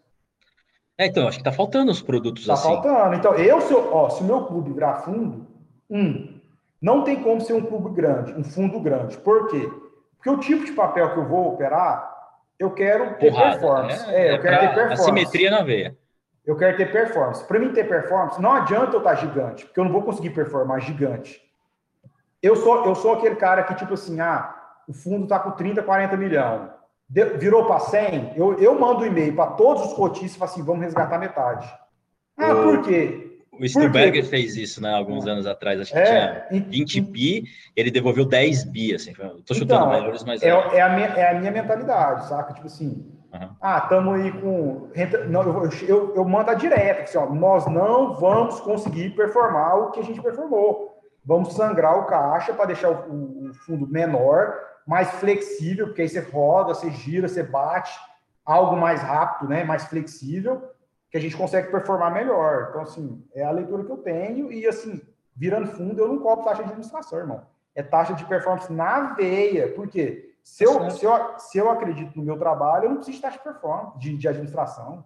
É, 0.98 1.06
então, 1.06 1.28
acho 1.28 1.38
que 1.38 1.44
tá 1.44 1.52
faltando 1.52 1.90
os 1.90 2.00
produtos 2.00 2.46
tá 2.46 2.54
assim. 2.54 2.68
Tá 2.68 2.82
faltando. 2.82 3.16
Então, 3.16 3.34
eu, 3.34 3.60
se, 3.60 3.72
eu, 3.72 3.92
ó, 3.92 4.08
se 4.08 4.22
o 4.22 4.24
meu 4.24 4.44
clube 4.44 4.72
virar 4.72 4.96
fundo, 4.96 5.46
um, 5.90 6.40
não 6.80 7.04
tem 7.04 7.22
como 7.22 7.40
ser 7.40 7.52
um 7.52 7.62
clube 7.62 7.94
grande, 7.94 8.32
um 8.32 8.42
fundo 8.42 8.80
grande. 8.80 9.18
Por 9.18 9.48
quê? 9.48 9.70
Porque 10.16 10.30
o 10.30 10.38
tipo 10.38 10.64
de 10.64 10.72
papel 10.72 11.12
que 11.12 11.18
eu 11.18 11.28
vou 11.28 11.52
operar, 11.52 12.14
eu 12.58 12.70
quero 12.70 13.14
ter 13.16 13.30
Porrada, 13.30 13.50
performance. 13.50 14.10
É, 14.10 14.28
é, 14.28 14.34
eu 14.34 14.40
quero 14.40 14.60
ter 14.60 14.66
performance. 14.68 15.02
Assimetria 15.02 15.50
na 15.50 15.62
veia. 15.62 15.96
Eu 16.46 16.56
quero 16.56 16.76
ter 16.76 16.90
performance. 16.90 17.44
Para 17.44 17.58
mim 17.58 17.72
ter 17.72 17.88
performance, 17.88 18.40
não 18.40 18.52
adianta 18.52 18.92
eu 18.94 18.98
estar 18.98 19.10
tá 19.10 19.16
gigante, 19.16 19.66
porque 19.66 19.80
eu 19.80 19.84
não 19.84 19.92
vou 19.92 20.02
conseguir 20.02 20.30
performar 20.30 20.80
gigante. 20.80 21.42
Eu 22.42 22.56
sou, 22.56 22.86
eu 22.86 22.94
sou 22.94 23.14
aquele 23.14 23.36
cara 23.36 23.64
que, 23.64 23.74
tipo 23.74 23.94
assim, 23.94 24.20
ah, 24.20 24.54
o 24.88 24.94
fundo 24.94 25.24
está 25.24 25.38
com 25.38 25.50
30, 25.50 25.82
40 25.82 26.16
milhões 26.16 26.75
virou 27.08 27.66
para 27.66 27.80
100, 27.80 28.32
eu, 28.36 28.58
eu 28.58 28.78
mando 28.78 29.00
um 29.00 29.06
e-mail 29.06 29.34
para 29.34 29.52
todos 29.52 29.86
os 29.86 29.92
cotistas 29.92 30.34
e 30.34 30.38
falo 30.38 30.50
assim, 30.50 30.62
vamos 30.62 30.82
resgatar 30.82 31.18
metade. 31.18 31.72
Ah, 32.36 32.52
o, 32.52 32.62
por 32.62 32.82
quê? 32.82 33.38
O 33.52 33.66
Stuberger 33.66 34.24
fez 34.24 34.56
isso, 34.56 34.82
né, 34.82 34.92
alguns 34.92 35.26
anos 35.26 35.46
atrás, 35.46 35.80
acho 35.80 35.92
que 35.92 35.98
é, 35.98 36.46
tinha 36.50 36.64
20 36.68 37.00
bi, 37.00 37.44
ele 37.74 37.90
devolveu 37.90 38.26
10 38.26 38.64
bi, 38.64 38.94
assim, 38.94 39.12
tô 39.46 39.54
chutando 39.54 39.84
então, 39.84 39.88
valores, 39.88 40.24
mas... 40.24 40.42
É, 40.42 40.48
é, 40.48 40.80
a 40.82 40.88
minha, 40.90 41.06
é 41.06 41.30
a 41.30 41.38
minha 41.38 41.52
mentalidade, 41.52 42.28
saca? 42.28 42.52
Tipo 42.52 42.66
assim, 42.66 43.06
uhum. 43.32 43.48
ah, 43.60 43.80
estamos 43.82 44.14
aí 44.14 44.32
com... 44.32 44.90
Não, 45.28 45.42
eu, 45.42 45.70
eu, 45.88 46.14
eu 46.16 46.24
mando 46.24 46.50
a 46.50 46.54
direta, 46.54 47.02
assim, 47.02 47.16
ó, 47.16 47.32
nós 47.32 47.66
não 47.66 48.14
vamos 48.14 48.60
conseguir 48.60 49.10
performar 49.10 49.78
o 49.78 49.90
que 49.92 50.00
a 50.00 50.04
gente 50.04 50.20
performou. 50.20 50.94
Vamos 51.24 51.54
sangrar 51.54 51.98
o 51.98 52.04
caixa 52.04 52.52
para 52.52 52.66
deixar 52.66 52.90
o, 52.90 53.48
o 53.48 53.54
fundo 53.54 53.86
menor 53.86 54.65
mais 54.86 55.10
flexível, 55.12 55.88
porque 55.88 56.02
aí 56.02 56.08
você 56.08 56.20
roda, 56.20 56.74
você 56.74 56.90
gira, 56.90 57.28
você 57.28 57.42
bate, 57.42 57.98
algo 58.44 58.76
mais 58.76 59.02
rápido, 59.02 59.48
né? 59.48 59.64
Mais 59.64 59.84
flexível, 59.84 60.70
que 61.10 61.16
a 61.16 61.20
gente 61.20 61.36
consegue 61.36 61.70
performar 61.70 62.12
melhor. 62.12 62.68
Então, 62.70 62.82
assim, 62.82 63.26
é 63.34 63.42
a 63.42 63.50
leitura 63.50 63.84
que 63.84 63.90
eu 63.90 63.96
tenho 63.98 64.52
e, 64.52 64.66
assim, 64.66 65.02
virando 65.34 65.72
fundo, 65.72 66.00
eu 66.00 66.08
não 66.08 66.18
cobro 66.18 66.44
taxa 66.44 66.62
de 66.62 66.68
administração, 66.68 67.18
irmão. 67.18 67.42
É 67.74 67.82
taxa 67.82 68.14
de 68.14 68.24
performance 68.24 68.72
na 68.72 69.14
veia. 69.14 69.72
Por 69.72 69.88
quê? 69.88 70.32
Se 70.42 70.62
eu, 70.62 70.88
se 70.90 71.04
eu, 71.04 71.38
se 71.38 71.58
eu 71.58 71.68
acredito 71.68 72.16
no 72.16 72.24
meu 72.24 72.38
trabalho, 72.38 72.84
eu 72.84 72.90
não 72.90 72.96
preciso 72.98 73.16
de 73.16 73.22
taxa 73.22 73.38
de 73.38 73.44
performance, 73.44 73.98
de, 73.98 74.16
de 74.16 74.28
administração. 74.28 75.04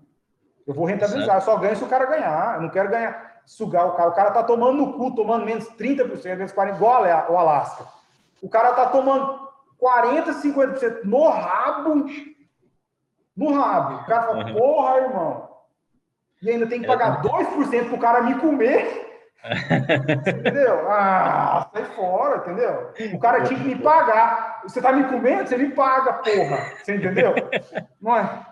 Eu 0.67 0.75
vou 0.75 0.85
rentabilizar, 0.85 1.37
eu 1.37 1.41
só 1.41 1.57
ganho 1.57 1.75
se 1.75 1.83
o 1.83 1.89
cara 1.89 2.05
ganhar. 2.05 2.57
Eu 2.57 2.63
não 2.63 2.69
quero 2.69 2.91
ganhar, 2.91 3.41
sugar 3.47 3.87
o 3.87 3.93
cara. 3.95 4.11
O 4.11 4.15
cara 4.15 4.31
tá 4.31 4.43
tomando 4.43 4.77
no 4.77 4.93
cu, 4.93 5.15
tomando 5.15 5.47
menos 5.47 5.67
30%, 5.71 6.37
menos 6.37 6.53
40%, 6.53 6.77
igual 6.77 7.03
o 7.31 7.39
Alasca. 7.39 7.87
O 8.43 8.49
cara 8.49 8.75
tá 8.75 8.87
tomando 8.91 9.50
40%, 9.81 10.43
50% 10.43 11.05
no 11.05 11.29
rabo. 11.29 12.07
No 13.37 13.53
rabo. 13.53 14.03
O 14.03 14.07
cara 14.07 14.23
fala, 14.23 14.53
porra, 14.53 14.97
irmão. 14.99 15.51
E 16.43 16.51
ainda 16.51 16.67
tem 16.67 16.81
que 16.81 16.87
pagar 16.87 17.23
2% 17.23 17.89
pro 17.89 17.99
cara 17.99 18.23
me 18.23 18.35
comer. 18.39 19.09
entendeu? 20.39 20.91
Ah, 20.91 21.71
sai 21.73 21.85
fora, 21.97 22.39
entendeu? 22.39 22.93
O 23.15 23.19
cara 23.19 23.43
tinha 23.43 23.59
que 23.59 23.67
me 23.67 23.77
pagar. 23.77 24.61
Você 24.63 24.83
tá 24.83 24.93
me 24.93 25.05
comendo? 25.05 25.49
Você 25.49 25.57
me 25.57 25.71
paga, 25.71 26.15
porra. 26.15 26.73
Você 26.83 26.97
entendeu? 26.97 27.35
Não 28.01 28.17
é? 28.17 28.47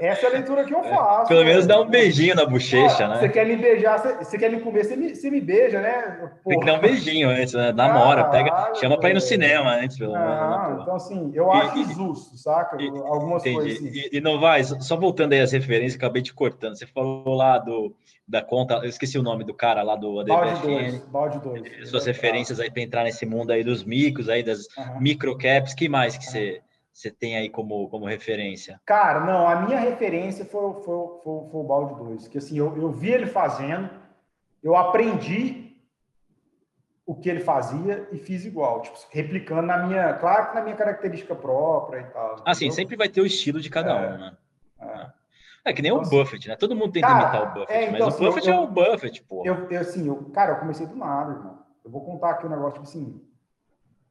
Essa 0.00 0.26
é 0.26 0.28
a 0.28 0.32
leitura 0.32 0.64
que 0.64 0.74
eu 0.74 0.78
é, 0.80 0.88
faço. 0.88 1.28
Pelo 1.28 1.44
menos 1.44 1.66
dá 1.66 1.80
um 1.80 1.86
beijinho 1.86 2.34
na 2.34 2.46
bochecha, 2.46 3.04
ah, 3.04 3.08
né? 3.08 3.20
Você 3.20 3.28
quer 3.28 3.46
me 3.46 3.56
beijar, 3.56 3.98
você, 3.98 4.14
você 4.16 4.38
quer 4.38 4.50
me 4.50 4.60
comer, 4.60 4.84
você 4.84 4.96
me, 4.96 5.14
você 5.14 5.30
me 5.30 5.40
beija, 5.40 5.80
né? 5.80 5.92
Porra. 5.92 6.32
Tem 6.46 6.60
que 6.60 6.66
dar 6.66 6.74
um 6.74 6.80
beijinho 6.80 7.28
antes, 7.28 7.52
né? 7.52 7.72
Namora, 7.72 8.24
pega, 8.24 8.72
chama 8.74 8.98
pra 8.98 9.10
ir 9.10 9.14
no 9.14 9.20
cinema 9.20 9.74
antes, 9.74 9.98
pelo 9.98 10.12
menos. 10.12 10.28
Né, 10.28 10.78
então, 10.80 10.94
assim, 10.96 11.30
eu 11.34 11.52
acho 11.52 11.78
e, 11.78 11.84
justo, 11.92 12.36
saca? 12.38 12.80
E, 12.80 12.88
Algumas 12.88 13.42
entendi. 13.42 13.56
coisas 13.56 13.78
assim. 13.78 14.08
E, 14.12 14.16
e 14.16 14.20
não 14.20 14.40
vai, 14.40 14.64
só 14.64 14.96
voltando 14.96 15.34
aí 15.34 15.40
as 15.40 15.52
referências, 15.52 15.96
acabei 15.96 16.22
te 16.22 16.32
cortando. 16.32 16.76
Você 16.76 16.86
falou 16.86 17.34
lá 17.34 17.58
do, 17.58 17.94
da 18.26 18.40
conta, 18.40 18.74
eu 18.74 18.88
esqueci 18.88 19.18
o 19.18 19.22
nome 19.22 19.44
do 19.44 19.52
cara 19.52 19.82
lá 19.82 19.96
do 19.96 20.20
ADBFN. 20.20 21.02
Balde 21.08 21.40
2. 21.40 21.90
Suas 21.90 22.06
referências 22.06 22.58
aí 22.58 22.70
para 22.70 22.82
entrar 22.82 23.04
nesse 23.04 23.26
mundo 23.26 23.50
aí 23.50 23.62
dos 23.62 23.84
micos, 23.84 24.28
aí 24.28 24.42
das 24.42 24.66
uhum. 24.78 25.00
microcaps, 25.00 25.74
que 25.74 25.88
mais 25.88 26.16
que 26.16 26.24
você 26.24 26.62
você 27.00 27.10
tem 27.10 27.36
aí 27.36 27.48
como, 27.48 27.88
como 27.88 28.06
referência? 28.06 28.80
Cara, 28.84 29.20
não, 29.20 29.48
a 29.48 29.62
minha 29.62 29.78
referência 29.78 30.44
foi, 30.44 30.74
foi, 30.82 31.08
foi, 31.22 31.48
foi 31.50 31.60
o 31.60 31.64
Balde 31.64 31.94
2, 31.94 32.28
que 32.28 32.38
assim, 32.38 32.58
eu, 32.58 32.76
eu 32.76 32.90
vi 32.90 33.10
ele 33.10 33.26
fazendo, 33.26 33.88
eu 34.62 34.76
aprendi 34.76 35.74
o 37.06 37.14
que 37.14 37.28
ele 37.28 37.40
fazia 37.40 38.06
e 38.12 38.18
fiz 38.18 38.44
igual, 38.44 38.82
tipo, 38.82 38.98
replicando 39.10 39.62
na 39.62 39.78
minha, 39.78 40.12
claro 40.14 40.50
que 40.50 40.54
na 40.54 40.62
minha 40.62 40.76
característica 40.76 41.34
própria 41.34 42.00
e 42.00 42.04
tal. 42.04 42.36
Ah, 42.44 42.54
sim, 42.54 42.70
sempre 42.70 42.96
vai 42.96 43.08
ter 43.08 43.22
o 43.22 43.26
estilo 43.26 43.60
de 43.60 43.70
cada 43.70 43.90
é, 43.90 43.94
um, 43.94 44.18
né? 44.18 44.36
É. 44.78 45.70
é. 45.70 45.72
que 45.72 45.80
nem 45.80 45.90
então, 45.90 46.02
o 46.02 46.06
assim, 46.06 46.18
Buffett, 46.18 46.48
né? 46.48 46.56
Todo 46.56 46.76
mundo 46.76 46.92
tenta 46.92 47.06
cara, 47.06 47.22
imitar 47.22 47.42
o 47.42 47.54
Buffett, 47.54 47.72
é, 47.72 47.84
então, 47.84 47.92
mas 47.92 48.14
assim, 48.14 48.24
o 48.24 48.28
Buffett 48.28 48.48
eu, 48.48 48.54
é 48.54 48.60
o 48.60 48.66
Buffett, 48.66 49.22
pô. 49.24 49.42
Eu, 49.46 49.70
eu, 49.70 49.80
assim, 49.80 50.06
eu, 50.06 50.30
cara, 50.34 50.52
eu 50.52 50.56
comecei 50.58 50.86
do 50.86 50.96
nada, 50.96 51.32
irmão. 51.32 51.58
Eu 51.82 51.90
vou 51.90 52.04
contar 52.04 52.32
aqui 52.32 52.46
um 52.46 52.50
negócio, 52.50 52.74
tipo 52.74 52.84
assim, 52.84 53.20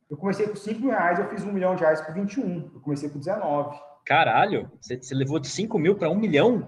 eu 0.09 0.17
comecei 0.17 0.47
com 0.47 0.55
5 0.55 0.79
mil 0.79 0.89
reais, 0.89 1.19
eu 1.19 1.29
fiz 1.29 1.43
um 1.43 1.53
milhão 1.53 1.75
de 1.75 1.81
reais 1.81 2.01
com 2.01 2.11
21. 2.11 2.71
Eu 2.73 2.79
comecei 2.81 3.09
com 3.09 3.19
19. 3.19 3.79
Caralho, 4.03 4.71
você, 4.81 4.97
você 4.97 5.13
levou 5.13 5.39
de 5.39 5.47
5 5.47 5.77
mil 5.77 5.95
para 5.95 6.09
um 6.09 6.15
milhão? 6.15 6.67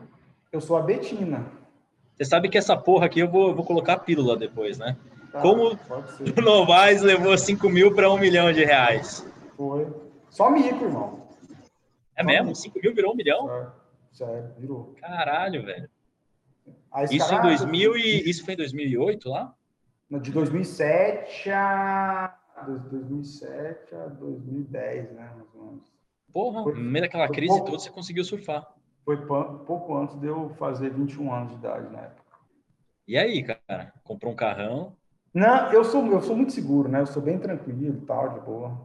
Eu 0.51 0.61
sou 0.61 0.77
a 0.77 0.81
Betina. 0.81 1.51
Você 2.15 2.25
sabe 2.25 2.49
que 2.49 2.57
essa 2.57 2.77
porra 2.77 3.07
aqui 3.07 3.19
eu 3.19 3.27
vou, 3.27 3.49
eu 3.49 3.55
vou 3.55 3.65
colocar 3.65 3.93
a 3.93 3.99
pílula 3.99 4.37
depois, 4.37 4.77
né? 4.77 4.95
Tá, 5.31 5.41
Como 5.41 5.71
o 5.71 6.41
Novaes 6.41 7.01
levou 7.01 7.35
5 7.35 7.67
mil 7.67 7.95
para 7.95 8.11
um 8.11 8.17
milhão 8.17 8.53
de 8.53 8.63
reais? 8.63 9.25
Foi. 9.57 9.87
Só 10.29 10.51
mico, 10.51 10.83
irmão. 10.83 11.27
É 12.15 12.21
Só 12.21 12.27
mesmo? 12.27 12.55
5 12.55 12.79
mil 12.79 12.93
virou 12.93 13.13
um 13.13 13.15
milhão? 13.15 13.49
É, 13.49 13.67
sério, 14.11 14.51
virou. 14.59 14.93
Caralho, 15.01 15.65
velho. 15.65 15.89
isso 17.09 17.33
em 17.33 17.41
2000 17.41 17.97
e... 17.97 18.29
Isso 18.29 18.45
foi 18.45 18.53
em 18.53 18.57
2008 18.57 19.29
lá? 19.29 19.55
De 20.11 20.31
2007 20.31 21.49
a 21.49 22.37
2007 22.65 23.95
a 23.95 24.07
2010, 24.07 25.11
né? 25.11 25.31
Mais 25.35 25.55
ou 25.55 25.65
menos. 25.65 25.83
Porra, 26.31 26.63
foi, 26.63 26.73
no 26.73 26.81
meio 26.81 27.05
daquela 27.05 27.27
crise 27.27 27.49
pouco, 27.49 27.65
toda 27.65 27.79
você 27.79 27.89
conseguiu 27.89 28.23
surfar. 28.23 28.73
Foi 29.03 29.17
pouco 29.17 29.97
antes 29.97 30.15
de 30.19 30.27
eu 30.27 30.49
fazer 30.57 30.91
21 30.91 31.33
anos 31.33 31.49
de 31.51 31.55
idade 31.55 31.91
na 31.91 32.01
época. 32.01 32.21
E 33.07 33.17
aí, 33.17 33.43
cara? 33.43 33.93
Comprou 34.03 34.31
um 34.31 34.35
carrão? 34.35 34.95
Não, 35.33 35.71
eu 35.71 35.83
sou, 35.83 36.05
eu 36.07 36.21
sou 36.21 36.35
muito 36.35 36.51
seguro, 36.51 36.87
né? 36.87 37.01
Eu 37.01 37.07
sou 37.07 37.21
bem 37.21 37.39
tranquilo 37.39 37.97
e 37.97 38.05
tal, 38.05 38.29
de 38.29 38.39
boa. 38.41 38.79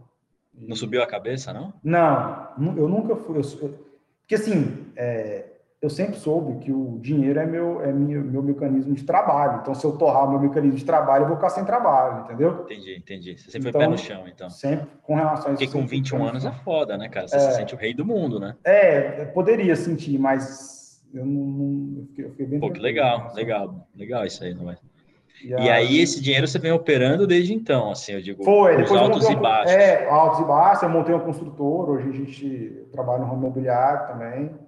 E... 0.55 0.67
Não 0.67 0.77
subiu 0.77 1.03
a 1.03 1.07
cabeça, 1.07 1.53
não? 1.53 1.73
Não, 1.83 2.55
eu 2.77 2.89
nunca 2.89 3.17
fui. 3.17 3.39
Eu, 3.39 3.87
porque 4.21 4.35
assim, 4.35 4.93
é, 4.97 5.56
eu 5.87 5.91
sempre 5.91 6.17
soube 6.17 6.59
que 6.65 6.73
o 6.73 6.99
dinheiro 7.01 7.39
é 7.39 7.47
meu, 7.47 7.81
é 7.81 7.93
meu, 7.93 8.21
meu 8.23 8.43
mecanismo 8.43 8.93
de 8.93 9.05
trabalho. 9.05 9.61
Então, 9.63 9.73
se 9.73 9.85
eu 9.85 9.93
torrar 9.93 10.27
o 10.27 10.31
meu 10.31 10.41
mecanismo 10.41 10.77
de 10.77 10.85
trabalho, 10.85 11.23
eu 11.23 11.29
vou 11.29 11.37
ficar 11.37 11.51
sem 11.51 11.65
trabalho, 11.65 12.25
entendeu? 12.25 12.63
Entendi, 12.65 12.97
entendi. 12.97 13.39
Você 13.39 13.53
sempre 13.53 13.69
então, 13.69 13.81
foi 13.81 13.89
pé 13.89 13.93
no 13.93 13.99
chão, 13.99 14.25
então. 14.27 14.51
Sempre 14.51 14.89
com 15.03 15.15
relação 15.15 15.51
a 15.51 15.55
isso. 15.55 15.65
Porque 15.65 15.79
com 15.79 15.87
21 15.87 16.25
anos 16.25 16.45
é 16.45 16.51
foda, 16.51 16.99
né, 16.99 17.09
cara? 17.09 17.29
Você 17.29 17.37
é, 17.37 17.41
se 17.41 17.53
sente 17.55 17.75
o 17.75 17.79
rei 17.79 17.95
do 17.95 18.05
mundo, 18.05 18.41
né? 18.41 18.57
É, 18.65 19.27
poderia 19.27 19.77
sentir, 19.77 20.19
mas 20.19 21.01
eu 21.15 21.25
não. 21.25 21.47
não 21.47 22.01
eu 22.01 22.07
fiquei, 22.09 22.25
eu 22.25 22.31
fiquei 22.31 22.47
bem 22.47 22.59
Pô, 22.61 22.71
que 22.73 22.81
legal, 22.81 23.33
legal, 23.35 23.87
legal 23.95 24.27
isso 24.27 24.43
aí, 24.43 24.53
não 24.53 24.69
é? 24.69 24.77
E, 25.45 25.51
e 25.51 25.71
aí, 25.71 26.01
esse 26.01 26.21
dinheiro 26.21 26.49
você 26.49 26.59
vem 26.59 26.73
operando 26.73 27.27
desde 27.27 27.55
então, 27.55 27.93
assim, 27.93 28.13
eu 28.13 28.23
digo, 28.23 28.43
Foi, 28.43 28.77
depois 28.77 29.01
altos 29.01 29.29
e 29.29 29.37
baixos. 29.37 29.73
É, 29.73 30.09
altos 30.09 30.41
e 30.41 30.45
baixos, 30.45 30.83
eu 30.83 30.89
montei 30.89 31.15
um 31.15 31.21
construtor, 31.21 31.91
hoje 31.91 32.09
a 32.09 32.13
gente 32.13 32.87
trabalha 32.91 33.21
no 33.21 33.27
ramo 33.27 33.43
imobiliário 33.43 34.09
também. 34.09 34.66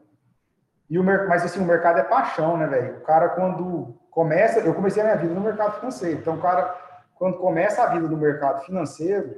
E 0.91 0.99
o, 0.99 1.05
mas 1.05 1.45
assim, 1.45 1.61
o 1.61 1.64
mercado 1.64 1.99
é 1.99 2.05
paixão, 2.05 2.57
né, 2.57 2.66
velho? 2.66 2.99
O 2.99 3.01
cara, 3.03 3.28
quando 3.30 3.95
começa. 4.11 4.61
Eu 4.61 4.74
comecei 4.74 5.03
a 5.03 5.05
minha 5.05 5.16
vida 5.16 5.34
no 5.34 5.41
mercado 5.41 5.78
financeiro. 5.78 6.18
Então, 6.18 6.34
o 6.34 6.41
cara, 6.41 6.74
quando 7.14 7.36
começa 7.36 7.82
a 7.82 7.86
vida 7.89 8.09
no 8.09 8.16
mercado 8.16 8.64
financeiro, 8.64 9.36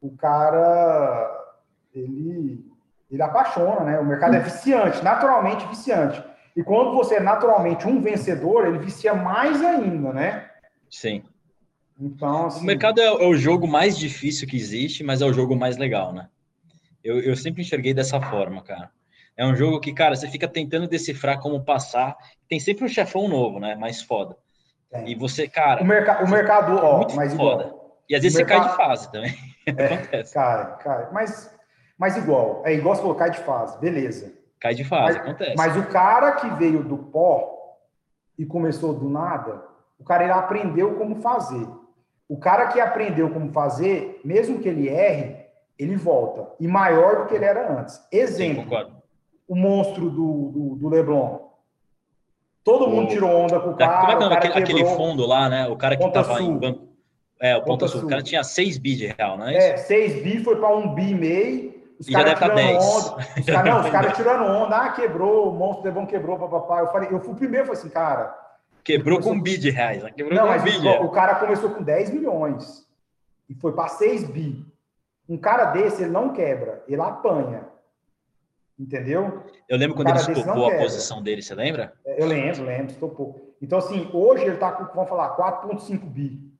o 0.00 0.10
cara. 0.16 1.38
Ele, 1.94 2.64
ele 3.10 3.22
apaixona, 3.22 3.80
né? 3.80 4.00
O 4.00 4.04
mercado 4.04 4.34
é 4.34 4.40
viciante, 4.40 5.04
naturalmente 5.04 5.66
viciante. 5.66 6.22
E 6.56 6.62
quando 6.62 6.92
você 6.92 7.16
é 7.16 7.20
naturalmente 7.20 7.86
um 7.86 8.00
vencedor, 8.00 8.66
ele 8.66 8.78
vicia 8.78 9.14
mais 9.14 9.62
ainda, 9.62 10.12
né? 10.12 10.50
Sim. 10.90 11.22
Então, 11.98 12.46
assim... 12.46 12.60
O 12.60 12.64
mercado 12.64 13.00
é, 13.00 13.06
é, 13.06 13.26
o 13.26 13.34
jogo 13.34 13.66
mais 13.66 13.96
difícil 13.96 14.48
que 14.48 14.56
existe, 14.56 15.04
mas 15.04 15.22
é 15.22 15.26
o 15.26 15.32
jogo 15.32 15.54
mais 15.54 15.76
legal, 15.76 16.12
né? 16.12 16.28
Eu, 17.02 17.20
eu 17.20 17.36
sempre 17.36 17.62
enxerguei 17.62 17.94
dessa 17.94 18.20
forma, 18.20 18.62
cara. 18.62 18.90
É 19.36 19.46
um 19.46 19.56
jogo 19.56 19.80
que, 19.80 19.92
cara, 19.92 20.14
você 20.14 20.28
fica 20.28 20.46
tentando 20.46 20.86
decifrar 20.86 21.40
como 21.40 21.64
passar. 21.64 22.16
Tem 22.48 22.60
sempre 22.60 22.84
um 22.84 22.88
chefão 22.88 23.28
novo, 23.28 23.58
né? 23.58 23.74
Mais 23.74 24.02
foda. 24.02 24.36
É. 24.92 25.08
E 25.08 25.14
você, 25.14 25.48
cara. 25.48 25.82
O, 25.82 25.86
merc 25.86 26.22
o 26.22 26.28
mercado, 26.28 26.76
ó, 26.76 26.98
muito 26.98 27.16
mas 27.16 27.34
foda. 27.34 27.64
Igual. 27.64 28.02
E 28.08 28.14
às 28.14 28.22
vezes 28.22 28.36
você 28.36 28.44
mercado... 28.44 28.60
cai 28.60 28.70
de 28.70 28.76
fase 28.76 29.12
também. 29.12 29.34
É, 29.64 29.94
acontece. 29.94 30.34
Cai, 30.34 30.76
cai. 30.78 31.08
Mas, 31.12 31.54
mas 31.96 32.16
igual. 32.16 32.62
É 32.66 32.74
igual 32.74 32.96
você 32.96 33.00
falou, 33.00 33.14
cai 33.14 33.30
de 33.30 33.38
fase. 33.38 33.78
Beleza. 33.78 34.32
Cai 34.58 34.74
de 34.74 34.82
fase, 34.82 35.16
mas, 35.16 35.16
acontece. 35.16 35.56
Mas 35.56 35.76
o 35.76 35.86
cara 35.86 36.32
que 36.32 36.50
veio 36.56 36.82
do 36.82 36.98
pó 36.98 37.78
e 38.36 38.44
começou 38.44 38.92
do 38.92 39.08
nada, 39.08 39.62
o 40.00 40.04
cara 40.04 40.24
ele 40.24 40.32
aprendeu 40.32 40.96
como 40.96 41.22
fazer. 41.22 41.64
O 42.28 42.36
cara 42.36 42.66
que 42.66 42.80
aprendeu 42.80 43.30
como 43.30 43.52
fazer, 43.52 44.20
mesmo 44.24 44.58
que 44.58 44.68
ele 44.68 44.88
erre, 44.88 45.46
ele 45.78 45.94
volta. 45.94 46.48
E 46.58 46.66
maior 46.66 47.18
do 47.18 47.26
que 47.26 47.36
ele 47.36 47.44
era 47.44 47.72
antes. 47.72 48.04
Exemplo. 48.10 48.64
Sim, 48.64 48.68
concordo 48.68 49.01
o 49.48 49.56
monstro 49.56 50.10
do, 50.10 50.50
do, 50.50 50.76
do 50.76 50.88
Leblon. 50.88 51.38
Todo 52.64 52.86
o... 52.86 52.90
mundo 52.90 53.08
tirou 53.08 53.30
onda 53.30 53.60
com 53.60 53.70
o 53.70 53.76
cara. 53.76 54.16
Como 54.16 54.32
é 54.32 54.40
que 54.40 54.46
é 54.46 54.50
aquele, 54.50 54.82
aquele, 54.82 54.96
fundo 54.96 55.26
lá, 55.26 55.48
né? 55.48 55.68
O 55.68 55.76
cara 55.76 55.96
que 55.96 56.02
Ponta 56.02 56.22
tava 56.22 56.38
Sul. 56.38 56.46
em 56.46 56.58
banco. 56.58 56.88
É, 57.40 57.56
o 57.56 57.60
Ponta, 57.60 57.70
Ponta 57.70 57.88
Sul. 57.88 58.00
Sul. 58.00 58.06
O 58.06 58.10
cara 58.10 58.22
tinha 58.22 58.44
6 58.44 58.78
bi 58.78 58.94
de 58.94 59.06
real, 59.06 59.36
não 59.36 59.48
é 59.48 59.58
isso? 59.58 59.66
É, 59.66 59.76
6 59.76 60.22
bi 60.22 60.44
foi 60.44 60.56
para 60.56 60.74
1 60.74 60.94
bi 60.94 61.10
e 61.10 61.14
meio. 61.14 61.82
Os 61.98 62.08
caras 62.08 62.34
tirando 62.34 62.54
10. 62.54 62.84
onda. 62.84 63.26
Os 63.38 63.46
cara, 63.46 63.70
não, 63.70 63.80
os 63.80 63.90
caras 63.90 64.16
tirando 64.16 64.44
onda. 64.44 64.76
Ah, 64.76 64.92
quebrou, 64.92 65.50
o 65.50 65.52
monstro 65.52 65.84
Leblon 65.84 66.06
quebrou, 66.06 66.36
papapá. 66.36 66.80
Eu 66.80 66.88
falei, 66.88 67.08
eu 67.12 67.20
fui 67.20 67.34
primeiro, 67.34 67.66
falei 67.66 67.80
assim, 67.80 67.90
cara. 67.90 68.36
Quebrou 68.82 69.20
com 69.20 69.32
um 69.32 69.40
bi 69.40 69.56
de 69.56 69.70
reais. 69.70 70.02
Né? 70.02 70.10
Quebrou 70.10 70.34
não, 70.34 70.46
com 70.46 70.48
mas 70.48 70.62
bi, 70.64 70.88
o, 70.88 71.04
o 71.04 71.10
cara 71.10 71.36
começou 71.36 71.70
com 71.70 71.82
10 71.82 72.10
milhões 72.10 72.84
e 73.48 73.54
foi 73.54 73.72
para 73.72 73.88
6 73.88 74.24
bi. 74.30 74.66
Um 75.28 75.36
cara 75.36 75.66
desse, 75.66 76.02
ele 76.02 76.10
não 76.10 76.32
quebra, 76.32 76.82
ele 76.88 77.00
apanha. 77.00 77.68
Entendeu? 78.82 79.44
Eu 79.68 79.78
lembro 79.78 79.94
quando 79.94 80.08
ele 80.08 80.18
estopou 80.18 80.66
a 80.66 80.76
posição 80.76 81.22
dele, 81.22 81.40
você 81.40 81.54
lembra? 81.54 81.92
É, 82.04 82.20
eu 82.20 82.26
lembro, 82.26 82.64
lembro, 82.64 82.92
estopou. 82.92 83.54
Então, 83.62 83.78
assim, 83.78 84.10
hoje 84.12 84.42
ele 84.42 84.54
está 84.54 84.72
com, 84.72 84.92
vamos 84.92 85.08
falar, 85.08 85.36
4,5 85.36 86.00
bi. 86.04 86.52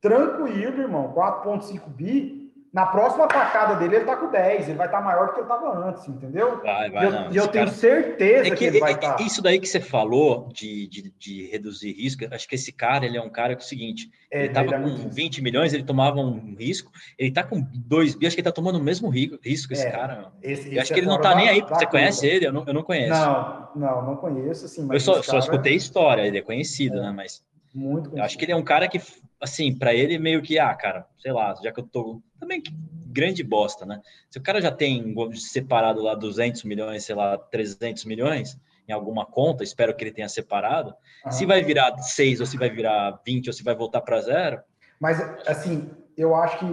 Tranquilo, 0.00 0.80
irmão, 0.80 1.12
4,5 1.12 1.86
bi 1.90 2.39
na 2.72 2.86
próxima 2.86 3.24
atacada 3.24 3.74
dele, 3.74 3.96
ele 3.96 4.04
tá 4.04 4.16
com 4.16 4.30
10, 4.30 4.68
ele 4.68 4.78
vai 4.78 4.86
estar 4.86 4.98
tá 4.98 5.04
maior 5.04 5.26
do 5.26 5.32
que 5.32 5.40
ele 5.40 5.42
estava 5.42 5.88
antes, 5.88 6.06
entendeu? 6.06 6.60
Vai, 6.62 6.88
vai, 6.88 7.02
e 7.02 7.06
eu, 7.06 7.12
não, 7.12 7.32
e 7.32 7.36
eu 7.36 7.48
tenho 7.48 7.64
cara... 7.64 7.76
certeza 7.76 8.46
é 8.46 8.50
que, 8.50 8.56
que, 8.56 8.64
ele 8.64 8.78
vai 8.78 8.92
estar. 8.92 9.14
Tá. 9.14 9.24
Isso 9.24 9.42
daí 9.42 9.58
que 9.58 9.66
você 9.66 9.80
falou 9.80 10.48
de, 10.52 10.86
de, 10.86 11.12
de, 11.18 11.46
reduzir 11.50 11.92
risco, 11.92 12.24
acho 12.32 12.48
que 12.48 12.54
esse 12.54 12.70
cara, 12.70 13.04
ele 13.04 13.18
é 13.18 13.22
um 13.22 13.28
cara 13.28 13.56
que 13.56 13.62
é 13.62 13.64
o 13.64 13.68
seguinte, 13.68 14.08
é, 14.30 14.40
ele 14.40 14.48
estava 14.48 14.72
com 14.72 14.88
muito... 14.88 15.12
20 15.12 15.42
milhões, 15.42 15.72
ele 15.74 15.82
tomava 15.82 16.20
um 16.20 16.54
risco, 16.54 16.92
ele 17.18 17.32
tá 17.32 17.42
com 17.42 17.60
2 17.60 18.14
bi, 18.14 18.26
acho 18.28 18.36
que 18.36 18.40
ele 18.40 18.48
tá 18.48 18.52
tomando 18.52 18.78
o 18.78 18.82
mesmo 18.82 19.08
risco, 19.08 19.36
risco 19.42 19.72
esse 19.72 19.86
é, 19.86 19.90
cara. 19.90 20.32
Esse, 20.40 20.72
eu 20.72 20.80
acho 20.80 20.94
que 20.94 21.00
ele 21.00 21.08
não 21.08 21.20
tá 21.20 21.30
da, 21.30 21.36
nem 21.36 21.48
aí, 21.48 21.62
você 21.62 21.86
conhece 21.86 22.24
ele? 22.24 22.46
Eu 22.46 22.52
não, 22.52 22.64
eu 22.64 22.72
não 22.72 22.84
conheço. 22.84 23.10
Não, 23.10 23.68
não, 23.74 24.06
não 24.06 24.16
conheço, 24.16 24.66
assim, 24.66 24.86
Eu 24.88 25.00
só, 25.00 25.20
só 25.22 25.38
escutei 25.38 25.74
história, 25.74 26.22
ele 26.22 26.38
é 26.38 26.42
conhecido, 26.42 26.98
é. 26.98 27.02
né, 27.02 27.10
mas... 27.10 27.42
Muito 27.72 28.16
Eu 28.16 28.24
acho 28.24 28.36
que 28.36 28.44
ele 28.44 28.50
é 28.50 28.56
um 28.56 28.64
cara 28.64 28.88
que, 28.88 29.00
assim, 29.40 29.76
para 29.76 29.94
ele 29.94 30.18
meio 30.18 30.42
que, 30.42 30.58
ah, 30.58 30.74
cara, 30.74 31.06
sei 31.18 31.32
lá, 31.32 31.54
já 31.62 31.72
que 31.72 31.80
eu 31.80 31.86
tô. 31.86 32.22
Também 32.38 32.62
grande 33.06 33.42
bosta, 33.42 33.84
né? 33.84 34.00
Se 34.30 34.38
o 34.38 34.42
cara 34.42 34.60
já 34.60 34.70
tem 34.70 35.14
separado 35.34 36.00
lá 36.00 36.14
200 36.14 36.62
milhões, 36.64 37.04
sei 37.04 37.14
lá, 37.14 37.36
300 37.36 38.04
milhões 38.04 38.56
em 38.86 38.92
alguma 38.92 39.26
conta, 39.26 39.64
espero 39.64 39.94
que 39.94 40.04
ele 40.04 40.12
tenha 40.12 40.28
separado. 40.28 40.94
Ah. 41.24 41.30
Se 41.30 41.44
vai 41.44 41.62
virar 41.62 41.96
6 41.98 42.40
ou 42.40 42.46
se 42.46 42.56
vai 42.56 42.70
virar 42.70 43.20
20 43.24 43.48
ou 43.48 43.52
se 43.52 43.64
vai 43.64 43.74
voltar 43.74 44.00
para 44.00 44.20
zero. 44.20 44.60
Mas, 44.98 45.20
assim, 45.46 45.90
eu 46.16 46.34
acho 46.34 46.58
que 46.58 46.66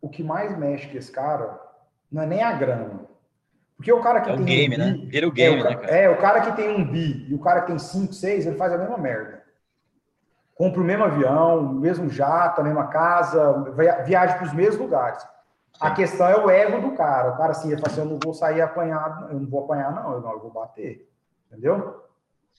o 0.00 0.08
que 0.08 0.22
mais 0.22 0.56
mexe 0.58 0.88
com 0.88 0.98
esse 0.98 1.12
cara 1.12 1.60
não 2.10 2.22
é 2.22 2.26
nem 2.26 2.42
a 2.42 2.52
grana. 2.52 3.08
Porque 3.76 3.92
o 3.92 4.02
cara 4.02 4.20
que 4.20 4.30
é 4.30 4.32
tem. 4.34 4.42
O 4.42 4.44
game, 4.44 4.74
um 4.74 4.78
né? 4.78 4.92
bi, 4.92 4.98
né? 4.98 5.06
Vira 5.08 5.28
o 5.28 5.32
game, 5.32 5.56
é, 5.56 5.60
o, 5.60 5.64
né, 5.64 5.76
cara? 5.76 5.96
É, 5.96 6.08
o 6.08 6.18
cara 6.18 6.40
que 6.40 6.56
tem 6.56 6.68
um 6.68 6.84
bi 6.84 7.26
e 7.28 7.34
o 7.34 7.38
cara 7.38 7.62
que 7.62 7.68
tem 7.68 7.78
5, 7.78 8.12
6, 8.12 8.46
ele 8.46 8.56
faz 8.56 8.72
a 8.72 8.78
mesma 8.78 8.98
merda 8.98 9.39
compra 10.60 10.82
o 10.82 10.84
mesmo 10.84 11.04
avião, 11.04 11.58
o 11.58 11.72
mesmo 11.72 12.10
jato, 12.10 12.60
a 12.60 12.64
mesma 12.64 12.88
casa, 12.88 13.72
viaja 14.04 14.34
para 14.34 14.44
os 14.46 14.52
mesmos 14.52 14.76
lugares. 14.76 15.26
A 15.80 15.90
questão 15.92 16.26
é 16.28 16.36
o 16.36 16.50
ego 16.50 16.82
do 16.82 16.94
cara. 16.94 17.30
O 17.30 17.36
cara 17.38 17.52
assim, 17.52 17.68
ele 17.68 17.80
fala 17.80 17.90
assim, 17.90 18.02
eu 18.02 18.06
não 18.06 18.18
vou 18.22 18.34
sair 18.34 18.60
apanhado, 18.60 19.32
eu 19.32 19.40
não 19.40 19.48
vou 19.48 19.64
apanhar, 19.64 19.90
não, 19.90 20.12
eu, 20.12 20.20
não, 20.20 20.32
eu 20.32 20.40
vou 20.40 20.50
bater. 20.50 21.08
Entendeu? 21.50 22.02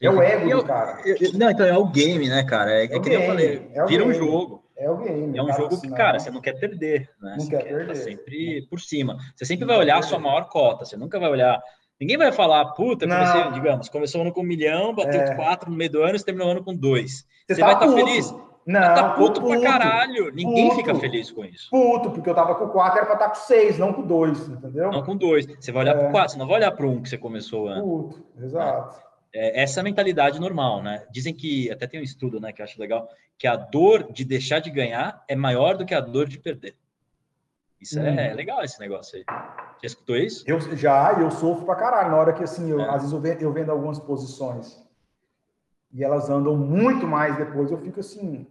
É 0.02 0.10
o 0.10 0.20
ego 0.20 0.49
eu, 0.49 0.58
do 0.58 0.66
cara. 0.66 0.99
Eu, 1.06 1.16
não, 1.38 1.52
então 1.52 1.64
é 1.64 1.78
o 1.78 1.86
game, 1.86 2.28
né, 2.28 2.43
cara? 2.43 2.72
É, 2.72 2.86
é, 2.88 2.95
é 2.95 2.99
que 2.99 3.08
nem 3.08 3.22
eu 3.22 3.28
falei, 3.28 3.70
é 3.72 3.86
vira 3.86 4.04
um 4.04 4.14
jogo. 4.16 4.64
É 4.76 4.89
o 4.89 4.97
game. 4.97 5.38
É 5.38 5.43
um 5.43 5.54
jogo 5.54 5.80
que, 5.80 5.88
cara, 5.91 6.18
você 6.18 6.32
não 6.32 6.41
quer 6.41 6.54
perder, 6.54 7.08
né? 7.22 7.36
Não 7.38 7.39
você 7.39 7.52
quer, 7.52 7.64
quer 7.66 7.76
perder. 7.76 7.95
sempre 7.97 8.68
por 8.68 8.80
cima. 8.80 9.20
Você 9.36 9.45
sempre 9.45 9.68
vai 9.68 9.78
olhar 9.78 9.99
a 9.99 10.02
sua 10.02 10.18
maior 10.18 10.49
cota, 10.49 10.86
você 10.86 10.97
nunca 10.97 11.20
vai 11.20 11.30
olhar. 11.30 11.62
Ninguém 11.99 12.18
vai 12.18 12.32
falar, 12.32 12.66
puta, 12.72 13.08
comecei, 13.08 13.52
digamos, 13.52 13.89
começou 13.89 14.22
o 14.22 14.24
ano 14.24 14.34
com 14.34 14.41
um 14.41 14.43
milhão, 14.43 14.95
bateu 14.95 15.22
é. 15.22 15.36
quatro 15.36 15.70
no 15.70 15.78
meio 15.78 15.91
do 15.91 16.02
ano 16.02 16.16
e 16.16 16.24
terminou 16.24 16.47
o 16.47 16.52
ano 16.52 16.64
com 16.64 16.76
dois. 16.76 17.30
Você, 17.52 17.56
você 17.56 17.62
tá 17.62 17.68
vai 17.68 17.76
estar 17.76 17.88
tá 17.88 17.93
feliz? 17.93 18.36
Não, 18.66 18.80
tá 18.80 19.10
puto, 19.14 19.41
puto 19.41 19.60
pra 19.60 19.62
caralho. 19.62 20.32
Ninguém 20.34 20.70
puto, 20.70 20.78
fica 20.78 20.95
feliz 20.95 21.32
com 21.32 21.43
isso. 21.43 21.70
Puto, 21.70 22.12
porque 22.12 22.30
eu 22.30 22.36
tava 22.36 22.56
com 22.56 22.68
4, 22.68 22.97
era 22.97 23.06
pra 23.06 23.16
estar 23.16 23.30
tá 23.30 23.36
com 23.36 23.41
6, 23.41 23.80
não 23.80 23.93
com 23.93 24.04
2, 24.04 24.49
entendeu? 24.49 24.91
Não 24.91 25.04
com 25.04 25.16
2. 25.16 25.47
Você 25.60 25.72
vai 25.72 25.84
olhar 25.84 25.95
é. 25.95 26.04
pro 26.04 26.12
4, 26.12 26.34
você 26.34 26.38
não 26.38 26.47
vai 26.47 26.58
olhar 26.58 26.72
pro 26.72 26.89
1 26.89 26.91
um 26.91 27.02
que 27.02 27.10
você 27.10 27.18
começou 27.18 27.66
o 27.66 27.68
ano. 27.68 27.82
Puto, 27.84 28.24
exato. 28.39 29.02
É, 29.34 29.64
essa 29.64 29.80
é 29.80 29.82
a 29.82 29.84
mentalidade 29.84 30.39
normal, 30.39 30.84
né? 30.84 31.04
Dizem 31.10 31.34
que, 31.34 31.72
até 31.72 31.88
tem 31.88 31.99
um 31.99 32.04
estudo, 32.04 32.39
né, 32.39 32.52
que 32.52 32.62
eu 32.62 32.66
acho 32.66 32.80
legal, 32.80 33.08
que 33.38 33.47
a 33.47 33.56
dor 33.56 34.12
de 34.12 34.24
deixar 34.24 34.60
de 34.60 34.70
ganhar 34.70 35.24
é 35.28 35.36
maior 35.36 35.78
do 35.78 35.86
que 35.86 35.95
a 35.95 36.02
dor 36.02 36.28
de 36.28 36.38
perder. 36.38 36.76
Isso 37.80 37.99
hum. 37.99 38.06
é 38.06 38.34
legal, 38.34 38.64
esse 38.64 38.80
negócio 38.80 39.18
aí. 39.18 39.26
Já 39.28 39.88
escutou 39.88 40.16
isso? 40.16 40.43
Eu 40.45 40.60
já, 40.78 41.14
eu 41.20 41.32
sofro 41.32 41.66
pra 41.66 41.76
caralho. 41.76 42.12
Na 42.12 42.18
hora 42.18 42.34
que, 42.34 42.43
assim, 42.43 42.70
eu, 42.70 42.80
é. 42.80 42.88
às 42.88 42.97
vezes 42.97 43.12
eu 43.12 43.20
vendo, 43.20 43.41
eu 43.41 43.52
vendo 43.52 43.72
algumas 43.72 43.97
posições 43.97 44.80
e 45.93 46.03
elas 46.03 46.29
andam 46.29 46.55
muito 46.55 47.05
mais 47.07 47.35
depois, 47.37 47.71
eu 47.71 47.77
fico 47.77 47.99
assim, 47.99 48.47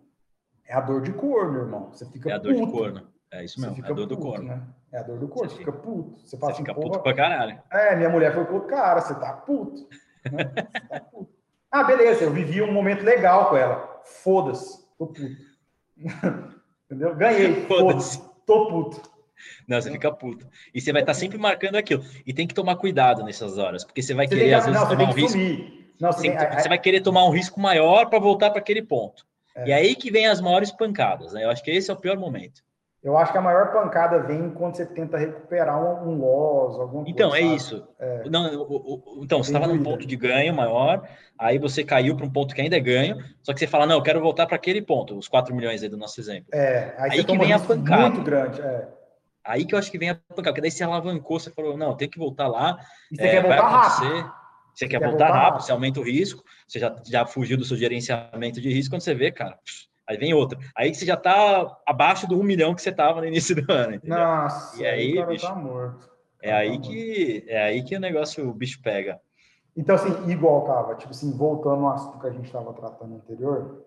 é 0.66 0.74
a 0.74 0.80
dor 0.80 1.00
de 1.00 1.12
cor, 1.12 1.50
meu 1.50 1.62
irmão. 1.62 1.90
Você 1.92 2.06
fica 2.06 2.30
É 2.30 2.34
a 2.34 2.38
dor 2.38 2.54
puto. 2.54 2.66
de 2.66 2.72
corno. 2.72 3.02
É 3.32 3.44
isso 3.44 3.60
mesmo, 3.60 3.76
é 3.76 3.84
a 3.84 3.92
dor 3.92 4.08
puto, 4.08 4.16
do 4.16 4.18
corno. 4.18 4.48
Né? 4.48 4.62
É 4.92 4.98
a 4.98 5.02
dor 5.02 5.18
do 5.18 5.28
corno, 5.28 5.50
você, 5.50 5.56
fica, 5.56 5.72
puto. 5.72 6.20
Você, 6.20 6.36
fala 6.36 6.52
você 6.52 6.56
assim, 6.56 6.66
fica 6.66 6.80
puto 6.80 7.00
pra 7.00 7.14
caralho. 7.14 7.60
É, 7.70 7.96
minha 7.96 8.08
mulher 8.08 8.34
foi 8.34 8.44
puto, 8.44 8.66
cara, 8.66 9.00
você 9.00 9.14
tá 9.14 9.32
puto. 9.32 9.88
Né? 10.30 10.44
tá 10.44 11.00
puto. 11.00 11.30
Ah, 11.72 11.82
beleza, 11.82 12.24
eu 12.24 12.30
vivi 12.30 12.60
um 12.60 12.70
momento 12.70 13.02
legal 13.02 13.48
com 13.48 13.56
ela. 13.56 14.02
Foda-se, 14.04 14.84
tô 14.98 15.06
puto. 15.06 15.22
Entendeu? 16.84 17.16
Ganhei, 17.16 17.64
foda-se, 17.66 18.20
tô 18.44 18.66
puto. 18.66 19.00
Não, 19.66 19.80
você 19.80 19.90
fica 19.90 20.12
puto. 20.12 20.46
E 20.74 20.80
você 20.80 20.92
vai 20.92 21.00
estar 21.02 21.14
tá 21.14 21.18
sempre 21.18 21.38
marcando 21.38 21.76
aquilo. 21.76 22.04
E 22.26 22.34
tem 22.34 22.46
que 22.46 22.54
tomar 22.54 22.76
cuidado 22.76 23.22
nessas 23.22 23.56
horas, 23.56 23.84
porque 23.84 24.02
você 24.02 24.12
vai 24.12 24.28
você 24.28 24.36
querer, 24.36 24.52
às 24.52 24.66
vezes, 24.66 24.78
não, 24.78 24.88
tomar 24.88 25.08
um 25.08 25.12
risco. 25.12 25.38
Não, 26.00 26.12
você, 26.12 26.30
tem, 26.30 26.50
você 26.58 26.68
vai 26.68 26.78
querer 26.78 27.00
tomar 27.00 27.24
um 27.24 27.30
risco 27.30 27.60
maior 27.60 28.06
para 28.08 28.18
voltar 28.18 28.50
para 28.50 28.60
aquele 28.60 28.82
ponto. 28.82 29.26
É. 29.54 29.68
E 29.68 29.72
aí 29.72 29.94
que 29.94 30.10
vem 30.10 30.26
as 30.26 30.40
maiores 30.40 30.70
pancadas, 30.70 31.32
né? 31.32 31.44
Eu 31.44 31.50
acho 31.50 31.62
que 31.62 31.70
esse 31.70 31.90
é 31.90 31.94
o 31.94 31.96
pior 31.96 32.16
momento. 32.16 32.62
Eu 33.02 33.16
acho 33.16 33.32
que 33.32 33.38
a 33.38 33.40
maior 33.40 33.72
pancada 33.72 34.18
vem 34.18 34.50
quando 34.50 34.76
você 34.76 34.84
tenta 34.84 35.16
recuperar 35.16 35.82
um, 35.82 36.10
um 36.10 36.18
loss, 36.18 36.78
alguma 36.78 37.08
então, 37.08 37.30
coisa. 37.30 37.44
Então, 37.44 37.52
é 37.52 37.56
isso. 37.56 37.88
É. 37.98 38.28
Não, 38.28 38.46
então, 39.22 39.42
você 39.42 39.50
estava 39.50 39.66
num 39.66 39.82
ponto 39.82 40.06
de 40.06 40.16
ganho 40.16 40.54
maior, 40.54 41.08
aí 41.38 41.58
você 41.58 41.82
caiu 41.82 42.14
para 42.14 42.26
um 42.26 42.30
ponto 42.30 42.54
que 42.54 42.60
ainda 42.60 42.76
é 42.76 42.80
ganho, 42.80 43.16
só 43.42 43.54
que 43.54 43.58
você 43.58 43.66
fala, 43.66 43.86
não, 43.86 43.96
eu 43.96 44.02
quero 44.02 44.20
voltar 44.20 44.46
para 44.46 44.56
aquele 44.56 44.82
ponto, 44.82 45.16
os 45.16 45.28
4 45.28 45.54
milhões 45.54 45.82
aí 45.82 45.88
do 45.88 45.96
nosso 45.96 46.20
exemplo. 46.20 46.50
É, 46.52 46.94
aí, 46.98 47.12
aí 47.12 47.24
que 47.24 47.38
vem 47.38 47.54
a 47.54 47.58
pancada. 47.58 48.10
Muito 48.10 48.22
grande, 48.22 48.60
é. 48.60 48.86
Aí 49.42 49.64
que 49.64 49.74
eu 49.74 49.78
acho 49.78 49.90
que 49.90 49.98
vem 49.98 50.10
a 50.10 50.14
pancada, 50.14 50.50
porque 50.50 50.60
daí 50.60 50.70
você 50.70 50.84
alavancou, 50.84 51.40
você 51.40 51.50
falou, 51.50 51.78
não, 51.78 51.96
tem 51.96 52.08
que 52.08 52.18
voltar 52.18 52.48
lá. 52.48 52.78
E 53.10 53.16
você 53.16 53.22
é, 53.22 53.30
quer 53.30 53.42
voltar 53.42 53.66
rápido. 53.66 54.32
Você, 54.80 54.88
quer, 54.88 54.98
quer 54.98 55.08
voltar, 55.10 55.26
voltar 55.26 55.26
rápido, 55.26 55.44
rápido, 55.44 55.66
você 55.66 55.72
aumenta 55.72 56.00
o 56.00 56.02
risco, 56.02 56.42
você 56.66 56.78
já, 56.78 56.96
já 57.04 57.26
fugiu 57.26 57.58
do 57.58 57.64
seu 57.66 57.76
gerenciamento 57.76 58.60
de 58.60 58.72
risco, 58.72 58.94
quando 58.94 59.02
você 59.02 59.14
vê, 59.14 59.30
cara, 59.30 59.58
Aí 60.08 60.16
vem 60.16 60.34
outra. 60.34 60.58
Aí 60.76 60.92
você 60.92 61.06
já 61.06 61.16
tá 61.16 61.78
abaixo 61.86 62.26
do 62.26 62.36
um 62.36 62.42
milhão 62.42 62.74
que 62.74 62.82
você 62.82 62.90
tava 62.90 63.20
no 63.20 63.28
início 63.28 63.54
do 63.54 63.72
ano. 63.72 63.94
Entendeu? 63.94 64.18
Nossa, 64.18 64.82
e 64.82 64.84
aí, 64.84 65.16
o 65.16 65.26
bicho, 65.26 65.46
tá 65.46 65.54
morto. 65.54 66.10
É 66.42 66.52
aí 66.52 66.78
tá 66.78 66.82
que 66.82 67.44
é 67.46 67.62
aí 67.62 67.84
que 67.84 67.94
o 67.94 68.00
negócio 68.00 68.48
o 68.48 68.52
bicho 68.52 68.82
pega. 68.82 69.20
Então, 69.76 69.94
assim, 69.94 70.28
igual, 70.28 70.64
Cava, 70.64 70.96
tipo 70.96 71.12
assim, 71.12 71.30
voltando 71.30 71.86
ao 71.86 71.92
assunto 71.92 72.18
que 72.18 72.26
a 72.26 72.32
gente 72.32 72.46
estava 72.46 72.72
tratando 72.72 73.14
anterior, 73.14 73.86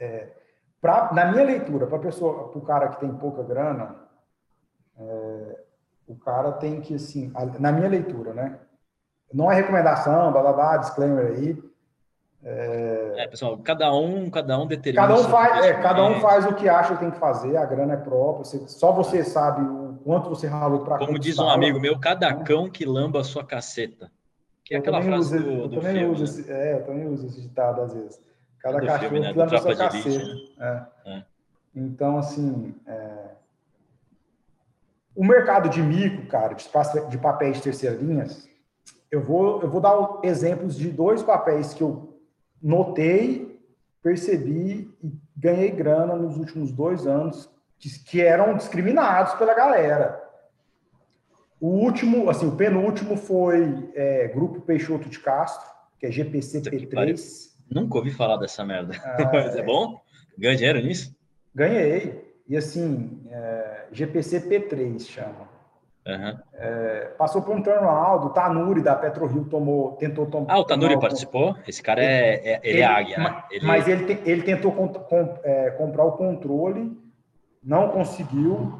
é, 0.00 0.32
pra, 0.80 1.12
na 1.12 1.26
minha 1.26 1.44
leitura, 1.44 1.86
para 1.86 2.00
pessoa, 2.00 2.48
para 2.48 2.58
o 2.58 2.62
cara 2.62 2.88
que 2.88 2.98
tem 2.98 3.14
pouca 3.14 3.44
grana, 3.44 3.94
é, 4.98 5.62
o 6.08 6.16
cara 6.16 6.50
tem 6.50 6.80
que, 6.80 6.94
assim, 6.94 7.32
na 7.60 7.70
minha 7.70 7.88
leitura, 7.88 8.34
né? 8.34 8.58
Não 9.32 9.50
é 9.50 9.54
recomendação, 9.54 10.32
blá 10.32 10.40
blá 10.40 10.52
blá, 10.52 10.76
disclaimer 10.78 11.26
aí, 11.26 11.58
é... 12.42 13.14
é, 13.18 13.28
pessoal, 13.28 13.58
cada 13.58 13.92
um, 13.92 14.30
cada 14.30 14.58
um 14.58 14.66
determina. 14.66 15.06
Cada 15.06 15.20
um 15.20 15.24
faz, 15.24 15.64
é, 15.64 15.74
cada 15.74 16.04
um 16.04 16.20
faz 16.20 16.46
o 16.46 16.54
que 16.54 16.68
acha 16.68 16.94
que 16.94 17.00
tem 17.00 17.10
que 17.10 17.18
fazer. 17.18 17.56
A 17.56 17.64
grana 17.64 17.94
é 17.94 17.96
própria. 17.96 18.44
Você, 18.44 18.68
só 18.68 18.92
você 18.92 19.24
sabe 19.24 19.62
o 19.62 19.98
quanto 20.04 20.28
você 20.28 20.46
ralou 20.46 20.84
para. 20.84 20.98
Como 20.98 21.18
diz 21.18 21.38
um 21.38 21.48
amigo 21.48 21.80
meu, 21.80 21.98
cada 21.98 22.32
cão 22.32 22.70
que 22.70 22.84
lamba 22.84 23.20
a 23.20 23.24
sua 23.24 23.44
caceta. 23.44 24.10
Que 24.64 24.74
é 24.74 24.78
aquela 24.78 25.02
frase 25.02 25.36
uso, 25.36 25.44
do, 25.44 25.50
eu 25.50 25.68
do 25.68 25.76
também 25.76 25.96
filme. 25.96 26.14
Uso 26.14 26.24
né? 26.24 26.30
esse, 26.30 26.52
é, 26.52 26.74
eu 26.74 26.84
também 26.84 27.08
uso 27.08 27.26
esse 27.26 27.40
ditado 27.40 27.80
às 27.80 27.92
vezes. 27.92 28.20
Cada 28.60 28.80
cachorro 28.80 28.98
filme, 29.00 29.20
né? 29.20 29.32
que 29.32 29.38
lamba 29.38 29.56
a 29.56 29.60
sua 29.60 29.76
caceta. 29.76 30.24
Né? 30.24 30.84
É. 31.06 31.10
É. 31.10 31.22
Então, 31.74 32.18
assim, 32.18 32.74
é... 32.86 33.30
o 35.14 35.24
mercado 35.24 35.68
de 35.68 35.82
mico, 35.82 36.26
cara, 36.26 36.54
de 36.54 37.18
papéis 37.18 37.56
de 37.56 37.62
terceira 37.62 37.96
linhas, 37.96 38.47
eu 39.10 39.22
vou, 39.22 39.62
eu 39.62 39.70
vou 39.70 39.80
dar 39.80 40.20
exemplos 40.22 40.76
de 40.76 40.90
dois 40.90 41.22
papéis 41.22 41.72
que 41.72 41.82
eu 41.82 42.18
notei, 42.62 43.58
percebi 44.02 44.90
e 45.02 45.12
ganhei 45.36 45.70
grana 45.70 46.14
nos 46.14 46.36
últimos 46.36 46.72
dois 46.72 47.06
anos 47.06 47.50
que, 47.78 47.88
que 48.04 48.20
eram 48.20 48.56
discriminados 48.56 49.34
pela 49.34 49.54
galera. 49.54 50.22
O 51.60 51.68
último, 51.68 52.30
assim, 52.30 52.46
o 52.46 52.56
penúltimo 52.56 53.16
foi 53.16 53.90
é, 53.94 54.28
Grupo 54.28 54.60
Peixoto 54.60 55.08
de 55.08 55.18
Castro, 55.18 55.68
que 55.98 56.06
é 56.06 56.10
GPCP3. 56.10 57.48
Nunca 57.70 57.98
ouvi 57.98 58.10
falar 58.12 58.36
dessa 58.36 58.64
merda. 58.64 58.94
Ah, 59.02 59.30
Mas 59.32 59.56
é, 59.56 59.60
é 59.60 59.62
bom? 59.62 60.00
Ganha 60.38 60.56
dinheiro 60.56 60.80
nisso? 60.80 61.14
Ganhei. 61.54 62.34
E 62.48 62.56
assim, 62.56 63.20
é, 63.30 63.86
GPCP3 63.92 65.00
chama. 65.00 65.57
Uhum. 66.08 66.38
É, 66.54 67.12
passou 67.18 67.42
por 67.42 67.54
um 67.54 67.62
turnaround, 67.62 68.26
o 68.26 68.30
Tanuri 68.30 68.80
da 68.80 68.96
PetroRio 68.96 69.44
tomou, 69.44 69.92
tentou 69.96 70.24
tomar. 70.24 70.54
Ah, 70.54 70.58
o 70.58 70.64
Tanuri 70.64 70.98
participou? 70.98 71.54
Esse 71.66 71.82
cara 71.82 72.02
é, 72.02 72.34
é 72.34 72.60
ele, 72.62 72.76
ele 72.76 72.80
é 72.80 72.86
águia, 72.86 73.18
né? 73.18 73.44
Ele... 73.50 73.66
Mas 73.66 73.86
ele, 73.86 74.06
te, 74.06 74.30
ele 74.30 74.42
tentou 74.42 74.72
com, 74.72 74.88
com, 74.88 75.38
é, 75.44 75.70
comprar 75.72 76.04
o 76.04 76.12
controle, 76.12 76.98
não 77.62 77.90
conseguiu 77.90 78.72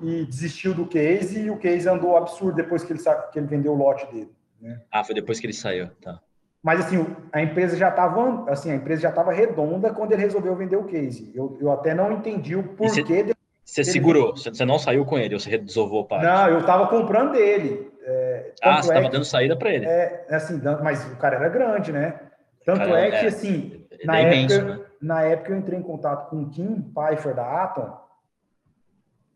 e 0.00 0.24
desistiu 0.26 0.72
do 0.72 0.86
case 0.86 1.40
e 1.40 1.50
o 1.50 1.58
case 1.58 1.88
andou 1.88 2.16
absurdo 2.16 2.54
depois 2.54 2.84
que 2.84 2.92
ele, 2.92 3.00
que 3.32 3.38
ele 3.38 3.48
vendeu 3.48 3.72
o 3.72 3.76
lote 3.76 4.06
dele. 4.06 4.30
Né? 4.60 4.80
Ah, 4.92 5.02
foi 5.02 5.16
depois 5.16 5.40
que 5.40 5.46
ele 5.46 5.52
saiu, 5.52 5.88
tá. 6.00 6.20
Mas 6.62 6.80
assim, 6.80 7.04
a 7.32 7.42
empresa 7.42 7.76
já 7.76 7.88
estava 7.88 8.48
assim, 8.48 8.70
a 8.70 8.76
empresa 8.76 9.02
já 9.02 9.08
estava 9.08 9.32
redonda 9.32 9.92
quando 9.92 10.12
ele 10.12 10.22
resolveu 10.22 10.54
vender 10.54 10.76
o 10.76 10.84
case. 10.84 11.32
Eu, 11.34 11.58
eu 11.60 11.72
até 11.72 11.94
não 11.94 12.12
entendi 12.12 12.54
o 12.54 12.62
porquê 12.62 13.24
de 13.24 13.34
você 13.64 13.82
ele... 13.82 13.90
segurou, 13.90 14.36
você 14.36 14.64
não 14.64 14.78
saiu 14.78 15.04
com 15.04 15.18
ele, 15.18 15.34
ou 15.34 15.40
você 15.40 15.56
desovou 15.58 16.04
parte? 16.04 16.24
Não, 16.24 16.48
eu 16.48 16.60
estava 16.60 16.86
comprando 16.88 17.32
dele. 17.32 17.90
É, 18.02 18.52
ah, 18.62 18.82
você 18.82 18.88
estava 18.88 19.06
é 19.06 19.10
dando 19.10 19.24
saída 19.24 19.56
para 19.56 19.72
ele. 19.72 19.86
É, 19.86 20.26
assim, 20.30 20.60
mas 20.82 21.04
o 21.12 21.16
cara 21.16 21.36
era 21.36 21.48
grande, 21.48 21.92
né? 21.92 22.18
Tanto 22.64 22.80
cara, 22.80 23.00
é 23.00 23.10
que, 23.10 23.26
assim, 23.26 23.86
na, 24.04 24.18
é 24.18 24.22
época, 24.22 24.36
imenso, 24.36 24.64
né? 24.64 24.86
na 25.00 25.22
época 25.22 25.52
eu 25.52 25.58
entrei 25.58 25.78
em 25.78 25.82
contato 25.82 26.30
com 26.30 26.42
o 26.42 26.50
Kim 26.50 26.80
Pfeiffer 26.80 27.34
da 27.34 27.62
Atom 27.64 27.98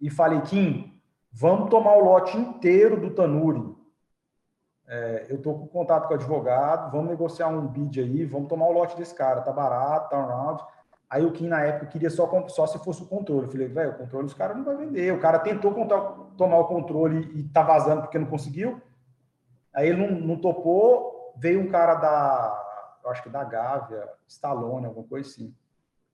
e 0.01 0.11
falei, 0.11 0.41
Kim, 0.43 1.01
vamos 1.33 1.71
tomar 1.71 1.97
o 1.97 2.05
lote 2.05 2.37
inteiro 2.37 3.01
do 3.01 3.11
Tanuri. 3.11 3.75
É, 4.87 5.27
eu 5.31 5.37
estou 5.37 5.59
com 5.59 5.67
contato 5.67 6.07
com 6.07 6.13
o 6.13 6.17
advogado, 6.17 6.93
vamos 6.93 7.09
negociar 7.09 7.49
um 7.49 7.67
bid 7.67 8.01
aí, 8.01 8.25
vamos 8.25 8.49
tomar 8.49 8.67
o 8.67 8.73
lote 8.73 8.97
desse 8.97 9.15
cara, 9.15 9.41
tá 9.41 9.53
barato, 9.53 10.11
tá 10.11 10.23
round. 10.23 10.63
Aí 11.15 11.25
o 11.25 11.31
Kim, 11.31 11.47
na 11.47 11.63
época, 11.63 11.87
queria 11.87 12.11
só, 12.11 12.29
só 12.49 12.67
se 12.67 12.77
fosse 12.81 13.05
o 13.05 13.07
controle. 13.07 13.45
Eu 13.45 13.49
falei, 13.53 13.69
velho, 13.69 13.91
o 13.93 13.99
controle 13.99 14.27
os 14.27 14.35
caras 14.35 14.57
não 14.57 14.65
vai 14.65 14.77
vender. 14.77 15.13
O 15.13 15.21
cara 15.21 15.39
tentou 15.39 15.73
contar, 15.73 16.01
tomar 16.37 16.59
o 16.59 16.65
controle 16.65 17.31
e 17.39 17.45
tá 17.45 17.63
vazando 17.63 18.03
porque 18.03 18.19
não 18.19 18.27
conseguiu. 18.27 18.83
Aí 19.73 19.91
ele 19.91 20.05
não, 20.05 20.19
não 20.19 20.37
topou. 20.37 21.33
Veio 21.37 21.61
um 21.61 21.69
cara 21.69 21.95
da, 21.95 22.99
eu 23.05 23.11
acho 23.13 23.23
que 23.23 23.29
da 23.29 23.45
Gávea, 23.45 24.09
Stallone, 24.27 24.87
alguma 24.87 25.07
coisa 25.07 25.29
assim. 25.29 25.55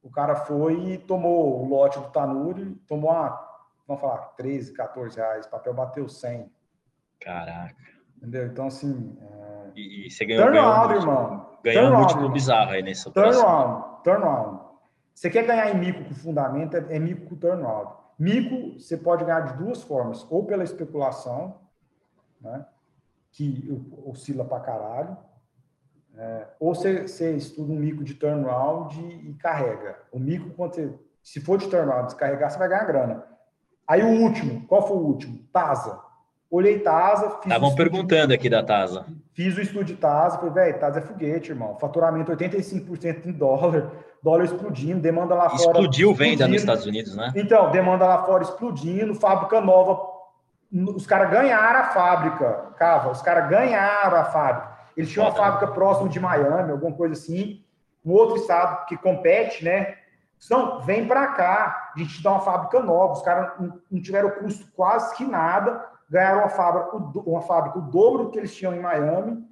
O 0.02 0.10
cara 0.10 0.34
foi 0.34 0.74
e 0.74 0.98
tomou 0.98 1.62
o 1.62 1.66
lote 1.66 1.98
do 1.98 2.10
Tanuri, 2.10 2.74
tomou 2.86 3.10
uma, 3.10 3.40
vamos 3.88 4.02
falar, 4.02 4.18
13, 4.36 4.74
14 4.74 5.16
reais. 5.16 5.46
O 5.46 5.50
papel 5.50 5.72
bateu 5.72 6.10
100. 6.10 6.52
Caraca. 7.18 7.74
Entendeu? 8.18 8.48
Então, 8.48 8.66
assim. 8.66 9.16
É... 9.18 9.70
E, 9.76 10.08
e, 10.08 10.10
você 10.10 10.26
ganhou, 10.26 10.42
turn 10.42 10.58
ganhou, 10.58 10.70
around, 10.70 10.94
irmão. 10.94 11.46
Ganhou 11.64 11.90
um 11.90 11.96
múltiplo 12.00 12.28
bizarro 12.28 12.72
aí 12.72 12.82
nessa 12.82 13.10
turn 13.10 13.30
operação. 13.30 14.00
Turn 14.04 14.22
around. 14.22 14.69
Você 15.20 15.28
quer 15.28 15.46
ganhar 15.46 15.70
em 15.70 15.78
mico 15.78 16.02
com 16.02 16.14
fundamento, 16.14 16.74
é, 16.78 16.96
é 16.96 16.98
mico 16.98 17.26
com 17.26 17.36
turnout. 17.36 17.92
Mico 18.18 18.80
você 18.80 18.96
pode 18.96 19.22
ganhar 19.22 19.40
de 19.40 19.62
duas 19.62 19.82
formas, 19.82 20.26
ou 20.30 20.46
pela 20.46 20.64
especulação, 20.64 21.60
né, 22.40 22.64
que 23.30 23.68
oscila 24.06 24.46
para 24.46 24.60
caralho, 24.60 25.18
é, 26.16 26.46
ou 26.58 26.74
você, 26.74 27.02
você, 27.02 27.36
estuda 27.36 27.70
um 27.70 27.76
mico 27.76 28.02
de 28.02 28.14
turnaround 28.14 28.98
e 28.98 29.34
carrega. 29.34 29.98
O 30.10 30.18
mico, 30.18 30.54
quando 30.54 30.74
você, 30.74 30.94
se 31.22 31.38
for 31.38 31.58
de 31.58 31.68
turnaround, 31.68 32.06
descarregar, 32.06 32.50
você 32.50 32.58
vai 32.58 32.70
ganhar 32.70 32.84
grana. 32.84 33.26
Aí 33.86 34.02
o 34.02 34.22
último, 34.22 34.66
qual 34.66 34.88
foi 34.88 34.96
o 34.96 35.00
último? 35.00 35.38
Tasa. 35.52 36.00
Olhei 36.50 36.78
Tasa. 36.78 37.40
Estavam 37.42 37.74
perguntando 37.74 38.32
aqui 38.32 38.48
da 38.48 38.62
Tasa. 38.62 39.04
Fiz 39.34 39.54
o 39.54 39.60
estudo 39.60 39.84
de 39.84 39.96
Tasa, 39.96 40.38
falei, 40.38 40.54
velho, 40.54 40.80
Tasa 40.80 40.98
é 40.98 41.02
foguete, 41.02 41.50
irmão. 41.50 41.76
Faturamento 41.78 42.32
85% 42.32 43.26
em 43.26 43.32
dólar, 43.32 43.92
dólar 44.22 44.44
explodindo, 44.44 45.00
demanda 45.00 45.34
lá 45.34 45.50
fora. 45.50 45.62
Explodiu 45.62 46.14
venda 46.14 46.46
nos 46.46 46.60
Estados 46.60 46.86
Unidos, 46.86 47.16
né? 47.16 47.32
Então, 47.34 47.70
demanda 47.70 48.06
lá 48.06 48.24
fora 48.24 48.42
explodindo, 48.42 49.14
fábrica 49.14 49.60
nova. 49.60 50.08
Os 50.72 51.06
caras 51.06 51.30
ganharam 51.30 51.80
a 51.80 51.84
fábrica, 51.84 52.72
Cava, 52.76 53.10
os 53.10 53.22
caras 53.22 53.48
ganharam 53.48 54.16
a 54.16 54.24
fábrica. 54.24 54.78
Eles 54.96 55.10
tinham 55.10 55.26
uma 55.26 55.34
fábrica 55.34 55.68
próxima 55.68 56.08
de 56.08 56.20
Miami, 56.20 56.70
alguma 56.70 56.94
coisa 56.94 57.14
assim, 57.14 57.64
um 58.04 58.12
outro 58.12 58.36
estado 58.36 58.86
que 58.86 58.96
compete, 58.96 59.64
né? 59.64 59.96
Então, 60.44 60.80
vem 60.80 61.06
para 61.06 61.28
cá, 61.28 61.92
a 61.94 61.98
gente 61.98 62.22
dá 62.22 62.32
uma 62.32 62.40
fábrica 62.40 62.80
nova. 62.80 63.12
Os 63.12 63.22
caras 63.22 63.52
não 63.90 64.00
tiveram 64.00 64.30
custo 64.30 64.66
quase 64.74 65.14
que 65.16 65.24
nada, 65.24 65.84
ganharam 66.08 66.40
uma 66.40 66.48
fábrica, 66.48 66.96
uma 66.96 67.42
fábrica 67.42 67.78
o 67.78 67.82
dobro 67.82 68.24
do 68.24 68.30
que 68.30 68.38
eles 68.38 68.54
tinham 68.54 68.74
em 68.74 68.80
Miami. 68.80 69.44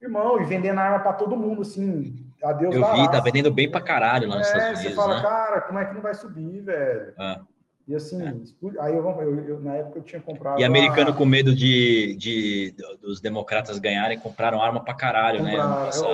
Irmão, 0.00 0.40
e 0.40 0.44
vendendo 0.44 0.80
arma 0.80 0.98
para 0.98 1.12
todo 1.14 1.36
mundo, 1.36 1.62
assim, 1.62 2.23
adeus. 2.42 2.74
Eu 2.74 2.92
vi, 2.92 3.10
tá 3.10 3.20
vendendo 3.20 3.52
bem 3.52 3.70
para 3.70 3.80
caralho 3.80 4.28
lá 4.28 4.38
nos 4.38 4.46
é, 4.46 4.50
Estados 4.50 4.80
Unidos. 4.80 4.94
Você 4.94 4.96
fala, 4.96 5.16
né? 5.16 5.22
cara, 5.22 5.60
como 5.62 5.78
é 5.78 5.84
que 5.84 5.94
não 5.94 6.02
vai 6.02 6.14
subir, 6.14 6.60
velho? 6.60 7.12
Ah. 7.18 7.40
E 7.86 7.94
assim, 7.94 8.22
é. 8.22 8.32
aí 8.80 8.96
eu, 8.96 9.04
eu, 9.20 9.44
eu, 9.46 9.60
na 9.60 9.74
época 9.74 9.98
eu 9.98 10.02
tinha 10.02 10.20
comprado. 10.20 10.58
E 10.58 10.64
americano 10.64 11.10
a... 11.10 11.12
com 11.12 11.26
medo 11.26 11.54
de, 11.54 12.16
de, 12.16 12.74
dos 13.02 13.20
democratas 13.20 13.78
ganharem, 13.78 14.18
compraram 14.18 14.62
arma 14.62 14.82
pra 14.82 14.94
caralho, 14.94 15.42
né? 15.42 15.54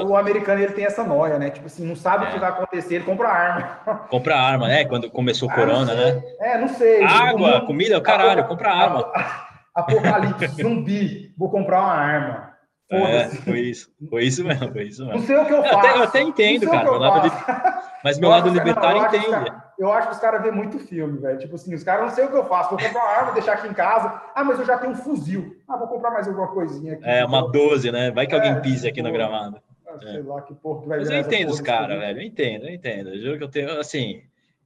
O 0.04 0.16
americano 0.16 0.60
ele 0.60 0.72
tem 0.72 0.84
essa 0.84 1.04
noia, 1.04 1.38
né? 1.38 1.48
Tipo 1.48 1.66
assim, 1.66 1.86
não 1.86 1.94
sabe 1.94 2.24
é. 2.24 2.28
o 2.28 2.30
que 2.32 2.36
é. 2.38 2.40
vai 2.40 2.50
acontecer, 2.50 2.96
ele 2.96 3.04
compra 3.04 3.28
arma. 3.28 3.80
Compra 4.10 4.36
arma, 4.36 4.66
né? 4.66 4.84
Quando 4.84 5.08
começou 5.10 5.48
o 5.48 5.52
ah, 5.52 5.54
corona, 5.54 5.94
né? 5.94 6.22
É, 6.40 6.58
não 6.58 6.68
sei. 6.68 7.04
Água, 7.04 7.64
comida, 7.64 8.00
caralho, 8.00 8.48
compra 8.48 8.72
arma. 8.72 9.12
Apocalipse, 9.72 10.48
zumbi, 10.60 11.32
vou 11.38 11.48
comprar 11.48 11.82
uma 11.82 11.94
arma. 11.94 12.49
É, 12.90 13.28
foi 13.28 13.60
isso. 13.60 13.90
Foi 14.08 14.24
isso 14.24 14.44
mesmo, 14.44 14.72
foi 14.72 14.84
isso 14.84 15.04
mesmo. 15.04 15.20
Não 15.20 15.26
sei 15.26 15.36
o 15.36 15.46
que 15.46 15.52
eu 15.52 15.62
faço. 15.62 15.74
Eu 15.74 15.78
até, 15.78 15.98
eu 15.98 16.02
até 16.02 16.22
entendo, 16.22 16.68
cara. 16.68 17.82
Mas 18.02 18.18
meu 18.18 18.28
lado 18.28 18.48
libertário 18.48 19.06
entende. 19.06 19.52
Eu 19.78 19.92
acho 19.92 20.08
que 20.08 20.14
os 20.14 20.20
caras 20.20 20.42
vêem 20.42 20.54
muito 20.54 20.78
filme, 20.78 21.18
velho. 21.18 21.38
Tipo 21.38 21.54
assim, 21.54 21.74
os 21.74 21.84
caras 21.84 22.06
não 22.06 22.14
sei 22.14 22.24
o 22.24 22.28
que 22.28 22.36
eu 22.36 22.44
faço. 22.44 22.70
Vou 22.70 22.78
comprar 22.78 23.00
uma 23.00 23.10
arma, 23.10 23.32
deixar 23.32 23.54
aqui 23.54 23.68
em 23.68 23.72
casa. 23.72 24.20
Ah, 24.34 24.44
mas 24.44 24.58
eu 24.58 24.66
já 24.66 24.76
tenho 24.76 24.92
um 24.92 24.96
fuzil. 24.96 25.56
Ah, 25.68 25.76
vou 25.76 25.88
comprar 25.88 26.10
mais 26.10 26.26
alguma 26.26 26.48
coisinha 26.48 26.94
aqui. 26.94 27.02
É, 27.04 27.24
uma 27.24 27.50
12, 27.50 27.90
né? 27.90 28.10
Vai 28.10 28.26
que 28.26 28.34
é, 28.34 28.36
alguém 28.36 28.60
pise 28.60 28.88
aqui 28.88 29.00
no 29.00 29.12
gramado. 29.12 29.58
Ah, 29.88 29.98
sei 29.98 30.20
é. 30.20 30.22
lá 30.22 30.42
que 30.42 30.54
porra 30.54 30.82
que 30.82 30.88
vai 30.88 30.98
Mas 30.98 31.10
eu 31.10 31.18
entendo 31.18 31.50
os 31.50 31.60
caras, 31.60 31.98
velho. 31.98 32.20
Eu 32.20 32.22
entendo, 32.22 32.66
eu 32.66 32.74
entendo. 32.74 33.10
Eu 33.10 33.20
juro 33.20 33.38
que 33.38 33.44
eu 33.44 33.48
tenho, 33.48 33.78
assim. 33.78 34.22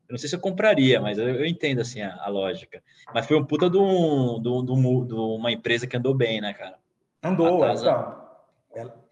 Eu 0.09 0.12
não 0.12 0.18
sei 0.18 0.29
se 0.29 0.35
eu 0.35 0.41
compraria, 0.41 1.01
mas 1.01 1.16
eu, 1.16 1.29
eu 1.29 1.47
entendo, 1.47 1.81
assim, 1.81 2.03
a, 2.03 2.14
a, 2.20 2.29
lógica. 2.29 2.83
Mas 3.14 3.27
foi 3.27 3.39
um 3.39 3.45
puta 3.45 3.70
de, 3.70 3.79
um, 3.79 4.41
de, 4.41 4.49
um, 4.49 5.07
de, 5.07 5.14
uma 5.14 5.51
empresa 5.51 5.87
que 5.87 5.97
andou 5.97 6.12
bem, 6.12 6.41
né, 6.41 6.53
cara? 6.53 6.75
Andou, 7.25 7.66
então. 7.66 8.22
Ela, 8.75 9.05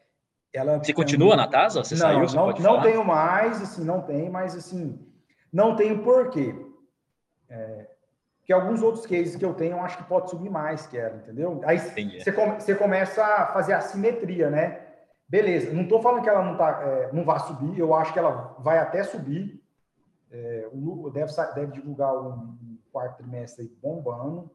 ela 0.52 0.78
Você 0.78 0.92
continua 0.92 1.34
na 1.34 1.48
Tasa? 1.48 1.82
Você 1.82 1.94
não, 1.94 2.00
saiu? 2.00 2.28
Você 2.28 2.36
não, 2.36 2.76
não 2.76 2.82
tenho 2.82 3.04
mais, 3.04 3.62
assim, 3.62 3.84
não 3.84 4.02
tem, 4.02 4.28
mas 4.28 4.54
assim, 4.54 4.98
não 5.52 5.74
tenho 5.74 6.02
por 6.02 6.30
quê. 6.30 6.54
É, 7.48 7.88
que 8.44 8.52
alguns 8.52 8.82
outros 8.82 9.06
cases 9.06 9.36
que 9.36 9.44
eu 9.44 9.54
tenho, 9.54 9.72
eu 9.72 9.80
acho 9.80 9.96
que 9.98 10.04
pode 10.04 10.30
subir 10.30 10.50
mais 10.50 10.86
que 10.86 10.98
ela, 10.98 11.16
entendeu? 11.16 11.60
Aí 11.64 11.78
você, 11.78 12.32
come, 12.32 12.60
você 12.60 12.74
começa 12.74 13.24
a 13.24 13.46
fazer 13.48 13.72
a 13.72 13.80
simetria, 13.80 14.50
né? 14.50 14.86
Beleza, 15.28 15.72
não 15.72 15.84
estou 15.84 16.02
falando 16.02 16.22
que 16.22 16.28
ela 16.28 16.42
não, 16.42 16.56
tá, 16.56 16.82
é, 16.82 17.12
não 17.12 17.24
vai 17.24 17.38
subir, 17.40 17.78
eu 17.78 17.94
acho 17.94 18.12
que 18.12 18.18
ela 18.18 18.54
vai 18.58 18.78
até 18.78 19.02
subir. 19.04 19.62
É, 20.30 20.68
o 20.72 21.10
deve, 21.10 21.32
deve 21.54 21.72
divulgar 21.72 22.14
um, 22.14 22.78
quarto 22.90 23.16
trimestre 23.16 23.74
bombando. 23.82 24.50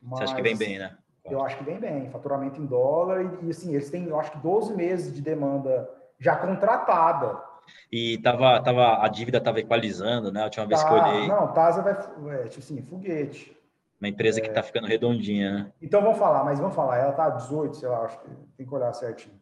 Mas, 0.00 0.18
você 0.18 0.24
acha 0.24 0.34
que 0.36 0.42
vem 0.42 0.56
bem, 0.56 0.78
né? 0.78 0.96
Eu 1.30 1.42
acho 1.42 1.56
que 1.56 1.64
vem 1.64 1.78
bem, 1.78 2.10
faturamento 2.10 2.60
em 2.60 2.66
dólar, 2.66 3.22
e, 3.42 3.50
assim, 3.50 3.74
eles 3.74 3.90
têm, 3.90 4.06
eu 4.08 4.18
acho 4.18 4.32
que 4.32 4.38
12 4.38 4.74
meses 4.74 5.12
de 5.12 5.20
demanda 5.20 5.88
já 6.18 6.36
contratada. 6.36 7.40
E 7.90 8.18
tava, 8.18 8.62
tava, 8.62 9.04
a 9.04 9.08
dívida 9.08 9.38
estava 9.38 9.60
equalizando, 9.60 10.30
né? 10.30 10.42
A 10.42 10.44
última 10.44 10.66
vez 10.66 10.82
tá, 10.82 10.88
que 10.88 10.94
eu 10.94 10.98
olhei. 10.98 11.28
Não, 11.28 11.52
Tasa 11.52 11.82
vai, 11.82 11.92
é, 11.92 12.48
tipo 12.48 12.60
assim, 12.60 12.80
foguete. 12.82 13.56
Uma 14.00 14.08
empresa 14.08 14.38
é... 14.38 14.42
que 14.42 14.48
está 14.48 14.62
ficando 14.62 14.86
redondinha, 14.86 15.52
né? 15.52 15.72
Então 15.80 16.02
vamos 16.02 16.18
falar, 16.18 16.44
mas 16.44 16.58
vamos 16.58 16.74
falar, 16.74 16.98
ela 16.98 17.12
tá 17.12 17.30
18, 17.30 17.76
sei 17.76 17.88
lá, 17.88 18.00
acho 18.02 18.20
que 18.20 18.28
tem 18.56 18.66
que 18.66 18.74
olhar 18.74 18.92
certinho. 18.92 19.34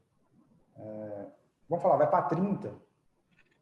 É... 0.79 1.27
Vamos 1.69 1.83
falar, 1.83 1.97
vai 1.97 2.09
para 2.09 2.23
30. 2.23 2.71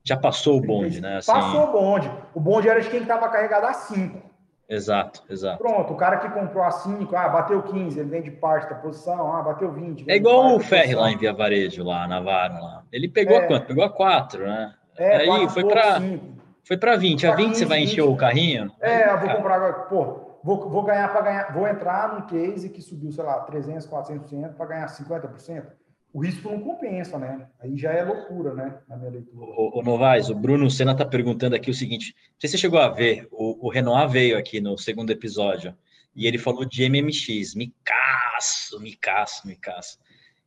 Já 0.04 0.16
passou 0.16 0.58
o 0.58 0.60
bonde, 0.60 1.00
né? 1.00 1.18
Assim... 1.18 1.32
Passou 1.32 1.68
o 1.68 1.72
bonde. 1.72 2.10
O 2.34 2.40
bonde 2.40 2.68
era 2.68 2.80
de 2.80 2.90
quem 2.90 3.02
estava 3.02 3.28
carregado 3.28 3.66
a 3.66 3.72
5. 3.72 4.31
Exato, 4.68 5.22
exato. 5.28 5.58
Pronto, 5.58 5.92
o 5.92 5.96
cara 5.96 6.16
que 6.16 6.30
comprou 6.30 6.64
a 6.64 6.70
5, 6.70 7.14
ah, 7.14 7.28
bateu 7.28 7.62
15, 7.62 7.98
ele 7.98 8.08
vende 8.08 8.30
parte 8.30 8.70
da 8.70 8.76
posição, 8.76 9.34
ah, 9.34 9.42
bateu 9.42 9.70
20. 9.70 10.10
É 10.10 10.16
igual 10.16 10.56
o 10.56 10.60
Ferri 10.60 10.94
lá 10.94 11.10
em 11.10 11.18
Via 11.18 11.32
Varejo, 11.32 11.84
lá, 11.84 12.06
Navarro, 12.08 12.62
lá. 12.62 12.82
Ele 12.90 13.08
pegou 13.08 13.36
é. 13.36 13.44
a 13.44 13.46
quanto? 13.46 13.66
Pegou 13.66 13.84
a 13.84 13.90
4, 13.90 14.46
né? 14.46 14.74
É, 14.96 15.16
Aí 15.16 15.48
foi 15.48 15.64
para 15.64 16.00
foi 16.64 16.76
para 16.76 16.96
20. 16.96 17.26
A 17.26 17.34
20 17.34 17.46
15, 17.48 17.58
você 17.58 17.64
vai 17.64 17.80
encher 17.80 18.02
20. 18.02 18.12
o 18.12 18.16
carrinho? 18.16 18.72
É, 18.80 19.10
eu 19.12 19.18
vou 19.18 19.30
comprar 19.30 19.56
agora, 19.56 19.72
pô, 19.72 20.38
vou, 20.42 20.70
vou 20.70 20.82
ganhar 20.84 21.10
para 21.12 21.20
ganhar, 21.22 21.52
vou 21.52 21.66
entrar 21.66 22.14
num 22.14 22.26
case 22.26 22.68
que 22.70 22.80
subiu, 22.80 23.10
sei 23.10 23.24
lá, 23.24 23.40
300, 23.40 23.86
400% 23.86 24.54
para 24.54 24.66
ganhar 24.66 24.86
50% 24.86 25.64
o 26.12 26.20
risco 26.20 26.50
não 26.50 26.60
compensa, 26.60 27.18
né? 27.18 27.48
Aí 27.58 27.76
já 27.76 27.90
é 27.90 28.04
loucura, 28.04 28.52
né? 28.52 28.78
Na 28.86 28.96
minha 28.96 29.10
leitura. 29.10 29.46
O, 29.46 29.80
o 29.80 29.82
Novaes, 29.82 30.28
o 30.28 30.34
Bruno 30.34 30.70
Senna 30.70 30.92
está 30.92 31.06
perguntando 31.06 31.56
aqui 31.56 31.70
o 31.70 31.74
seguinte: 31.74 32.14
não 32.32 32.40
sei 32.40 32.48
se 32.48 32.52
você 32.52 32.58
chegou 32.58 32.78
a 32.78 32.88
ver, 32.88 33.26
o, 33.30 33.66
o 33.66 33.70
Renoir 33.70 34.08
veio 34.08 34.36
aqui 34.36 34.60
no 34.60 34.76
segundo 34.76 35.10
episódio 35.10 35.74
e 36.14 36.26
ele 36.26 36.36
falou 36.36 36.66
de 36.66 36.86
MMX, 36.88 37.54
micaço, 37.54 38.78
micaço, 38.80 39.46
micaço. 39.46 39.98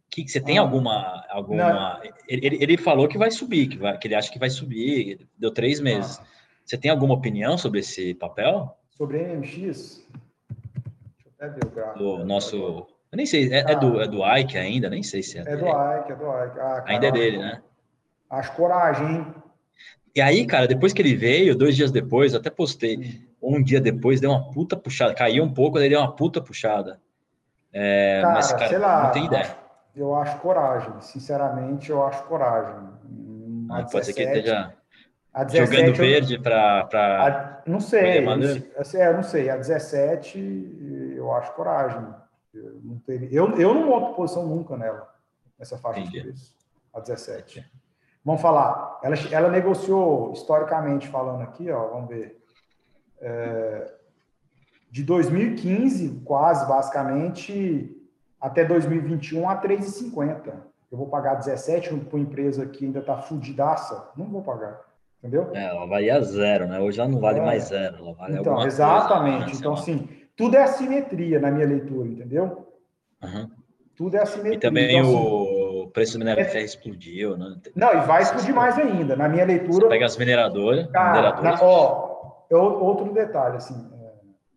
Que, 0.09 0.23
que 0.23 0.31
você 0.31 0.39
tem 0.39 0.59
ah, 0.59 0.61
alguma. 0.61 1.25
alguma 1.29 1.99
ele, 2.27 2.57
ele 2.61 2.77
falou 2.77 3.07
que 3.07 3.17
vai 3.17 3.31
subir, 3.31 3.67
que, 3.67 3.77
vai, 3.77 3.97
que 3.97 4.07
ele 4.07 4.15
acha 4.15 4.31
que 4.31 4.39
vai 4.39 4.51
subir, 4.51 5.27
deu 5.37 5.51
três 5.51 5.79
meses. 5.79 6.19
Ah. 6.19 6.25
Você 6.63 6.77
tem 6.77 6.91
alguma 6.91 7.15
opinião 7.15 7.57
sobre 7.57 7.79
esse 7.79 8.13
papel? 8.13 8.77
Sobre 8.91 9.17
MMX? 9.17 9.65
Deixa 9.65 11.25
eu 11.25 11.31
até 11.37 11.49
ver 11.49 11.65
o 11.65 11.71
gráfico. 11.71 11.99
Do 11.99 12.25
nosso 12.25 12.87
eu 13.15 13.17
nem 13.17 13.25
sei, 13.25 13.51
é, 13.51 13.63
ah, 13.65 13.71
é, 13.71 13.75
do, 13.75 14.01
é 14.01 14.07
do 14.07 14.25
Ike 14.37 14.57
ainda? 14.57 14.89
Nem 14.89 15.01
sei 15.01 15.23
se 15.23 15.37
é. 15.37 15.41
É 15.41 15.55
do 15.55 15.65
Ike, 15.65 16.11
é 16.11 16.15
do 16.15 16.25
Ike. 16.25 16.59
Ah, 16.59 16.83
ainda 16.85 17.07
é 17.07 17.11
dele, 17.11 17.37
né? 17.37 17.61
Acho 18.29 18.51
coragem, 18.51 19.07
hein? 19.07 19.35
E 20.13 20.21
aí, 20.21 20.45
cara, 20.45 20.67
depois 20.67 20.91
que 20.91 21.01
ele 21.01 21.15
veio, 21.15 21.55
dois 21.55 21.77
dias 21.77 21.91
depois, 21.91 22.33
eu 22.33 22.39
até 22.41 22.49
postei, 22.49 22.97
hum. 23.41 23.55
um 23.55 23.63
dia 23.63 23.79
depois, 23.79 24.19
deu 24.19 24.31
uma 24.31 24.51
puta 24.51 24.75
puxada, 24.75 25.13
caiu 25.13 25.45
um 25.45 25.53
pouco, 25.53 25.79
daí 25.79 25.87
deu 25.87 25.99
uma 25.99 26.13
puta 26.13 26.41
puxada. 26.41 26.99
É, 27.71 28.19
cara, 28.21 28.33
mas, 28.33 28.51
cara, 28.51 28.67
sei 28.67 28.77
lá, 28.77 29.03
não 29.03 29.11
tem 29.11 29.25
ideia. 29.25 29.57
Eu 29.95 30.13
acho 30.15 30.37
coragem, 30.39 30.93
sinceramente, 30.99 31.89
eu 31.89 32.05
acho 32.05 32.21
coragem. 32.25 32.75
Ah, 33.69 33.83
pode 33.83 34.05
17, 34.05 34.05
ser 34.05 34.13
que 34.13 34.21
esteja 34.23 34.73
jogando 35.53 35.93
verde 35.93 36.37
para. 36.37 37.63
Não 37.65 37.79
sei, 37.79 38.25
assim, 38.77 38.97
é, 38.97 39.07
eu 39.07 39.13
não 39.13 39.23
sei. 39.23 39.49
A 39.49 39.55
17, 39.55 41.15
eu 41.15 41.31
acho 41.31 41.53
coragem. 41.53 42.05
Eu 42.55 42.79
não, 42.83 42.99
teria, 42.99 43.29
eu, 43.31 43.51
eu 43.57 43.73
não 43.73 43.87
monto 43.87 44.15
posição 44.15 44.45
nunca 44.47 44.77
nela, 44.77 45.13
nessa 45.57 45.77
faixa 45.77 45.99
Entendi. 45.99 46.17
de 46.17 46.23
preço, 46.23 46.55
a 46.93 46.99
17. 46.99 47.65
Vamos 48.23 48.41
falar, 48.41 48.99
ela, 49.03 49.15
ela 49.31 49.49
negociou, 49.49 50.31
historicamente 50.33 51.07
falando 51.07 51.41
aqui, 51.41 51.69
ó, 51.69 51.87
vamos 51.89 52.09
ver, 52.09 52.43
é, 53.19 53.93
de 54.89 55.03
2015, 55.03 56.21
quase, 56.23 56.67
basicamente, 56.67 57.95
até 58.39 58.63
2021, 58.63 59.49
a 59.49 59.61
3,50. 59.61 60.53
Eu 60.91 60.97
vou 60.97 61.07
pagar 61.07 61.35
17 61.35 61.89
para 61.89 62.15
uma 62.15 62.23
empresa 62.23 62.65
que 62.65 62.85
ainda 62.85 62.99
está 62.99 63.17
fudidaça? 63.17 64.11
Não 64.15 64.25
vou 64.25 64.41
pagar. 64.41 64.79
Entendeu? 65.19 65.49
É, 65.53 65.65
ela 65.65 65.85
valia 65.85 66.21
zero, 66.21 66.67
né? 66.67 66.79
Hoje 66.79 66.99
ela 66.99 67.09
não 67.09 67.19
vale 67.19 67.39
é. 67.39 67.45
mais 67.45 67.63
zero. 67.63 67.97
Ela 67.97 68.13
vale 68.13 68.39
então, 68.39 68.65
exatamente. 68.65 69.37
Coisa, 69.37 69.51
né? 69.51 69.57
Então, 69.59 69.73
assim, 69.73 70.07
tudo 70.35 70.55
é 70.55 70.63
assimetria 70.63 71.39
na 71.39 71.49
minha 71.49 71.65
leitura, 71.65 72.07
entendeu? 72.07 72.67
Uhum. 73.23 73.49
Tudo 73.95 74.17
é 74.17 74.21
assimetria. 74.21 74.55
E 74.55 74.59
também 74.59 74.97
então, 74.97 75.13
o 75.13 75.81
assim, 75.83 75.89
preço 75.91 76.13
do 76.13 76.19
minério 76.19 76.43
de 76.43 76.51
ferro 76.51 76.65
explodiu, 76.65 77.37
né? 77.37 77.57
Não, 77.73 77.93
e 77.93 78.01
vai 78.05 78.21
explodir 78.21 78.53
mais 78.53 78.77
ainda. 78.77 79.15
Na 79.15 79.29
minha 79.29 79.45
leitura. 79.45 79.85
Você 79.85 79.89
pega 79.89 80.05
as 80.05 80.17
mineradoras. 80.17 80.87
Cara, 80.91 81.13
mineradoras. 81.13 81.61
Na, 81.61 81.65
ó, 81.65 82.45
é 82.49 82.55
outro 82.55 83.13
detalhe, 83.13 83.57
assim. 83.57 83.89
É, 83.93 84.11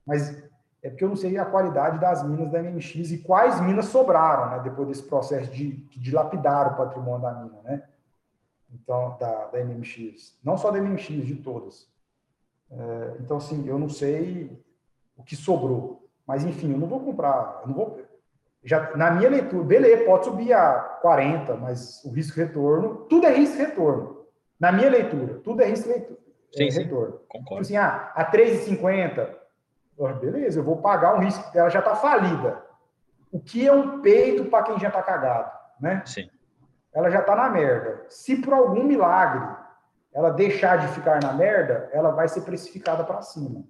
mas 0.04 0.42
é 0.82 0.90
porque 0.90 1.04
eu 1.04 1.08
não 1.08 1.16
sei 1.16 1.38
a 1.38 1.44
qualidade 1.44 2.00
das 2.00 2.26
minas 2.26 2.50
da 2.50 2.60
MMX 2.60 3.12
e 3.12 3.18
quais 3.18 3.60
minas 3.60 3.86
sobraram, 3.86 4.50
né? 4.50 4.62
Depois 4.64 4.88
desse 4.88 5.04
processo 5.04 5.50
de, 5.52 5.72
de 5.72 6.00
dilapidar 6.00 6.72
o 6.72 6.76
patrimônio 6.76 7.22
da 7.22 7.32
mina, 7.34 7.62
né? 7.62 7.82
Então, 8.72 9.16
da, 9.20 9.46
da 9.46 9.64
MMX. 9.64 10.36
Não 10.42 10.58
só 10.58 10.72
da 10.72 10.80
MMX, 10.80 11.06
de 11.24 11.36
todas. 11.36 11.88
É, 12.70 13.16
então, 13.20 13.36
assim, 13.36 13.66
eu 13.68 13.78
não 13.78 13.88
sei 13.88 14.60
o 15.18 15.22
que 15.22 15.36
sobrou. 15.36 16.08
Mas, 16.26 16.44
enfim, 16.44 16.72
eu 16.72 16.78
não 16.78 16.86
vou 16.86 17.00
comprar, 17.00 17.60
eu 17.62 17.68
não 17.68 17.74
vou. 17.74 18.00
Já, 18.62 18.94
na 18.96 19.10
minha 19.10 19.28
leitura, 19.28 19.64
beleza, 19.64 20.04
pode 20.04 20.24
subir 20.24 20.52
a 20.52 20.78
40, 21.00 21.54
mas 21.56 22.04
o 22.04 22.10
risco-retorno, 22.10 23.06
tudo 23.08 23.26
é 23.26 23.34
risco-retorno. 23.34 24.26
Na 24.58 24.72
minha 24.72 24.90
leitura, 24.90 25.40
tudo 25.44 25.62
é 25.62 25.66
risco-retorno. 25.66 26.18
Sim, 26.52 26.70
sim, 26.70 26.82
retorno. 26.82 27.20
Concordo. 27.28 27.46
Tipo 27.46 27.60
assim, 27.60 27.76
ah, 27.76 28.12
a 28.14 28.30
3,50, 28.30 29.28
beleza, 30.20 30.60
eu 30.60 30.64
vou 30.64 30.78
pagar 30.78 31.14
um 31.16 31.20
risco, 31.20 31.44
ela 31.56 31.68
já 31.68 31.80
está 31.80 31.94
falida. 31.94 32.62
O 33.30 33.38
que 33.38 33.66
é 33.66 33.72
um 33.72 34.00
peito 34.00 34.46
para 34.46 34.64
quem 34.64 34.78
já 34.78 34.88
está 34.88 35.02
cagado, 35.02 35.50
né? 35.80 36.02
Sim. 36.06 36.30
Ela 36.92 37.10
já 37.10 37.20
está 37.20 37.36
na 37.36 37.50
merda. 37.50 38.04
Se 38.08 38.36
por 38.36 38.54
algum 38.54 38.84
milagre 38.84 39.56
ela 40.12 40.30
deixar 40.30 40.78
de 40.78 40.88
ficar 40.88 41.22
na 41.22 41.32
merda, 41.32 41.88
ela 41.92 42.10
vai 42.10 42.26
ser 42.28 42.40
precificada 42.40 43.04
para 43.04 43.22
cima. 43.22 43.62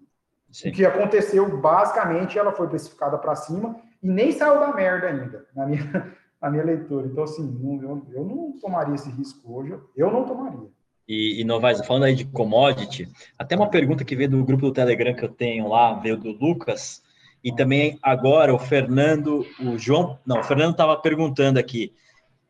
Sim. 0.51 0.71
O 0.71 0.73
que 0.73 0.85
aconteceu, 0.85 1.57
basicamente, 1.59 2.39
ela 2.39 2.53
foi 2.53 2.69
precificada 2.69 3.19
para 3.19 3.35
cima 3.37 3.77
e 4.03 4.09
nem 4.09 4.33
saiu 4.33 4.61
da 4.61 4.73
merda 4.73 5.09
ainda, 5.09 5.47
na 5.55 5.67
minha, 5.67 6.17
na 6.41 6.51
minha 6.51 6.65
leitura. 6.65 7.07
Então, 7.07 7.25
assim, 7.25 7.43
não, 7.61 7.83
eu, 7.83 8.07
eu 8.13 8.25
não 8.25 8.53
tomaria 8.59 8.95
esse 8.95 9.11
risco 9.11 9.53
hoje, 9.53 9.79
eu 9.97 10.11
não 10.11 10.25
tomaria. 10.25 10.69
E, 11.07 11.41
e 11.41 11.45
Novaes, 11.45 11.85
falando 11.87 12.05
aí 12.05 12.15
de 12.15 12.27
commodity, 12.27 13.09
até 13.39 13.57
uma 13.57 13.71
pergunta 13.71 14.05
que 14.05 14.17
veio 14.17 14.31
do 14.31 14.45
grupo 14.45 14.67
do 14.67 14.73
Telegram 14.73 15.15
que 15.15 15.25
eu 15.25 15.31
tenho 15.31 15.69
lá, 15.69 15.95
veio 15.95 16.17
do 16.17 16.33
Lucas, 16.33 17.03
e 17.43 17.55
também 17.55 17.99
agora 18.03 18.55
o 18.55 18.59
Fernando, 18.59 19.47
o 19.61 19.79
João, 19.79 20.19
não, 20.27 20.41
o 20.41 20.45
Fernando 20.45 20.73
estava 20.73 20.97
perguntando 20.97 21.59
aqui, 21.59 21.95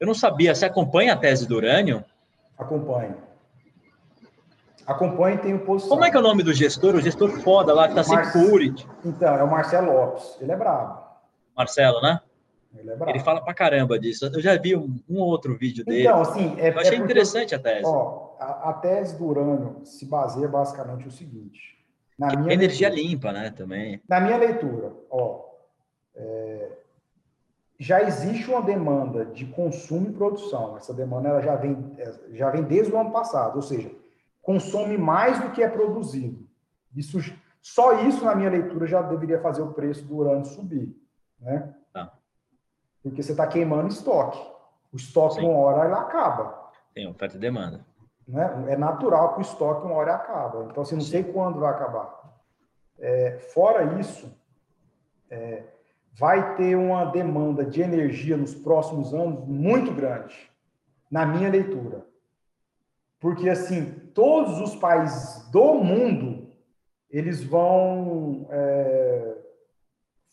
eu 0.01 0.07
não 0.07 0.15
sabia, 0.15 0.55
você 0.55 0.65
acompanha 0.65 1.13
a 1.13 1.17
tese 1.17 1.47
do 1.47 1.57
urânio? 1.57 2.05
Acompanho. 2.57 3.28
Acompanho 4.89 5.37
e 5.37 5.39
tenho 5.39 5.59
posição. 5.59 5.91
Como 5.91 6.03
é 6.03 6.11
que 6.11 6.17
é 6.17 6.21
o 6.21 6.23
nome 6.23 6.43
do 6.43 6.55
gestor? 6.55 6.95
O 6.95 7.01
gestor 7.01 7.29
foda 7.43 7.75
lá, 7.75 7.89
que 7.89 7.99
está 7.99 8.03
sempre 8.03 8.33
com 8.33 8.39
o 8.39 8.59
Então, 9.05 9.35
é 9.35 9.43
o 9.43 9.51
Marcelo 9.51 9.93
Lopes, 9.93 10.39
ele 10.41 10.51
é 10.51 10.57
brabo. 10.57 10.99
Marcelo, 11.55 12.01
né? 12.01 12.19
Ele, 12.75 12.91
é 12.91 13.11
ele 13.11 13.19
fala 13.21 13.43
pra 13.43 13.53
caramba 13.53 13.99
disso. 13.99 14.25
Eu 14.33 14.41
já 14.41 14.57
vi 14.57 14.75
um, 14.75 14.99
um 15.07 15.19
outro 15.21 15.59
vídeo 15.59 15.85
dele. 15.85 16.05
Então, 16.05 16.23
assim, 16.23 16.59
é, 16.59 16.71
eu 16.71 16.79
achei 16.79 16.97
é 16.97 17.01
interessante 17.01 17.55
a 17.55 17.59
tese. 17.59 17.85
Ó, 17.85 18.35
a, 18.41 18.71
a, 18.71 18.73
tese 18.73 19.19
do 19.19 19.27
urânio 19.27 19.81
se 19.85 20.07
baseia 20.07 20.49
basicamente 20.49 21.05
no 21.05 21.11
seguinte. 21.11 21.77
Na 22.19 22.29
minha 22.35 22.55
energia 22.55 22.89
leitura, 22.89 23.11
limpa, 23.11 23.33
né? 23.33 23.51
Também. 23.51 24.01
Na 24.09 24.21
minha 24.21 24.39
leitura, 24.39 24.93
ó, 25.11 25.45
é, 26.17 26.71
já 27.79 28.03
existe 28.03 28.51
uma 28.51 28.63
demanda 28.63 29.27
de 29.27 29.45
consumo 29.45 30.09
e 30.09 30.13
produção. 30.15 30.79
Essa 30.79 30.95
demanda 30.95 31.29
ela 31.29 31.43
já 31.43 31.57
vem, 31.57 31.93
é, 31.99 32.11
já 32.33 32.49
vem 32.49 32.63
desde 32.63 32.91
o 32.91 32.99
ano 32.99 33.13
passado, 33.13 33.57
ou 33.57 33.63
seja, 33.63 33.91
consome 34.49 34.97
mais 34.97 35.39
do 35.41 35.51
que 35.51 35.63
é 35.63 35.69
produzido. 35.69 36.49
Isso, 36.97 37.19
só 37.61 38.01
isso, 38.01 38.25
na 38.25 38.35
minha 38.35 38.49
leitura, 38.49 38.87
já 38.87 39.03
deveria 39.03 39.39
fazer 39.43 39.61
o 39.61 39.75
preço 39.75 40.07
do 40.07 40.17
urânio 40.17 40.47
subir. 40.47 40.97
Né? 41.39 41.75
Porque 43.03 43.23
você 43.23 43.33
está 43.33 43.47
queimando 43.47 43.89
estoque. 43.89 44.39
O 44.91 44.97
estoque, 44.97 45.35
Sim. 45.35 45.47
uma 45.47 45.59
hora, 45.59 45.85
ele 45.85 45.95
acaba. 45.95 46.71
Tem 46.95 47.07
oferta 47.07 47.37
e 47.37 47.39
demanda. 47.39 47.85
Né? 48.27 48.73
É 48.73 48.77
natural 48.79 49.35
que 49.35 49.41
o 49.41 49.43
estoque, 49.43 49.87
uma 49.87 49.97
hora, 49.97 50.15
acaba. 50.15 50.65
Então, 50.71 50.83
assim, 50.83 50.95
não 50.95 51.03
Sim. 51.03 51.11
sei 51.11 51.25
quando 51.25 51.61
vai 51.61 51.71
acabar. 51.71 52.41
É, 52.99 53.39
fora 53.53 54.01
isso, 54.01 54.35
é, 55.29 55.63
vai 56.15 56.57
ter 56.57 56.75
uma 56.75 57.05
demanda 57.05 57.67
de 57.67 57.83
energia 57.83 58.35
nos 58.35 58.55
próximos 58.55 59.13
anos 59.13 59.47
muito 59.47 59.93
grande, 59.93 60.51
na 61.11 61.27
minha 61.27 61.51
leitura. 61.51 62.07
Porque, 63.21 63.51
assim, 63.51 64.08
todos 64.19 64.61
os 64.61 64.75
países 64.75 65.49
do 65.53 65.75
mundo, 65.75 66.49
eles 67.09 67.45
vão 67.45 68.49
é, 68.51 69.37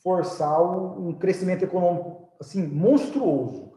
forçar 0.01 0.59
um 0.59 1.13
crescimento 1.13 1.65
econômico 1.65 2.31
assim, 2.41 2.65
monstruoso. 2.65 3.75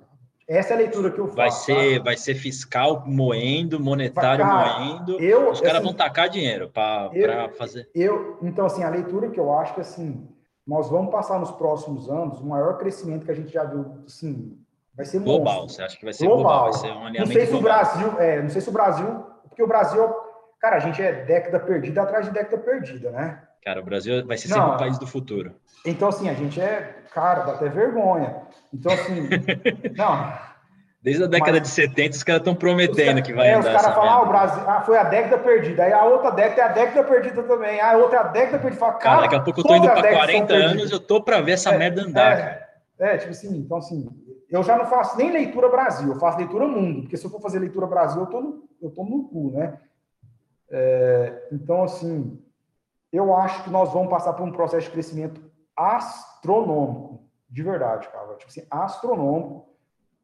Essa 0.49 0.73
é 0.73 0.77
a 0.77 0.79
leitura 0.79 1.11
que 1.11 1.19
eu 1.19 1.27
faço. 1.27 1.37
Vai 1.37 1.51
ser, 1.51 1.99
tá? 1.99 2.05
vai 2.05 2.17
ser 2.17 2.35
fiscal 2.37 3.05
moendo, 3.07 3.79
monetário 3.79 4.47
cara, 4.47 4.79
moendo. 4.79 5.21
Eu, 5.21 5.51
os 5.51 5.61
caras 5.61 5.77
assim, 5.77 5.85
vão 5.85 5.93
tacar 5.93 6.31
dinheiro 6.31 6.71
para 6.71 7.51
fazer. 7.59 7.87
Eu, 7.95 8.39
então, 8.41 8.65
assim, 8.65 8.83
a 8.83 8.89
leitura 8.89 9.29
que 9.29 9.39
eu 9.39 9.53
acho 9.53 9.75
que 9.75 9.83
assim, 9.83 10.27
nós 10.67 10.89
vamos 10.89 11.13
passar 11.13 11.39
nos 11.39 11.51
próximos 11.51 12.09
anos 12.09 12.41
o 12.41 12.47
maior 12.47 12.79
crescimento 12.79 13.27
que 13.27 13.31
a 13.31 13.35
gente 13.35 13.53
já 13.53 13.65
viu, 13.65 13.85
assim, 14.07 14.59
vai 14.97 15.05
ser 15.05 15.21
global. 15.21 15.65
Monstro. 15.65 15.77
Você 15.77 15.83
acha 15.83 15.99
que 15.99 16.05
vai 16.07 16.15
ser 16.15 16.25
global? 16.25 16.45
global 16.45 16.73
vai 16.73 16.81
ser 16.81 16.93
um 16.93 17.13
não 17.13 17.27
sei 17.27 17.45
se 17.45 17.53
global. 17.53 17.61
o 17.61 17.63
Brasil, 17.63 18.21
é, 18.21 18.43
não 18.43 18.49
sei 18.49 18.61
se 18.63 18.69
o 18.71 18.73
Brasil, 18.73 19.27
porque 19.59 19.63
o 19.65 19.67
Brasil, 19.67 20.09
cara, 20.61 20.77
a 20.77 20.79
gente 20.79 21.03
é 21.03 21.25
década 21.25 21.59
perdida 21.59 22.03
atrás 22.03 22.27
de 22.27 22.33
década 22.33 22.59
perdida, 22.59 23.11
né? 23.11 23.43
Cara, 23.65 23.81
o 23.81 23.85
Brasil 23.85 24.25
vai 24.25 24.37
ser 24.39 24.47
sempre 24.47 24.71
o 24.71 24.77
país 24.77 24.99
do 24.99 25.07
futuro. 25.07 25.53
Então, 25.85 26.09
assim, 26.09 26.31
a 26.31 26.35
gente 26.35 26.61
é, 26.61 26.95
cara, 27.13 27.43
dá 27.43 27.53
até 27.55 27.69
vergonha. 27.69 28.37
Então, 28.73 28.93
assim, 28.93 29.29
não. 29.99 30.33
Desde 31.03 31.25
a 31.25 31.27
década 31.27 31.59
mas, 31.59 31.63
de 31.63 31.69
70, 31.69 32.17
os 32.17 32.23
caras 32.23 32.41
estão 32.41 32.55
prometendo 32.55 33.21
que 33.21 33.33
vai 33.33 33.49
é, 33.49 33.55
andar. 33.55 33.75
Os 33.75 33.83
caras 33.83 33.97
falam, 33.97 34.13
ah, 34.13 34.23
o 34.23 34.29
Brasil 34.29 34.63
ah, 34.65 34.81
foi 34.83 34.97
a 34.97 35.05
década 35.05 35.39
perdida. 35.39 35.83
Aí 35.83 35.93
a 35.93 36.05
outra 36.05 36.31
década 36.31 36.61
é 36.61 36.65
a 36.65 36.69
década 36.69 37.09
perdida 37.09 37.43
também. 37.43 37.81
A 37.81 37.97
outra 37.97 38.19
é 38.19 38.21
a 38.21 38.25
década 38.29 38.59
perdida. 38.59 38.79
Fala, 38.79 38.93
cara, 38.93 39.03
cara, 39.03 39.21
daqui 39.23 39.35
a 39.35 39.41
pouco 39.41 39.61
eu 39.61 39.65
tô 39.65 39.75
indo 39.75 39.89
para 39.89 40.09
40 40.09 40.55
anos, 40.55 40.93
eu 40.93 41.01
tô 41.01 41.21
para 41.21 41.41
ver 41.41 41.53
essa 41.53 41.71
é, 41.71 41.79
merda 41.79 42.03
andar, 42.03 42.39
é. 42.39 42.69
É, 43.01 43.17
tipo 43.17 43.31
assim, 43.31 43.57
então 43.57 43.77
assim, 43.77 44.09
eu 44.51 44.63
já 44.63 44.79
não 44.79 44.87
faço 44.87 45.17
nem 45.17 45.31
leitura 45.31 45.69
Brasil, 45.69 46.09
eu 46.09 46.19
faço 46.19 46.39
leitura 46.39 46.67
mundo, 46.67 47.03
porque 47.03 47.17
se 47.17 47.25
eu 47.25 47.31
for 47.31 47.41
fazer 47.41 47.59
leitura 47.59 47.87
Brasil, 47.87 48.23
eu 48.23 48.27
tô 48.27 48.41
no, 48.41 48.69
eu 48.81 48.91
tô 48.91 49.05
no 49.05 49.29
cu, 49.29 49.51
né? 49.51 49.79
É, 50.71 51.49
então, 51.53 51.83
assim, 51.83 52.43
eu 53.13 53.35
acho 53.35 53.65
que 53.65 53.71
nós 53.71 53.93
vamos 53.93 54.09
passar 54.09 54.33
por 54.33 54.47
um 54.47 54.53
processo 54.53 54.87
de 54.87 54.93
crescimento 54.93 55.41
astronômico, 55.77 57.27
de 57.49 57.63
verdade, 57.63 58.09
cara. 58.09 58.35
Tipo 58.35 58.51
assim, 58.51 58.67
astronômico, 58.71 59.69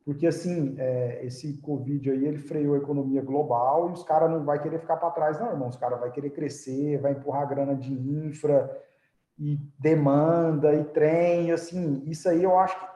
porque 0.05 0.27
assim, 0.27 0.75
é, 0.79 1.25
esse 1.25 1.59
Covid 1.61 2.11
aí, 2.11 2.27
ele 2.27 2.39
freou 2.39 2.75
a 2.75 2.79
economia 2.79 3.23
global 3.23 3.89
e 3.89 3.93
os 3.93 4.03
caras 4.03 4.31
não 4.31 4.45
vai 4.45 4.61
querer 4.61 4.79
ficar 4.79 4.97
para 4.97 5.11
trás, 5.11 5.41
não, 5.41 5.51
irmão. 5.51 5.69
Os 5.69 5.77
caras 5.77 5.99
vai 5.99 6.11
querer 6.11 6.31
crescer, 6.31 6.99
vai 6.99 7.13
empurrar 7.13 7.49
grana 7.49 7.75
de 7.75 7.93
infra 7.93 8.79
e 9.39 9.59
demanda 9.79 10.75
e 10.75 10.85
trem, 10.85 11.51
assim, 11.51 12.03
isso 12.07 12.29
aí 12.29 12.43
eu 12.43 12.59
acho 12.59 12.79
que 12.79 12.94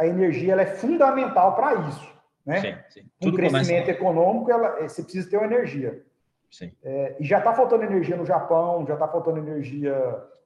a 0.00 0.06
energia 0.06 0.54
ela 0.54 0.62
é 0.62 0.66
fundamental 0.66 1.54
para 1.54 1.74
isso, 1.74 2.10
né? 2.44 2.60
Sim, 2.60 2.74
sim. 2.88 3.10
Um 3.22 3.32
crescimento 3.32 3.84
começa... 3.84 3.90
econômico, 3.90 4.50
ela, 4.50 4.88
você 4.88 5.02
precisa 5.02 5.28
ter 5.28 5.36
uma 5.36 5.44
energia. 5.44 6.02
Sim. 6.50 6.72
É, 6.82 7.16
e 7.20 7.24
já 7.24 7.38
está 7.38 7.52
faltando 7.52 7.84
energia 7.84 8.16
no 8.16 8.24
Japão, 8.24 8.86
já 8.86 8.94
está 8.94 9.06
faltando 9.06 9.38
energia. 9.38 9.94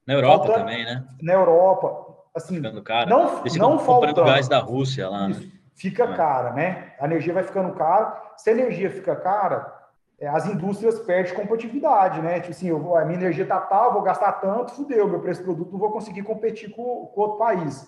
Na 0.04 0.14
Europa 0.14 0.46
faltando, 0.46 0.58
também, 0.58 0.84
né? 0.84 1.04
Na 1.22 1.32
Europa. 1.34 2.16
Assim, 2.34 2.56
ficando 2.56 2.82
cara. 2.82 3.08
Não, 3.08 3.44
não 3.44 3.78
faltando. 3.78 4.24
gás 4.24 4.48
da 4.48 4.58
Rússia 4.58 5.08
lá. 5.08 5.28
Né? 5.28 5.36
Fica 5.72 6.02
é. 6.02 6.16
cara, 6.16 6.52
né? 6.52 6.92
A 6.98 7.04
energia 7.06 7.32
vai 7.32 7.44
ficando 7.44 7.72
cara. 7.74 8.34
Se 8.36 8.50
a 8.50 8.52
energia 8.52 8.90
fica 8.90 9.14
cara, 9.14 9.72
é, 10.18 10.26
as 10.26 10.46
indústrias 10.46 10.98
perdem 10.98 11.32
competitividade, 11.32 12.20
né? 12.20 12.40
Tipo 12.40 12.50
assim, 12.50 12.68
eu 12.68 12.80
vou, 12.80 12.96
a 12.96 13.04
minha 13.04 13.20
energia 13.20 13.46
tá 13.46 13.60
tal, 13.60 13.92
vou 13.92 14.02
gastar 14.02 14.32
tanto, 14.32 14.72
fudeu, 14.72 15.08
meu 15.08 15.20
preço 15.20 15.42
do 15.42 15.44
produto 15.44 15.70
não 15.70 15.78
vou 15.78 15.92
conseguir 15.92 16.24
competir 16.24 16.70
com, 16.70 17.06
com 17.06 17.20
outro 17.20 17.38
país. 17.38 17.86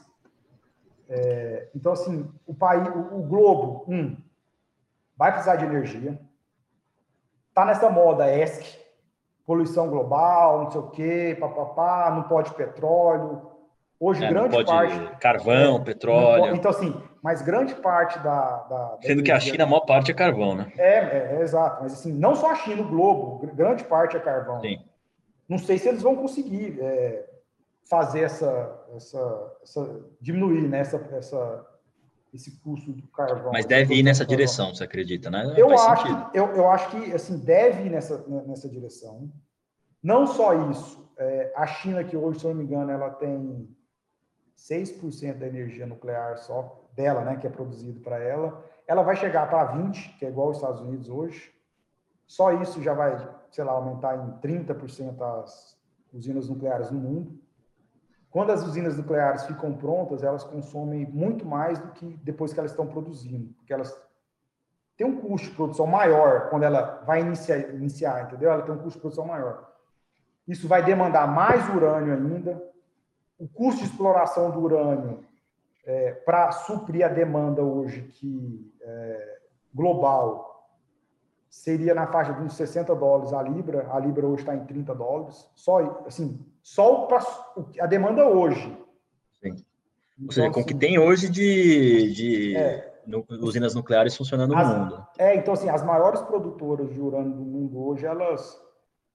É, 1.09 1.69
então, 1.75 1.93
assim, 1.93 2.31
o 2.47 2.55
país, 2.55 2.87
o, 2.89 3.19
o 3.19 3.23
globo, 3.23 3.85
um, 3.89 4.17
vai 5.17 5.33
precisar 5.33 5.57
de 5.57 5.65
energia 5.65 6.19
tá 7.57 7.65
nessa 7.65 7.89
moda 7.89 8.31
ESC, 8.31 8.79
poluição 9.47 9.89
global, 9.89 10.65
não 10.65 10.71
sei 10.71 10.81
o 10.81 10.91
quê, 10.91 11.37
papapá, 11.41 12.13
não 12.15 12.25
pode 12.25 12.53
petróleo. 12.53 13.51
Hoje, 13.99 14.23
é, 14.23 14.29
grande 14.29 14.63
parte. 14.63 15.17
Carvão, 15.19 15.77
é, 15.77 15.81
petróleo. 15.81 16.43
Pode, 16.43 16.59
então, 16.59 16.71
assim, 16.71 17.03
mas 17.23 17.41
grande 17.41 17.75
parte 17.77 18.19
da. 18.19 18.59
da 18.65 18.99
Sendo 19.01 19.23
da 19.23 19.25
que 19.25 19.33
a 19.33 19.41
China, 19.41 19.65
a 19.65 19.67
maior 19.67 19.87
parte 19.87 20.11
é 20.11 20.15
carvão, 20.15 20.55
né? 20.55 20.71
É, 20.77 20.99
é, 20.99 21.37
é, 21.39 21.43
exato. 21.43 21.83
Mas, 21.83 21.95
assim, 21.95 22.13
não 22.13 22.35
só 22.35 22.51
a 22.51 22.57
China, 22.57 22.83
o 22.83 22.89
globo, 22.89 23.47
grande 23.55 23.85
parte 23.85 24.19
é 24.19 24.21
carvão. 24.21 24.61
Sim. 24.61 24.79
Não 25.49 25.57
sei 25.57 25.79
se 25.79 25.89
eles 25.89 26.03
vão 26.03 26.15
conseguir 26.15 26.79
é, 26.79 27.25
fazer 27.89 28.22
essa, 28.22 28.87
essa, 28.95 29.57
essa. 29.62 30.05
diminuir 30.20 30.68
né, 30.68 30.80
essa, 30.80 30.97
essa 31.12 31.66
esse 32.37 32.61
custo 32.61 32.93
do 32.93 33.07
carvão. 33.09 33.51
Mas 33.53 33.64
deve 33.64 33.95
ir 33.95 34.03
nessa 34.03 34.24
direção, 34.24 34.74
você 34.74 34.84
acredita, 34.84 35.30
né? 35.30 35.55
Eu 35.57 35.70
acho, 35.76 36.05
que, 36.05 36.39
eu, 36.39 36.47
eu 36.55 36.70
acho 36.70 36.91
que 36.91 37.12
assim, 37.12 37.39
deve 37.39 37.84
ir 37.84 37.91
nessa, 37.91 38.24
nessa 38.47 38.68
direção. 38.68 39.30
Não 40.03 40.26
só 40.26 40.70
isso, 40.70 41.11
é, 41.16 41.53
a 41.57 41.66
China, 41.66 42.05
que 42.05 42.16
hoje, 42.16 42.41
se 42.41 42.45
eu 42.45 42.51
não 42.51 42.59
me 42.59 42.64
engano, 42.64 42.91
ela 42.91 43.11
tem 43.11 43.68
6% 44.57 45.39
da 45.39 45.47
energia 45.47 45.87
nuclear 45.87 46.37
só 46.39 46.89
dela, 46.95 47.22
né, 47.22 47.37
que 47.37 47.47
é 47.47 47.51
produzido 47.51 48.01
para 48.01 48.18
ela, 48.18 48.64
ela 48.87 49.03
vai 49.03 49.16
chegar 49.16 49.49
para 49.49 49.76
20%, 49.76 50.18
que 50.18 50.24
é 50.24 50.28
igual 50.28 50.49
aos 50.49 50.59
Estados 50.59 50.80
Unidos 50.80 51.09
hoje. 51.09 51.53
Só 52.26 52.53
isso 52.53 52.82
já 52.82 52.95
vai, 52.95 53.16
sei 53.51 53.64
lá, 53.64 53.72
aumentar 53.72 54.16
em 54.16 54.30
30% 54.41 55.20
as 55.20 55.76
usinas 56.12 56.49
nucleares 56.49 56.91
no 56.91 57.01
mundo. 57.01 57.41
Quando 58.37 58.51
as 58.51 58.62
usinas 58.62 58.99
nucleares 58.99 59.47
ficam 59.47 59.72
prontas, 59.72 60.22
elas 60.22 60.45
consomem 60.45 61.07
muito 61.07 61.47
mais 61.47 61.78
do 61.78 61.89
que 61.93 62.20
depois 62.22 62.53
que 62.53 62.59
elas 62.59 62.70
estão 62.70 62.87
produzindo, 62.87 63.55
porque 63.55 63.72
elas 63.72 63.99
têm 64.95 65.07
um 65.07 65.16
custo 65.22 65.49
de 65.49 65.55
produção 65.55 65.87
maior 65.87 66.51
quando 66.51 66.64
ela 66.64 67.03
vai 67.07 67.22
iniciar, 67.22 67.61
iniciar 67.72 68.24
entendeu? 68.24 68.51
Ela 68.51 68.61
tem 68.61 68.74
um 68.74 68.78
custo 68.78 68.99
de 68.99 69.01
produção 69.01 69.24
maior. 69.24 69.72
Isso 70.47 70.68
vai 70.68 70.84
demandar 70.84 71.26
mais 71.26 71.66
urânio 71.74 72.12
ainda. 72.12 72.62
O 73.39 73.49
custo 73.49 73.80
de 73.80 73.87
exploração 73.87 74.51
do 74.51 74.61
urânio 74.61 75.24
é, 75.87 76.12
para 76.12 76.53
suprir 76.53 77.07
a 77.07 77.09
demanda 77.09 77.62
hoje 77.62 78.03
que 78.03 78.70
é, 78.82 79.39
global 79.72 80.68
seria 81.49 81.95
na 81.95 82.07
faixa 82.07 82.34
de 82.34 82.43
uns 82.43 82.55
60 82.55 82.95
dólares 82.97 83.32
a 83.32 83.41
libra. 83.41 83.89
A 83.91 83.99
libra 83.99 84.26
hoje 84.26 84.43
está 84.43 84.55
em 84.55 84.66
30 84.66 84.95
dólares. 84.95 85.51
Só 85.55 86.05
assim, 86.07 86.39
só 86.67 87.07
a 87.79 87.87
demanda 87.87 88.27
hoje. 88.27 88.77
Sim. 89.41 89.64
Ou 90.21 90.33
seja, 90.33 90.51
com 90.51 90.62
o 90.62 90.64
que 90.64 90.73
assim, 90.73 90.79
tem 90.81 90.99
hoje 90.99 91.29
de, 91.29 92.12
de 92.12 92.57
é, 92.57 92.93
usinas 93.41 93.73
nucleares 93.73 94.17
funcionando 94.17 94.53
as, 94.57 94.69
no 94.69 94.79
mundo. 94.81 95.07
É, 95.17 95.37
então 95.37 95.55
assim, 95.55 95.69
as 95.69 95.85
maiores 95.85 96.21
produtoras 96.23 96.93
de 96.93 97.01
urânio 97.01 97.35
do 97.35 97.45
mundo 97.45 97.87
hoje, 97.87 98.05
elas 98.05 98.61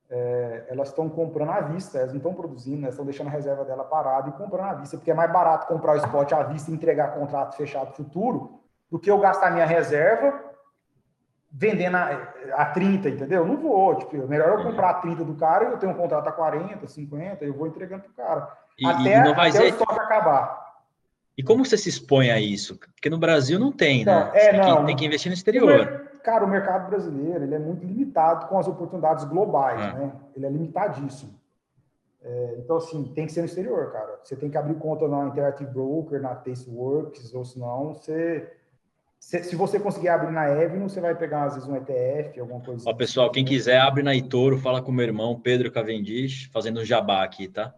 é, 0.09 0.67
elas 0.69 0.89
estão 0.89 1.09
comprando 1.09 1.49
à 1.49 1.59
vista, 1.59 1.97
elas 1.97 2.11
não 2.11 2.17
estão 2.17 2.33
produzindo, 2.33 2.83
elas 2.83 2.93
estão 2.93 3.03
deixando 3.03 3.27
a 3.27 3.31
reserva 3.31 3.65
dela 3.65 3.83
parada 3.83 4.29
e 4.29 4.31
comprando 4.31 4.69
à 4.69 4.73
vista, 4.75 4.95
porque 4.95 5.11
é 5.11 5.13
mais 5.13 5.31
barato 5.31 5.67
comprar 5.67 5.95
o 5.95 5.97
spot 5.97 6.31
à 6.31 6.43
vista 6.43 6.71
e 6.71 6.73
entregar 6.73 7.15
contrato 7.15 7.57
fechado 7.57 7.91
futuro 7.91 8.61
do 8.89 8.97
que 8.97 9.11
eu 9.11 9.19
gastar 9.19 9.51
minha 9.51 9.65
reserva 9.65 10.50
vendendo 11.51 11.95
a, 11.95 12.33
a 12.53 12.65
30, 12.65 13.09
entendeu? 13.09 13.45
Não 13.45 13.57
vou, 13.57 13.95
tipo, 13.95 14.15
melhor 14.27 14.59
eu 14.59 14.63
comprar 14.63 14.91
a 14.91 14.93
30 14.95 15.23
do 15.25 15.35
cara 15.35 15.65
e 15.65 15.71
eu 15.71 15.77
tenho 15.77 15.91
um 15.91 15.95
contrato 15.95 16.27
a 16.27 16.31
40, 16.31 16.87
50, 16.87 17.43
eu 17.43 17.53
vou 17.53 17.67
entregando 17.67 18.03
pro 18.03 18.13
cara. 18.13 18.51
E, 18.79 18.85
até, 18.85 19.17
e 19.17 19.23
não 19.23 19.35
vai 19.35 19.49
até 19.49 19.59
ser... 19.59 19.63
o 19.65 19.67
estoque 19.67 19.99
acabar. 19.99 20.61
E 21.37 21.43
como 21.43 21.65
você 21.65 21.77
se 21.77 21.89
expõe 21.89 22.29
a 22.29 22.39
isso? 22.39 22.77
Porque 22.77 23.09
no 23.09 23.17
Brasil 23.17 23.59
não 23.59 23.71
tem, 23.71 24.05
né? 24.05 24.29
Então, 24.29 24.35
é, 24.35 24.57
não, 24.57 24.85
tem, 24.85 24.95
que, 24.95 25.05
investir 25.05 25.29
no 25.29 25.33
exterior. 25.33 26.09
cara, 26.23 26.45
o 26.45 26.47
mercado 26.47 26.89
brasileiro 26.89 27.43
ele 27.43 27.55
é 27.55 27.59
muito 27.59 27.85
limitado 27.85 28.47
com 28.47 28.59
as 28.59 28.67
oportunidades 28.67 29.23
globais, 29.25 29.81
ah. 29.81 29.93
né? 29.93 30.11
Ele 30.35 30.45
é 30.45 30.49
limitadíssimo. 30.49 31.39
É, 32.23 32.55
então, 32.59 32.77
assim, 32.77 33.03
tem 33.15 33.25
que 33.25 33.31
ser 33.31 33.41
no 33.41 33.47
exterior, 33.47 33.91
cara. 33.91 34.19
Você 34.23 34.35
tem 34.35 34.49
que 34.49 34.57
abrir 34.57 34.75
conta 34.75 35.07
na 35.07 35.25
Interactive 35.25 35.71
Broker, 35.71 36.21
na 36.21 36.35
Tasteworks, 36.35 37.33
ou 37.33 37.43
senão 37.43 37.93
você 37.95 38.47
se, 39.21 39.43
se, 39.43 39.55
você 39.55 39.79
conseguir 39.79 40.09
abrir 40.09 40.31
na 40.31 40.49
Evno, 40.49 40.89
você 40.89 40.99
vai 40.99 41.13
pegar, 41.13 41.43
às 41.43 41.53
vezes, 41.53 41.69
um 41.69 41.75
ETF, 41.75 42.39
alguma 42.39 42.59
coisa 42.59 42.89
Ó, 42.89 42.93
pessoal, 42.93 43.29
quem 43.29 43.45
quiser, 43.45 43.79
abre 43.79 44.01
na 44.01 44.15
Itoro, 44.15 44.57
fala 44.57 44.81
com 44.81 44.91
o 44.91 44.93
meu 44.93 45.05
irmão, 45.05 45.39
Pedro 45.39 45.71
Cavendish, 45.71 46.49
fazendo 46.51 46.81
um 46.81 46.83
jabá 46.83 47.23
aqui, 47.23 47.47
tá? 47.47 47.71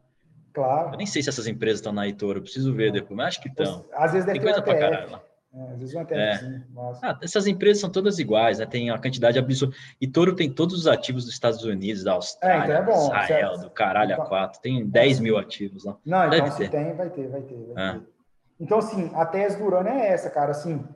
Claro. 0.53 0.93
Eu 0.93 0.97
nem 0.97 1.05
sei 1.05 1.21
se 1.21 1.27
essas 1.27 1.45
empresas 1.45 1.79
estão 1.79 1.91
na 1.91 2.07
Itoro, 2.07 2.41
preciso 2.41 2.73
ver 2.73 2.93
depois, 2.93 3.17
mas 3.17 3.27
acho 3.27 3.41
que 3.41 3.49
estão. 3.49 3.85
Às 3.91 4.13
vezes 4.13 4.25
deve 4.25 4.39
Tem 4.39 4.47
coisa 4.47 4.61
um 4.61 4.63
pra 4.63 4.79
caralho 4.79 5.11
lá. 5.11 5.21
É, 5.53 5.73
às 5.73 5.79
vezes 5.79 5.93
um 5.93 6.01
ETF, 6.01 6.21
é. 6.21 6.37
sim. 6.37 6.63
Mas... 6.73 7.03
Ah, 7.03 7.19
essas 7.21 7.45
empresas 7.45 7.81
são 7.81 7.89
todas 7.89 8.19
iguais, 8.19 8.59
né? 8.59 8.65
Tem 8.65 8.89
uma 8.89 9.01
quantidade 9.01 9.37
absurda. 9.37 9.75
E 9.99 10.07
Toro 10.07 10.35
tem 10.35 10.49
todos 10.49 10.79
os 10.79 10.87
ativos 10.87 11.25
dos 11.25 11.33
Estados 11.33 11.61
Unidos, 11.65 12.05
da 12.05 12.13
Austrália, 12.13 12.61
é, 12.61 12.63
então 12.63 12.75
é 12.77 12.95
bom. 12.95 13.05
Israel, 13.05 13.57
do 13.57 13.69
caralho 13.69 14.13
então... 14.13 14.23
a 14.23 14.27
quatro. 14.29 14.61
Tem 14.61 14.87
10 14.87 15.19
mil 15.19 15.37
ativos 15.37 15.83
lá. 15.83 15.97
Não, 16.05 16.29
Deve 16.29 16.37
então 16.37 16.57
ter. 16.57 16.65
se 16.65 16.71
tem, 16.71 16.93
vai 16.93 17.09
ter, 17.09 17.27
vai 17.27 17.41
ter. 17.41 17.73
Vai 17.73 17.85
ah. 17.85 17.93
ter. 17.95 18.13
Então, 18.61 18.77
assim, 18.77 19.11
a 19.13 19.25
tese 19.25 19.57
do 19.57 19.65
Urano 19.65 19.89
é 19.89 20.07
essa, 20.07 20.29
cara. 20.29 20.51
Assim, 20.51 20.87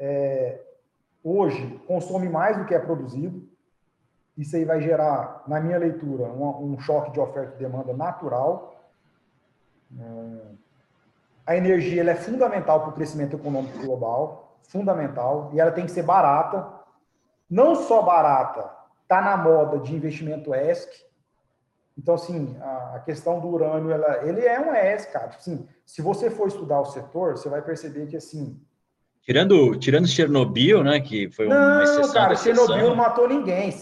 é, 0.00 0.58
hoje 1.22 1.78
consome 1.86 2.28
mais 2.28 2.56
do 2.56 2.64
que 2.64 2.74
é 2.74 2.78
produzido. 2.78 3.46
Isso 4.36 4.56
aí 4.56 4.64
vai 4.64 4.80
gerar, 4.80 5.44
na 5.46 5.60
minha 5.60 5.76
leitura, 5.76 6.24
um, 6.24 6.72
um 6.72 6.78
choque 6.80 7.12
de 7.12 7.20
oferta 7.20 7.54
e 7.54 7.58
demanda 7.58 7.92
natural. 7.92 8.74
É, 9.98 10.40
a 11.46 11.56
energia 11.56 12.08
é 12.10 12.14
fundamental 12.14 12.80
para 12.80 12.90
o 12.90 12.94
crescimento 12.94 13.36
econômico 13.36 13.78
global, 13.80 14.58
fundamental, 14.62 15.50
e 15.52 15.60
ela 15.60 15.70
tem 15.70 15.84
que 15.84 15.90
ser 15.92 16.02
barata. 16.02 16.66
Não 17.48 17.74
só 17.74 18.00
barata, 18.00 18.70
está 19.02 19.20
na 19.20 19.36
moda 19.36 19.78
de 19.78 19.94
investimento 19.94 20.54
ESC. 20.54 21.04
Então, 21.98 22.14
assim, 22.14 22.56
a, 22.62 22.96
a 22.96 23.00
questão 23.00 23.40
do 23.40 23.48
urânio, 23.48 23.90
ela, 23.90 24.24
ele 24.24 24.46
é 24.46 24.58
um 24.58 24.74
ESC, 24.74 25.12
cara. 25.12 25.26
Assim, 25.26 25.68
se 25.84 26.00
você 26.00 26.30
for 26.30 26.48
estudar 26.48 26.80
o 26.80 26.86
setor, 26.86 27.36
você 27.36 27.48
vai 27.48 27.60
perceber 27.60 28.06
que, 28.06 28.16
assim, 28.16 28.58
Tirando, 29.30 29.76
tirando 29.76 30.08
Chernobyl, 30.08 30.82
né? 30.82 30.98
Que 30.98 31.30
foi 31.30 31.46
uma 31.46 31.76
não, 31.76 31.82
exceção. 31.84 32.12
Cara, 32.12 32.34
Chernobyl 32.34 32.88
não 32.88 32.96
matou 32.96 33.28
ninguém. 33.28 33.72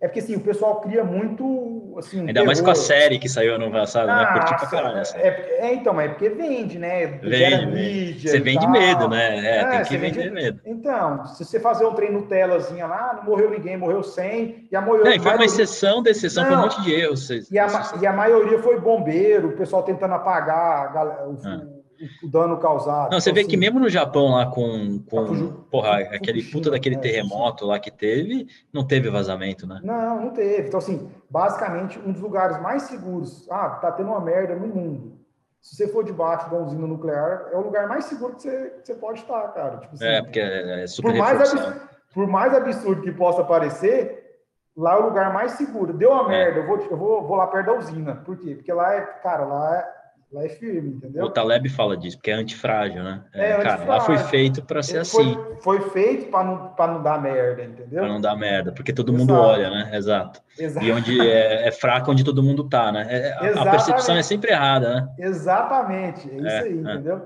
É 0.00 0.08
porque 0.08 0.18
assim, 0.18 0.34
o 0.34 0.40
pessoal 0.40 0.80
cria 0.80 1.04
muito. 1.04 1.94
Assim, 1.96 2.18
Ainda 2.18 2.32
terror. 2.32 2.46
mais 2.46 2.60
com 2.60 2.70
a 2.70 2.74
série 2.74 3.16
que 3.16 3.28
saiu 3.28 3.54
ano 3.54 3.70
passado, 3.70 4.08
né? 4.08 4.12
ah, 4.12 4.34
né? 4.34 4.40
Curti 4.40 4.56
pra 4.56 4.66
caralho. 4.66 5.02
É, 5.14 5.68
é, 5.68 5.74
então, 5.74 5.94
mas 5.94 6.06
é 6.06 6.08
porque 6.08 6.28
vende, 6.30 6.80
né? 6.80 7.06
Vende, 7.22 7.66
mídia 7.66 8.30
você 8.30 8.40
vende 8.40 8.58
tal. 8.58 8.70
medo, 8.72 9.08
né? 9.08 9.38
É, 9.38 9.58
é 9.60 9.64
tem 9.70 9.84
que 9.84 9.96
vender 9.98 10.22
vende... 10.22 10.34
medo. 10.34 10.60
Então, 10.66 11.26
se 11.26 11.44
você 11.44 11.60
fazer 11.60 11.86
um 11.86 11.94
trem 11.94 12.10
Nutelazinha 12.10 12.86
lá, 12.88 13.14
não 13.18 13.24
morreu 13.24 13.50
ninguém, 13.50 13.76
morreu 13.76 14.02
100, 14.02 14.66
e 14.68 14.74
a 14.74 14.80
maioria. 14.80 15.04
Não, 15.04 15.12
e 15.12 15.20
foi 15.20 15.32
uma 15.32 15.44
exceção 15.44 16.02
da 16.02 16.10
exceção, 16.10 16.42
não, 16.42 16.50
foi 16.50 16.58
um 16.58 16.62
monte 16.62 16.82
de 16.82 16.92
erros. 16.92 17.30
E 17.52 17.56
a, 17.56 17.68
e 18.02 18.04
a 18.06 18.12
maioria 18.12 18.60
foi 18.60 18.80
bombeiro, 18.80 19.50
o 19.50 19.56
pessoal 19.56 19.84
tentando 19.84 20.14
apagar 20.14 20.92
o, 21.28 21.38
ah 21.44 21.77
o 22.22 22.28
dano 22.28 22.58
causado. 22.58 23.10
Não, 23.10 23.20
você 23.20 23.30
então, 23.30 23.34
vê 23.34 23.40
assim, 23.40 23.50
que 23.50 23.56
mesmo 23.56 23.80
no 23.80 23.88
Japão 23.88 24.32
lá 24.32 24.46
com, 24.46 25.00
com 25.08 25.52
porra, 25.70 25.98
aquele 25.98 26.42
puta 26.42 26.70
daquele 26.70 26.96
é, 26.96 26.98
terremoto 26.98 27.66
lá 27.66 27.78
que 27.78 27.90
teve, 27.90 28.46
não 28.72 28.86
teve 28.86 29.10
vazamento, 29.10 29.66
né? 29.66 29.80
Não, 29.82 30.20
não 30.20 30.30
teve. 30.30 30.68
Então, 30.68 30.78
assim, 30.78 31.10
basicamente, 31.28 31.98
um 31.98 32.12
dos 32.12 32.20
lugares 32.20 32.60
mais 32.60 32.82
seguros, 32.82 33.48
ah, 33.50 33.70
tá 33.70 33.92
tendo 33.92 34.08
uma 34.08 34.20
merda 34.20 34.54
no 34.54 34.68
mundo. 34.68 35.18
Se 35.60 35.76
você 35.76 35.88
for 35.88 36.04
debaixo 36.04 36.48
de 36.48 36.54
uma 36.54 36.64
usina 36.64 36.86
nuclear, 36.86 37.48
é 37.52 37.56
o 37.56 37.62
lugar 37.62 37.88
mais 37.88 38.04
seguro 38.04 38.36
que 38.36 38.42
você, 38.42 38.70
que 38.70 38.86
você 38.86 38.94
pode 38.94 39.20
estar, 39.20 39.48
cara. 39.48 39.78
Tipo 39.78 39.94
assim, 39.94 40.04
é, 40.06 40.22
porque 40.22 40.40
é, 40.40 40.84
é 40.84 40.86
super 40.86 41.10
por 41.10 41.18
mais, 41.18 41.40
absurdo, 41.40 41.80
por 42.14 42.26
mais 42.26 42.54
absurdo 42.54 43.02
que 43.02 43.12
possa 43.12 43.44
parecer, 43.44 44.40
lá 44.76 44.94
é 44.94 44.98
o 44.98 45.06
lugar 45.06 45.32
mais 45.32 45.52
seguro. 45.52 45.92
Deu 45.92 46.12
uma 46.12 46.32
é. 46.32 46.44
merda, 46.44 46.60
eu, 46.60 46.66
vou, 46.66 46.78
eu 46.78 46.96
vou, 46.96 47.26
vou 47.26 47.36
lá 47.36 47.48
perto 47.48 47.66
da 47.66 47.74
usina. 47.74 48.14
Por 48.24 48.36
quê? 48.38 48.54
Porque 48.54 48.72
lá 48.72 48.94
é, 48.94 49.00
cara, 49.00 49.44
lá 49.44 49.76
é 49.76 49.97
Lá 50.30 50.44
é 50.44 50.48
firme, 50.50 50.90
entendeu? 50.90 51.24
O 51.24 51.30
Taleb 51.30 51.70
fala 51.70 51.96
disso, 51.96 52.18
porque 52.18 52.30
é 52.30 52.34
antifrágil, 52.34 53.02
né? 53.02 53.24
É, 53.32 53.52
é 53.52 53.58
cara, 53.62 53.84
lá 53.84 54.00
foi 54.00 54.18
feito 54.18 54.62
para 54.62 54.82
ser 54.82 54.98
assim. 54.98 55.38
Foi, 55.62 55.80
feito 55.88 56.30
para 56.30 56.44
não, 56.44 56.74
não 56.76 57.02
dar 57.02 57.22
merda, 57.22 57.64
entendeu? 57.64 58.00
Para 58.00 58.08
não 58.08 58.20
dar 58.20 58.36
merda, 58.36 58.70
porque 58.70 58.92
todo 58.92 59.10
Exato. 59.10 59.32
mundo 59.32 59.40
olha, 59.40 59.70
né? 59.70 59.90
Exato. 59.94 60.42
Exato. 60.58 60.84
E 60.84 60.92
onde 60.92 61.18
é, 61.18 61.66
é, 61.66 61.72
fraco, 61.72 62.10
onde 62.10 62.22
todo 62.24 62.42
mundo 62.42 62.68
tá, 62.68 62.92
né? 62.92 63.06
É, 63.08 63.58
a 63.58 63.70
percepção 63.70 64.16
é 64.16 64.22
sempre 64.22 64.52
errada, 64.52 64.94
né? 64.96 65.08
Exatamente, 65.18 66.30
é 66.30 66.36
isso 66.36 66.46
é, 66.46 66.60
aí, 66.60 66.72
é. 66.72 66.74
entendeu? 66.74 67.22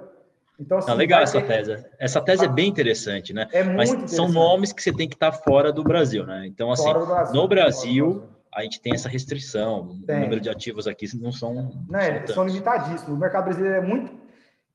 Então, 0.61 0.79
assim, 0.79 0.91
não, 0.91 0.97
legal 0.97 1.23
essa 1.23 1.41
ter... 1.41 1.47
tese. 1.49 1.85
Essa 1.99 2.21
tese 2.21 2.45
é 2.45 2.49
bem 2.49 2.69
interessante, 2.69 3.33
né? 3.33 3.49
É 3.53 3.65
muito 3.65 3.77
Mas 3.77 4.11
são 4.13 4.29
nomes 4.29 4.73
que 4.73 4.81
você 4.81 4.93
tem 4.93 5.09
que 5.09 5.17
estar 5.17 5.33
fora 5.33 5.73
do 5.73 5.83
Brasil, 5.83 6.25
né? 6.25 6.47
Então, 6.47 6.71
assim, 6.71 6.93
Brasil, 6.93 7.35
no 7.35 7.49
Brasil 7.49 8.32
a 8.55 8.63
gente 8.63 8.81
tem 8.81 8.93
essa 8.93 9.09
restrição. 9.09 10.01
Tem. 10.07 10.19
O 10.19 10.21
número 10.21 10.41
de 10.41 10.51
ativos 10.51 10.87
aqui 10.87 11.07
não 11.17 11.33
são. 11.33 11.85
Não, 11.89 11.99
é, 11.99 12.27
são, 12.27 12.47
limitadíssimos. 12.47 13.09
O 13.09 13.17
mercado 13.17 13.45
brasileiro 13.45 13.77
é 13.77 13.81
muito 13.81 14.13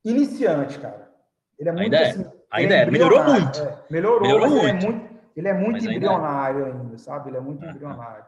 iniciante, 0.03 0.79
cara. 0.79 1.11
Ele 1.59 1.69
é 1.69 1.71
muito 1.71 1.83
ainda 1.83 1.97
é. 1.97 2.09
assim. 2.09 2.25
Ainda 2.51 2.75
é, 2.75 2.85
melhorou 2.89 3.23
muito. 3.23 3.61
É, 3.61 3.77
melhorou, 3.89 4.21
melhorou 4.21 4.49
muito. 4.49 4.85
Ele 4.85 4.87
é 4.87 4.89
muito, 4.89 5.07
ele 5.35 5.47
é 5.47 5.53
muito 5.53 5.85
embrionário 5.85 6.65
ainda, 6.65 6.79
ainda, 6.79 6.97
sabe? 6.97 7.29
Ele 7.29 7.37
é 7.37 7.41
muito 7.41 7.65
embrionário. 7.65 8.25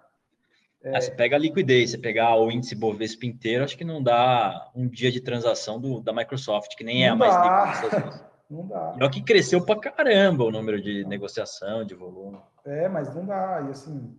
É. 0.84 0.96
Ah, 0.96 1.02
você 1.02 1.12
pega 1.12 1.36
a 1.36 1.40
liquidez, 1.40 1.92
você 1.92 1.98
pegar 1.98 2.36
o 2.36 2.50
índice 2.50 2.76
Bovespa 2.76 3.26
inteiro, 3.26 3.64
acho 3.64 3.78
que 3.78 3.84
não 3.84 4.02
dá 4.02 4.70
um 4.74 4.88
dia 4.88 5.12
de 5.12 5.20
transação 5.20 5.80
do, 5.80 6.00
da 6.00 6.14
Microsoft, 6.14 6.76
que 6.76 6.84
nem 6.84 7.06
é 7.06 7.10
a 7.10 7.16
mais 7.16 7.36
líquida. 7.36 8.30
Não 8.50 8.68
dá. 8.68 8.96
E 9.00 9.04
é 9.04 9.06
o 9.06 9.12
que 9.12 9.22
cresceu 9.22 9.64
pra 9.64 9.76
caramba 9.76 10.44
o 10.44 10.50
número 10.50 10.82
de 10.82 11.06
negociação, 11.06 11.86
de 11.86 11.94
volume. 11.94 12.40
É, 12.66 12.90
mas 12.90 13.14
não 13.14 13.24
dá. 13.24 13.64
E 13.68 13.70
assim, 13.70 14.18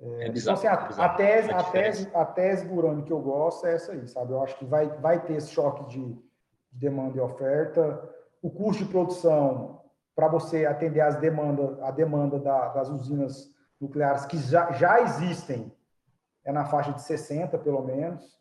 é, 0.00 0.26
é 0.26 0.30
bizarro, 0.30 0.58
então, 0.58 0.72
assim, 0.72 1.00
a, 1.00 1.04
a, 1.04 1.08
tese, 1.10 1.50
a, 1.52 1.62
tese, 1.62 2.10
a 2.14 2.24
tese 2.24 2.66
do 2.66 2.74
urânio 2.74 3.04
que 3.04 3.12
eu 3.12 3.20
gosto 3.20 3.66
é 3.66 3.74
essa 3.74 3.92
aí, 3.92 4.08
sabe? 4.08 4.32
Eu 4.32 4.42
acho 4.42 4.56
que 4.56 4.64
vai, 4.64 4.88
vai 4.98 5.20
ter 5.20 5.34
esse 5.34 5.50
choque 5.50 5.84
de, 5.88 6.18
demanda 6.72 7.16
e 7.16 7.20
oferta. 7.20 8.08
O 8.42 8.50
custo 8.50 8.84
de 8.84 8.90
produção, 8.90 9.82
para 10.14 10.28
você 10.28 10.66
atender 10.66 11.00
as 11.00 11.16
demandas, 11.16 11.80
a 11.82 11.90
demanda 11.90 12.38
da, 12.38 12.68
das 12.68 12.88
usinas 12.88 13.50
nucleares 13.80 14.24
que 14.26 14.38
já, 14.38 14.72
já 14.72 15.00
existem, 15.00 15.72
é 16.44 16.52
na 16.52 16.64
faixa 16.64 16.92
de 16.92 17.02
60, 17.02 17.58
pelo 17.58 17.82
menos. 17.82 18.38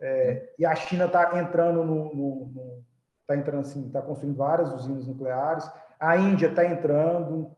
É, 0.00 0.52
e 0.58 0.66
a 0.66 0.74
China 0.74 1.04
está 1.06 1.38
entrando 1.38 1.84
no, 1.84 2.14
no, 2.14 2.46
no 2.46 2.84
tá 3.26 3.36
entrando 3.36 3.60
assim, 3.60 3.86
está 3.86 4.02
construindo 4.02 4.36
várias 4.36 4.72
usinas 4.72 5.06
nucleares. 5.06 5.70
A 5.98 6.16
Índia 6.16 6.48
está 6.48 6.64
entrando 6.64 7.56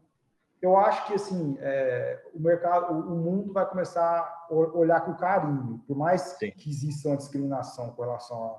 eu 0.65 0.79
acho 0.79 1.07
que 1.07 1.15
assim 1.15 1.59
é, 1.61 2.23
o 2.33 2.41
mercado, 2.41 2.91
o 2.95 3.17
mundo 3.17 3.53
vai 3.53 3.69
começar 3.69 4.47
a 4.51 4.55
olhar 4.55 5.03
com 5.03 5.15
carinho, 5.15 5.85
por 5.87 5.95
mais 5.95 6.23
Sim. 6.23 6.51
que 6.53 6.71
exista 6.71 7.09
uma 7.09 7.19
discriminação 7.19 7.91
com 7.91 8.01
relação 8.01 8.59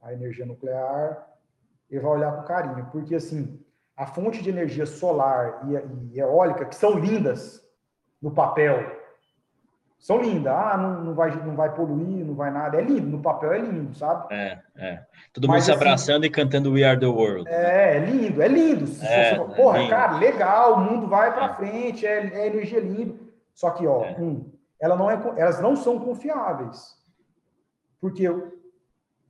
à, 0.00 0.12
energia 0.12 0.46
nuclear, 0.46 1.28
ele 1.90 2.00
vai 2.00 2.12
olhar 2.12 2.36
com 2.36 2.44
carinho, 2.44 2.88
porque 2.92 3.16
assim 3.16 3.60
a 3.96 4.06
fonte 4.06 4.40
de 4.40 4.50
energia 4.50 4.86
solar 4.86 5.68
e, 5.68 6.14
e 6.14 6.20
eólica 6.20 6.64
que 6.64 6.76
são 6.76 6.92
lindas 6.96 7.60
no 8.22 8.30
papel, 8.30 8.99
são 10.00 10.18
lindas. 10.22 10.52
Ah, 10.52 10.78
não, 10.78 11.04
não, 11.04 11.14
vai, 11.14 11.30
não 11.44 11.54
vai 11.54 11.72
poluir, 11.74 12.24
não 12.24 12.34
vai 12.34 12.50
nada. 12.50 12.78
É 12.78 12.80
lindo, 12.80 13.06
no 13.06 13.20
papel 13.20 13.52
é 13.52 13.58
lindo, 13.58 13.94
sabe? 13.94 14.34
É, 14.34 14.58
é. 14.74 15.02
Todo 15.30 15.44
mundo 15.44 15.56
Mas, 15.56 15.64
se 15.64 15.70
assim, 15.70 15.80
abraçando 15.80 16.22
assim, 16.22 16.26
e 16.26 16.30
cantando 16.30 16.72
We 16.72 16.82
Are 16.82 16.98
the 16.98 17.06
World. 17.06 17.46
É, 17.46 17.96
é 17.96 17.98
lindo, 17.98 18.40
é 18.40 18.48
lindo. 18.48 18.84
É, 19.04 19.36
você, 19.36 19.54
porra, 19.54 19.76
é 19.76 19.80
lindo. 19.82 19.90
cara, 19.90 20.18
legal, 20.18 20.74
o 20.74 20.80
mundo 20.80 21.06
vai 21.06 21.32
para 21.34 21.52
é. 21.52 21.54
frente, 21.54 22.06
é, 22.06 22.26
é, 22.34 22.46
energia 22.46 22.80
linda. 22.80 23.14
Só 23.52 23.70
que, 23.72 23.86
ó, 23.86 24.02
é. 24.02 24.16
um, 24.18 24.50
ela 24.80 24.96
não 24.96 25.10
é, 25.10 25.20
elas 25.36 25.60
não 25.60 25.76
são 25.76 26.00
confiáveis. 26.00 26.98
Porque 28.00 28.26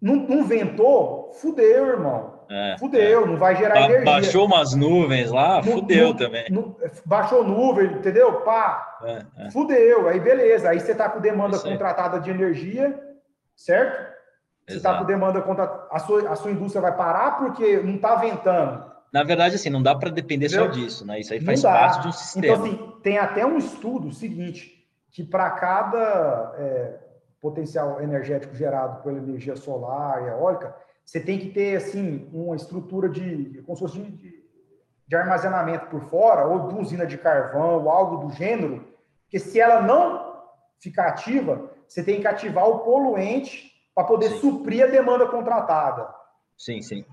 não, 0.00 0.14
não 0.14 0.44
ventou, 0.44 1.32
fudeu, 1.32 1.88
irmão. 1.88 2.29
É, 2.50 2.76
fudeu, 2.78 3.22
é. 3.22 3.26
não 3.26 3.36
vai 3.36 3.54
gerar 3.54 3.74
ba 3.74 3.80
energia. 3.84 4.04
Baixou 4.04 4.46
umas 4.46 4.74
nuvens 4.74 5.30
lá, 5.30 5.58
no, 5.58 5.70
fudeu 5.70 6.08
no, 6.08 6.16
também. 6.16 6.50
No, 6.50 6.76
baixou 7.04 7.44
nuvem, 7.44 7.86
entendeu? 7.92 8.40
Pá, 8.40 8.98
é, 9.04 9.46
é. 9.46 9.50
fudeu. 9.52 10.08
Aí 10.08 10.18
beleza, 10.18 10.68
aí 10.68 10.80
você 10.80 10.92
tá 10.92 11.08
com 11.08 11.20
demanda 11.20 11.60
contratada 11.60 12.18
de 12.18 12.28
energia, 12.28 13.00
certo? 13.54 14.10
Você 14.66 14.78
está 14.78 14.98
com 14.98 15.04
demanda 15.04 15.40
contra. 15.42 15.86
A 15.92 15.98
sua, 16.00 16.28
a 16.28 16.34
sua 16.34 16.50
indústria 16.50 16.82
vai 16.82 16.96
parar 16.96 17.38
porque 17.38 17.78
não 17.78 17.94
está 17.94 18.16
ventando. 18.16 18.90
Na 19.12 19.22
verdade, 19.22 19.56
assim, 19.56 19.70
não 19.70 19.82
dá 19.82 19.94
para 19.94 20.10
depender 20.10 20.46
Entendeu? 20.46 20.66
só 20.66 20.70
disso, 20.72 21.06
né? 21.06 21.20
Isso 21.20 21.32
aí 21.32 21.40
faz 21.40 21.62
parte 21.62 22.02
de 22.02 22.08
um 22.08 22.12
sistema. 22.12 22.46
Então, 22.46 22.64
assim, 22.64 22.92
tem 23.02 23.18
até 23.18 23.44
um 23.44 23.58
estudo 23.58 24.12
seguinte, 24.12 24.86
que 25.10 25.24
para 25.24 25.50
cada 25.50 26.54
é, 26.56 26.94
potencial 27.40 28.00
energético 28.00 28.54
gerado 28.54 29.02
pela 29.02 29.18
energia 29.18 29.56
solar 29.56 30.22
e 30.22 30.28
eólica, 30.28 30.74
você 31.10 31.18
tem 31.18 31.40
que 31.40 31.48
ter, 31.48 31.74
assim, 31.74 32.28
uma 32.32 32.54
estrutura 32.54 33.08
de, 33.08 33.60
como 33.66 33.76
se 33.76 33.82
fosse 33.82 33.98
de, 33.98 34.44
de 35.08 35.16
armazenamento 35.16 35.86
por 35.86 36.08
fora, 36.08 36.46
ou 36.46 36.68
de 36.68 36.80
usina 36.80 37.04
de 37.04 37.18
carvão, 37.18 37.82
ou 37.82 37.90
algo 37.90 38.28
do 38.28 38.32
gênero, 38.32 38.86
que 39.28 39.36
se 39.36 39.58
ela 39.58 39.82
não 39.82 40.40
ficar 40.80 41.08
ativa, 41.08 41.68
você 41.88 42.04
tem 42.04 42.20
que 42.20 42.28
ativar 42.28 42.64
o 42.68 42.78
poluente 42.78 43.72
para 43.92 44.04
poder 44.04 44.28
sim. 44.28 44.38
suprir 44.38 44.84
a 44.84 44.86
demanda 44.86 45.26
contratada. 45.26 46.14
Sim, 46.56 46.80
sim. 46.80 47.04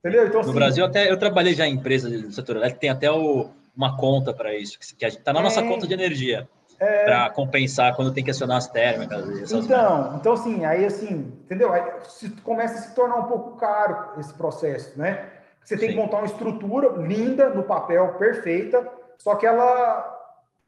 Entendeu? 0.00 0.26
Então, 0.26 0.42
no 0.42 0.48
assim, 0.50 0.54
Brasil, 0.54 0.84
até 0.84 1.10
eu 1.10 1.18
trabalhei 1.18 1.54
já 1.54 1.66
em 1.66 1.76
empresa 1.76 2.10
do 2.10 2.30
setor 2.30 2.56
elétrico, 2.56 2.80
tem 2.80 2.90
até 2.90 3.10
o, 3.10 3.48
uma 3.74 3.96
conta 3.96 4.34
para 4.34 4.54
isso, 4.54 4.78
que 4.78 5.06
está 5.06 5.32
na 5.32 5.40
nossa 5.40 5.62
conta 5.62 5.86
de 5.86 5.94
energia. 5.94 6.46
É, 6.78 7.04
para 7.04 7.30
compensar 7.30 7.96
quando 7.96 8.12
tem 8.12 8.22
que 8.22 8.30
acionar 8.30 8.58
as 8.58 8.68
térmicas. 8.68 9.50
então, 9.50 10.16
então, 10.16 10.32
assim, 10.34 10.64
aí 10.64 10.84
assim, 10.84 11.32
entendeu? 11.44 11.72
Aí 11.72 11.82
se, 12.04 12.28
começa 12.42 12.74
a 12.74 12.82
se 12.82 12.94
tornar 12.94 13.16
um 13.16 13.24
pouco 13.24 13.56
caro 13.56 14.20
esse 14.20 14.34
processo, 14.34 14.98
né? 14.98 15.30
Você 15.64 15.76
tem 15.76 15.88
Sim. 15.88 15.94
que 15.94 16.00
montar 16.00 16.18
uma 16.18 16.26
estrutura 16.26 16.88
linda, 17.02 17.48
no 17.48 17.62
papel, 17.62 18.14
perfeita, 18.18 18.86
só 19.18 19.34
que 19.34 19.46
ela 19.46 20.14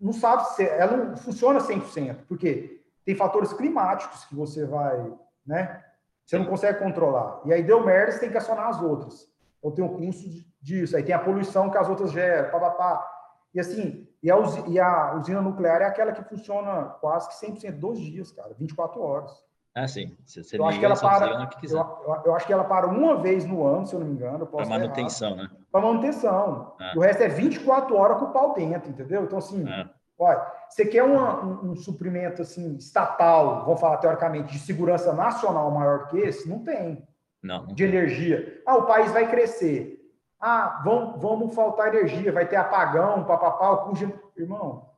não 0.00 0.12
sabe 0.12 0.48
se 0.54 0.64
ela 0.66 0.96
não 0.96 1.16
funciona 1.16 1.60
100%, 1.60 2.16
porque 2.26 2.80
tem 3.04 3.14
fatores 3.14 3.52
climáticos 3.52 4.24
que 4.24 4.34
você 4.34 4.64
vai, 4.64 5.12
né? 5.46 5.84
Você 6.24 6.38
não 6.38 6.46
consegue 6.46 6.78
controlar. 6.78 7.40
E 7.44 7.52
aí 7.52 7.62
deu 7.62 7.84
merda, 7.84 8.12
você 8.12 8.20
tem 8.20 8.30
que 8.30 8.36
acionar 8.36 8.68
as 8.68 8.82
outras. 8.82 9.26
Ou 9.62 9.72
tem 9.72 9.84
o 9.84 9.88
custo 9.88 10.28
disso. 10.60 10.96
Aí 10.96 11.02
tem 11.02 11.14
a 11.14 11.18
poluição 11.18 11.70
que 11.70 11.78
as 11.78 11.88
outras 11.88 12.12
geram, 12.12 12.50
pá, 12.50 12.60
pá, 12.60 12.70
pá. 12.70 13.10
E 13.54 13.60
assim, 13.60 14.07
e 14.22 14.30
a, 14.30 14.36
usina, 14.36 14.68
e 14.68 14.80
a 14.80 15.14
usina 15.14 15.40
nuclear 15.40 15.80
é 15.80 15.84
aquela 15.84 16.12
que 16.12 16.22
funciona 16.22 16.84
quase 17.00 17.28
que 17.28 17.46
100% 17.46 17.78
dos 17.78 17.98
dias, 18.00 18.32
cara, 18.32 18.54
24 18.58 19.00
horas. 19.00 19.48
Ah, 19.74 19.86
sim. 19.86 20.16
Você, 20.24 20.42
você 20.42 20.58
eu 20.58 20.66
acho 20.66 20.78
que 20.78 20.84
ela 20.84 20.96
para. 20.96 21.46
Que 21.46 21.66
eu, 21.66 21.78
eu, 21.78 22.22
eu, 22.26 22.34
acho 22.34 22.46
que 22.46 22.52
ela 22.52 22.64
para 22.64 22.88
uma 22.88 23.16
vez 23.16 23.44
no 23.44 23.64
ano, 23.64 23.86
se 23.86 23.94
eu 23.94 24.00
não 24.00 24.06
me 24.06 24.12
engano. 24.12 24.44
Para 24.46 24.66
manutenção, 24.66 25.36
né? 25.36 25.48
Para 25.70 25.82
manutenção. 25.82 26.74
Ah. 26.80 26.94
O 26.96 27.00
resto 27.00 27.22
é 27.22 27.28
24 27.28 27.94
horas 27.94 28.18
com 28.18 28.24
o 28.24 28.32
pau 28.32 28.54
dentro, 28.54 28.90
entendeu? 28.90 29.22
Então, 29.22 29.38
assim, 29.38 29.64
ah. 29.68 29.88
olha, 30.18 30.44
você 30.68 30.84
quer 30.84 31.04
uma, 31.04 31.44
um, 31.44 31.70
um, 31.70 31.76
suprimento 31.76 32.42
assim, 32.42 32.76
estatal, 32.76 33.64
vamos 33.64 33.80
falar 33.80 33.98
teoricamente, 33.98 34.52
de 34.52 34.58
segurança 34.58 35.12
nacional 35.12 35.70
maior 35.70 36.08
que 36.08 36.18
esse? 36.18 36.48
Não 36.48 36.64
tem. 36.64 37.06
Não. 37.40 37.66
não 37.66 37.74
de 37.74 37.86
tem. 37.86 37.86
energia. 37.86 38.60
Ah, 38.66 38.78
o 38.78 38.86
país 38.86 39.12
vai 39.12 39.30
crescer. 39.30 39.97
Ah, 40.40 40.82
vamos, 40.84 41.20
vamos 41.20 41.54
faltar 41.54 41.94
energia, 41.94 42.32
vai 42.32 42.46
ter 42.46 42.56
apagão, 42.56 43.24
papapá, 43.24 43.70
o 43.70 43.88
custo. 43.88 44.12
Irmão, 44.36 44.88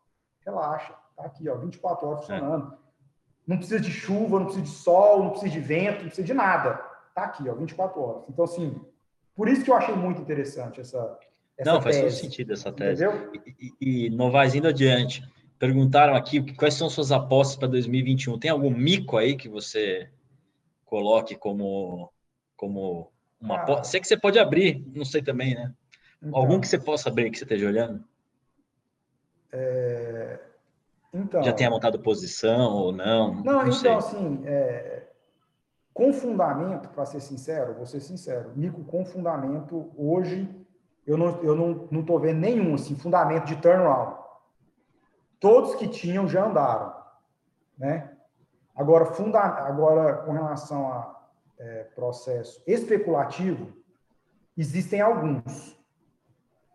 relaxa. 0.44 0.94
Tá 1.16 1.24
aqui, 1.24 1.48
ó, 1.48 1.56
24 1.56 2.06
horas 2.06 2.20
funcionando. 2.20 2.74
É. 2.74 2.76
Não 3.46 3.56
precisa 3.56 3.80
de 3.80 3.90
chuva, 3.90 4.38
não 4.38 4.46
precisa 4.46 4.64
de 4.64 4.70
sol, 4.70 5.24
não 5.24 5.30
precisa 5.30 5.52
de 5.52 5.60
vento, 5.60 6.00
não 6.00 6.06
precisa 6.06 6.26
de 6.26 6.34
nada. 6.34 6.74
Tá 7.14 7.24
aqui, 7.24 7.48
ó, 7.48 7.54
24 7.54 8.00
horas. 8.00 8.22
Então, 8.28 8.44
assim, 8.44 8.80
por 9.34 9.48
isso 9.48 9.64
que 9.64 9.70
eu 9.70 9.74
achei 9.74 9.94
muito 9.94 10.20
interessante 10.20 10.80
essa. 10.80 11.18
essa 11.56 11.72
não, 11.72 11.80
faz 11.80 11.98
todo 11.98 12.10
sentido 12.10 12.52
essa 12.52 12.70
tese. 12.70 13.04
Entendeu? 13.04 13.32
E, 13.34 13.74
e, 13.80 14.06
e 14.06 14.10
Novaes, 14.10 14.54
indo 14.54 14.68
adiante, 14.68 15.26
perguntaram 15.58 16.14
aqui 16.14 16.54
quais 16.54 16.74
são 16.74 16.90
suas 16.90 17.10
apostas 17.10 17.56
para 17.56 17.68
2021. 17.68 18.38
Tem 18.38 18.50
algum 18.50 18.70
mico 18.70 19.16
aí 19.16 19.36
que 19.36 19.48
você 19.48 20.10
coloque 20.84 21.34
como, 21.34 22.12
como 22.56 23.10
uma 23.40 23.62
ah. 23.62 23.84
Sei 23.84 24.00
que 24.00 24.06
você 24.06 24.16
pode 24.16 24.38
abrir, 24.38 24.84
não 24.94 25.04
sei 25.04 25.22
também, 25.22 25.54
né? 25.54 25.72
Então, 26.22 26.38
Algum 26.38 26.60
que 26.60 26.68
você 26.68 26.78
possa 26.78 27.08
abrir 27.08 27.30
que 27.30 27.38
você 27.38 27.44
esteja 27.44 27.66
olhando? 27.66 28.04
É... 29.52 30.38
Então, 31.12 31.42
Já 31.42 31.52
tenha 31.52 31.70
montado 31.70 31.98
posição 31.98 32.72
ou 32.72 32.92
não? 32.92 33.34
Não, 33.36 33.42
não 33.42 33.60
então, 33.62 33.72
sei. 33.72 33.92
assim, 33.92 34.42
é... 34.44 35.08
com 35.94 36.12
fundamento, 36.12 36.88
para 36.90 37.06
ser 37.06 37.20
sincero, 37.20 37.74
vou 37.74 37.86
ser 37.86 38.00
sincero, 38.00 38.52
mico 38.54 38.84
com 38.84 39.04
fundamento, 39.04 39.90
hoje, 39.96 40.48
eu 41.06 41.16
não 41.16 41.42
eu 41.42 41.56
não, 41.56 41.88
não 41.90 42.04
tô 42.04 42.18
vendo 42.18 42.40
nenhum, 42.40 42.74
assim, 42.74 42.94
fundamento 42.94 43.46
de 43.46 43.56
turnaround. 43.56 44.20
Todos 45.40 45.74
que 45.76 45.88
tinham 45.88 46.28
já 46.28 46.44
andaram, 46.44 46.94
né? 47.78 48.12
Agora, 48.76 49.06
funda... 49.06 49.40
Agora 49.40 50.18
com 50.18 50.32
relação 50.32 50.92
a 50.92 51.19
é, 51.60 51.84
processo 51.94 52.62
especulativo, 52.66 53.72
existem 54.56 55.00
alguns. 55.00 55.78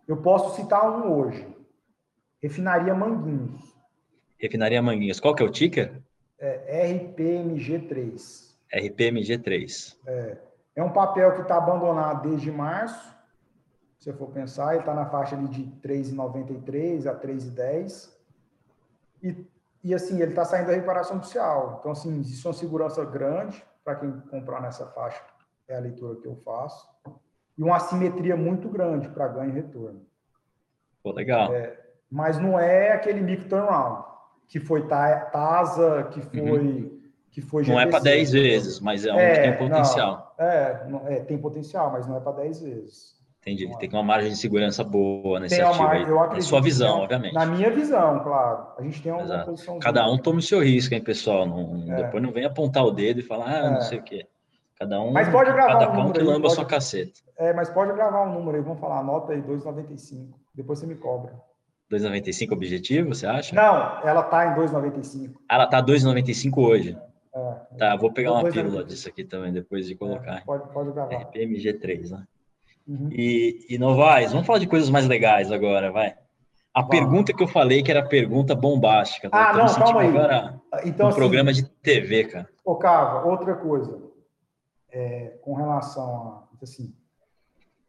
Eu 0.08 0.18
posso 0.18 0.56
citar 0.56 0.88
um 0.88 1.12
hoje. 1.12 1.46
Refinaria 2.42 2.94
Manguinhos. 2.94 3.76
Refinaria 4.38 4.82
Manguinhos. 4.82 5.20
Qual 5.20 5.34
que 5.34 5.42
é 5.42 5.46
o 5.46 5.52
ticker? 5.52 6.02
É 6.38 6.94
RPMG3. 6.94 8.54
RPMG3. 8.72 9.98
É, 10.06 10.38
é 10.76 10.84
um 10.84 10.92
papel 10.92 11.34
que 11.34 11.42
está 11.42 11.58
abandonado 11.58 12.30
desde 12.30 12.52
março. 12.52 13.16
Se 13.98 14.10
eu 14.12 14.14
for 14.16 14.30
pensar, 14.30 14.74
ele 14.74 14.82
está 14.82 14.94
na 14.94 15.08
faixa 15.08 15.36
ali 15.36 15.48
de 15.48 15.64
3,93 15.82 17.08
a 17.08 17.20
3,10. 17.20 18.14
E, 19.24 19.48
e 19.84 19.96
assim, 19.96 20.22
ele 20.22 20.32
está 20.32 20.46
saindo 20.46 20.68
da 20.68 20.74
reparação 20.74 21.18
oficial. 21.18 21.78
Então, 21.80 21.92
assim, 21.92 22.20
existe 22.20 22.46
uma 22.46 22.54
segurança 22.54 23.04
grande 23.04 23.64
para 23.86 23.96
quem 23.98 24.12
comprar 24.32 24.62
nessa 24.62 24.88
faixa, 24.88 25.22
é 25.68 25.78
a 25.78 25.80
leitura 25.80 26.20
que 26.20 26.28
eu 26.28 26.36
faço. 26.38 26.90
E 27.56 27.64
uma 27.64 27.78
assimetria 27.78 28.36
muito 28.36 28.68
grande 28.68 29.08
para 29.10 29.28
ganho 29.28 29.52
e 29.52 29.54
retorno. 29.54 30.02
Pô, 31.04 31.12
legal. 31.12 31.54
É, 31.54 31.80
mas 32.10 32.40
não 32.40 32.60
é 32.60 32.92
aquele 32.92 33.22
micro 33.22 33.48
turnaround, 33.48 34.04
que 34.48 34.60
foi 34.60 34.88
TASA, 34.88 36.10
que 36.12 36.20
uhum. 36.20 36.48
foi. 36.48 36.60
Uhum. 36.60 36.96
Que 37.30 37.42
foi 37.42 37.66
GPC, 37.66 37.74
não 37.74 37.82
é 37.82 37.92
para 37.92 38.00
10 38.00 38.32
vezes, 38.32 38.80
mas 38.80 39.06
é 39.06 39.12
um 39.12 39.20
é, 39.20 39.36
que 39.36 39.42
tem 39.42 39.58
potencial. 39.58 40.36
Não, 40.40 40.46
é, 40.46 40.88
não, 40.88 41.08
é, 41.08 41.20
tem 41.20 41.38
potencial, 41.38 41.92
mas 41.92 42.08
não 42.08 42.16
é 42.16 42.22
para 42.22 42.32
10 42.38 42.62
vezes. 42.62 43.15
Entendi. 43.46 43.78
Tem 43.78 43.88
que 43.88 43.96
uma 43.96 44.02
margem 44.02 44.32
de 44.32 44.38
segurança 44.38 44.84
boa 44.84 45.40
nesse 45.40 45.62
ativo 45.62 45.84
mar... 45.84 45.96
aí. 45.96 46.06
Na 46.06 46.42
sua 46.42 46.60
visão, 46.60 47.02
obviamente. 47.02 47.34
Na 47.36 47.46
minha 47.46 47.70
visão, 47.70 48.20
claro. 48.24 48.70
A 48.76 48.82
gente 48.82 49.04
tem 49.04 49.12
uma 49.12 49.22
Exato. 49.22 49.52
posição. 49.52 49.78
Cada 49.78 50.10
um 50.10 50.18
tome 50.18 50.40
o 50.40 50.42
seu 50.42 50.64
risco, 50.64 50.96
hein, 50.96 51.02
pessoal? 51.02 51.46
Não, 51.46 51.94
é. 51.94 52.04
Depois 52.04 52.24
não 52.24 52.32
vem 52.32 52.44
apontar 52.44 52.84
o 52.84 52.90
dedo 52.90 53.20
e 53.20 53.24
falar, 53.24 53.56
ah, 53.56 53.70
não 53.70 53.78
é. 53.78 53.82
sei 53.82 54.00
o 54.00 54.04
quê. 54.04 54.26
Cada 54.80 55.00
um. 55.00 55.12
Mas 55.12 55.30
pode 55.30 55.54
gravar 55.54 55.74
cada 55.74 55.92
um 55.92 55.96
número. 55.96 56.14
que 56.14 56.20
lamba 56.22 56.42
pode... 56.42 56.54
a 56.54 56.56
sua 56.56 56.66
caceta. 56.66 57.20
É, 57.38 57.54
mas 57.54 57.70
pode 57.70 57.94
gravar 57.94 58.24
um 58.28 58.34
número 58.34 58.58
aí. 58.58 58.64
Vamos 58.64 58.80
falar, 58.80 59.00
anota 59.00 59.34
aí, 59.34 59.42
2,95. 59.44 60.30
Depois 60.56 60.80
você 60.80 60.88
me 60.88 60.96
cobra. 60.96 61.34
2,95 61.92 62.52
objetivo, 62.52 63.10
você 63.10 63.28
acha? 63.28 63.56
Não, 63.56 64.02
ela 64.04 64.24
tá 64.24 64.48
em 64.48 64.56
2,95. 64.56 65.36
Ah, 65.48 65.56
ela 65.56 65.68
tá 65.68 65.84
2,95 65.84 66.58
hoje. 66.58 66.98
É, 67.36 67.78
tá, 67.78 67.96
vou 67.96 68.12
pegar 68.12 68.32
uma 68.32 68.50
pílula 68.50 68.84
disso 68.84 69.08
aqui 69.08 69.24
também, 69.24 69.54
depois 69.54 69.86
de 69.86 69.94
colocar. 69.94 70.38
É, 70.38 70.42
pode, 70.42 70.74
pode 70.74 70.92
gravar. 70.92 71.12
RPMG3, 71.12 72.10
né? 72.10 72.24
Uhum. 72.88 73.10
E, 73.12 73.66
e 73.70 73.78
Novaes, 73.78 74.32
vamos 74.32 74.46
falar 74.46 74.60
de 74.60 74.68
coisas 74.68 74.90
mais 74.90 75.08
legais 75.08 75.52
agora, 75.52 75.92
vai. 75.92 76.16
A 76.74 76.82
vamos. 76.82 76.90
pergunta 76.90 77.34
que 77.34 77.42
eu 77.42 77.48
falei 77.48 77.82
que 77.82 77.90
era 77.90 78.02
a 78.02 78.08
pergunta 78.08 78.54
bombástica. 78.54 79.30
Tá? 79.30 79.50
Ah, 79.50 79.54
não, 79.54 79.74
calma 79.74 80.02
aí. 80.02 80.10
Agora 80.10 80.62
então, 80.84 81.06
um 81.06 81.10
assim, 81.10 81.18
programa 81.18 81.54
de 81.54 81.64
TV, 81.64 82.26
cara. 82.26 82.50
Ô, 82.64 82.76
Cava, 82.76 83.26
outra 83.28 83.56
coisa. 83.56 84.04
É, 84.92 85.38
com 85.42 85.54
relação 85.54 86.46
a... 86.52 86.64
Assim, 86.64 86.94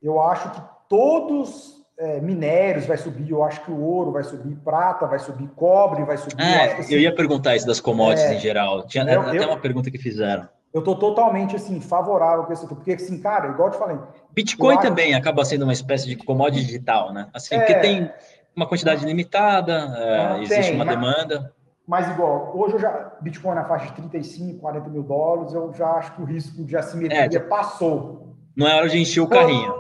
eu 0.03 0.21
acho 0.21 0.51
que 0.51 0.61
todos 0.89 1.77
é, 1.99 2.21
minérios 2.21 2.85
vai 2.87 2.99
subir, 2.99 3.31
eu 3.31 3.43
acho 3.43 3.65
que 3.65 3.71
o 3.71 3.81
ouro 3.81 4.13
vai 4.13 4.23
subir, 4.23 4.55
prata 4.57 5.07
vai 5.07 5.19
subir, 5.19 5.49
cobre 5.57 6.05
vai 6.05 6.19
subir. 6.19 6.41
É, 6.41 6.75
eu, 6.75 6.79
assim, 6.79 6.95
eu 6.95 7.01
ia 7.01 7.15
perguntar 7.15 7.57
isso 7.57 7.67
das 7.67 7.81
commodities 7.81 8.31
é, 8.31 8.35
em 8.35 8.41
geral. 8.41 8.87
Tinha 8.87 9.05
eu, 9.05 9.23
até 9.23 9.39
eu, 9.39 9.49
uma 9.49 9.59
pergunta 9.59 9.91
que 9.91 9.99
fizeram. 9.99 10.49
Eu 10.73 10.81
estou 10.81 10.97
totalmente 10.97 11.57
assim 11.57 11.81
favorável 11.81 12.45
com 12.45 12.53
isso, 12.53 12.67
porque 12.67 12.93
assim, 12.93 13.19
cara, 13.19 13.49
igual 13.49 13.69
eu 13.69 13.73
te 13.73 13.79
falei. 13.79 13.99
Bitcoin 14.33 14.79
também 14.79 15.15
acaba 15.15 15.45
sendo 15.45 15.63
uma 15.63 15.73
espécie 15.73 16.07
de 16.07 16.17
commodity 16.17 16.67
digital, 16.67 17.13
né? 17.13 17.29
Assim, 17.33 17.55
é... 17.55 17.59
porque 17.59 17.75
tem 17.77 18.11
uma 18.55 18.67
quantidade 18.67 19.05
limitada, 19.05 19.95
é, 19.97 20.43
existe 20.43 20.63
tem, 20.63 20.75
uma 20.75 20.85
mas... 20.85 20.95
demanda. 20.95 21.55
Mas 21.87 22.11
igual, 22.11 22.53
hoje 22.55 22.75
eu 22.75 22.81
já 22.81 23.13
Bitcoin 23.21 23.55
na 23.55 23.65
faixa 23.65 23.87
de 23.87 23.93
35, 23.93 24.59
40 24.59 24.89
mil 24.89 25.05
dólares, 25.05 25.55
eu 25.55 25.73
já 25.73 25.89
acho 25.93 26.15
que 26.17 26.23
o 26.23 26.25
risco 26.25 26.65
de 26.65 26.77
assimetria 26.77 27.39
é, 27.39 27.41
passou. 27.41 28.35
Não 28.57 28.67
é 28.67 28.75
hora 28.75 28.89
de 28.89 28.99
encher 28.99 29.21
o 29.21 29.29
quando, 29.29 29.41
carrinho. 29.41 29.75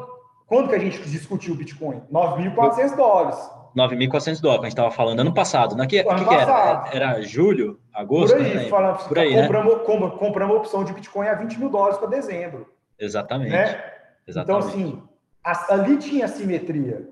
Quando 0.46 0.68
que 0.68 0.74
a 0.76 0.78
gente 0.78 1.02
discutiu 1.08 1.54
o 1.54 1.56
Bitcoin? 1.56 2.02
9.400 2.12 2.96
dólares. 2.96 3.50
9.400 3.76 4.40
dólares, 4.40 4.62
a 4.62 4.64
gente 4.64 4.72
estava 4.72 4.90
falando 4.90 5.20
ano 5.20 5.34
passado. 5.34 5.76
Né? 5.76 5.86
Que, 5.86 5.98
ano 5.98 6.18
que, 6.18 6.24
que 6.24 6.34
era? 6.34 6.88
Era 6.92 7.20
julho, 7.20 7.78
agosto? 7.92 8.36
Por 8.36 8.44
aí, 8.44 8.54
né? 8.54 8.68
falando, 8.68 9.08
Por 9.08 9.18
aí 9.18 9.34
compramos, 9.34 9.74
né? 9.74 9.80
compramos, 9.84 10.18
compramos 10.18 10.56
opção 10.56 10.84
de 10.84 10.92
Bitcoin 10.94 11.28
a 11.28 11.34
20 11.34 11.58
mil 11.58 11.68
dólares 11.68 11.98
para 11.98 12.08
dezembro. 12.08 12.72
Exatamente. 12.98 13.50
Né? 13.50 13.72
Então, 13.72 13.86
Exatamente. 14.26 14.78
Então, 14.78 15.02
assim, 15.44 15.68
ali 15.70 15.98
tinha 15.98 16.26
simetria. 16.26 17.08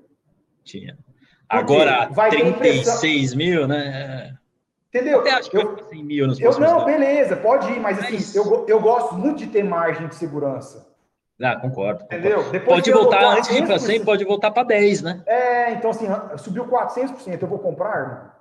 Tinha. 0.63 0.97
Agora, 1.47 2.09
vai 2.09 2.31
36 2.31 3.35
mil, 3.35 3.67
né? 3.67 4.35
Entendeu? 4.89 5.25
Eu 5.25 5.33
acho 5.33 5.51
que 5.51 5.57
eu, 5.57 5.77
100 5.89 6.03
mil 6.03 6.27
nos 6.27 6.39
eu 6.39 6.57
Não, 6.57 6.85
beleza, 6.85 7.35
pode 7.35 7.69
ir, 7.71 7.79
mas 7.79 7.99
assim, 7.99 8.37
eu, 8.37 8.65
eu 8.67 8.79
gosto 8.79 9.13
muito 9.15 9.39
de 9.39 9.47
ter 9.47 9.61
margem 9.61 10.07
de 10.07 10.15
segurança. 10.15 10.94
Ah, 11.41 11.57
concordo. 11.57 12.05
Entendeu? 12.05 12.49
Depois 12.49 12.81
pode 12.81 12.91
voltar, 12.91 13.37
antes 13.37 13.49
de 13.49 13.57
ir 13.57 13.65
para 13.65 13.77
100, 13.77 14.05
pode 14.05 14.23
voltar 14.23 14.51
para 14.51 14.63
10, 14.63 15.01
né? 15.01 15.23
É, 15.25 15.71
então 15.71 15.91
assim, 15.91 16.07
subiu 16.37 16.65
400%, 16.65 17.41
eu 17.41 17.47
vou 17.47 17.59
comprar, 17.59 18.01
irmão? 18.01 18.35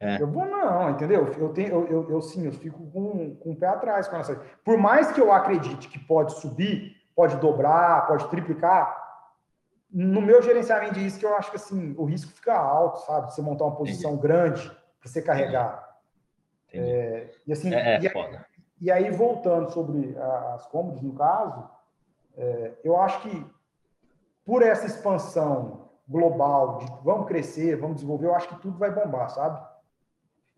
É. 0.00 0.22
Eu 0.22 0.26
vou 0.26 0.46
não, 0.46 0.90
entendeu? 0.90 1.30
Eu, 1.38 1.50
tenho, 1.50 1.68
eu, 1.68 1.86
eu, 1.88 2.10
eu, 2.10 2.22
sim, 2.22 2.46
eu 2.46 2.52
fico 2.52 2.90
com, 2.90 3.36
com 3.36 3.50
o 3.50 3.56
pé 3.56 3.66
atrás 3.66 4.08
com 4.08 4.16
essa. 4.16 4.40
Por 4.64 4.78
mais 4.78 5.12
que 5.12 5.20
eu 5.20 5.30
acredite 5.30 5.88
que 5.88 5.98
pode 5.98 6.40
subir, 6.40 6.96
pode 7.14 7.36
dobrar, 7.36 8.06
pode 8.06 8.26
triplicar, 8.30 8.98
no 9.92 10.22
meu 10.22 10.40
gerenciamento 10.40 10.94
de 10.94 11.00
risco, 11.00 11.24
eu 11.24 11.36
acho 11.36 11.50
que 11.50 11.56
assim, 11.56 11.94
o 11.98 12.04
risco 12.04 12.32
fica 12.32 12.54
alto, 12.54 13.04
sabe? 13.04 13.34
Você 13.34 13.42
montar 13.42 13.64
uma 13.64 13.76
posição 13.76 14.12
Entendi. 14.12 14.22
grande 14.22 14.70
para 15.00 15.10
você 15.10 15.20
carregar. 15.20 15.90
É, 16.72 17.28
e 17.46 17.52
assim, 17.52 17.74
é, 17.74 17.96
é 17.96 18.00
e, 18.00 18.84
e, 18.86 18.90
aí, 18.90 19.10
voltando 19.10 19.70
sobre 19.72 20.16
as 20.54 20.66
cômodas, 20.68 21.02
no 21.02 21.12
caso, 21.14 21.68
eu 22.84 22.96
acho 23.00 23.20
que 23.22 23.46
por 24.44 24.62
essa 24.62 24.86
expansão 24.86 25.90
global 26.08 26.78
de 26.78 26.86
vamos 27.04 27.28
crescer, 27.28 27.76
vamos 27.76 27.96
desenvolver, 27.96 28.26
eu 28.26 28.34
acho 28.34 28.48
que 28.48 28.60
tudo 28.60 28.76
vai 28.76 28.90
bombar, 28.90 29.30
sabe? 29.30 29.60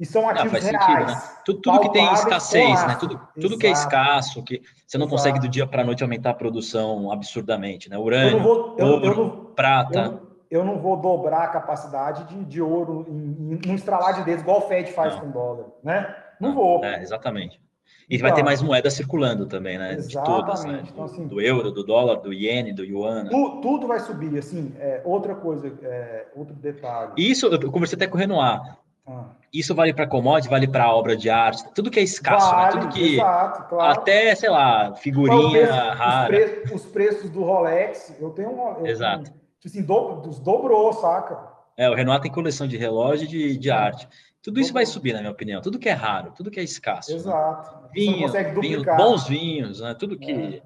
E 0.00 0.06
são 0.06 0.28
ativos 0.28 0.66
ah, 0.66 0.70
reais. 0.70 0.84
Sentido, 0.84 1.06
né? 1.06 1.38
Tudo, 1.44 1.60
tudo 1.60 1.80
que 1.80 1.92
tem 1.92 2.12
escassez, 2.12 2.86
né? 2.86 2.96
Tudo, 2.98 3.20
tudo 3.40 3.59
que 3.59 3.66
é 3.66 3.70
escasso, 3.70 4.42
que 4.42 4.62
você 4.86 4.98
não 4.98 5.06
Exato. 5.06 5.16
consegue 5.16 5.38
do 5.38 5.48
dia 5.48 5.66
para 5.66 5.82
a 5.82 5.84
noite 5.84 6.02
aumentar 6.02 6.30
a 6.30 6.34
produção 6.34 7.12
absurdamente, 7.12 7.88
né? 7.88 7.98
Urânio, 7.98 8.38
eu 8.38 8.42
vou, 8.42 8.76
eu, 8.78 8.86
ouro, 8.86 9.04
eu 9.04 9.16
não, 9.16 9.44
prata. 9.54 10.20
Eu, 10.50 10.64
não 10.64 10.78
vou 10.78 10.96
dobrar 10.96 11.44
a 11.44 11.48
capacidade 11.48 12.24
de, 12.24 12.44
de 12.44 12.60
ouro 12.60 13.06
em, 13.09 13.60
em, 13.64 13.70
um 13.70 13.74
estralar 13.74 14.14
de 14.14 14.24
dedos, 14.24 14.42
igual 14.42 14.59
o 14.59 14.62
Fed 14.62 14.90
faz 14.92 15.14
não. 15.14 15.20
com 15.20 15.30
dólar, 15.30 15.66
né? 15.84 16.16
Não, 16.40 16.48
não 16.48 16.56
vou. 16.56 16.84
É, 16.84 17.00
exatamente. 17.00 17.60
E 18.09 18.16
então, 18.16 18.23
vai 18.23 18.32
ter 18.32 18.40
então. 18.40 18.44
mais 18.44 18.60
moeda 18.60 18.90
circulando 18.90 19.47
também, 19.47 19.78
né? 19.78 19.97
De 19.97 20.14
todas, 20.23 20.64
né? 20.64 20.82
Então, 20.86 21.05
assim, 21.05 21.27
do 21.27 21.40
euro, 21.40 21.70
do 21.70 21.82
dólar, 21.82 22.16
do 22.16 22.32
iene, 22.32 22.73
do 22.73 22.85
yuan. 22.85 23.27
Tu, 23.27 23.60
tudo 23.62 23.86
vai 23.86 24.01
subir, 24.01 24.36
assim, 24.39 24.74
é, 24.78 25.01
outra 25.05 25.35
coisa, 25.35 25.73
é, 25.82 26.27
outro 26.35 26.55
detalhe. 26.55 27.12
Isso, 27.16 27.47
eu 27.47 27.70
conversei 27.70 27.97
até 27.97 28.06
com 28.06 28.16
o 28.16 28.19
Renoir. 28.19 28.60
Ah. 29.06 29.24
Isso 29.52 29.74
vale 29.74 29.93
para 29.93 30.06
commodity, 30.06 30.48
vale 30.48 30.69
para 30.69 30.93
obra 30.94 31.16
de 31.16 31.28
arte, 31.28 31.64
tudo 31.74 31.90
que 31.90 31.98
é 31.98 32.02
escasso, 32.02 32.47
né? 32.47 32.52
vale, 32.52 32.74
né? 32.74 32.81
tudo 32.81 32.93
que 32.93 33.14
exato, 33.14 33.69
claro. 33.69 34.01
até 34.01 34.35
sei 34.35 34.48
lá 34.48 34.94
figurinha 34.94 35.51
preço, 35.51 35.73
rara. 35.73 36.23
Os 36.23 36.28
preços, 36.28 36.73
os 36.73 36.93
preços, 36.93 37.31
do 37.31 37.43
Rolex, 37.43 38.16
eu 38.20 38.31
tenho 38.31 38.51
um, 38.51 38.78
eu 38.78 38.86
exato, 38.86 39.24
tenho, 39.24 39.36
tipo 39.60 39.66
assim, 39.66 39.82
do, 39.82 40.40
dobrou, 40.40 40.93
saca? 40.93 41.51
É, 41.77 41.90
o 41.90 41.94
Renato 41.94 42.23
tem 42.23 42.31
coleção 42.31 42.69
de 42.69 42.77
relógio 42.77 43.27
de, 43.27 43.56
de 43.56 43.70
arte. 43.70 44.06
Tudo 44.43 44.59
isso 44.59 44.73
vai 44.73 44.85
subir, 44.85 45.12
na 45.12 45.20
minha 45.20 45.31
opinião. 45.31 45.62
Tudo 45.62 45.78
que 45.78 45.89
é 45.89 45.93
raro, 45.93 46.32
tudo 46.36 46.51
que 46.51 46.59
é 46.59 46.64
escasso. 46.64 47.10
Né? 47.10 47.16
Exato. 47.16 47.82
Né? 47.82 47.89
Vinho, 47.93 48.28
vinho, 48.60 48.85
bons 48.85 49.28
vinhos, 49.28 49.81
né? 49.81 49.94
Tudo 49.94 50.19
que 50.19 50.32
é. 50.32 50.62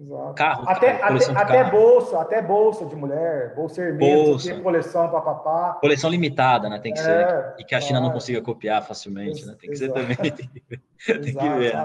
Exato. 0.00 0.34
Carro, 0.34 0.64
até, 0.66 0.94
carro, 0.94 1.16
até, 1.16 1.30
até 1.30 1.64
carro. 1.64 1.70
bolsa, 1.70 2.20
até 2.20 2.42
bolsa 2.42 2.86
de 2.86 2.96
mulher, 2.96 3.54
bolsa 3.54 3.82
hermeta, 3.82 4.24
bolsa. 4.24 4.60
coleção 4.60 5.10
papapá. 5.10 5.74
Coleção 5.74 6.08
limitada, 6.08 6.70
né? 6.70 6.78
Tem 6.78 6.92
que 6.92 7.00
é, 7.00 7.02
ser. 7.02 7.54
E 7.58 7.64
que 7.64 7.74
a 7.74 7.80
China 7.80 7.98
é. 7.98 8.02
não 8.02 8.10
consiga 8.10 8.40
copiar 8.40 8.82
facilmente, 8.82 9.44
né? 9.44 9.54
Tem 9.60 9.70
que 9.70 9.76
Exato. 9.76 9.92
ser 9.92 10.00
também. 10.00 10.16
Tem 10.16 10.32
que, 10.48 11.18
tem 11.18 11.34
que 11.34 11.48
ver. 11.50 11.76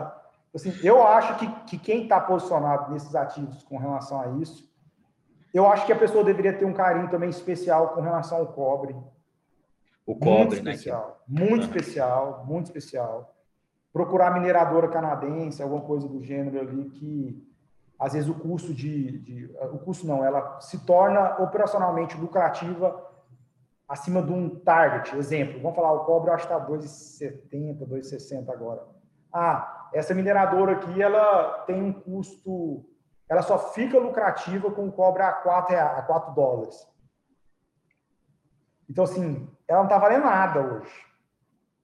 Assim, 0.55 0.73
eu 0.81 1.05
acho 1.05 1.35
que, 1.38 1.47
que 1.67 1.77
quem 1.77 2.03
está 2.03 2.19
posicionado 2.22 2.91
nesses 2.93 3.13
ativos 3.13 3.61
com 3.63 3.77
relação 3.77 4.22
a 4.22 4.41
isso, 4.41 4.63
eu 5.53 5.69
acho 5.69 5.85
que 5.85 5.91
a 5.91 5.97
pessoa 5.97 6.23
deveria 6.23 6.53
ter 6.53 6.63
um 6.63 6.73
carinho 6.73 7.09
também 7.09 7.30
especial 7.30 7.89
com 7.89 7.99
relação 7.99 8.38
ao 8.38 8.47
cobre. 8.47 8.95
O 10.06 10.15
cobre, 10.15 10.57
muito 10.57 10.64
né? 10.64 10.72
Especial, 10.72 11.23
muito 11.27 11.64
especial, 11.64 12.45
muito 12.45 12.65
especial. 12.65 13.36
Procurar 13.91 14.34
mineradora 14.34 14.88
canadense, 14.88 15.64
alguma 15.64 15.82
coisa 15.82 16.07
do 16.07 16.22
gênero 16.22 16.60
ali 16.60 16.90
que 16.91 17.45
às 17.98 18.14
vezes 18.14 18.30
o 18.30 18.36
custo 18.36 18.73
de, 18.73 19.19
de, 19.19 19.45
o 19.72 19.80
custo 19.80 20.06
não, 20.06 20.23
ela 20.23 20.60
se 20.60 20.86
torna 20.86 21.41
operacionalmente 21.41 22.18
lucrativa 22.18 23.03
acima 23.88 24.22
de 24.22 24.32
um 24.32 24.49
target. 24.60 25.15
Exemplo, 25.15 25.61
vamos 25.61 25.76
falar, 25.76 25.94
o 25.94 26.06
cobre 26.06 26.30
eu 26.30 26.34
acho 26.34 26.48
que 26.48 26.53
está 26.53 26.68
2,70, 26.68 27.88
2,60 27.88 28.49
agora. 28.49 28.86
Ah, 29.32 29.90
essa 29.94 30.14
mineradora 30.14 30.73
aqui, 30.73 31.02
ela 31.02 31.64
tem 31.65 31.82
um 31.82 31.94
custo, 31.94 32.86
ela 33.30 33.41
só 33.41 33.57
fica 33.57 33.98
lucrativa 33.98 34.69
com 34.72 34.88
o 34.88 34.91
cobre 34.91 35.23
a 35.23 35.32
4, 35.32 35.77
a 35.77 36.02
4 36.02 36.34
dólares. 36.34 36.88
Então, 38.90 39.03
assim, 39.03 39.49
ela 39.67 39.79
não 39.79 39.85
está 39.85 39.97
valendo 39.97 40.23
nada 40.23 40.59
hoje. 40.59 40.91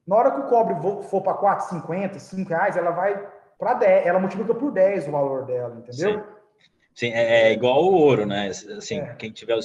Na 0.08 0.16
hora 0.16 0.32
que 0.32 0.42
o 0.42 0.48
cobre 0.48 0.76
for 1.04 1.22
para 1.22 1.38
4,50, 1.38 2.20
5 2.20 2.50
reais, 2.50 2.76
ela 2.76 2.92
vai 2.92 3.28
para 3.58 3.76
10, 3.76 4.06
ela 4.08 4.20
multiplica 4.20 4.54
por 4.54 4.72
10 4.72 5.08
o 5.08 5.12
valor 5.12 5.46
dela, 5.46 5.76
entendeu? 5.76 6.20
Sim. 6.20 6.24
Sim, 6.94 7.14
é, 7.14 7.48
é 7.48 7.54
igual 7.54 7.84
o 7.84 7.94
ouro, 7.94 8.26
né? 8.26 8.48
Assim, 8.48 9.00
é. 9.00 9.16
quem 9.16 9.32
tiver 9.32 9.58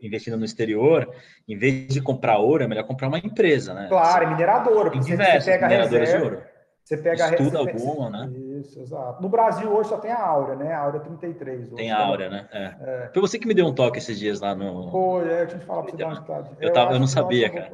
investindo 0.00 0.36
no 0.36 0.44
exterior, 0.44 1.08
em 1.48 1.56
vez 1.56 1.88
de 1.88 2.02
comprar 2.02 2.38
ouro, 2.38 2.64
é 2.64 2.66
melhor 2.66 2.84
comprar 2.84 3.08
uma 3.08 3.18
empresa, 3.18 3.72
né? 3.72 3.86
Claro, 3.88 4.24
é 4.24 4.26
mineradora. 4.28 4.90
Tem 4.90 5.00
diversas 5.00 5.60
mineradoras 5.60 6.08
de 6.08 6.16
ouro. 6.16 6.42
Você 6.82 6.96
pega 6.96 7.30
Estuda 7.30 7.58
a 7.58 7.60
alguma, 7.60 8.10
né? 8.10 8.30
Isso, 8.64 8.80
exato. 8.80 9.22
No 9.22 9.28
Brasil 9.28 9.70
hoje 9.70 9.90
só 9.90 9.98
tem 9.98 10.10
a 10.10 10.20
Áurea, 10.20 10.56
né? 10.56 10.72
A 10.72 10.80
Áurea 10.80 11.00
33. 11.00 11.66
Hoje, 11.66 11.74
tem 11.76 11.92
a 11.92 11.98
Áurea, 11.98 12.30
né? 12.30 12.48
É. 12.50 12.74
é. 12.80 13.10
Foi 13.12 13.20
você 13.20 13.38
que 13.38 13.46
me 13.46 13.52
deu 13.52 13.66
um 13.66 13.74
toque 13.74 13.98
esses 13.98 14.18
dias 14.18 14.40
lá 14.40 14.54
no. 14.54 14.90
Foi, 14.90 15.28
é, 15.28 15.42
eu 15.42 15.46
tinha 15.46 15.60
que 15.60 15.66
falar 15.66 15.82
para 15.82 15.90
você 15.90 15.96
dar 15.98 16.06
uma 16.06 16.12
escada. 16.14 16.50
Eu, 16.60 16.72
tava, 16.72 16.92
eu 16.94 17.00
não 17.00 17.06
sabia, 17.06 17.50
cara. 17.50 17.70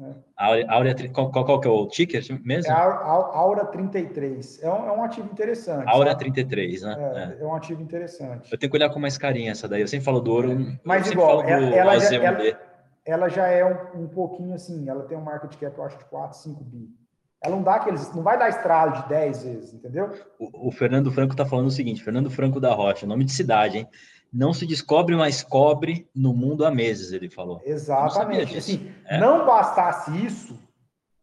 É. 0.00 0.14
Áurea, 0.36 0.70
Áurea 0.70 1.08
qual, 1.12 1.30
qual, 1.30 1.44
qual, 1.44 1.60
que 1.60 1.68
é 1.68 1.70
o 1.70 1.86
ticker 1.86 2.22
mesmo? 2.42 2.72
É 2.72 2.74
a 2.74 2.84
Áurea 2.84 3.66
33. 3.66 4.62
É 4.62 4.70
um, 4.70 4.88
é 4.88 4.92
um 4.92 5.04
ativo 5.04 5.30
interessante. 5.30 5.88
Áurea 5.88 6.12
sabe? 6.12 6.24
33, 6.24 6.82
né? 6.82 7.36
É, 7.38 7.42
é, 7.42 7.46
um 7.46 7.54
ativo 7.54 7.82
interessante. 7.82 8.50
Eu 8.50 8.58
tenho 8.58 8.70
que 8.70 8.76
olhar 8.76 8.90
com 8.90 8.98
mais 8.98 9.18
carinha 9.18 9.52
essa 9.52 9.68
daí. 9.68 9.82
Eu 9.82 9.88
sempre 9.88 10.04
falo 10.04 10.20
do 10.20 10.32
ouro. 10.32 10.78
Mas 10.82 11.10
igual, 11.10 11.42
ela, 11.44 11.74
ela, 11.74 11.98
já, 11.98 12.16
ela, 12.16 12.58
ela, 13.04 13.28
já 13.28 13.46
é 13.46 13.64
um, 13.64 14.04
um 14.04 14.08
pouquinho 14.08 14.54
assim, 14.54 14.88
ela 14.88 15.04
tem 15.04 15.18
um 15.18 15.22
market 15.22 15.54
cap, 15.56 15.76
eu 15.76 15.84
acho, 15.84 15.98
de 15.98 16.04
4, 16.06 16.38
5 16.38 16.64
bi. 16.64 17.03
Ela 17.44 17.56
não 17.56 17.62
dá 17.62 17.74
aqueles, 17.74 18.10
não 18.14 18.22
vai 18.22 18.38
dar 18.38 18.48
estralo 18.48 19.02
de 19.02 19.08
10 19.08 19.42
vezes, 19.44 19.74
entendeu? 19.74 20.10
O, 20.38 20.68
o 20.68 20.72
Fernando 20.72 21.12
Franco 21.12 21.34
está 21.34 21.44
falando 21.44 21.66
o 21.66 21.70
seguinte, 21.70 22.02
Fernando 22.02 22.30
Franco 22.30 22.58
da 22.58 22.72
Rocha, 22.72 23.06
nome 23.06 23.22
de 23.22 23.32
cidade, 23.32 23.78
hein? 23.78 23.88
Não 24.32 24.54
se 24.54 24.66
descobre 24.66 25.14
mais 25.14 25.42
cobre 25.42 26.08
no 26.16 26.32
mundo 26.32 26.64
há 26.64 26.70
meses, 26.70 27.12
ele 27.12 27.28
falou. 27.28 27.60
Exatamente. 27.64 28.56
Assim, 28.56 28.90
é. 29.06 29.18
Não 29.18 29.44
bastasse 29.44 30.10
isso, 30.24 30.58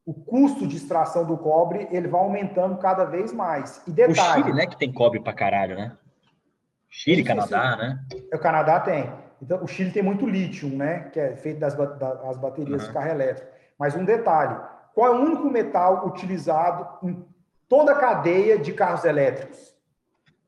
o 0.06 0.14
custo 0.14 0.68
de 0.68 0.78
extração 0.78 1.26
do 1.26 1.36
cobre 1.38 1.88
ele 1.92 2.08
vai 2.08 2.22
aumentando 2.22 2.78
cada 2.78 3.04
vez 3.04 3.34
mais. 3.34 3.82
E 3.88 3.92
detalhe, 3.92 4.42
o 4.42 4.46
Chile, 4.46 4.56
né, 4.56 4.68
que 4.68 4.78
tem 4.78 4.94
cobre 4.94 5.20
para 5.20 5.34
caralho, 5.34 5.76
né? 5.76 5.98
Chile, 6.88 7.24
Canadá, 7.24 7.76
né? 7.78 8.00
O 8.32 8.38
Canadá 8.38 8.80
tem. 8.80 9.12
Então, 9.42 9.64
o 9.64 9.68
Chile 9.68 9.92
tem 9.92 10.04
muito 10.04 10.28
lítio, 10.28 10.70
né? 10.70 11.10
Que 11.12 11.20
é 11.20 11.36
feito 11.36 11.60
das, 11.60 11.74
das 11.76 12.38
baterias 12.38 12.82
uhum. 12.82 12.88
de 12.88 12.94
carro 12.94 13.10
elétrico. 13.10 13.50
Mas 13.80 13.96
um 13.96 14.06
detalhe: 14.06 14.56
qual 14.94 15.14
é 15.14 15.18
o 15.18 15.22
único 15.22 15.50
metal 15.50 16.08
utilizado 16.08 17.08
em 17.08 17.26
toda 17.68 17.94
a 17.94 18.00
cadeia 18.00 18.58
de 18.58 18.74
carros 18.74 19.06
elétricos? 19.06 19.72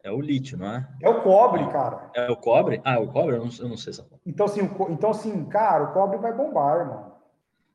É 0.03 0.11
o 0.11 0.20
lítio, 0.20 0.57
não 0.57 0.68
é? 0.68 0.88
É 1.02 1.10
o 1.10 1.22
cobre, 1.22 1.65
cara. 1.70 2.11
É 2.14 2.30
o 2.30 2.36
cobre? 2.36 2.82
Ah, 2.84 2.99
o 2.99 3.07
cobre? 3.07 3.38
Eu 3.38 3.45
não, 3.45 3.52
eu 3.57 3.70
não 3.70 3.78
sei. 3.78 3.94
Então, 4.26 4.45
assim, 4.45 4.70
então, 4.90 5.11
assim, 5.11 5.45
cara, 5.45 5.86
o 5.86 5.94
cobre 5.94 6.18
vai 6.18 6.34
bombar, 6.34 6.82
irmão. 6.82 7.14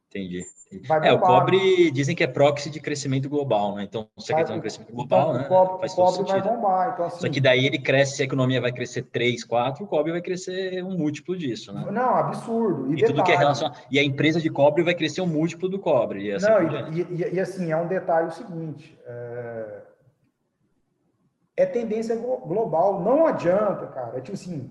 Entendi. 0.09 0.45
Vai 0.87 1.09
é, 1.09 1.13
o 1.13 1.19
cobre 1.19 1.91
dizem 1.91 2.15
que 2.15 2.23
é 2.23 2.27
proxy 2.27 2.69
de 2.69 2.79
crescimento 2.79 3.29
global, 3.29 3.75
né? 3.75 3.85
Então, 3.85 4.07
você 4.15 4.33
vai, 4.33 4.43
quer 4.43 4.49
ter 4.51 4.59
um 4.59 4.61
crescimento 4.61 4.93
global, 4.93 5.31
então, 5.31 5.41
né? 5.41 5.45
O 5.45 5.49
cobre, 5.49 5.81
Faz 5.81 5.93
o 5.93 5.97
cobre 5.97 6.23
vai 6.25 6.43
bombar. 6.43 6.91
Então, 6.93 7.07
assim, 7.07 7.21
Só 7.21 7.29
que 7.31 7.41
daí 7.41 7.65
ele 7.65 7.79
cresce, 7.79 8.17
se 8.17 8.23
a 8.23 8.27
economia 8.27 8.61
vai 8.61 8.71
crescer 8.71 9.03
3, 9.05 9.45
4, 9.45 9.83
o 9.83 9.87
cobre 9.89 10.13
vai 10.13 10.21
crescer 10.21 10.85
um 10.85 10.99
múltiplo 10.99 11.37
disso, 11.39 11.73
né? 11.73 11.87
Não, 11.91 12.17
absurdo. 12.17 12.93
E, 12.93 13.01
e 13.01 13.05
tudo 13.05 13.25
que 13.25 13.33
é 13.33 13.37
relação. 13.37 13.73
E 13.91 13.99
a 13.99 14.05
empresa 14.05 14.41
de 14.41 14.51
cobre 14.51 14.83
vai 14.83 14.95
crescer 14.95 15.23
um 15.23 15.27
múltiplo 15.27 15.71
do 15.71 15.79
cobre. 15.79 16.27
E 16.27 16.33
assim, 16.33 16.47
Não, 16.47 16.93
e, 16.93 17.01
e, 17.01 17.35
e, 17.35 17.41
assim, 17.41 17.73
é 17.73 17.77
um 17.77 17.89
detalhe 17.89 18.29
o 18.29 18.33
seguinte. 18.33 18.99
É... 19.07 19.83
é 21.57 21.67
tendência 21.67 22.15
global. 22.15 23.01
Não 23.01 23.27
adianta, 23.27 23.87
cara. 23.87 24.19
É 24.19 24.21
tipo 24.21 24.35
assim, 24.35 24.71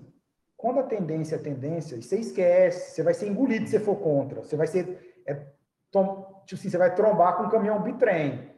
quando 0.56 0.78
a 0.78 0.84
tendência 0.84 1.34
é 1.34 1.38
tendência, 1.38 2.00
você 2.00 2.20
esquece, 2.20 2.94
você 2.94 3.02
vai 3.02 3.14
ser 3.14 3.28
engolido 3.28 3.66
se 3.66 3.72
você 3.72 3.80
for 3.80 3.96
contra. 3.96 4.42
Você 4.44 4.56
vai 4.56 4.68
ser. 4.68 5.16
É 5.26 5.57
tipo 5.90 6.54
assim, 6.54 6.70
você 6.70 6.78
vai 6.78 6.94
trombar 6.94 7.36
com 7.36 7.44
um 7.44 7.50
caminhão 7.50 7.82
bitrem. 7.82 8.50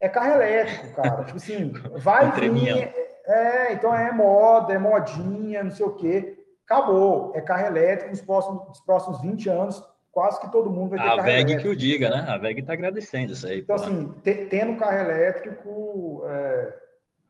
É 0.00 0.08
carro 0.08 0.34
elétrico, 0.34 0.94
cara. 0.94 1.24
tipo 1.24 1.36
assim, 1.36 1.72
vai 1.96 2.30
vir. 2.32 2.92
É, 3.26 3.72
então 3.72 3.94
é 3.94 4.10
moda, 4.10 4.72
é 4.72 4.78
modinha, 4.78 5.62
não 5.62 5.70
sei 5.70 5.84
o 5.84 5.94
quê. 5.94 6.38
Acabou. 6.64 7.32
É 7.34 7.40
carro 7.40 7.66
elétrico 7.66 8.10
nos 8.10 8.20
próximos, 8.20 8.68
nos 8.68 8.80
próximos 8.80 9.20
20 9.22 9.48
anos, 9.48 9.82
quase 10.12 10.40
que 10.40 10.50
todo 10.50 10.70
mundo 10.70 10.90
vai 10.90 10.98
ter 10.98 11.04
a 11.04 11.08
carro 11.10 11.22
VEG 11.22 11.34
elétrico. 11.34 11.62
que 11.62 11.68
o 11.68 11.76
diga, 11.76 12.10
né? 12.10 12.24
A 12.28 12.38
VEG 12.38 12.60
está 12.60 12.72
agradecendo 12.72 13.32
isso 13.32 13.46
aí. 13.46 13.60
Então, 13.60 13.76
pô. 13.76 13.82
assim, 13.82 14.14
tendo 14.48 14.78
carro 14.78 14.98
elétrico. 14.98 16.22
É... 16.26 16.74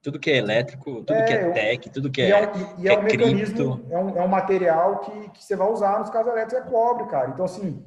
Tudo 0.00 0.20
que 0.20 0.30
é 0.30 0.36
elétrico, 0.36 1.02
tudo 1.02 1.12
é, 1.12 1.24
que 1.24 1.32
é 1.32 1.50
tech, 1.50 1.90
tudo 1.90 2.10
que 2.10 2.22
é. 2.22 2.28
E 2.28 2.32
é, 2.32 2.38
um, 2.38 2.80
e 2.80 2.88
é, 2.88 2.92
é 2.92 2.98
um 2.98 3.02
mecanismo, 3.02 3.86
é 3.90 3.98
um, 3.98 4.16
é 4.18 4.22
um 4.22 4.28
material 4.28 5.00
que, 5.00 5.30
que 5.30 5.44
você 5.44 5.56
vai 5.56 5.68
usar 5.68 5.98
nos 5.98 6.08
carros 6.08 6.30
elétricos, 6.30 6.66
é 6.66 6.70
cobre, 6.70 7.08
cara. 7.08 7.30
Então, 7.30 7.44
assim, 7.44 7.84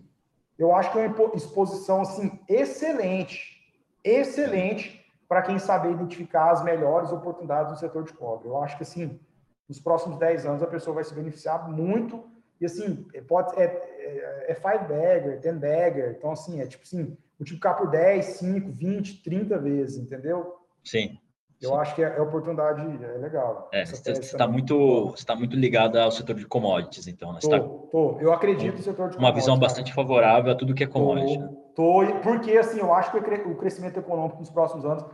eu 0.62 0.76
acho 0.76 0.92
que 0.92 1.00
é 1.00 1.08
uma 1.08 1.36
exposição 1.36 2.02
assim 2.02 2.40
excelente, 2.48 3.58
excelente 4.04 5.04
para 5.28 5.42
quem 5.42 5.58
saber 5.58 5.92
identificar 5.92 6.52
as 6.52 6.64
melhores 6.64 7.12
oportunidades 7.12 7.72
no 7.72 7.80
setor 7.80 8.04
de 8.04 8.14
cobre. 8.14 8.48
Eu 8.48 8.62
acho 8.62 8.78
que, 8.78 8.84
assim, 8.84 9.20
nos 9.68 9.80
próximos 9.80 10.20
10 10.20 10.46
anos 10.46 10.62
a 10.62 10.68
pessoa 10.68 10.96
vai 10.96 11.04
se 11.04 11.14
beneficiar 11.14 11.68
muito. 11.70 12.24
E, 12.60 12.66
assim, 12.66 13.08
pode, 13.28 13.58
é, 13.60 13.64
é, 13.64 14.52
é 14.52 14.56
five 14.56 14.86
bagger, 14.88 15.40
ten 15.42 15.58
bagger. 15.58 16.16
Então, 16.18 16.32
assim, 16.32 16.62
é 16.62 16.68
tipo 16.68 16.84
assim, 16.84 17.18
multiplicar 17.40 17.78
por 17.78 17.90
10, 17.90 18.26
5, 18.26 18.72
20, 18.72 19.24
30 19.24 19.58
vezes, 19.58 19.98
entendeu? 19.98 20.58
Sim. 20.84 21.18
Eu 21.62 21.70
Sim. 21.70 21.78
acho 21.78 21.96
que 21.96 22.04
é, 22.04 22.18
é, 22.18 22.22
oportunidade, 22.22 22.82
é 22.82 23.18
legal. 23.20 23.70
É, 23.72 23.86
você 23.86 24.12
está 24.12 24.48
muito, 24.48 25.14
está 25.16 25.36
muito 25.36 25.56
ligado 25.56 26.00
ao 26.00 26.12
setor 26.12 26.36
de 26.36 26.46
commodities, 26.48 27.06
então. 27.08 27.32
Né? 27.34 27.40
Tô, 27.40 27.50
tá... 27.50 27.60
tô. 27.60 28.18
Eu 28.20 28.34
acredito 28.34 28.78
no 28.78 28.84
setor 28.84 29.10
de 29.10 29.18
Uma 29.18 29.32
visão 29.32 29.60
bastante 29.60 29.94
cara. 29.94 30.08
favorável 30.08 30.52
a 30.52 30.56
tudo 30.56 30.74
que 30.74 30.84
é 30.84 30.88
commodity. 30.88 31.38
Tô, 31.76 32.02
né? 32.02 32.14
tô, 32.14 32.20
porque 32.24 32.58
assim, 32.58 32.80
eu 32.80 32.92
acho 32.92 33.12
que 33.12 33.18
o 33.18 33.56
crescimento 33.56 34.00
econômico 34.00 34.40
nos 34.40 34.50
próximos 34.50 34.86
anos 34.86 35.06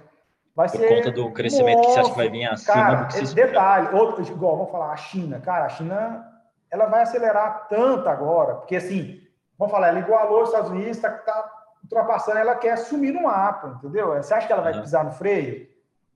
vai 0.56 0.70
Por 0.70 0.78
ser. 0.78 0.88
Por 0.88 0.96
conta 0.96 1.12
do 1.12 1.32
crescimento 1.34 1.80
Nossa, 1.80 1.90
que 1.90 1.94
você 1.94 2.00
acha 2.00 2.10
que 2.12 2.18
vai 2.18 2.30
vir 2.30 2.46
acima 2.46 2.74
cara, 2.74 2.96
do 2.96 3.08
que 3.08 3.26
se 3.26 3.36
Detalhe, 3.36 3.96
outro, 3.96 4.24
igual, 4.24 4.58
vamos 4.58 4.72
falar, 4.72 4.94
a 4.94 4.98
China. 4.98 5.42
Cara, 5.42 5.66
a 5.66 5.70
China 5.70 6.26
ela 6.72 6.86
vai 6.86 7.02
acelerar 7.02 7.68
tanto 7.68 8.08
agora, 8.08 8.56
porque 8.56 8.78
assim, 8.78 9.20
vamos 9.60 9.72
falar, 9.72 9.90
ela 9.90 10.00
igualou 10.00 10.44
os 10.44 10.50
Estados 10.50 10.72
Unidos, 10.72 10.96
está 10.96 11.10
tá 11.10 11.52
ultrapassando, 11.84 12.38
ela 12.38 12.56
quer 12.56 12.78
sumir 12.78 13.14
no 13.14 13.24
mapa, 13.24 13.78
entendeu? 13.78 14.14
Você 14.16 14.34
acha 14.34 14.48
que 14.48 14.54
ela 14.54 14.62
vai 14.62 14.74
uhum. 14.74 14.82
pisar 14.82 15.04
no 15.04 15.12
freio? 15.12 15.68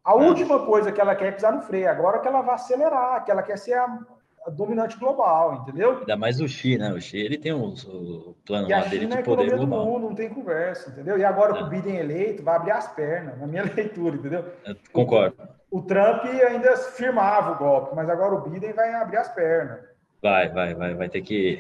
A 0.04 0.16
última 0.16 0.66
coisa 0.66 0.92
que 0.92 1.00
ela 1.00 1.16
quer 1.16 1.28
é 1.28 1.32
pisar 1.32 1.54
no 1.54 1.62
freio, 1.62 1.90
agora 1.90 2.20
que 2.20 2.28
ela 2.28 2.42
vai 2.42 2.56
acelerar, 2.56 3.24
que 3.24 3.30
ela 3.30 3.44
quer 3.44 3.58
ser 3.58 3.74
a, 3.74 4.00
a 4.48 4.50
dominante 4.50 4.98
global, 4.98 5.62
entendeu? 5.62 6.00
Ainda 6.00 6.18
mais 6.18 6.42
o 6.42 6.48
Xi, 6.48 6.78
né? 6.78 6.92
O 6.92 7.00
Xi, 7.00 7.18
ele 7.18 7.38
tem 7.38 7.54
um, 7.54 7.74
o 7.74 8.36
plano 8.46 8.68
lá 8.68 8.82
dele 8.82 9.06
de 9.06 9.18
é 9.18 9.22
poder 9.22 9.56
global. 9.56 9.86
Do 9.86 9.92
mundo, 9.92 10.08
não 10.10 10.16
tem 10.16 10.30
conversa, 10.30 10.90
entendeu? 10.90 11.20
E 11.20 11.24
agora 11.24 11.56
é. 11.56 11.60
com 11.60 11.66
o 11.66 11.70
Biden 11.70 11.98
eleito, 11.98 12.44
vai 12.44 12.56
abrir 12.56 12.72
as 12.72 12.88
pernas, 12.94 13.40
na 13.40 13.46
minha 13.46 13.64
leitura, 13.76 14.16
entendeu? 14.16 14.46
Eu 14.66 14.76
concordo. 14.92 15.36
O, 15.70 15.78
o 15.78 15.82
Trump 15.84 16.26
ainda 16.26 16.76
firmava 16.78 17.52
o 17.52 17.58
golpe, 17.58 17.96
mas 17.96 18.10
agora 18.10 18.34
o 18.34 18.42
Biden 18.42 18.74
vai 18.74 18.92
abrir 18.96 19.18
as 19.18 19.30
pernas. 19.30 19.80
Vai, 20.20 20.50
vai, 20.50 20.74
vai, 20.74 20.96
vai 20.96 21.10
ter 21.10 21.22
que 21.22 21.60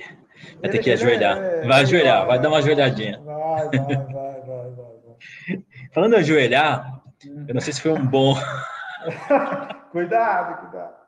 vai 0.60 0.70
ter 0.72 0.80
que 0.80 0.92
ajoelhar. 0.92 1.38
É, 1.38 1.68
vai 1.68 1.82
ajoelhar, 1.82 2.20
vai, 2.20 2.28
vai 2.28 2.40
dar 2.40 2.48
uma 2.50 2.58
ajoelhadinha. 2.58 3.20
Vai, 3.24 3.70
vai, 3.70 3.70
vai, 3.70 3.96
vai, 3.96 4.42
vai, 4.42 4.72
vai. 4.72 5.64
Falando 5.94 6.14
em 6.14 6.18
ajoelhar, 6.20 7.01
eu 7.26 7.53
não 7.53 7.61
sei 7.61 7.73
se 7.73 7.81
foi 7.81 7.91
um 7.91 8.06
bom. 8.06 8.35
cuidado, 9.91 10.61
cuidado. 10.61 11.02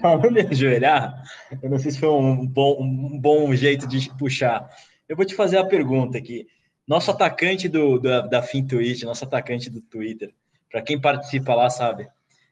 Falando 0.00 0.38
em 0.38 0.46
ajoelhar, 0.46 1.22
eu 1.60 1.68
não 1.68 1.78
sei 1.78 1.90
se 1.90 1.98
foi 1.98 2.08
um 2.08 2.46
bom, 2.46 2.80
um 2.80 3.18
bom 3.18 3.52
jeito 3.54 3.86
de 3.86 4.08
puxar. 4.16 4.68
Eu 5.08 5.16
vou 5.16 5.24
te 5.24 5.34
fazer 5.34 5.58
a 5.58 5.64
pergunta 5.64 6.16
aqui. 6.16 6.46
Nosso 6.86 7.10
atacante 7.10 7.68
do, 7.68 7.98
da 7.98 8.42
FinTwitch, 8.42 9.02
nosso 9.02 9.24
atacante 9.24 9.70
do 9.70 9.80
Twitter, 9.80 10.32
para 10.70 10.82
quem 10.82 11.00
participa 11.00 11.54
lá 11.54 11.68
sabe, 11.68 12.08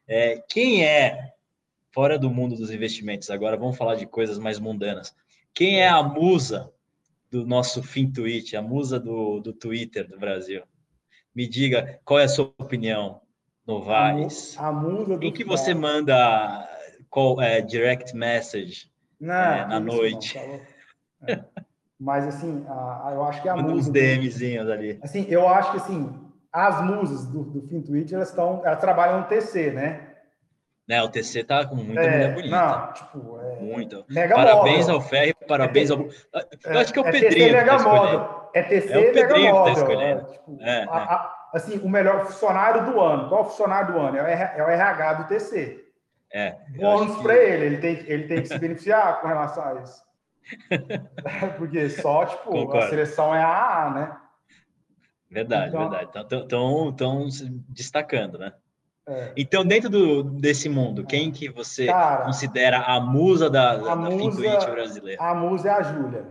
é, 0.07 0.43
quem 0.47 0.85
é, 0.85 1.33
fora 1.91 2.17
do 2.17 2.29
mundo 2.29 2.55
dos 2.55 2.71
investimentos, 2.71 3.29
agora 3.29 3.57
vamos 3.57 3.77
falar 3.77 3.95
de 3.95 4.05
coisas 4.05 4.37
mais 4.37 4.59
mundanas, 4.59 5.15
quem 5.53 5.81
é 5.81 5.89
a 5.89 6.01
musa 6.01 6.71
do 7.29 7.45
nosso 7.45 7.81
FinTwitch, 7.81 8.53
a 8.53 8.61
musa 8.61 8.99
do, 8.99 9.39
do 9.39 9.53
Twitter 9.53 10.07
do 10.07 10.19
Brasil? 10.19 10.63
Me 11.33 11.47
diga 11.47 11.99
qual 12.03 12.19
é 12.19 12.23
a 12.23 12.27
sua 12.27 12.53
opinião, 12.57 13.21
Novaes. 13.65 14.55
A, 14.57 14.71
musa 14.71 15.17
do 15.17 15.25
Em 15.25 15.31
que 15.31 15.43
você 15.43 15.73
manda 15.73 16.67
call, 17.09 17.41
é, 17.41 17.61
direct 17.61 18.15
message 18.15 18.91
não, 19.19 19.33
é, 19.33 19.67
na 19.67 19.79
noite? 19.79 20.37
Não, 20.37 21.27
é. 21.29 21.45
Mas 21.99 22.27
assim, 22.27 22.65
a, 22.67 23.07
a, 23.07 23.11
eu 23.13 23.23
acho 23.23 23.41
que 23.41 23.47
a 23.47 23.55
manda 23.55 23.69
musa. 23.69 23.89
Uns 23.89 23.93
DMzinhos 23.93 24.69
ali. 24.69 24.99
Assim, 25.03 25.25
eu 25.29 25.47
acho 25.47 25.71
que 25.71 25.77
assim, 25.77 26.13
as 26.51 26.83
musas 26.83 27.25
do, 27.27 27.43
do 27.43 27.67
FinTwitch, 27.67 28.11
elas 28.11 28.29
estão, 28.29 28.61
elas 28.65 28.79
trabalham 28.79 29.19
no 29.19 29.27
TC, 29.27 29.71
né? 29.71 30.07
Né, 30.87 31.01
o 31.01 31.07
TC 31.07 31.43
tá 31.43 31.65
com 31.65 31.75
muita 31.75 32.01
é, 32.01 32.11
mulher 32.11 32.33
bonita. 32.33 32.57
Não, 32.57 32.93
tipo, 32.93 33.39
é, 33.39 33.59
Muito. 33.61 34.05
Parabéns 34.13 34.89
ao 34.89 34.99
Ferri, 34.99 35.33
parabéns 35.47 35.91
ao. 35.91 35.99
Eu 36.65 36.79
acho 36.79 36.91
que 36.91 36.99
é 36.99 37.01
o 37.01 37.05
Pedrinho. 37.05 37.55
É 37.55 37.63
TC 37.63 37.71
Mega 37.71 37.79
Model. 37.79 38.40
É 38.53 38.63
TC 38.63 38.91
é 38.91 38.97
o 38.97 39.01
Mega 39.01 39.33
que 39.33 39.51
tá. 39.51 40.31
Tipo, 40.31 40.61
é, 40.61 40.83
a, 40.83 40.97
a, 40.97 41.49
assim, 41.53 41.79
o 41.79 41.89
melhor 41.89 42.25
funcionário 42.25 42.91
do 42.91 42.99
ano. 42.99 43.29
Qual 43.29 43.41
é 43.41 43.45
o 43.45 43.49
funcionário 43.49 43.93
do 43.93 43.99
ano? 43.99 44.17
É 44.17 44.63
o 44.63 44.69
RH 44.69 45.13
do 45.13 45.27
TC. 45.27 45.85
É. 46.33 46.55
Bônus 46.77 47.17
que... 47.17 47.23
para 47.23 47.35
ele. 47.35 47.65
Ele 47.65 47.77
tem, 47.77 48.03
ele 48.07 48.27
tem 48.27 48.41
que 48.41 48.47
se 48.47 48.57
beneficiar 48.57 49.21
com 49.21 49.27
relação 49.27 49.63
a 49.63 49.81
isso. 49.81 50.01
Porque 51.57 51.89
só, 51.89 52.25
tipo, 52.25 52.51
Concordo. 52.51 52.85
a 52.85 52.89
seleção 52.89 53.35
é 53.35 53.41
a 53.41 53.85
A, 53.85 53.89
né? 53.91 54.17
Verdade, 55.29 55.69
então, 55.69 55.89
verdade. 55.89 56.89
Estão 56.91 57.31
se 57.31 57.49
destacando, 57.69 58.37
né? 58.37 58.51
É. 59.07 59.33
Então, 59.35 59.65
dentro 59.65 59.89
do, 59.89 60.23
desse 60.23 60.69
mundo, 60.69 61.05
quem 61.05 61.31
que 61.31 61.49
você 61.49 61.87
Cara, 61.87 62.25
considera 62.25 62.79
a 62.79 62.99
musa 62.99 63.49
da, 63.49 63.77
da, 63.77 63.95
musa, 63.95 64.71
brasileira? 64.71 65.21
A 65.21 65.33
musa 65.33 65.69
é 65.69 65.71
a 65.71 65.81
Júlia. 65.81 66.25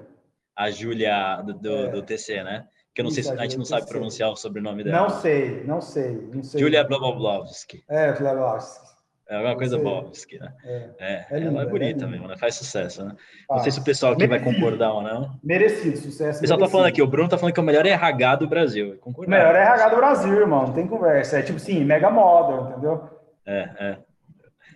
A 0.60 0.70
Júlia 0.70 1.42
do, 1.44 1.54
do, 1.54 1.76
é. 1.76 1.88
do, 1.88 2.02
TC, 2.02 2.42
né? 2.42 2.66
Que 2.94 3.00
eu 3.00 3.04
não 3.04 3.10
Isso, 3.10 3.22
sei 3.22 3.24
se 3.24 3.38
a, 3.38 3.40
a 3.40 3.44
gente 3.44 3.56
não 3.56 3.64
sabe 3.64 3.86
pronunciar 3.86 4.30
o 4.30 4.36
sobrenome 4.36 4.84
dela. 4.84 5.02
Não 5.02 5.10
sei, 5.10 5.64
não 5.64 5.80
sei. 5.80 6.28
Não 6.32 6.42
sei. 6.42 6.60
Júlia 6.60 6.84
Blaboblovski. 6.84 7.84
É, 7.88 8.12
Blaboblovski. 8.12 8.90
É 9.30 9.36
alguma 9.36 9.54
coisa 9.54 9.78
Bobski, 9.78 10.40
né? 10.40 10.52
É, 10.64 10.90
é, 10.98 11.26
é 11.30 11.38
linda, 11.38 11.52
ela 11.52 11.62
é 11.62 11.66
bonita 11.66 12.04
é 12.04 12.08
mesmo, 12.08 12.26
né? 12.26 12.36
Faz 12.36 12.56
sucesso, 12.56 13.04
né? 13.04 13.14
Ah, 13.48 13.54
não 13.54 13.62
sei 13.62 13.70
se 13.70 13.78
o 13.78 13.84
pessoal 13.84 14.12
aqui 14.12 14.26
merecido. 14.26 14.44
vai 14.44 14.54
concordar 14.54 14.92
ou 14.92 15.02
não. 15.02 15.38
Merecido, 15.40 15.96
sucesso. 15.98 16.38
O 16.38 16.40
pessoal 16.40 16.58
merecido. 16.58 16.58
tá 16.58 16.68
falando 16.68 16.86
aqui, 16.86 17.00
o 17.00 17.06
Bruno 17.06 17.28
tá 17.28 17.38
falando 17.38 17.54
que 17.54 17.60
é 17.60 17.62
o 17.62 17.66
melhor 17.66 17.86
RH 17.86 18.34
do 18.34 18.48
Brasil. 18.48 18.98
O 19.04 19.30
melhor 19.30 19.54
RH 19.54 19.88
do 19.88 19.96
Brasil, 19.96 20.34
irmão, 20.34 20.66
não 20.66 20.74
tem 20.74 20.84
conversa. 20.84 21.38
É 21.38 21.42
tipo 21.42 21.58
assim, 21.58 21.84
mega 21.84 22.10
moda, 22.10 22.72
entendeu? 22.72 23.08
É, 23.46 23.70
é. 23.78 23.98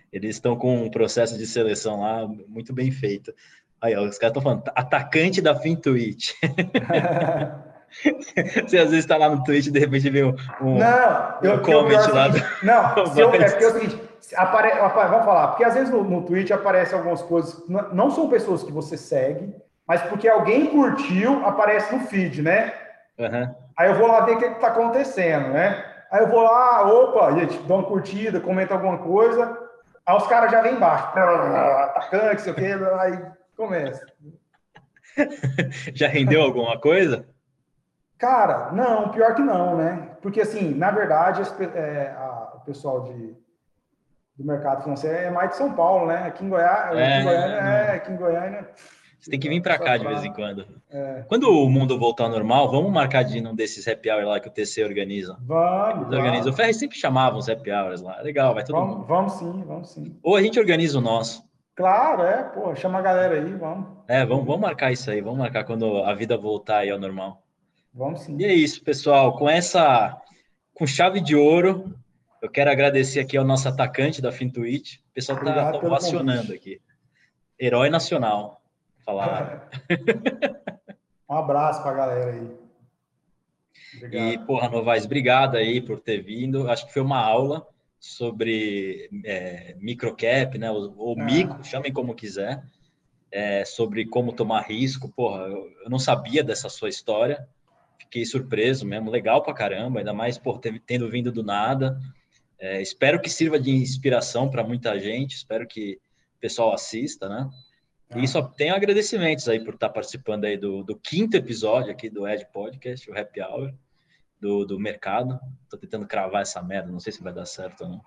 Eles 0.09 0.37
estão 0.37 0.55
com 0.55 0.83
um 0.83 0.89
processo 0.89 1.37
de 1.37 1.45
seleção 1.45 1.99
lá 1.99 2.25
muito 2.25 2.73
bem 2.73 2.91
feito. 2.91 3.33
Aí, 3.85 3.95
ó, 3.95 4.01
os 4.01 4.17
caras 4.17 4.35
estão 4.35 4.41
falando, 4.41 4.63
atacante 4.75 5.39
da 5.43 5.53
FinTwitch. 5.53 6.33
Você 8.67 8.79
às 8.79 8.89
vezes 8.89 9.05
está 9.05 9.15
lá 9.15 9.29
no 9.29 9.43
Twitch 9.43 9.67
e 9.67 9.71
de 9.71 9.79
repente 9.79 10.09
vê 10.09 10.23
um, 10.23 10.35
um, 10.59 10.79
não, 10.79 11.37
eu, 11.43 11.53
um 11.53 11.59
comment 11.59 11.93
eu, 11.93 12.15
lá. 12.15 12.27
Não, 12.63 13.05
se 13.13 13.21
eu, 13.21 13.31
é 13.31 13.47
porque 13.47 13.63
é 13.63 13.67
o 13.67 13.71
seguinte, 13.73 14.01
apare, 14.35 14.71
vamos 14.79 15.23
falar, 15.23 15.49
porque 15.49 15.63
às 15.63 15.75
vezes 15.75 15.91
no, 15.91 16.03
no 16.03 16.23
Twitch 16.23 16.49
aparecem 16.49 16.97
algumas 16.97 17.21
coisas, 17.21 17.63
não 17.69 18.09
são 18.09 18.27
pessoas 18.27 18.63
que 18.63 18.71
você 18.71 18.97
segue, 18.97 19.55
mas 19.87 20.01
porque 20.01 20.27
alguém 20.27 20.65
curtiu, 20.65 21.45
aparece 21.45 21.95
no 21.95 22.01
feed, 22.07 22.41
né? 22.41 22.73
Uhum. 23.19 23.55
Aí 23.77 23.87
eu 23.87 23.95
vou 23.95 24.07
lá 24.07 24.21
ver 24.21 24.33
o 24.33 24.39
que 24.39 24.45
está 24.45 24.69
acontecendo, 24.69 25.49
né? 25.49 25.85
Aí 26.11 26.21
eu 26.21 26.27
vou 26.27 26.41
lá, 26.41 26.91
opa, 26.91 27.31
gente, 27.33 27.55
dá 27.59 27.75
uma 27.75 27.83
curtida, 27.83 28.39
comenta 28.39 28.73
alguma 28.73 28.97
coisa, 28.97 29.57
aí 30.05 30.17
os 30.17 30.27
caras 30.27 30.51
já 30.51 30.61
vêm 30.61 30.73
embaixo, 30.73 31.07
atacante, 31.15 32.41
sei 32.41 32.51
o 32.51 32.55
quê, 32.55 32.75
aí 32.99 33.44
começa. 33.55 34.05
Já 35.93 36.07
rendeu 36.07 36.41
alguma 36.41 36.79
coisa? 36.79 37.25
Cara, 38.17 38.71
não, 38.71 39.09
pior 39.09 39.35
que 39.35 39.41
não, 39.41 39.77
né? 39.77 40.11
Porque, 40.21 40.41
assim, 40.41 40.73
na 40.73 40.91
verdade, 40.91 41.41
é, 41.75 42.13
a, 42.17 42.53
o 42.55 42.59
pessoal 42.61 43.03
de, 43.03 43.35
do 44.37 44.45
mercado 44.45 44.83
financeiro 44.83 45.17
é 45.17 45.29
mais 45.29 45.51
de 45.51 45.57
São 45.57 45.73
Paulo, 45.73 46.07
né? 46.07 46.23
Aqui 46.27 46.45
em 46.45 46.49
Goiás, 46.49 46.97
é, 46.97 47.05
aqui 47.05 47.21
em 47.21 47.23
Goiânia, 47.23 47.55
é, 47.55 47.91
aqui 47.95 48.11
em 48.11 48.17
Goiânia. 48.17 48.69
Você 49.19 49.31
tem 49.31 49.39
que 49.39 49.49
vir 49.49 49.59
para 49.59 49.79
cá 49.79 49.97
de 49.97 50.05
vez 50.05 50.23
em 50.23 50.31
quando. 50.31 50.67
É. 50.87 51.23
Quando 51.27 51.49
o 51.49 51.67
mundo 51.67 51.97
voltar 51.97 52.25
ao 52.25 52.29
normal, 52.29 52.69
vamos 52.69 52.91
marcar 52.91 53.23
de 53.23 53.39
um 53.39 53.55
desses 53.55 53.87
happy 53.87 54.09
hour 54.11 54.23
lá 54.23 54.39
que 54.39 54.47
o 54.47 54.51
TC 54.51 54.83
organiza. 54.83 55.35
Vamos. 55.41 56.15
Organiza. 56.15 56.49
O 56.49 56.53
Ferri 56.53 56.75
sempre 56.75 56.95
chamava 56.95 57.35
uns 57.35 57.49
happy 57.49 57.71
hours 57.71 58.01
lá. 58.01 58.21
Legal, 58.21 58.53
vai 58.53 58.63
todo 58.63 58.75
vamos, 58.75 58.95
mundo. 58.97 59.05
Vamos 59.07 59.33
sim, 59.33 59.63
vamos 59.65 59.89
sim. 59.89 60.15
Ou 60.21 60.35
a 60.35 60.41
gente 60.43 60.59
organiza 60.59 60.99
o 60.99 61.01
nosso. 61.01 61.43
Claro, 61.75 62.23
é, 62.23 62.43
pô, 62.43 62.73
chama 62.73 62.99
a 62.99 63.01
galera 63.01 63.35
aí, 63.35 63.53
vamos. 63.53 63.97
É, 64.07 64.25
vamos, 64.25 64.45
vamos 64.45 64.61
marcar 64.61 64.93
isso 64.93 65.11
aí, 65.11 65.19
vamos 65.19 65.39
marcar 65.39 65.65
quando 65.65 65.97
a 66.03 66.13
vida 66.13 66.37
voltar 66.37 66.79
aí 66.79 66.89
ao 66.89 66.97
normal. 66.97 67.43
Vamos 67.93 68.21
sim. 68.21 68.37
E 68.39 68.45
é 68.45 68.53
isso, 68.53 68.81
pessoal. 68.81 69.37
Com 69.37 69.49
essa, 69.49 70.21
com 70.73 70.87
chave 70.87 71.19
de 71.19 71.35
ouro, 71.35 71.93
eu 72.41 72.49
quero 72.49 72.71
agradecer 72.71 73.19
aqui 73.19 73.35
ao 73.35 73.43
nosso 73.43 73.67
atacante 73.67 74.21
da 74.21 74.31
FinTwitch. 74.31 74.99
O 74.99 75.13
pessoal 75.13 75.37
tá 75.43 75.77
ovacionando 75.83 76.53
aqui. 76.53 76.81
Herói 77.59 77.89
nacional. 77.89 78.61
Falar. 79.05 79.69
um 81.29 81.35
abraço 81.35 81.81
para 81.83 81.91
a 81.91 81.95
galera 81.95 82.31
aí. 82.31 82.57
Obrigado. 83.97 84.27
E, 84.31 84.37
porra, 84.45 84.69
Novaes, 84.69 85.05
obrigado 85.05 85.57
aí 85.57 85.81
por 85.81 85.99
ter 85.99 86.21
vindo. 86.21 86.69
Acho 86.69 86.87
que 86.87 86.93
foi 86.93 87.01
uma 87.01 87.19
aula 87.19 87.67
sobre 88.05 89.09
é, 89.25 89.75
microcap, 89.79 90.57
né? 90.59 90.69
Ou, 90.69 90.93
ou 90.95 91.19
ah. 91.19 91.23
micro, 91.23 91.63
chamem 91.63 91.91
como 91.91 92.13
quiser. 92.13 92.63
É, 93.31 93.65
sobre 93.65 94.05
como 94.05 94.31
tomar 94.31 94.61
risco. 94.61 95.11
Porra, 95.11 95.43
eu, 95.47 95.69
eu, 95.83 95.89
não 95.89 95.97
sabia 95.97 96.43
dessa 96.43 96.69
sua 96.69 96.87
história. 96.87 97.47
Fiquei 97.97 98.23
surpreso 98.23 98.85
mesmo, 98.85 99.09
legal 99.09 99.41
pra 99.41 99.53
caramba, 99.53 99.99
ainda 99.99 100.13
mais 100.13 100.37
por 100.37 100.59
tendo 100.59 101.09
vindo 101.09 101.31
do 101.31 101.43
nada. 101.43 101.99
É, 102.59 102.81
espero 102.81 103.19
que 103.19 103.29
sirva 103.29 103.59
de 103.59 103.71
inspiração 103.71 104.49
para 104.49 104.63
muita 104.63 104.97
gente, 104.99 105.35
espero 105.35 105.67
que 105.67 105.99
o 106.37 106.39
pessoal 106.39 106.73
assista, 106.73 107.27
né? 107.27 107.49
Ah. 108.11 108.19
E 108.19 108.27
só 108.27 108.41
tenho 108.43 108.75
agradecimentos 108.75 109.49
aí 109.49 109.59
por 109.59 109.73
estar 109.73 109.89
participando 109.89 110.45
aí 110.45 110.57
do, 110.57 110.83
do 110.83 110.95
quinto 110.95 111.35
episódio 111.35 111.91
aqui 111.91 112.09
do 112.09 112.27
Ed 112.27 112.45
Podcast, 112.53 113.09
o 113.09 113.17
Happy 113.17 113.41
Hour. 113.41 113.73
Do, 114.39 114.65
do 114.65 114.79
mercado. 114.79 115.39
Tô 115.69 115.77
tentando 115.77 116.07
cravar 116.07 116.41
essa 116.41 116.61
merda, 116.61 116.91
não 116.91 116.99
sei 116.99 117.11
se 117.11 117.23
vai 117.23 117.33
dar 117.33 117.45
certo 117.45 117.83
ou 117.83 117.89
não. 117.89 118.01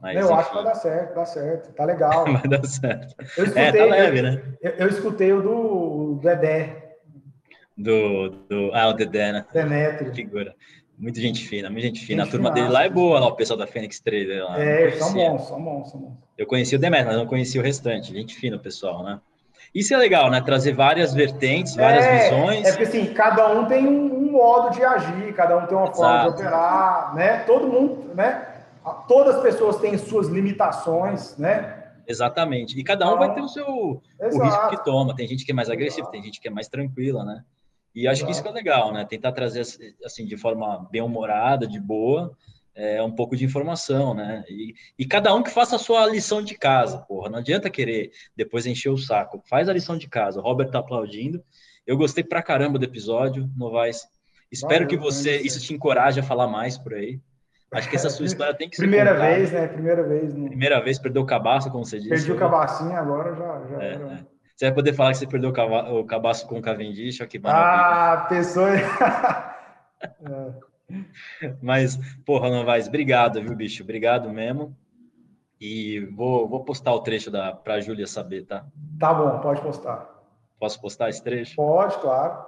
Mas, 0.00 0.16
eu 0.16 0.26
enfim. 0.26 0.34
acho 0.34 0.48
que 0.48 0.54
vai 0.54 0.64
dar 0.64 0.74
certo, 0.76 1.14
dá 1.14 1.24
certo, 1.24 1.72
tá 1.72 1.84
legal. 1.84 2.24
vai 2.32 2.42
dar 2.42 2.64
certo. 2.64 3.14
Eu 3.36 3.44
escutei, 3.44 3.62
é, 3.64 3.72
tá 3.72 3.84
leve, 3.84 4.22
né? 4.22 4.42
Eu, 4.62 4.70
eu 4.72 4.88
escutei 4.88 5.32
o 5.32 5.42
do, 5.42 6.14
do 6.14 6.20
Dedé. 6.20 6.96
Do, 7.76 8.30
do, 8.30 8.70
ah, 8.74 8.88
o 8.88 8.92
Dedé, 8.92 9.32
né? 9.32 9.46
Demetrio. 9.52 10.14
Figura. 10.14 10.54
Muita 10.96 11.20
gente 11.20 11.46
fina, 11.46 11.70
muita 11.70 11.86
gente 11.86 12.04
fina. 12.04 12.24
Gente 12.24 12.28
a 12.28 12.32
turma 12.32 12.50
dele 12.50 12.68
lá 12.68 12.84
é 12.84 12.90
boa, 12.90 13.20
lá, 13.20 13.26
o 13.28 13.36
pessoal 13.36 13.56
da 13.56 13.68
Fênix 13.68 14.00
Trader. 14.00 14.44
Lá, 14.44 14.60
é, 14.60 14.90
são 14.92 15.12
bons, 15.12 15.48
são 15.48 15.62
bons, 15.62 15.90
são 15.90 16.00
bons. 16.00 16.18
Eu 16.36 16.46
conheci 16.46 16.74
o 16.74 16.78
Demetrio, 16.78 17.08
mas 17.08 17.16
não 17.16 17.26
conheci 17.26 17.58
o 17.58 17.62
restante. 17.62 18.12
Gente 18.12 18.34
fina, 18.34 18.56
o 18.56 18.60
pessoal, 18.60 19.04
né? 19.04 19.20
Isso 19.74 19.94
é 19.94 19.96
legal, 19.96 20.30
né? 20.30 20.40
Trazer 20.40 20.72
várias 20.72 21.12
vertentes, 21.12 21.76
várias 21.76 22.04
é, 22.04 22.30
visões. 22.30 22.66
É 22.66 22.70
porque 22.70 22.84
assim, 22.84 23.12
cada 23.12 23.52
um 23.52 23.66
tem 23.66 23.86
um, 23.86 24.28
um, 24.28 24.32
modo 24.32 24.70
de 24.74 24.84
agir, 24.84 25.32
cada 25.34 25.56
um 25.56 25.66
tem 25.66 25.76
uma 25.76 25.88
Exato. 25.88 25.96
forma 25.98 26.22
de 26.22 26.28
operar, 26.28 27.14
né? 27.14 27.38
Todo 27.40 27.66
mundo, 27.66 28.14
né? 28.14 28.46
Todas 29.06 29.36
as 29.36 29.42
pessoas 29.42 29.76
têm 29.76 29.96
suas 29.98 30.28
limitações, 30.28 31.36
né? 31.36 31.84
Exatamente. 32.06 32.78
E 32.78 32.82
cada 32.82 33.04
um 33.04 33.14
então, 33.14 33.18
vai 33.18 33.34
ter 33.34 33.42
o 33.42 33.48
seu 33.48 33.66
o 33.66 34.42
risco 34.42 34.70
que 34.70 34.82
toma. 34.82 35.14
Tem 35.14 35.28
gente 35.28 35.44
que 35.44 35.52
é 35.52 35.54
mais 35.54 35.68
agressiva, 35.68 36.10
tem 36.10 36.22
gente 36.22 36.40
que 36.40 36.48
é 36.48 36.50
mais 36.50 36.68
tranquila, 36.68 37.22
né? 37.22 37.44
E 37.94 38.06
acho 38.06 38.24
que 38.24 38.30
isso 38.30 38.42
que 38.42 38.48
é 38.48 38.52
legal, 38.52 38.92
né? 38.92 39.04
Tentar 39.04 39.32
trazer 39.32 39.62
assim 40.04 40.24
de 40.24 40.36
forma 40.36 40.86
bem 40.90 41.02
humorada, 41.02 41.66
de 41.66 41.78
boa, 41.80 42.32
é, 42.78 43.02
um 43.02 43.10
pouco 43.10 43.36
de 43.36 43.44
informação, 43.44 44.14
né? 44.14 44.44
E, 44.48 44.72
e, 44.96 45.04
cada 45.04 45.34
um 45.34 45.42
que 45.42 45.50
faça 45.50 45.74
a 45.74 45.78
sua 45.80 46.06
lição 46.06 46.40
de 46.40 46.56
casa, 46.56 46.98
porra. 46.98 47.28
Não 47.28 47.40
adianta 47.40 47.68
querer 47.68 48.12
depois 48.36 48.66
encher 48.66 48.90
o 48.90 48.96
saco. 48.96 49.42
Faz 49.46 49.68
a 49.68 49.72
lição 49.72 49.98
de 49.98 50.08
casa. 50.08 50.38
O 50.38 50.42
Robert 50.42 50.70
tá 50.70 50.78
aplaudindo. 50.78 51.42
Eu 51.84 51.96
gostei 51.96 52.22
pra 52.22 52.40
caramba 52.40 52.78
do 52.78 52.84
episódio, 52.84 53.50
Novaes. 53.56 54.06
Espero 54.50 54.84
Valeu, 54.84 54.88
que 54.88 54.96
você 54.96 55.38
isso 55.38 55.60
te 55.60 55.74
encoraje 55.74 56.20
a 56.20 56.22
falar 56.22 56.46
mais 56.46 56.78
por 56.78 56.94
aí. 56.94 57.20
Acho 57.72 57.90
que 57.90 57.96
essa 57.96 58.08
sua 58.10 58.24
história 58.26 58.54
tem 58.54 58.70
que 58.70 58.76
ser 58.76 58.82
Primeira 58.82 59.12
contada. 59.12 59.34
vez, 59.34 59.52
né? 59.52 59.66
Primeira 59.66 60.02
vez. 60.04 60.34
Né? 60.34 60.48
Primeira 60.48 60.80
vez, 60.80 60.98
perdeu 61.00 61.22
o 61.22 61.26
cabaço, 61.26 61.72
como 61.72 61.84
você 61.84 61.96
disse. 61.96 62.10
Perdi 62.10 62.30
o 62.30 62.36
cabacinho, 62.36 62.96
agora 62.96 63.34
já. 63.34 63.66
já, 63.66 63.82
é. 63.82 63.92
É. 63.94 64.26
Você 64.54 64.66
vai 64.66 64.74
poder 64.74 64.92
falar 64.92 65.10
que 65.10 65.18
você 65.18 65.26
perdeu 65.26 65.50
o 65.50 66.04
cabaço 66.04 66.46
com 66.46 66.58
o 66.58 66.62
Cavendish, 66.62 67.18
que 67.28 67.38
maravilha. 67.40 68.14
Ah, 68.14 68.26
pessoa. 68.28 68.70
é. 70.00 70.67
Mas, 71.62 71.98
porra, 72.24 72.50
Novaes, 72.50 72.88
obrigado, 72.88 73.40
viu, 73.42 73.54
bicho? 73.54 73.82
Obrigado 73.82 74.30
mesmo. 74.30 74.76
E 75.60 76.00
vou, 76.14 76.48
vou 76.48 76.64
postar 76.64 76.94
o 76.94 77.00
trecho 77.00 77.30
da, 77.30 77.52
para 77.52 77.74
a 77.74 77.80
Júlia 77.80 78.06
saber, 78.06 78.46
tá? 78.46 78.64
Tá 78.98 79.12
bom, 79.12 79.40
pode 79.40 79.60
postar. 79.60 80.08
Posso 80.58 80.80
postar 80.80 81.08
esse 81.08 81.22
trecho? 81.22 81.56
Pode, 81.56 81.98
claro. 81.98 82.46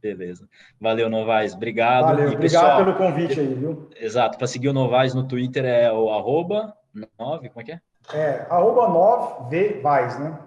Beleza. 0.00 0.48
Valeu, 0.80 1.10
Novaes. 1.10 1.54
Obrigado. 1.54 2.04
Valeu, 2.04 2.30
e, 2.30 2.34
obrigado 2.34 2.40
pessoal, 2.40 2.84
pelo 2.84 2.96
convite 2.96 3.40
aí, 3.40 3.54
viu? 3.54 3.88
Exato. 3.96 4.38
Para 4.38 4.46
seguir 4.46 4.68
o 4.68 4.72
Novaes 4.72 5.14
no 5.14 5.26
Twitter 5.26 5.64
é 5.64 5.92
o 5.92 6.10
arroba 6.10 6.74
9, 7.18 7.48
como 7.48 7.60
é 7.60 7.64
que 7.64 7.72
é? 7.72 7.80
É, 8.14 8.46
arroba 8.48 8.88
9vvais, 8.88 10.18
né? 10.18 10.38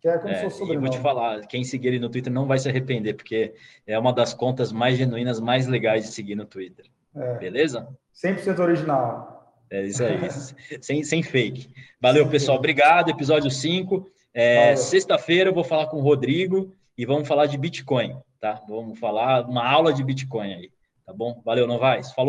Que 0.00 0.08
é 0.08 0.18
como 0.18 0.32
é, 0.32 0.36
se 0.36 0.44
fosse 0.44 0.58
sobrenome. 0.58 0.88
vou 0.88 0.96
te 0.96 1.02
falar, 1.02 1.40
quem 1.46 1.62
seguir 1.62 1.88
ele 1.88 1.98
no 1.98 2.08
Twitter 2.08 2.32
não 2.32 2.46
vai 2.46 2.58
se 2.58 2.68
arrepender, 2.68 3.14
porque 3.14 3.54
é 3.86 3.98
uma 3.98 4.12
das 4.12 4.32
contas 4.32 4.72
mais 4.72 4.96
genuínas, 4.96 5.40
mais 5.40 5.66
legais 5.66 6.04
de 6.04 6.12
seguir 6.12 6.34
no 6.34 6.46
Twitter. 6.46 6.86
É. 7.14 7.34
Beleza? 7.38 7.88
100% 8.14 8.58
original. 8.60 9.54
É 9.70 9.84
isso 9.84 10.02
aí, 10.02 10.18
sem, 10.80 11.04
sem 11.04 11.22
fake. 11.22 11.72
Valeu, 12.00 12.24
sem 12.24 12.32
pessoal. 12.32 12.56
Fake. 12.56 12.70
Obrigado. 12.70 13.10
Episódio 13.10 13.50
5. 13.50 14.10
É, 14.32 14.74
Sexta-feira 14.74 15.50
eu 15.50 15.54
vou 15.54 15.64
falar 15.64 15.86
com 15.86 15.98
o 15.98 16.02
Rodrigo 16.02 16.74
e 16.96 17.04
vamos 17.04 17.28
falar 17.28 17.46
de 17.46 17.58
Bitcoin, 17.58 18.16
tá? 18.40 18.60
Vamos 18.68 18.98
falar 18.98 19.46
uma 19.48 19.66
aula 19.68 19.92
de 19.92 20.02
Bitcoin 20.04 20.54
aí, 20.54 20.70
tá 21.04 21.12
bom? 21.12 21.40
Valeu, 21.44 21.66
Novaes. 21.66 22.12
Falou. 22.12 22.18